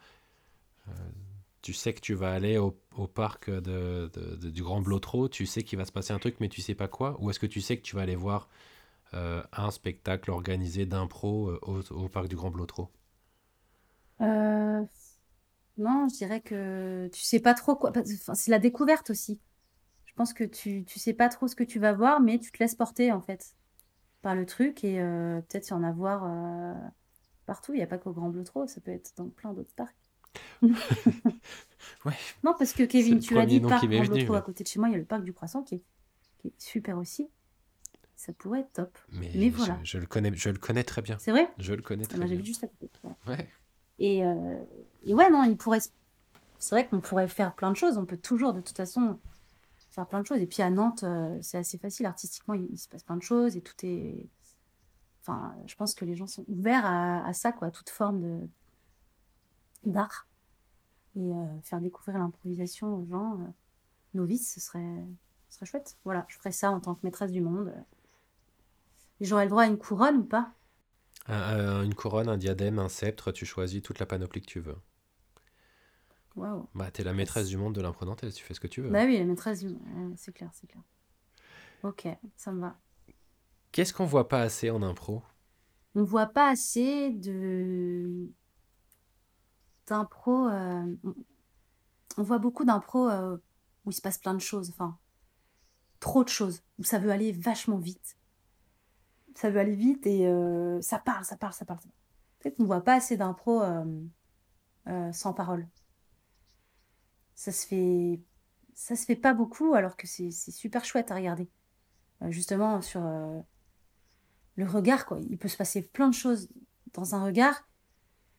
tu 1.61 1.73
sais 1.73 1.93
que 1.93 2.01
tu 2.01 2.13
vas 2.13 2.33
aller 2.33 2.57
au, 2.57 2.77
au 2.97 3.07
parc 3.07 3.49
de, 3.49 4.11
de, 4.13 4.49
du 4.49 4.61
Grand 4.61 4.81
Blotreau, 4.81 5.29
tu 5.29 5.45
sais 5.45 5.63
qu'il 5.63 5.77
va 5.79 5.85
se 5.85 5.91
passer 5.93 6.13
un 6.13 6.19
truc, 6.19 6.35
mais 6.41 6.49
tu 6.49 6.61
sais 6.61 6.75
pas 6.75 6.89
quoi 6.89 7.17
Ou 7.21 7.29
est-ce 7.29 7.39
que 7.39 7.45
tu 7.47 7.61
sais 7.61 7.77
que 7.77 7.83
tu 7.83 7.95
vas 7.95 8.01
aller 8.01 8.15
voir 8.17 8.49
euh, 8.49 8.76
un 9.14 9.72
spectacle 9.72 10.32
organisé 10.32 10.86
d'impro 10.86 11.49
euh, 11.49 11.84
au, 11.91 12.10
Parc 12.10 12.28
du 12.28 12.36
Grand 12.36 12.51
Blotreau 12.51 12.91
euh, 14.22 14.84
Non, 15.78 16.08
je 16.10 16.18
dirais 16.18 16.41
que 16.41 17.10
tu 17.14 17.22
sais 17.22 17.39
pas 17.39 17.53
trop 17.53 17.76
quoi. 17.76 17.91
c'est 18.34 18.51
la 18.51 18.60
découverte 18.60 19.10
aussi. 19.10 19.39
Je 20.05 20.14
pense 20.14 20.34
que 20.34 20.43
tu, 20.43 20.84
tu 20.86 20.99
sais 20.99 21.14
pas 21.14 21.30
trop 21.30 21.47
ce 21.47 21.55
que 21.55 21.64
tu 21.64 21.80
vas 21.80 21.93
voir, 21.93 22.20
mais 22.20 22.39
tu 22.39 22.51
te 22.51 22.58
laisses 22.60 22.76
porter 22.76 23.12
en 23.12 23.22
fait 23.22 23.55
par 24.22 24.36
le 24.36 24.45
truc 24.45 24.84
et 24.84 24.97
peut-être 24.97 25.70
y 25.70 25.74
en 25.74 25.84
avoir 25.84 26.28
partout. 27.45 27.74
Il 27.74 27.78
n'y 27.78 27.84
a 27.84 27.88
pas 27.88 27.99
qu'au 27.99 28.12
Grand 28.12 28.30
Blotreau, 28.30 28.68
ça 28.68 28.82
peut 28.82 28.91
être 28.91 29.14
dans 29.16 29.30
plein 29.30 29.53
d'autres 29.53 29.74
parcs. 29.76 29.95
ouais. 30.62 32.14
Non, 32.43 32.53
parce 32.58 32.74
que 32.74 32.84
Kevin, 32.84 33.20
tu 33.20 33.38
as 33.38 33.45
dit 33.45 33.60
parc 33.60 33.86
Grand 33.86 34.05
Blotreau 34.05 34.34
à 34.34 34.41
côté 34.41 34.64
de 34.64 34.70
chez 34.70 34.80
moi, 34.80 34.89
il 34.89 34.93
y 34.93 34.95
a 34.95 34.99
le 34.99 35.05
parc 35.05 35.24
du 35.24 35.34
Croissant 35.34 35.64
qui 35.64 35.76
est 35.76 35.84
super 36.58 36.97
aussi 36.97 37.30
ça 38.18 38.34
pourrait 38.34 38.61
être 38.61 38.74
top. 38.74 38.97
Mais, 39.11 39.49
voilà. 39.49 39.80
Je, 39.84 39.99
le 39.99 40.07
connais, 40.07 40.36
je 40.36 40.49
le 40.49 40.57
connais 40.57 40.84
très 40.84 41.03
bien. 41.03 41.18
C'est 41.20 41.32
vrai 41.32 41.47
Je 41.59 41.74
le 41.74 41.84
connais 41.84 42.03
ah 42.05 42.09
très 42.09 42.18
bah, 42.18 42.26
bien. 42.26 42.43
Juste 42.43 42.63
à 42.63 42.68
côté. 42.68 42.89
Ouais. 43.28 43.47
Et, 43.99 44.26
euh, 44.26 44.59
et, 45.05 45.13
ouais, 45.13 45.30
non, 45.30 45.43
il 45.43 45.55
pourrait. 45.55 45.80
C'est 46.57 46.76
vrai 46.76 46.88
qu'on 46.88 46.99
pourrait 46.99 47.28
faire 47.28 47.53
plein 47.53 47.70
de 47.70 47.76
choses. 47.76 47.97
On 47.97 48.05
peut 48.05 48.18
toujours, 48.18 48.53
de 48.53 48.61
toute 48.61 48.76
façon, 48.76 49.20
faire 49.91 50.07
plein 50.07 50.22
de 50.22 50.26
choses. 50.26 50.41
Et 50.41 50.47
puis 50.47 50.63
à 50.63 50.72
Nantes, 50.72 51.03
euh, 51.03 51.38
c'est 51.41 51.59
assez 51.59 51.78
facile. 51.78 52.07
Artistiquement, 52.07 52.55
il, 52.55 52.78
se 52.80 52.89
passe 52.89 53.03
plein 53.03 53.18
de 53.18 53.22
choses 53.22 53.55
et 53.55 53.61
tout 53.61 53.76
est. 53.84 54.28
Enfin, 55.22 55.55
je 55.68 55.76
pense 55.76 55.93
que 55.93 56.03
les 56.03 56.15
gens 56.15 56.28
sont 56.28 56.45
ouverts 56.47 56.86
à, 56.86 57.32
ça, 57.34 57.51
quoi, 57.51 57.68
à 57.68 57.72
toute 57.72 57.89
forme 57.89 58.22
de 58.22 58.39
d'art. 59.86 60.28
Et 61.15 61.20
euh, 61.20 61.45
faire 61.61 61.82
découvrir 61.82 62.18
l'improvisation 62.18 62.95
aux 62.95 63.05
gens 63.05 63.38
novices, 64.15 64.53
ce 64.53 64.59
serait, 64.59 65.05
ce 65.49 65.57
serait 65.57 65.65
chouette. 65.68 65.97
Voilà, 66.03 66.26
je 66.30 66.38
ferais 66.38 66.51
ça 66.51 66.72
en 66.72 66.80
tant 66.80 66.95
que 66.95 67.01
maîtresse 67.03 67.32
du 67.32 67.41
monde. 67.41 67.74
J'aurais 69.22 69.45
le 69.45 69.49
droit 69.49 69.63
à 69.63 69.68
une 69.68 69.78
couronne 69.78 70.18
ou 70.18 70.24
pas? 70.24 70.53
Une 71.28 71.93
couronne, 71.93 72.30
un 72.30 72.38
diadème, 72.38 72.80
un 72.80 72.89
sceptre, 72.89 73.32
tu 73.32 73.45
choisis 73.45 73.82
toute 73.82 73.99
la 73.99 74.05
panoplie 74.05 74.41
que 74.41 74.47
tu 74.47 74.59
veux. 74.59 74.78
Waouh. 76.36 76.68
Bah, 76.76 76.91
t'es 76.91 77.03
la 77.03 77.13
maîtresse 77.13 77.47
du 77.47 77.57
monde 77.57 77.74
de 77.74 77.82
l'imprenantesse, 77.82 78.36
tu 78.36 78.43
fais 78.43 78.53
ce 78.53 78.59
que 78.59 78.68
tu 78.68 78.82
veux. 78.82 78.89
Bah 78.89 79.05
oui, 79.05 79.18
la 79.18 79.26
maîtresse 79.26 79.61
du 79.61 79.70
monde, 79.70 80.13
c'est 80.18 80.32
clair, 80.32 80.51
c'est 80.53 80.68
clair. 80.68 80.84
Ok, 81.84 82.07
ça 82.36 82.51
me 82.51 82.61
va. 82.61 82.78
Qu'est-ce 83.72 83.93
qu'on 83.93 84.05
voit 84.05 84.28
pas 84.28 84.41
assez 84.41 84.70
en 84.70 84.82
impro? 84.84 85.24
On 85.95 86.03
voit 86.03 86.28
pas 86.28 86.49
assez 86.49 87.11
de 87.11 88.30
d'impro. 89.88 90.47
Euh, 90.47 90.95
on 92.18 92.24
voit 92.24 92.39
beaucoup 92.39 92.65
d'impro 92.65 93.09
euh, 93.09 93.38
où 93.86 93.91
il 93.91 93.93
se 93.93 94.01
passe 94.01 94.18
plein 94.18 94.34
de 94.34 94.39
choses, 94.39 94.70
enfin, 94.70 94.97
trop 95.99 96.24
de 96.24 96.30
choses, 96.30 96.61
où 96.78 96.84
ça 96.84 96.99
veut 96.99 97.11
aller 97.11 97.32
vachement 97.32 97.78
vite 97.78 98.16
ça 99.38 99.51
veut 99.51 99.59
aller 99.59 99.75
vite 99.75 100.07
et 100.07 100.27
euh, 100.27 100.81
ça 100.81 100.97
parle, 100.97 101.23
ça 101.23 101.38
parle, 101.38 101.53
ça 101.53 101.63
parle. 101.63 101.77
Peut-être 102.39 102.57
qu'on 102.57 102.65
voit 102.65 102.83
pas 102.83 102.95
assez 102.95 103.17
d'impro 103.17 103.61
euh, 103.61 103.85
euh, 104.88 105.11
sans 105.11 105.31
parole. 105.31 105.67
ça 107.35 107.51
se 107.51 107.67
fait, 107.67 108.19
ça 108.73 108.95
se 108.95 109.05
fait 109.05 109.15
pas 109.15 109.35
beaucoup, 109.35 109.75
alors 109.75 109.95
que 109.95 110.07
c'est 110.07 110.31
super 110.31 110.83
chouette 110.83 111.11
à 111.11 111.15
regarder. 111.15 111.47
Justement, 112.29 112.81
sur 112.81 113.01
le 114.55 114.65
regard, 114.65 115.05
quoi. 115.05 115.19
Il 115.29 115.38
peut 115.38 115.47
se 115.47 115.57
passer 115.57 115.83
plein 115.83 116.09
de 116.09 116.15
choses 116.15 116.49
dans 116.93 117.13
un 117.13 117.23
regard, 117.23 117.67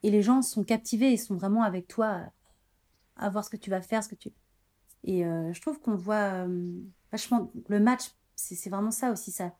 et 0.02 0.10
les 0.10 0.20
gens 0.22 0.42
sont 0.42 0.64
captivés 0.64 1.12
et 1.12 1.16
sont 1.16 1.36
vraiment 1.36 1.62
avec 1.62 1.86
toi 1.86 2.22
à 3.14 3.30
voir 3.30 3.44
ce 3.44 3.50
que 3.50 3.56
tu 3.56 3.70
vas 3.70 3.82
faire, 3.82 4.02
ce 4.02 4.08
que 4.08 4.16
tu. 4.16 4.30
Et 5.04 5.22
je 5.22 5.60
trouve 5.60 5.80
qu'on 5.80 5.94
voit 5.94 6.44
vachement 7.12 7.52
le 7.68 7.78
match, 7.78 8.16
c'est 8.34 8.68
vraiment 8.68 8.90
ça 8.90 9.12
aussi. 9.12 9.30
Ça, 9.30 9.52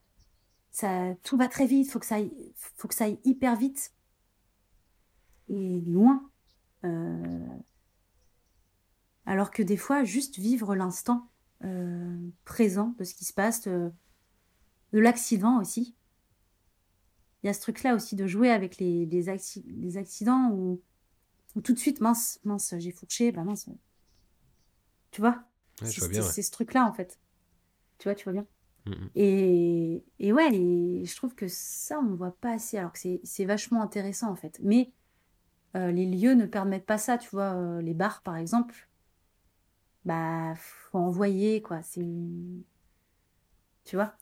ça, 0.70 1.14
tout 1.22 1.36
va 1.36 1.48
très 1.48 1.66
vite. 1.66 1.90
Faut 1.90 1.98
que 1.98 2.06
ça, 2.06 2.16
aille, 2.16 2.32
faut 2.56 2.88
que 2.88 2.94
ça 2.94 3.04
aille 3.04 3.20
hyper 3.24 3.56
vite 3.56 3.92
et 5.48 5.80
loin. 5.86 6.30
Euh, 6.84 7.46
alors 9.26 9.50
que 9.50 9.62
des 9.62 9.76
fois, 9.76 10.04
juste 10.04 10.38
vivre 10.38 10.74
l'instant 10.74 11.28
euh, 11.64 12.16
présent 12.44 12.94
de 12.98 13.04
ce 13.04 13.14
qui 13.14 13.24
se 13.24 13.32
passe, 13.32 13.62
de, 13.62 13.92
de 14.92 14.98
l'accident 14.98 15.60
aussi. 15.60 15.94
Il 17.42 17.46
y 17.46 17.50
a 17.50 17.54
ce 17.54 17.60
truc-là 17.60 17.94
aussi 17.94 18.16
de 18.16 18.26
jouer 18.26 18.50
avec 18.50 18.78
les, 18.78 19.06
les, 19.06 19.28
acci- 19.28 19.64
les 19.66 19.96
accidents 19.96 20.50
où, 20.50 20.80
où 21.56 21.60
tout 21.60 21.72
de 21.72 21.78
suite, 21.78 22.00
mince, 22.00 22.40
mince, 22.44 22.74
j'ai 22.78 22.92
fourché, 22.92 23.32
bah 23.32 23.44
mince. 23.44 23.68
Tu 25.10 25.20
vois? 25.20 25.42
Ouais, 25.80 25.86
ouais. 25.86 26.22
c'est 26.22 26.42
ce 26.42 26.50
truc-là 26.50 26.84
en 26.86 26.92
fait. 26.92 27.18
Tu 27.98 28.08
vois, 28.08 28.14
tu 28.14 28.24
vois 28.24 28.32
bien. 28.32 28.46
Mhm. 28.88 29.10
Et, 29.14 30.02
et 30.18 30.32
ouais, 30.32 30.48
et 30.54 31.04
je 31.04 31.16
trouve 31.16 31.34
que 31.34 31.46
ça, 31.48 31.98
on 32.00 32.04
ne 32.04 32.16
voit 32.16 32.36
pas 32.40 32.52
assez, 32.52 32.78
alors 32.78 32.92
que 32.92 32.98
c'est 33.22 33.44
vachement 33.44 33.82
intéressant 33.82 34.30
en 34.30 34.34
fait. 34.36 34.58
Mais 34.62 34.90
euh, 35.76 35.90
les 35.92 36.06
lieux 36.06 36.34
ne 36.34 36.46
permettent 36.46 36.86
pas 36.86 36.98
ça, 36.98 37.18
tu 37.18 37.28
vois. 37.30 37.54
euh, 37.54 37.80
les 37.82 37.94
bars, 37.94 38.22
par 38.22 38.36
exemple, 38.36 38.88
bah, 40.04 40.54
faut 40.56 40.98
envoyer, 40.98 41.60
quoi. 41.62 41.82
C'est. 41.82 42.06
Tu 43.84 43.96
vois. 43.96 44.14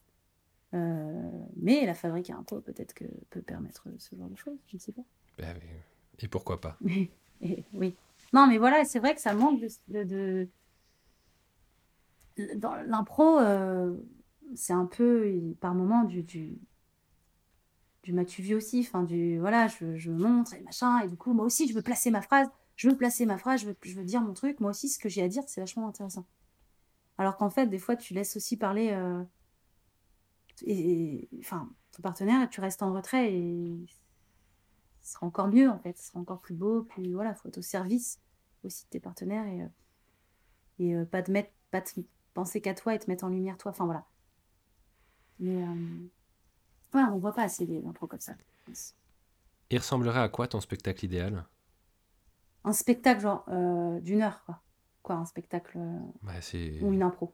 Euh, 0.74 1.30
mais 1.56 1.86
la 1.86 1.94
fabrique 1.94 2.30
à 2.30 2.36
impôt, 2.36 2.60
peut-être 2.60 2.92
que 2.94 3.04
peut 3.30 3.42
permettre 3.42 3.84
ce 3.98 4.16
genre 4.16 4.28
de 4.28 4.36
choses, 4.36 4.58
je 4.66 4.76
ne 4.76 4.80
sais 4.80 4.92
pas. 4.92 5.02
Bah. 5.38 5.44
Et 6.18 6.28
pourquoi 6.28 6.60
pas? 6.60 6.78
Et- 7.40 7.64
oui. 7.74 7.94
Non, 8.32 8.46
mais 8.48 8.58
voilà, 8.58 8.84
c'est 8.84 8.98
vrai 8.98 9.14
que 9.14 9.20
ça 9.20 9.32
manque 9.34 9.60
de. 9.60 9.68
de, 9.88 10.48
de- 12.36 12.54
Dans 12.56 12.74
l'impro, 12.76 13.38
c'est 14.54 14.72
un 14.72 14.86
peu, 14.86 15.54
par 15.60 15.74
moment, 15.74 16.04
du. 16.04 16.22
du 16.22 16.58
du 18.02 18.12
m'as-tu 18.12 18.42
vu 18.42 18.54
aussi, 18.54 18.80
enfin 18.80 19.02
du 19.02 19.38
voilà, 19.40 19.66
je, 19.68 19.96
je 19.96 20.10
montre 20.12 20.54
et 20.54 20.60
machin, 20.60 21.00
et 21.00 21.08
du 21.08 21.16
coup 21.16 21.32
moi 21.32 21.44
aussi 21.44 21.68
je 21.68 21.74
veux 21.74 21.82
placer 21.82 22.10
ma 22.10 22.22
phrase, 22.22 22.48
je 22.76 22.88
veux 22.88 22.96
placer 22.96 23.26
ma 23.26 23.36
phrase, 23.38 23.60
je 23.62 23.66
veux, 23.94 24.04
dire 24.04 24.20
mon 24.22 24.32
truc, 24.34 24.60
moi 24.60 24.70
aussi 24.70 24.88
ce 24.88 24.98
que 24.98 25.08
j'ai 25.08 25.22
à 25.22 25.28
dire 25.28 25.42
c'est 25.48 25.60
vachement 25.60 25.88
intéressant. 25.88 26.26
Alors 27.18 27.36
qu'en 27.36 27.50
fait 27.50 27.66
des 27.68 27.78
fois 27.78 27.96
tu 27.96 28.14
laisses 28.14 28.36
aussi 28.36 28.56
parler 28.58 28.90
euh, 28.92 29.22
et, 30.62 31.22
et- 31.24 31.28
enfin 31.40 31.68
ton 31.92 32.02
partenaire 32.02 32.42
et 32.42 32.48
tu 32.48 32.60
restes 32.60 32.82
en 32.82 32.92
retrait 32.92 33.32
et 33.34 33.86
ce 35.02 35.12
sera 35.12 35.26
encore 35.26 35.48
mieux 35.48 35.70
en 35.70 35.78
fait, 35.78 35.96
ce 35.98 36.08
sera 36.08 36.20
encore 36.20 36.40
plus 36.40 36.54
beau, 36.54 36.82
plus 36.82 37.12
voilà, 37.14 37.34
faut 37.34 37.48
être 37.48 37.58
au 37.58 37.62
service 37.62 38.20
aussi 38.64 38.84
de 38.84 38.90
tes 38.90 39.00
partenaires 39.00 39.46
et, 39.46 39.62
euh, 39.62 39.68
et 40.78 40.94
euh, 40.94 41.04
pas 41.04 41.22
te 41.22 41.30
mettre, 41.30 41.50
pas 41.70 41.82
te 41.82 42.00
penser 42.34 42.60
qu'à 42.60 42.74
toi 42.74 42.94
et 42.94 42.98
te 42.98 43.10
mettre 43.10 43.24
en 43.24 43.28
lumière 43.28 43.56
toi, 43.58 43.70
enfin 43.70 43.84
voilà. 43.84 44.06
Mais 45.38 45.62
euh, 45.62 45.66
ouais, 46.94 47.02
on 47.12 47.18
voit 47.18 47.34
pas 47.34 47.42
assez 47.44 47.66
des 47.66 47.84
impros 47.86 48.06
comme 48.06 48.20
ça. 48.20 48.34
Il 49.70 49.78
ressemblerait 49.78 50.20
à 50.20 50.28
quoi 50.28 50.48
ton 50.48 50.60
spectacle 50.60 51.04
idéal? 51.04 51.44
Un 52.64 52.72
spectacle 52.72 53.20
genre 53.20 53.44
euh, 53.48 54.00
d'une 54.00 54.22
heure 54.22 54.42
quoi. 54.44 54.60
Quoi, 55.02 55.16
un 55.16 55.24
spectacle 55.24 55.78
euh, 55.78 55.98
bah, 56.22 56.32
ou 56.82 56.92
une 56.92 57.02
impro. 57.02 57.32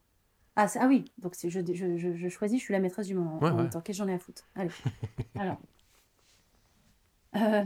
Ah, 0.57 0.67
ah 0.79 0.87
oui, 0.87 1.11
donc 1.17 1.35
je, 1.43 1.49
je, 1.49 1.97
je, 1.97 2.15
je 2.15 2.29
choisis, 2.29 2.59
je 2.59 2.65
suis 2.65 2.73
la 2.73 2.81
maîtresse 2.81 3.07
du 3.07 3.15
moment 3.15 3.39
Ouais, 3.39 3.49
en 3.49 3.57
ouais. 3.57 3.63
même 3.63 3.71
temps. 3.71 3.81
Qu'est-ce 3.81 3.99
que 4.01 4.05
j'en 4.05 4.11
ai 4.11 4.15
à 4.15 4.19
foutre? 4.19 4.47
Allez. 4.55 4.71
Alors. 5.37 5.59
Euh, 7.37 7.65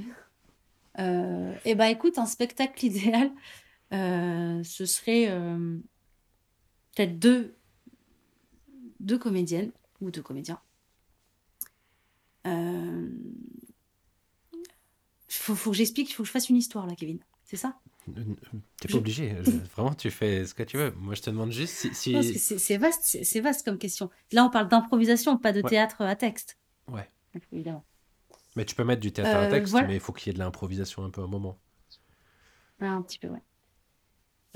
euh, 1.00 1.54
eh 1.64 1.74
ben 1.74 1.86
écoute, 1.86 2.18
un 2.18 2.26
spectacle 2.26 2.84
idéal, 2.86 3.32
euh, 3.92 4.62
ce 4.62 4.86
serait 4.86 5.26
peut-être 6.94 7.18
deux, 7.18 7.56
deux 9.00 9.18
comédiennes 9.18 9.72
ou 10.00 10.10
deux 10.10 10.22
comédiens. 10.22 10.60
Euh, 12.46 13.08
faut, 15.28 15.54
faut 15.54 15.70
que 15.70 15.76
j'explique, 15.76 16.10
il 16.10 16.12
faut 16.14 16.22
que 16.22 16.26
je 16.28 16.32
fasse 16.32 16.48
une 16.48 16.56
histoire 16.56 16.86
là, 16.86 16.94
Kevin. 16.94 17.18
C'est 17.44 17.56
ça? 17.56 17.78
T'es 18.80 18.88
pas 18.88 18.98
obligé. 18.98 19.34
je- 19.42 19.50
Vraiment, 19.74 19.94
tu 19.94 20.10
fais 20.10 20.44
ce 20.46 20.54
que 20.54 20.62
tu 20.62 20.76
veux. 20.76 20.92
Moi, 20.92 21.14
je 21.14 21.22
te 21.22 21.30
demande 21.30 21.50
juste 21.52 21.92
si... 21.92 22.14
c'est 22.58 22.76
vaste, 22.76 23.18
c'est 23.24 23.40
vaste 23.40 23.64
comme 23.64 23.78
question. 23.78 24.10
Là, 24.32 24.44
on 24.44 24.50
parle 24.50 24.68
d'improvisation, 24.68 25.36
pas 25.38 25.52
de 25.52 25.60
Ouais. 25.62 25.70
théâtre 25.70 26.02
à 26.02 26.14
texte. 26.16 26.56
Ouais. 26.88 27.08
Évidemment. 27.52 27.84
Mais 28.54 28.64
tu 28.64 28.74
peux 28.74 28.84
mettre 28.84 29.00
du 29.02 29.12
théâtre 29.12 29.30
à 29.36 29.42
Euh, 29.42 29.50
texte, 29.50 29.70
voilà. 29.72 29.88
mais 29.88 29.94
il 29.94 30.00
faut 30.00 30.12
qu'il 30.12 30.28
y 30.28 30.30
ait 30.30 30.34
de 30.34 30.38
l'improvisation 30.38 31.04
un 31.04 31.10
peu 31.10 31.20
à 31.20 31.24
un 31.24 31.28
moment. 31.28 31.58
Ouais, 32.80 32.86
un 32.86 33.02
petit 33.02 33.18
peu, 33.18 33.28
ouais. 33.28 33.42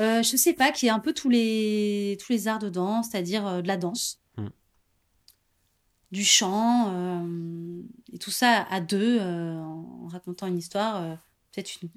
Euh, 0.01 0.23
je 0.23 0.37
sais 0.37 0.55
pas, 0.55 0.73
qu'il 0.73 0.87
y 0.87 0.89
ait 0.89 0.95
un 0.95 0.99
peu 1.01 1.13
tous 1.13 1.29
les, 1.29 2.17
tous 2.25 2.33
les 2.33 2.49
arts 2.49 2.59
dedans, 2.61 3.03
c'est-à-dire 3.03 3.47
euh, 3.47 3.63
de 3.63 3.69
la 3.69 3.77
danse. 3.77 4.21
Du 6.11 6.25
chant, 6.25 6.93
euh, 6.93 7.83
et 8.13 8.19
tout 8.19 8.33
ça 8.33 8.65
à 8.65 8.81
deux, 8.81 9.19
euh, 9.21 9.59
en 9.61 10.09
racontant 10.09 10.47
une 10.49 10.59
histoire, 10.59 10.97
euh, 11.03 11.15
peut-être 11.53 11.83
une... 11.83 11.89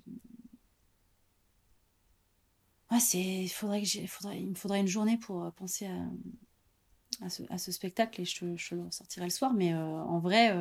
Ouais, 2.91 2.99
c'est... 2.99 3.19
Il 3.19 3.49
faudrait 3.49 3.81
que 3.81 3.87
j'ai... 3.87 4.05
faudrait... 4.05 4.39
Il 4.39 4.49
me 4.51 4.55
faudrait 4.55 4.81
une 4.81 4.87
journée 4.87 5.17
pour 5.17 5.51
penser 5.53 5.87
à, 5.87 7.25
à, 7.25 7.29
ce, 7.29 7.41
à 7.49 7.57
ce 7.57 7.71
spectacle, 7.71 8.21
et 8.21 8.25
je 8.25 8.45
le 8.45 8.91
sortirai 8.91 9.25
le 9.25 9.31
soir, 9.31 9.53
mais 9.53 9.73
en 9.73 10.19
vrai, 10.19 10.55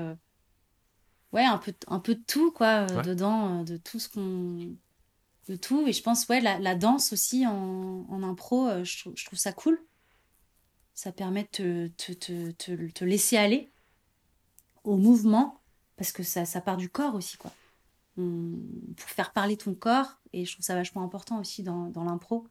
ouais, 1.33 1.45
un 1.45 1.59
peu, 1.59 1.75
un 1.89 2.01
peu 2.01 2.15
de 2.15 2.23
tout, 2.27 2.53
quoi, 2.53 2.87
Ouais. 2.87 3.03
dedans, 3.03 3.65
de 3.65 3.77
tout 3.77 3.99
ce 3.99 4.09
qu'on 4.09 4.75
de 5.49 5.57
tout. 5.57 5.87
Et 5.89 5.93
je 5.93 6.03
pense, 6.03 6.29
ouais, 6.29 6.41
la, 6.41 6.59
la 6.59 6.75
danse 6.77 7.13
aussi 7.13 7.47
en, 7.47 8.07
en 8.09 8.23
impro, 8.23 8.69
je 8.85 9.25
trouve 9.27 9.39
ça 9.39 9.53
cool. 9.53 9.79
Ça 10.95 11.13
permet 11.13 11.45
de 11.45 11.89
te, 11.97 12.13
te, 12.13 12.51
te, 12.53 12.91
te- 12.91 13.05
laisser 13.05 13.37
aller 13.37 13.73
au 14.85 14.97
mouvement, 14.97 15.61
parce 15.97 16.13
que 16.13 16.23
ça, 16.23 16.45
ça 16.45 16.61
part 16.61 16.77
du 16.77 16.89
corps 16.89 17.15
aussi, 17.15 17.37
quoi. 17.37 17.53
Pour 18.17 19.09
faire 19.09 19.33
parler 19.33 19.57
ton 19.57 19.75
corps, 19.75 20.19
et 20.33 20.45
je 20.45 20.53
trouve 20.53 20.65
ça 20.65 20.75
vachement 20.75 21.03
important 21.03 21.41
aussi 21.41 21.63
dans, 21.63 21.89
dans 21.89 22.05
l'impro. 22.05 22.47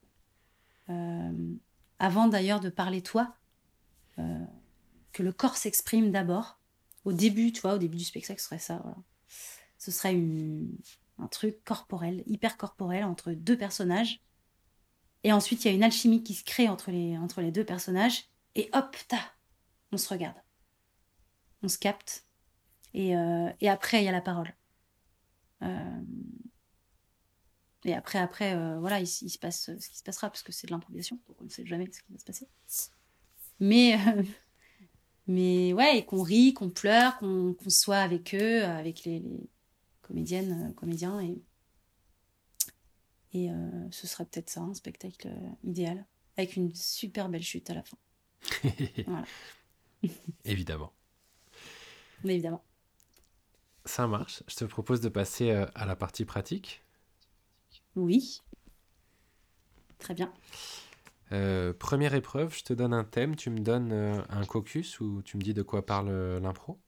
Euh, 0.90 1.54
avant 2.00 2.28
d'ailleurs 2.28 2.60
de 2.60 2.70
parler 2.70 3.02
toi, 3.02 3.36
euh, 4.18 4.46
que 5.14 5.24
le 5.24 5.32
corps 5.32 5.56
s'exprime 5.58 6.12
d'abord. 6.12 6.60
Au 7.06 7.14
début, 7.14 7.52
tu 7.52 7.62
vois, 7.62 7.76
au 7.76 7.78
début 7.78 7.98
du 7.98 8.04
spectacle, 8.04 8.40
ce 8.40 8.46
serait 8.46 8.60
ça, 8.60 8.80
voilà. 8.84 8.98
Ce 9.78 9.92
serait 9.92 10.14
une, 10.14 10.76
un 11.20 11.28
truc 11.28 11.64
corporel, 11.64 12.24
hyper 12.26 12.58
corporel 12.58 13.04
entre 13.04 13.32
deux 13.32 13.58
personnages. 13.58 14.22
Et 15.24 15.32
ensuite, 15.32 15.64
il 15.64 15.68
y 15.68 15.72
a 15.72 15.74
une 15.74 15.84
alchimie 15.84 16.24
qui 16.24 16.34
se 16.34 16.44
crée 16.44 16.70
entre 16.70 16.92
les, 16.92 17.18
entre 17.18 17.42
les 17.42 17.52
deux 17.52 17.64
personnages. 17.64 18.31
Et 18.56 18.70
hop, 18.74 18.96
ta, 19.08 19.20
on 19.92 19.98
se 19.98 20.10
regarde. 20.10 20.38
On 21.64 21.68
se 21.68 21.78
capte. 21.78 22.26
Et, 22.94 23.16
euh, 23.16 23.50
et 23.62 23.70
après, 23.70 24.02
il 24.02 24.06
y 24.06 24.10
a 24.10 24.12
la 24.12 24.22
parole. 24.22 24.54
Euh, 25.64 26.02
et 27.86 27.94
après, 27.94 28.20
après, 28.20 28.54
euh, 28.56 28.80
voilà, 28.80 29.00
il, 29.00 29.08
se 29.08 29.38
passe 29.40 29.72
ce 29.80 29.90
qui 29.90 29.98
se 29.98 30.04
passera, 30.04 30.30
parce 30.30 30.44
que 30.44 30.52
c'est 30.52 30.68
de 30.68 30.72
l'improvisation, 30.72 31.20
donc 31.28 31.42
on 31.42 31.46
ne 31.46 31.50
sait 31.50 31.66
jamais 31.66 31.90
ce 31.92 32.02
qui 32.02 32.12
va 32.12 32.20
se 32.20 32.26
passer. 32.26 32.48
Mais, 33.60 33.98
mais 35.28 35.74
ouais, 35.74 36.00
et 36.00 36.06
qu'on 36.06 36.22
rit, 36.22 36.54
qu'on 36.54 36.70
pleure, 36.70 37.18
qu'on 37.18 37.54
qu'on 37.54 37.70
soit 37.70 38.00
avec 38.00 38.36
eux, 38.36 38.64
avec 38.64 39.04
les, 39.06 39.24
comédiennes, 40.02 40.74
comédiens, 40.76 41.22
et, 41.22 41.42
et 43.34 43.50
ce 43.92 44.08
sera 44.08 44.26
peut-être 44.26 44.50
ça, 44.50 44.62
un 44.62 44.74
spectacle 44.74 45.32
idéal, 45.64 46.06
avec 46.38 46.56
une 46.56 46.76
super 46.76 47.30
belle 47.30 47.44
chute 47.44 47.70
à 47.70 47.76
la 47.76 47.84
fin, 47.84 47.98
Voilà. 49.06 49.26
Évidemment. 50.46 50.94
évidemment. 52.24 52.64
Ça 53.86 54.08
marche. 54.08 54.44
Je 54.48 54.56
te 54.56 54.66
propose 54.66 55.02
de 55.02 55.10
passer 55.10 55.52
euh, 55.52 55.66
à 55.76 55.86
la 55.86 55.96
partie 55.96 56.26
pratique. 56.26 56.84
Oui. 57.96 58.42
Très 60.00 60.14
bien. 60.14 60.34
Euh, 61.32 61.74
première 61.74 62.14
épreuve, 62.14 62.56
je 62.56 62.64
te 62.64 62.74
donne 62.74 62.94
un 62.94 63.04
thème, 63.04 63.36
tu 63.36 63.50
me 63.50 63.60
donnes 63.60 63.92
euh, 63.92 64.22
un 64.30 64.46
caucus 64.46 65.00
ou 65.00 65.22
tu 65.24 65.38
me 65.38 65.42
dis 65.42 65.54
de 65.54 65.62
quoi 65.62 65.86
parle 65.86 66.10
l'impro? 66.40 66.80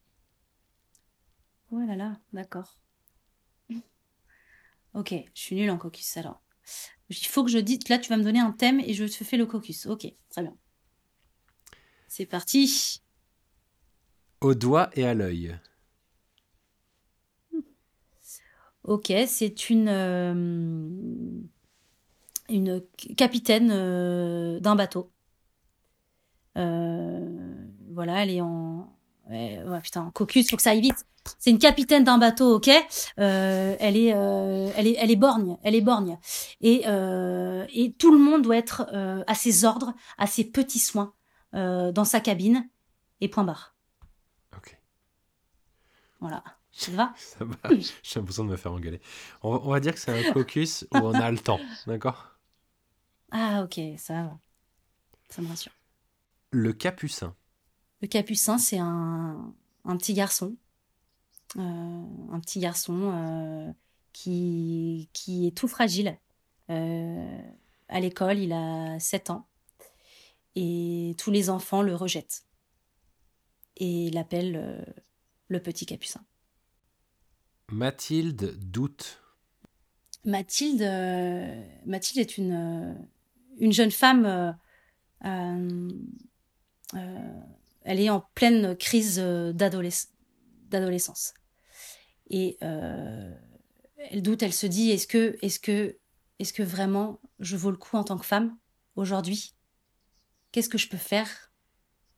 Oh 1.72 1.80
là 1.80 1.96
là, 1.96 2.20
d'accord. 2.34 2.78
Ok, 4.94 5.14
je 5.34 5.42
suis 5.42 5.56
nulle 5.56 5.72
en 5.72 5.78
caucus 5.78 6.18
alors. 6.18 6.42
Il 7.10 7.16
faut 7.28 7.44
que 7.44 7.50
je 7.50 7.58
dise, 7.58 7.88
là 7.90 7.98
tu 7.98 8.10
vas 8.10 8.18
me 8.18 8.24
donner 8.24 8.40
un 8.40 8.52
thème 8.52 8.80
et 8.80 8.94
je 8.94 9.06
te 9.06 9.24
fais 9.24 9.38
le 9.38 9.46
caucus. 9.46 9.86
Ok, 9.88 10.06
très 10.30 10.42
bien. 10.44 10.56
C'est 12.16 12.28
parti. 12.28 13.02
Au 14.40 14.54
doigt 14.54 14.92
et 14.94 15.04
à 15.04 15.16
l'œil. 15.16 15.58
Ok, 18.84 19.12
c'est 19.26 19.72
une, 19.72 19.88
euh, 19.90 20.74
une 22.50 22.84
capitaine 23.18 23.72
euh, 23.74 24.60
d'un 24.60 24.76
bateau. 24.76 25.12
Euh, 26.56 27.66
voilà, 27.90 28.22
elle 28.22 28.30
est 28.30 28.42
en. 28.42 28.96
Ouais, 29.28 29.64
ouais, 29.66 29.82
putain, 29.82 30.12
caucus, 30.14 30.52
faut 30.52 30.58
que 30.58 30.62
ça 30.62 30.70
aille 30.70 30.82
vite. 30.82 31.08
C'est 31.40 31.50
une 31.50 31.58
capitaine 31.58 32.04
d'un 32.04 32.20
bateau, 32.20 32.58
ok. 32.58 32.70
Elle 33.18 33.98
est, 33.98 34.10
elle 34.10 34.86
est, 34.86 34.98
elle 35.00 35.10
est 35.10 35.16
borgne, 35.16 35.58
elle 35.64 35.74
est 35.74 35.82
borgne. 35.82 36.20
Et 36.62 36.84
et 36.86 37.94
tout 37.94 38.12
le 38.12 38.20
monde 38.20 38.44
doit 38.44 38.58
être 38.58 38.86
à 39.26 39.34
ses 39.34 39.66
ordres, 39.66 39.96
à 40.20 40.28
ses 40.28 40.44
petits 40.44 40.78
soins 40.78 41.16
euh, 41.54 41.92
dans 41.92 42.06
sa 42.06 42.20
cabine. 42.20 42.68
Et 43.22 43.30
point 43.30 43.44
barre. 43.44 43.76
Ok. 44.58 44.78
Voilà. 46.20 46.44
Ça 46.72 46.92
te 46.92 46.96
va 46.96 47.14
Ça 47.18 47.46
va. 47.46 47.56
J'ai 48.04 48.20
l'impression 48.20 48.44
de 48.44 48.50
me 48.50 48.58
faire 48.58 48.74
engueuler. 48.74 49.02
On 49.42 49.52
va, 49.52 49.60
on 49.64 49.70
va 49.70 49.80
dire 49.80 49.94
que 49.94 50.00
c'est 50.00 50.30
un 50.30 50.34
caucus 50.34 50.86
où 50.92 50.98
on 50.98 51.14
a 51.14 51.32
le 51.32 51.40
temps, 51.40 51.60
d'accord? 51.88 52.38
Ah, 53.32 53.64
ok, 53.64 53.80
ça 53.98 54.14
va. 54.14 54.40
Ça 55.30 55.42
me 55.42 55.48
rassure. 55.48 55.72
Le 56.52 56.74
capucin. 56.74 57.36
Le 58.02 58.08
capucin, 58.08 58.58
c'est 58.58 58.78
un, 58.78 59.54
un 59.86 59.98
petit 59.98 60.14
garçon. 60.14 60.56
Euh, 61.58 62.04
un 62.32 62.40
petit 62.40 62.60
garçon 62.60 63.12
euh, 63.14 63.72
qui, 64.12 65.10
qui 65.14 65.48
est 65.48 65.58
tout 65.58 65.68
fragile. 65.68 66.18
Euh, 66.70 67.42
à 67.90 68.00
l'école, 68.00 68.40
il 68.40 68.54
a 68.54 69.00
7 69.00 69.30
ans. 69.30 69.48
Et 70.56 71.16
tous 71.18 71.32
les 71.32 71.50
enfants 71.50 71.82
le 71.82 71.96
rejettent. 71.96 72.46
Et 73.78 74.12
l'appellent 74.12 74.56
euh, 74.56 74.84
le 75.48 75.62
petit 75.62 75.86
capucin. 75.86 76.24
Mathilde 77.72 78.60
doute. 78.60 79.20
Mathilde, 80.26 80.84
euh, 80.84 81.66
Mathilde 81.86 82.20
est 82.20 82.38
une, 82.38 82.54
euh, 82.54 82.94
une 83.58 83.74
jeune 83.74 83.92
femme. 83.92 84.56
elle 87.86 88.00
est 88.00 88.10
en 88.10 88.22
pleine 88.36 88.78
crise 88.78 89.20
d'adolesc- 89.20 90.12
d'adolescence. 90.70 91.34
Et 92.30 92.58
elle 92.62 94.22
doute, 94.22 94.44
elle 94.44 94.54
se 94.54 94.68
dit 94.68 94.92
est-ce 94.92 95.08
que, 95.08 95.38
est-ce 95.42 95.60
que, 95.60 95.98
est-ce 96.40 96.54
que 96.54 96.64
vraiment 96.64 97.20
je 97.40 97.58
vaux 97.58 97.72
le 97.72 97.78
coup 97.78 97.98
en 97.98 98.04
tant 98.04 98.18
que 98.18 98.26
femme 98.26 98.58
aujourd'hui? 98.96 99.56
Qu'est-ce 100.54 100.70
que 100.70 100.78
je 100.78 100.88
peux 100.88 100.98
faire 100.98 101.52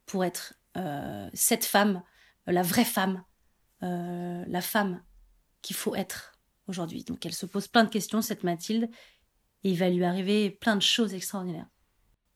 pour 0.06 0.26
être 0.26 0.56
euh, 0.76 1.30
cette 1.34 1.64
femme, 1.64 2.04
la 2.46 2.64
vraie 2.64 2.86
femme, 2.86 3.24
euh, 3.82 4.44
la 4.46 4.62
femme 4.62 5.02
qu'il 5.62 5.76
faut 5.76 5.96
être 5.96 6.38
aujourd'hui. 6.68 7.06
Donc 7.06 7.26
elle 7.26 7.34
se 7.34 7.46
pose 7.46 7.70
plein 7.70 7.86
de 7.86 7.90
questions, 7.90 8.22
cette 8.22 8.44
Mathilde, 8.44 8.90
et 9.64 9.72
il 9.72 9.78
va 9.78 9.90
lui 9.90 10.04
arriver 10.04 10.52
plein 10.52 10.76
de 10.76 10.82
choses 10.82 11.14
extraordinaires. 11.14 11.70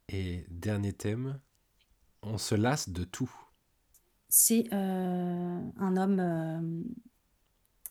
Et 0.08 0.46
dernier 0.48 0.94
thème, 0.94 1.38
on 2.22 2.38
se 2.38 2.54
lasse 2.54 2.88
de 2.88 3.04
tout. 3.04 3.30
C'est 4.30 4.72
euh, 4.72 5.60
un 5.76 5.96
homme 5.98 6.82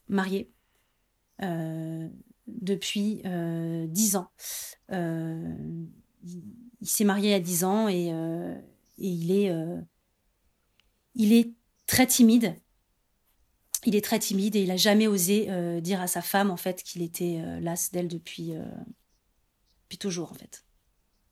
marié 0.07 0.51
depuis 2.47 3.21
10 3.23 4.15
ans. 4.15 4.31
Il 6.23 6.43
il 6.81 6.87
s'est 6.87 7.03
marié 7.03 7.33
à 7.33 7.41
10 7.41 7.65
ans 7.65 7.89
et, 7.89 8.13
euh, 8.13 8.55
et 8.99 9.07
il, 9.09 9.31
est, 9.31 9.49
euh, 9.49 9.81
il 11.15 11.33
est 11.33 11.51
très 11.87 12.07
timide. 12.07 12.55
Il 13.85 13.95
est 13.97 14.03
très 14.03 14.19
timide 14.19 14.55
et 14.55 14.63
il 14.63 14.71
a 14.71 14.77
jamais 14.77 15.07
osé 15.07 15.49
euh, 15.49 15.81
dire 15.81 15.99
à 15.99 16.07
sa 16.07 16.21
femme 16.21 16.51
en 16.51 16.55
fait 16.57 16.81
qu'il 16.83 17.01
était 17.01 17.41
las 17.59 17.91
d'elle 17.91 18.07
depuis, 18.07 18.51
depuis 19.83 19.97
toujours 19.97 20.31
en 20.31 20.35
fait. 20.35 20.63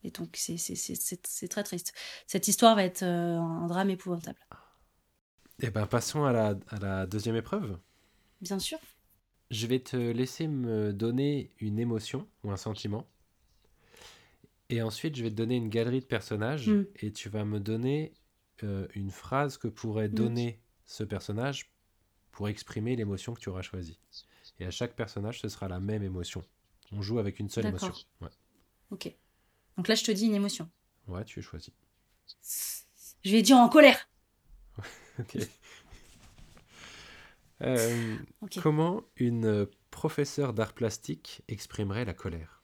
Et 0.04 0.12
donc 0.12 0.36
c'est 0.38 0.58
c'est- 0.58 0.76
c'est- 0.76 0.96
c'est- 0.96 1.26
c'est 1.28 1.48
très 1.48 1.64
triste. 1.64 1.94
Cette 2.28 2.48
histoire 2.48 2.76
va 2.76 2.84
être 2.84 3.04
un 3.04 3.68
drame 3.68 3.90
épouvantable. 3.90 4.40
Eh 5.62 5.70
ben, 5.70 5.86
passons 5.88 6.26
à 6.26 6.32
la, 6.32 6.56
à 6.68 6.78
la 6.80 7.06
deuxième 7.08 7.36
épreuve. 7.36 7.80
Bien 8.42 8.60
sûr. 8.60 8.80
Je 9.50 9.66
vais 9.66 9.80
te 9.80 9.96
laisser 9.96 10.48
me 10.48 10.92
donner 10.94 11.52
une 11.60 11.80
émotion 11.80 12.28
ou 12.44 12.52
un 12.52 12.58
sentiment. 12.58 13.06
Et 14.70 14.82
ensuite, 14.82 15.16
je 15.16 15.24
vais 15.24 15.30
te 15.30 15.36
donner 15.36 15.56
une 15.56 15.70
galerie 15.70 16.02
de 16.02 16.06
personnages. 16.06 16.68
Mm. 16.70 16.86
Et 16.98 17.12
tu 17.14 17.30
vas 17.30 17.46
me 17.46 17.60
donner 17.60 18.14
euh, 18.64 18.88
une 18.96 19.12
phrase 19.12 19.58
que 19.58 19.68
pourrait 19.68 20.10
Mm. 20.10 20.14
donner 20.14 20.62
ce 20.86 21.04
personnage 21.04 21.72
pour 22.32 22.50
exprimer 22.50 22.96
l'émotion 22.96 23.34
que 23.34 23.40
tu 23.40 23.50
auras 23.50 23.62
choisie. 23.62 24.00
Et 24.60 24.66
à 24.66 24.72
chaque 24.72 24.96
personnage, 24.96 25.40
ce 25.42 25.50
sera 25.50 25.68
la 25.68 25.80
même 25.80 26.04
émotion. 26.04 26.44
On 26.92 27.02
joue 27.02 27.20
avec 27.20 27.40
une 27.40 27.50
seule 27.50 27.66
émotion. 27.68 27.94
Ouais. 28.22 28.30
Ok. 28.92 29.14
Donc 29.78 29.88
là, 29.88 29.96
je 29.96 30.04
te 30.04 30.12
dis 30.12 30.26
une 30.26 30.36
émotion. 30.36 30.70
ouais, 31.08 31.24
tu 31.26 31.40
es 31.40 31.42
choisi. 31.42 31.72
Je 33.24 33.32
vais 33.32 33.42
dire 33.42 33.58
en 33.58 33.70
colère. 33.70 34.10
Ok. 35.20 35.38
Euh, 37.62 38.18
Ok. 38.42 38.60
Comment 38.62 39.04
une 39.16 39.68
professeure 39.90 40.54
d'art 40.54 40.74
plastique 40.74 41.42
exprimerait 41.48 42.06
la 42.06 42.14
colère? 42.14 42.57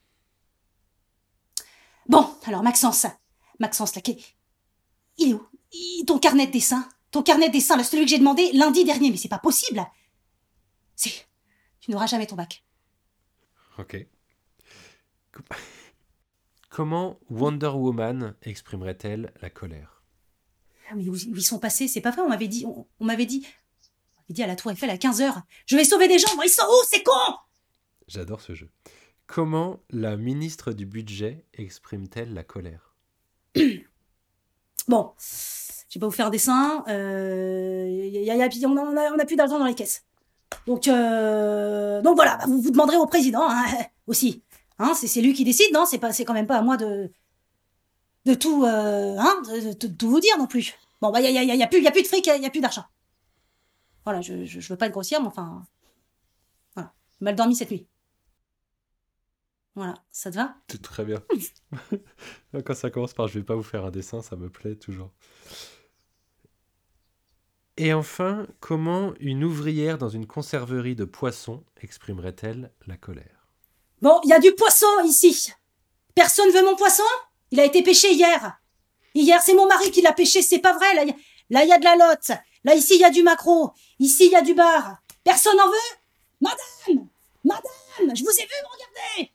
Bon, 2.08 2.28
alors 2.46 2.64
Maxence. 2.64 3.06
Maxence, 3.60 3.96
là, 3.96 4.02
qu'est- 4.02 4.20
il 5.18 5.30
est 5.30 5.34
où? 5.34 5.48
Il- 5.72 6.06
Ton 6.06 6.20
carnet 6.20 6.48
de 6.48 6.52
dessin 6.52 6.88
Ton 7.12 7.24
carnet 7.24 7.48
de 7.48 7.54
dessin, 7.54 7.78
là, 7.78 7.84
celui 7.84 8.04
que 8.06 8.10
j'ai 8.10 8.18
demandé 8.20 8.52
lundi 8.54 8.84
dernier, 8.84 9.12
mais 9.12 9.18
c'est 9.18 9.28
pas 9.30 9.40
possible. 9.40 9.84
C'est... 10.96 11.12
Tu 11.80 11.92
n'auras 11.92 12.08
jamais 12.08 12.26
ton 12.28 12.36
bac. 12.36 12.64
Ok. 13.78 13.98
Com- 15.32 15.44
Comment 16.70 17.20
Wonder 17.30 17.68
Woman 17.68 18.36
exprimerait-elle 18.42 19.32
la 19.42 19.50
colère? 19.50 20.02
Ah, 20.90 20.96
mais 20.96 21.08
où, 21.08 21.14
où 21.14 21.16
ils 21.36 21.44
sont 21.46 21.60
passés 21.60 21.88
C'est 21.88 22.02
pas 22.02 22.12
vrai, 22.12 22.22
on 22.22 22.30
m'avait 22.30 22.48
dit... 22.48 22.66
On, 22.66 22.88
on 23.00 23.06
m'avait 23.06 23.26
dit... 23.28 23.46
On 23.46 24.22
m'avait 24.22 24.34
dit 24.34 24.44
à 24.44 24.48
la 24.48 24.56
Tour 24.56 24.72
Eiffel 24.72 24.90
à 24.90 24.98
15h. 24.98 25.44
Je 25.68 25.76
vais 25.76 25.84
sauver 25.86 26.08
des 26.08 26.18
gens, 26.18 26.42
ils 26.44 26.50
sont 26.50 26.64
où 26.64 26.84
C'est 26.90 27.04
con 27.04 27.12
J'adore 28.08 28.42
ce 28.42 28.54
jeu. 28.56 28.72
Comment 29.34 29.80
la 29.90 30.16
ministre 30.16 30.74
du 30.74 30.86
budget 30.86 31.44
exprime-t-elle 31.56 32.36
la 32.36 32.44
colère 32.44 32.94
Bon, 34.88 35.12
je 35.18 35.96
vais 35.96 36.00
pas 36.00 36.06
vous 36.06 36.12
faire 36.12 36.28
un 36.28 36.30
dessin. 36.30 36.84
Euh, 36.88 37.88
y 37.90 38.30
a- 38.30 38.36
y 38.36 38.42
a- 38.44 38.68
on, 38.70 38.78
a, 38.78 39.12
on 39.12 39.18
a- 39.18 39.26
plus 39.26 39.36
d'argent 39.36 39.58
dans 39.58 39.66
les 39.66 39.74
caisses. 39.74 40.06
Donc, 40.68 40.88
euh, 40.88 42.04
donc 42.04 42.16
voilà, 42.16 42.38
bah, 42.38 42.44
vous 42.46 42.62
vous 42.62 42.70
demanderez 42.70 42.98
au 42.98 43.08
président 43.08 43.42
hein, 43.50 43.66
aussi. 44.06 44.44
Hein, 44.78 44.94
c'est 44.94 45.20
lui 45.22 45.34
qui 45.34 45.44
décide, 45.44 45.74
non 45.74 45.88
C'est 45.88 45.98
pas, 45.98 46.14
c'est 46.14 46.26
quand 46.26 46.34
même 46.36 46.46
pas 46.46 46.58
à 46.60 46.62
moi 46.62 46.78
de 46.78 47.10
de 48.26 48.36
tout, 48.36 48.64
euh, 48.66 49.16
hein, 49.18 49.42
de, 49.48 49.88
tout 49.88 50.10
vous 50.12 50.20
dire 50.20 50.38
non 50.38 50.46
plus. 50.46 50.76
Bon, 51.02 51.10
bah 51.10 51.18
a, 51.18 51.22
y 51.22 51.26
a, 51.40 51.44
y 51.44 51.50
a- 51.50 51.56
y 51.56 51.64
a 51.64 51.68
plus, 51.68 51.82
y 51.82 51.88
a 51.88 51.92
plus 51.92 52.04
de 52.04 52.08
fric, 52.08 52.28
a, 52.28 52.38
y 52.38 52.46
a 52.46 52.52
plus 52.52 52.62
d'argent. 52.62 52.86
Voilà, 54.04 54.22
je, 54.22 54.46
je, 54.46 54.60
je 54.60 54.70
veux 54.70 54.78
pas 54.78 54.86
être 54.86 54.92
grossière, 54.92 55.22
mais 55.22 55.28
enfin, 55.28 55.66
voilà, 56.76 56.94
mal 57.20 57.36
dormi 57.36 57.56
cette 57.56 57.72
nuit. 57.72 57.88
Voilà, 59.76 59.96
ça 60.12 60.30
te 60.30 60.36
va? 60.36 60.56
C'est 60.70 60.82
très 60.82 61.04
bien. 61.04 61.24
Quand 62.66 62.76
ça 62.76 62.90
commence 62.92 63.14
par 63.14 63.28
je 63.28 63.40
vais 63.40 63.46
pas 63.46 63.56
vous 63.56 63.64
faire 63.64 63.86
un 63.86 63.92
dessin, 63.92 64.22
ça 64.22 64.36
me 64.36 64.50
plaît 64.50 64.76
toujours. 64.76 65.12
Et 67.78 67.92
enfin, 67.94 68.46
comment 68.60 69.14
une 69.20 69.44
ouvrière 69.44 69.98
dans 69.98 70.10
une 70.10 70.28
conserverie 70.28 70.96
de 70.96 71.06
poissons 71.06 71.64
exprimerait-elle 71.82 72.72
la 72.86 72.98
colère? 72.98 73.48
Bon, 74.02 74.20
il 74.24 74.30
y 74.30 74.34
a 74.34 74.40
du 74.40 74.54
poisson 74.54 74.86
ici. 75.06 75.52
Personne 76.14 76.52
veut 76.52 76.64
mon 76.64 76.76
poisson? 76.76 77.04
Il 77.50 77.60
a 77.60 77.66
été 77.66 77.82
pêché 77.82 78.14
hier. 78.14 78.60
Hier, 79.16 79.42
c'est 79.42 79.56
mon 79.56 79.66
mari 79.68 79.90
qui 79.90 80.02
l'a 80.02 80.14
pêché, 80.14 80.44
c'est 80.44 80.60
pas 80.60 80.74
vrai. 80.74 80.94
Là, 80.94 81.04
il 81.64 81.68
y 81.68 81.72
a- 81.72 81.76
y 81.76 81.80
de 81.80 81.84
la 81.84 81.96
lotte. 81.96 82.32
Là, 82.64 82.76
ici, 82.76 82.96
il 82.96 83.02
y 83.02 83.06
a 83.06 83.10
du 83.10 83.24
maquereau. 83.24 83.72
Ici, 84.00 84.26
il 84.28 84.32
y 84.32 84.36
a 84.36 84.42
du 84.42 84.54
bar. 84.54 84.98
Personne 85.24 85.60
en 85.60 85.68
veut? 85.68 85.98
Madame 86.42 87.08
Madame 87.44 88.16
Je 88.16 88.24
vous 88.24 88.30
ai 88.32 88.44
vu 88.44 88.54
me 88.62 88.68
regarder 88.74 89.32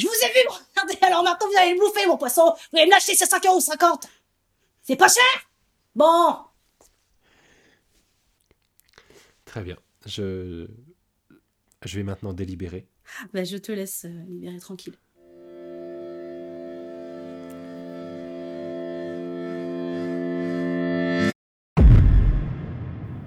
Je 0.00 0.06
vous 0.06 0.12
ai 0.14 0.28
vu 0.28 0.46
me 0.46 0.50
regarder. 0.50 0.98
Alors 1.02 1.22
maintenant, 1.22 1.46
vous 1.46 1.58
allez 1.58 1.74
le 1.74 1.78
bouffer, 1.78 2.06
mon 2.06 2.16
poisson. 2.16 2.54
Vous 2.72 2.78
allez 2.78 2.86
me 2.86 2.90
l'acheter, 2.90 3.14
c'est 3.14 3.30
5,50€. 3.30 4.08
C'est 4.82 4.96
pas 4.96 5.08
cher? 5.08 5.50
Bon. 5.94 6.36
Très 9.44 9.60
bien. 9.60 9.76
Je, 10.06 10.68
je 11.84 11.96
vais 11.98 12.02
maintenant 12.02 12.32
délibérer. 12.32 12.88
Ben, 13.34 13.44
je 13.44 13.58
te 13.58 13.72
laisse 13.72 14.06
euh, 14.06 14.24
libérer 14.26 14.58
tranquille. 14.58 14.94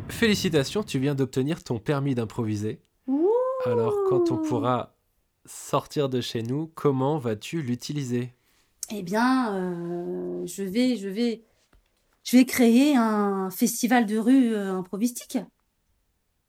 Félicitations, 0.09 0.81
tu 0.81 0.97
viens 0.97 1.13
d'obtenir 1.13 1.63
ton 1.63 1.77
permis 1.77 2.15
d'improviser. 2.15 2.81
Alors, 3.65 3.93
quand 4.09 4.31
on 4.31 4.37
pourra 4.37 4.95
sortir 5.45 6.09
de 6.09 6.21
chez 6.21 6.43
nous, 6.43 6.67
comment 6.75 7.17
vas-tu 7.17 7.61
l'utiliser? 7.61 8.33
Eh 8.91 9.01
bien, 9.03 9.55
euh, 9.55 10.45
je 10.45 10.63
vais, 10.63 10.97
je 10.97 11.07
vais, 11.09 11.43
je 12.23 12.37
vais 12.37 12.45
créer 12.45 12.95
un 12.95 13.49
festival 13.49 14.05
de 14.05 14.17
rue 14.17 14.53
euh, 14.53 14.73
improvistique. 14.73 15.37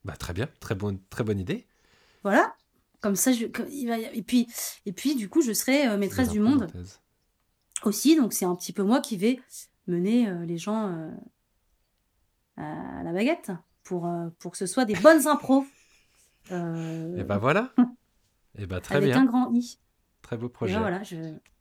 Bah 0.05 0.17
très 0.17 0.33
bien, 0.33 0.49
très 0.61 0.75
bonne, 0.75 0.99
très 1.11 1.25
bonne 1.25 1.39
idée. 1.41 1.67
Voilà. 2.23 2.55
Comme 3.01 3.17
ça, 3.17 3.33
je, 3.33 3.47
comme- 3.47 3.69
et 3.69 4.23
puis, 4.23 4.47
et 4.87 4.93
puis 4.93 5.15
du 5.15 5.29
coup, 5.29 5.43
je 5.43 5.53
serai 5.53 5.87
euh, 5.89 5.97
maîtresse 5.99 6.31
du 6.31 6.41
monde 6.41 6.69
aussi. 7.85 8.17
Donc 8.17 8.33
c'est 8.33 8.45
un 8.47 8.55
petit 8.55 8.73
peu 8.73 8.83
moi 8.83 9.01
qui 9.01 9.17
vais 9.17 9.41
mener 9.87 10.29
euh, 10.29 10.45
les 10.45 10.57
gens 10.59 11.11
à 12.57 13.03
la 13.03 13.13
baguette 13.13 13.51
pour, 13.83 14.09
pour 14.39 14.53
que 14.53 14.59
ce 14.59 14.67
soit 14.67 14.85
des 14.85 14.95
bonnes 14.95 15.27
impros. 15.27 15.65
Et 16.51 17.25
bah 17.25 17.39
voilà. 17.39 17.73
Et 18.57 18.67
bah 18.67 18.81
très 18.81 18.97
avec 18.97 19.11
bien. 19.11 19.23
un 19.23 19.25
grand 19.25 19.53
i. 19.53 19.79
Très 20.23 20.37
beau 20.37 20.47
Et 20.47 20.51
projet. 20.51 20.75
ben 20.75 20.81
voilà, 20.81 21.03
je... 21.03 21.17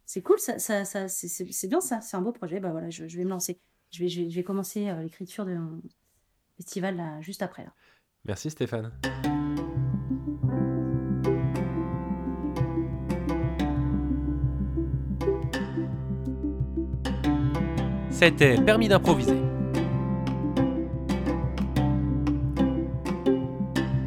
c'est 0.06 0.22
cool, 0.22 0.40
ça, 0.40 0.60
ça, 0.60 0.86
ça, 0.86 1.07
c'est- 1.07 1.68
bien 1.68 1.82
ça, 1.82 2.02
c'est 2.02 2.15
un 2.18 2.22
beau 2.22 2.32
projet. 2.32 2.60
Bah 2.60 2.72
voilà, 2.72 2.90
je, 2.90 3.07
je 3.07 3.18
vais 3.18 3.24
me 3.26 3.30
lancer. 3.30 3.60
Je 3.91 3.99
vais, 3.99 4.10
je 4.10 4.24
vais, 4.36 4.44
commencer 4.44 4.90
euh, 4.90 5.02
l'écriture 5.03 5.45
de 5.45 5.53
mon 5.53 5.82
festival 6.57 6.95
là, 6.95 7.22
juste 7.22 7.41
après. 7.44 7.64
Là. 7.64 7.74
Merci 8.26 8.49
Stéphane. 8.49 8.91
C'était 18.10 18.56
Permis 18.61 18.88
d'improviser. 18.88 19.36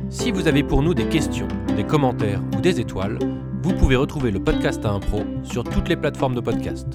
Si 0.08 0.30
vous 0.30 0.48
avez 0.48 0.62
pour 0.64 0.82
nous 0.82 0.94
des 0.94 1.08
questions, 1.08 1.48
des 1.76 1.84
commentaires 1.84 2.40
ou 2.56 2.60
des 2.62 2.80
étoiles, 2.80 3.18
vous 3.62 3.74
pouvez 3.74 3.96
retrouver 3.96 4.30
le 4.30 4.42
podcast 4.42 4.82
à 4.86 4.92
impro 4.92 5.20
sur 5.42 5.62
toutes 5.62 5.88
les 5.90 5.96
plateformes 5.96 6.34
de 6.34 6.40
podcast. 6.40 6.86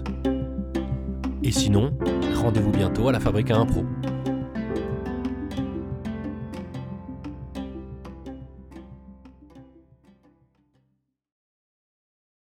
Et 1.44 1.52
sinon, 1.52 1.96
rendez-vous 2.34 2.72
bientôt 2.72 3.08
à 3.08 3.12
la 3.12 3.20
Fabrique 3.20 3.52
à 3.52 3.58
Impro. 3.58 3.84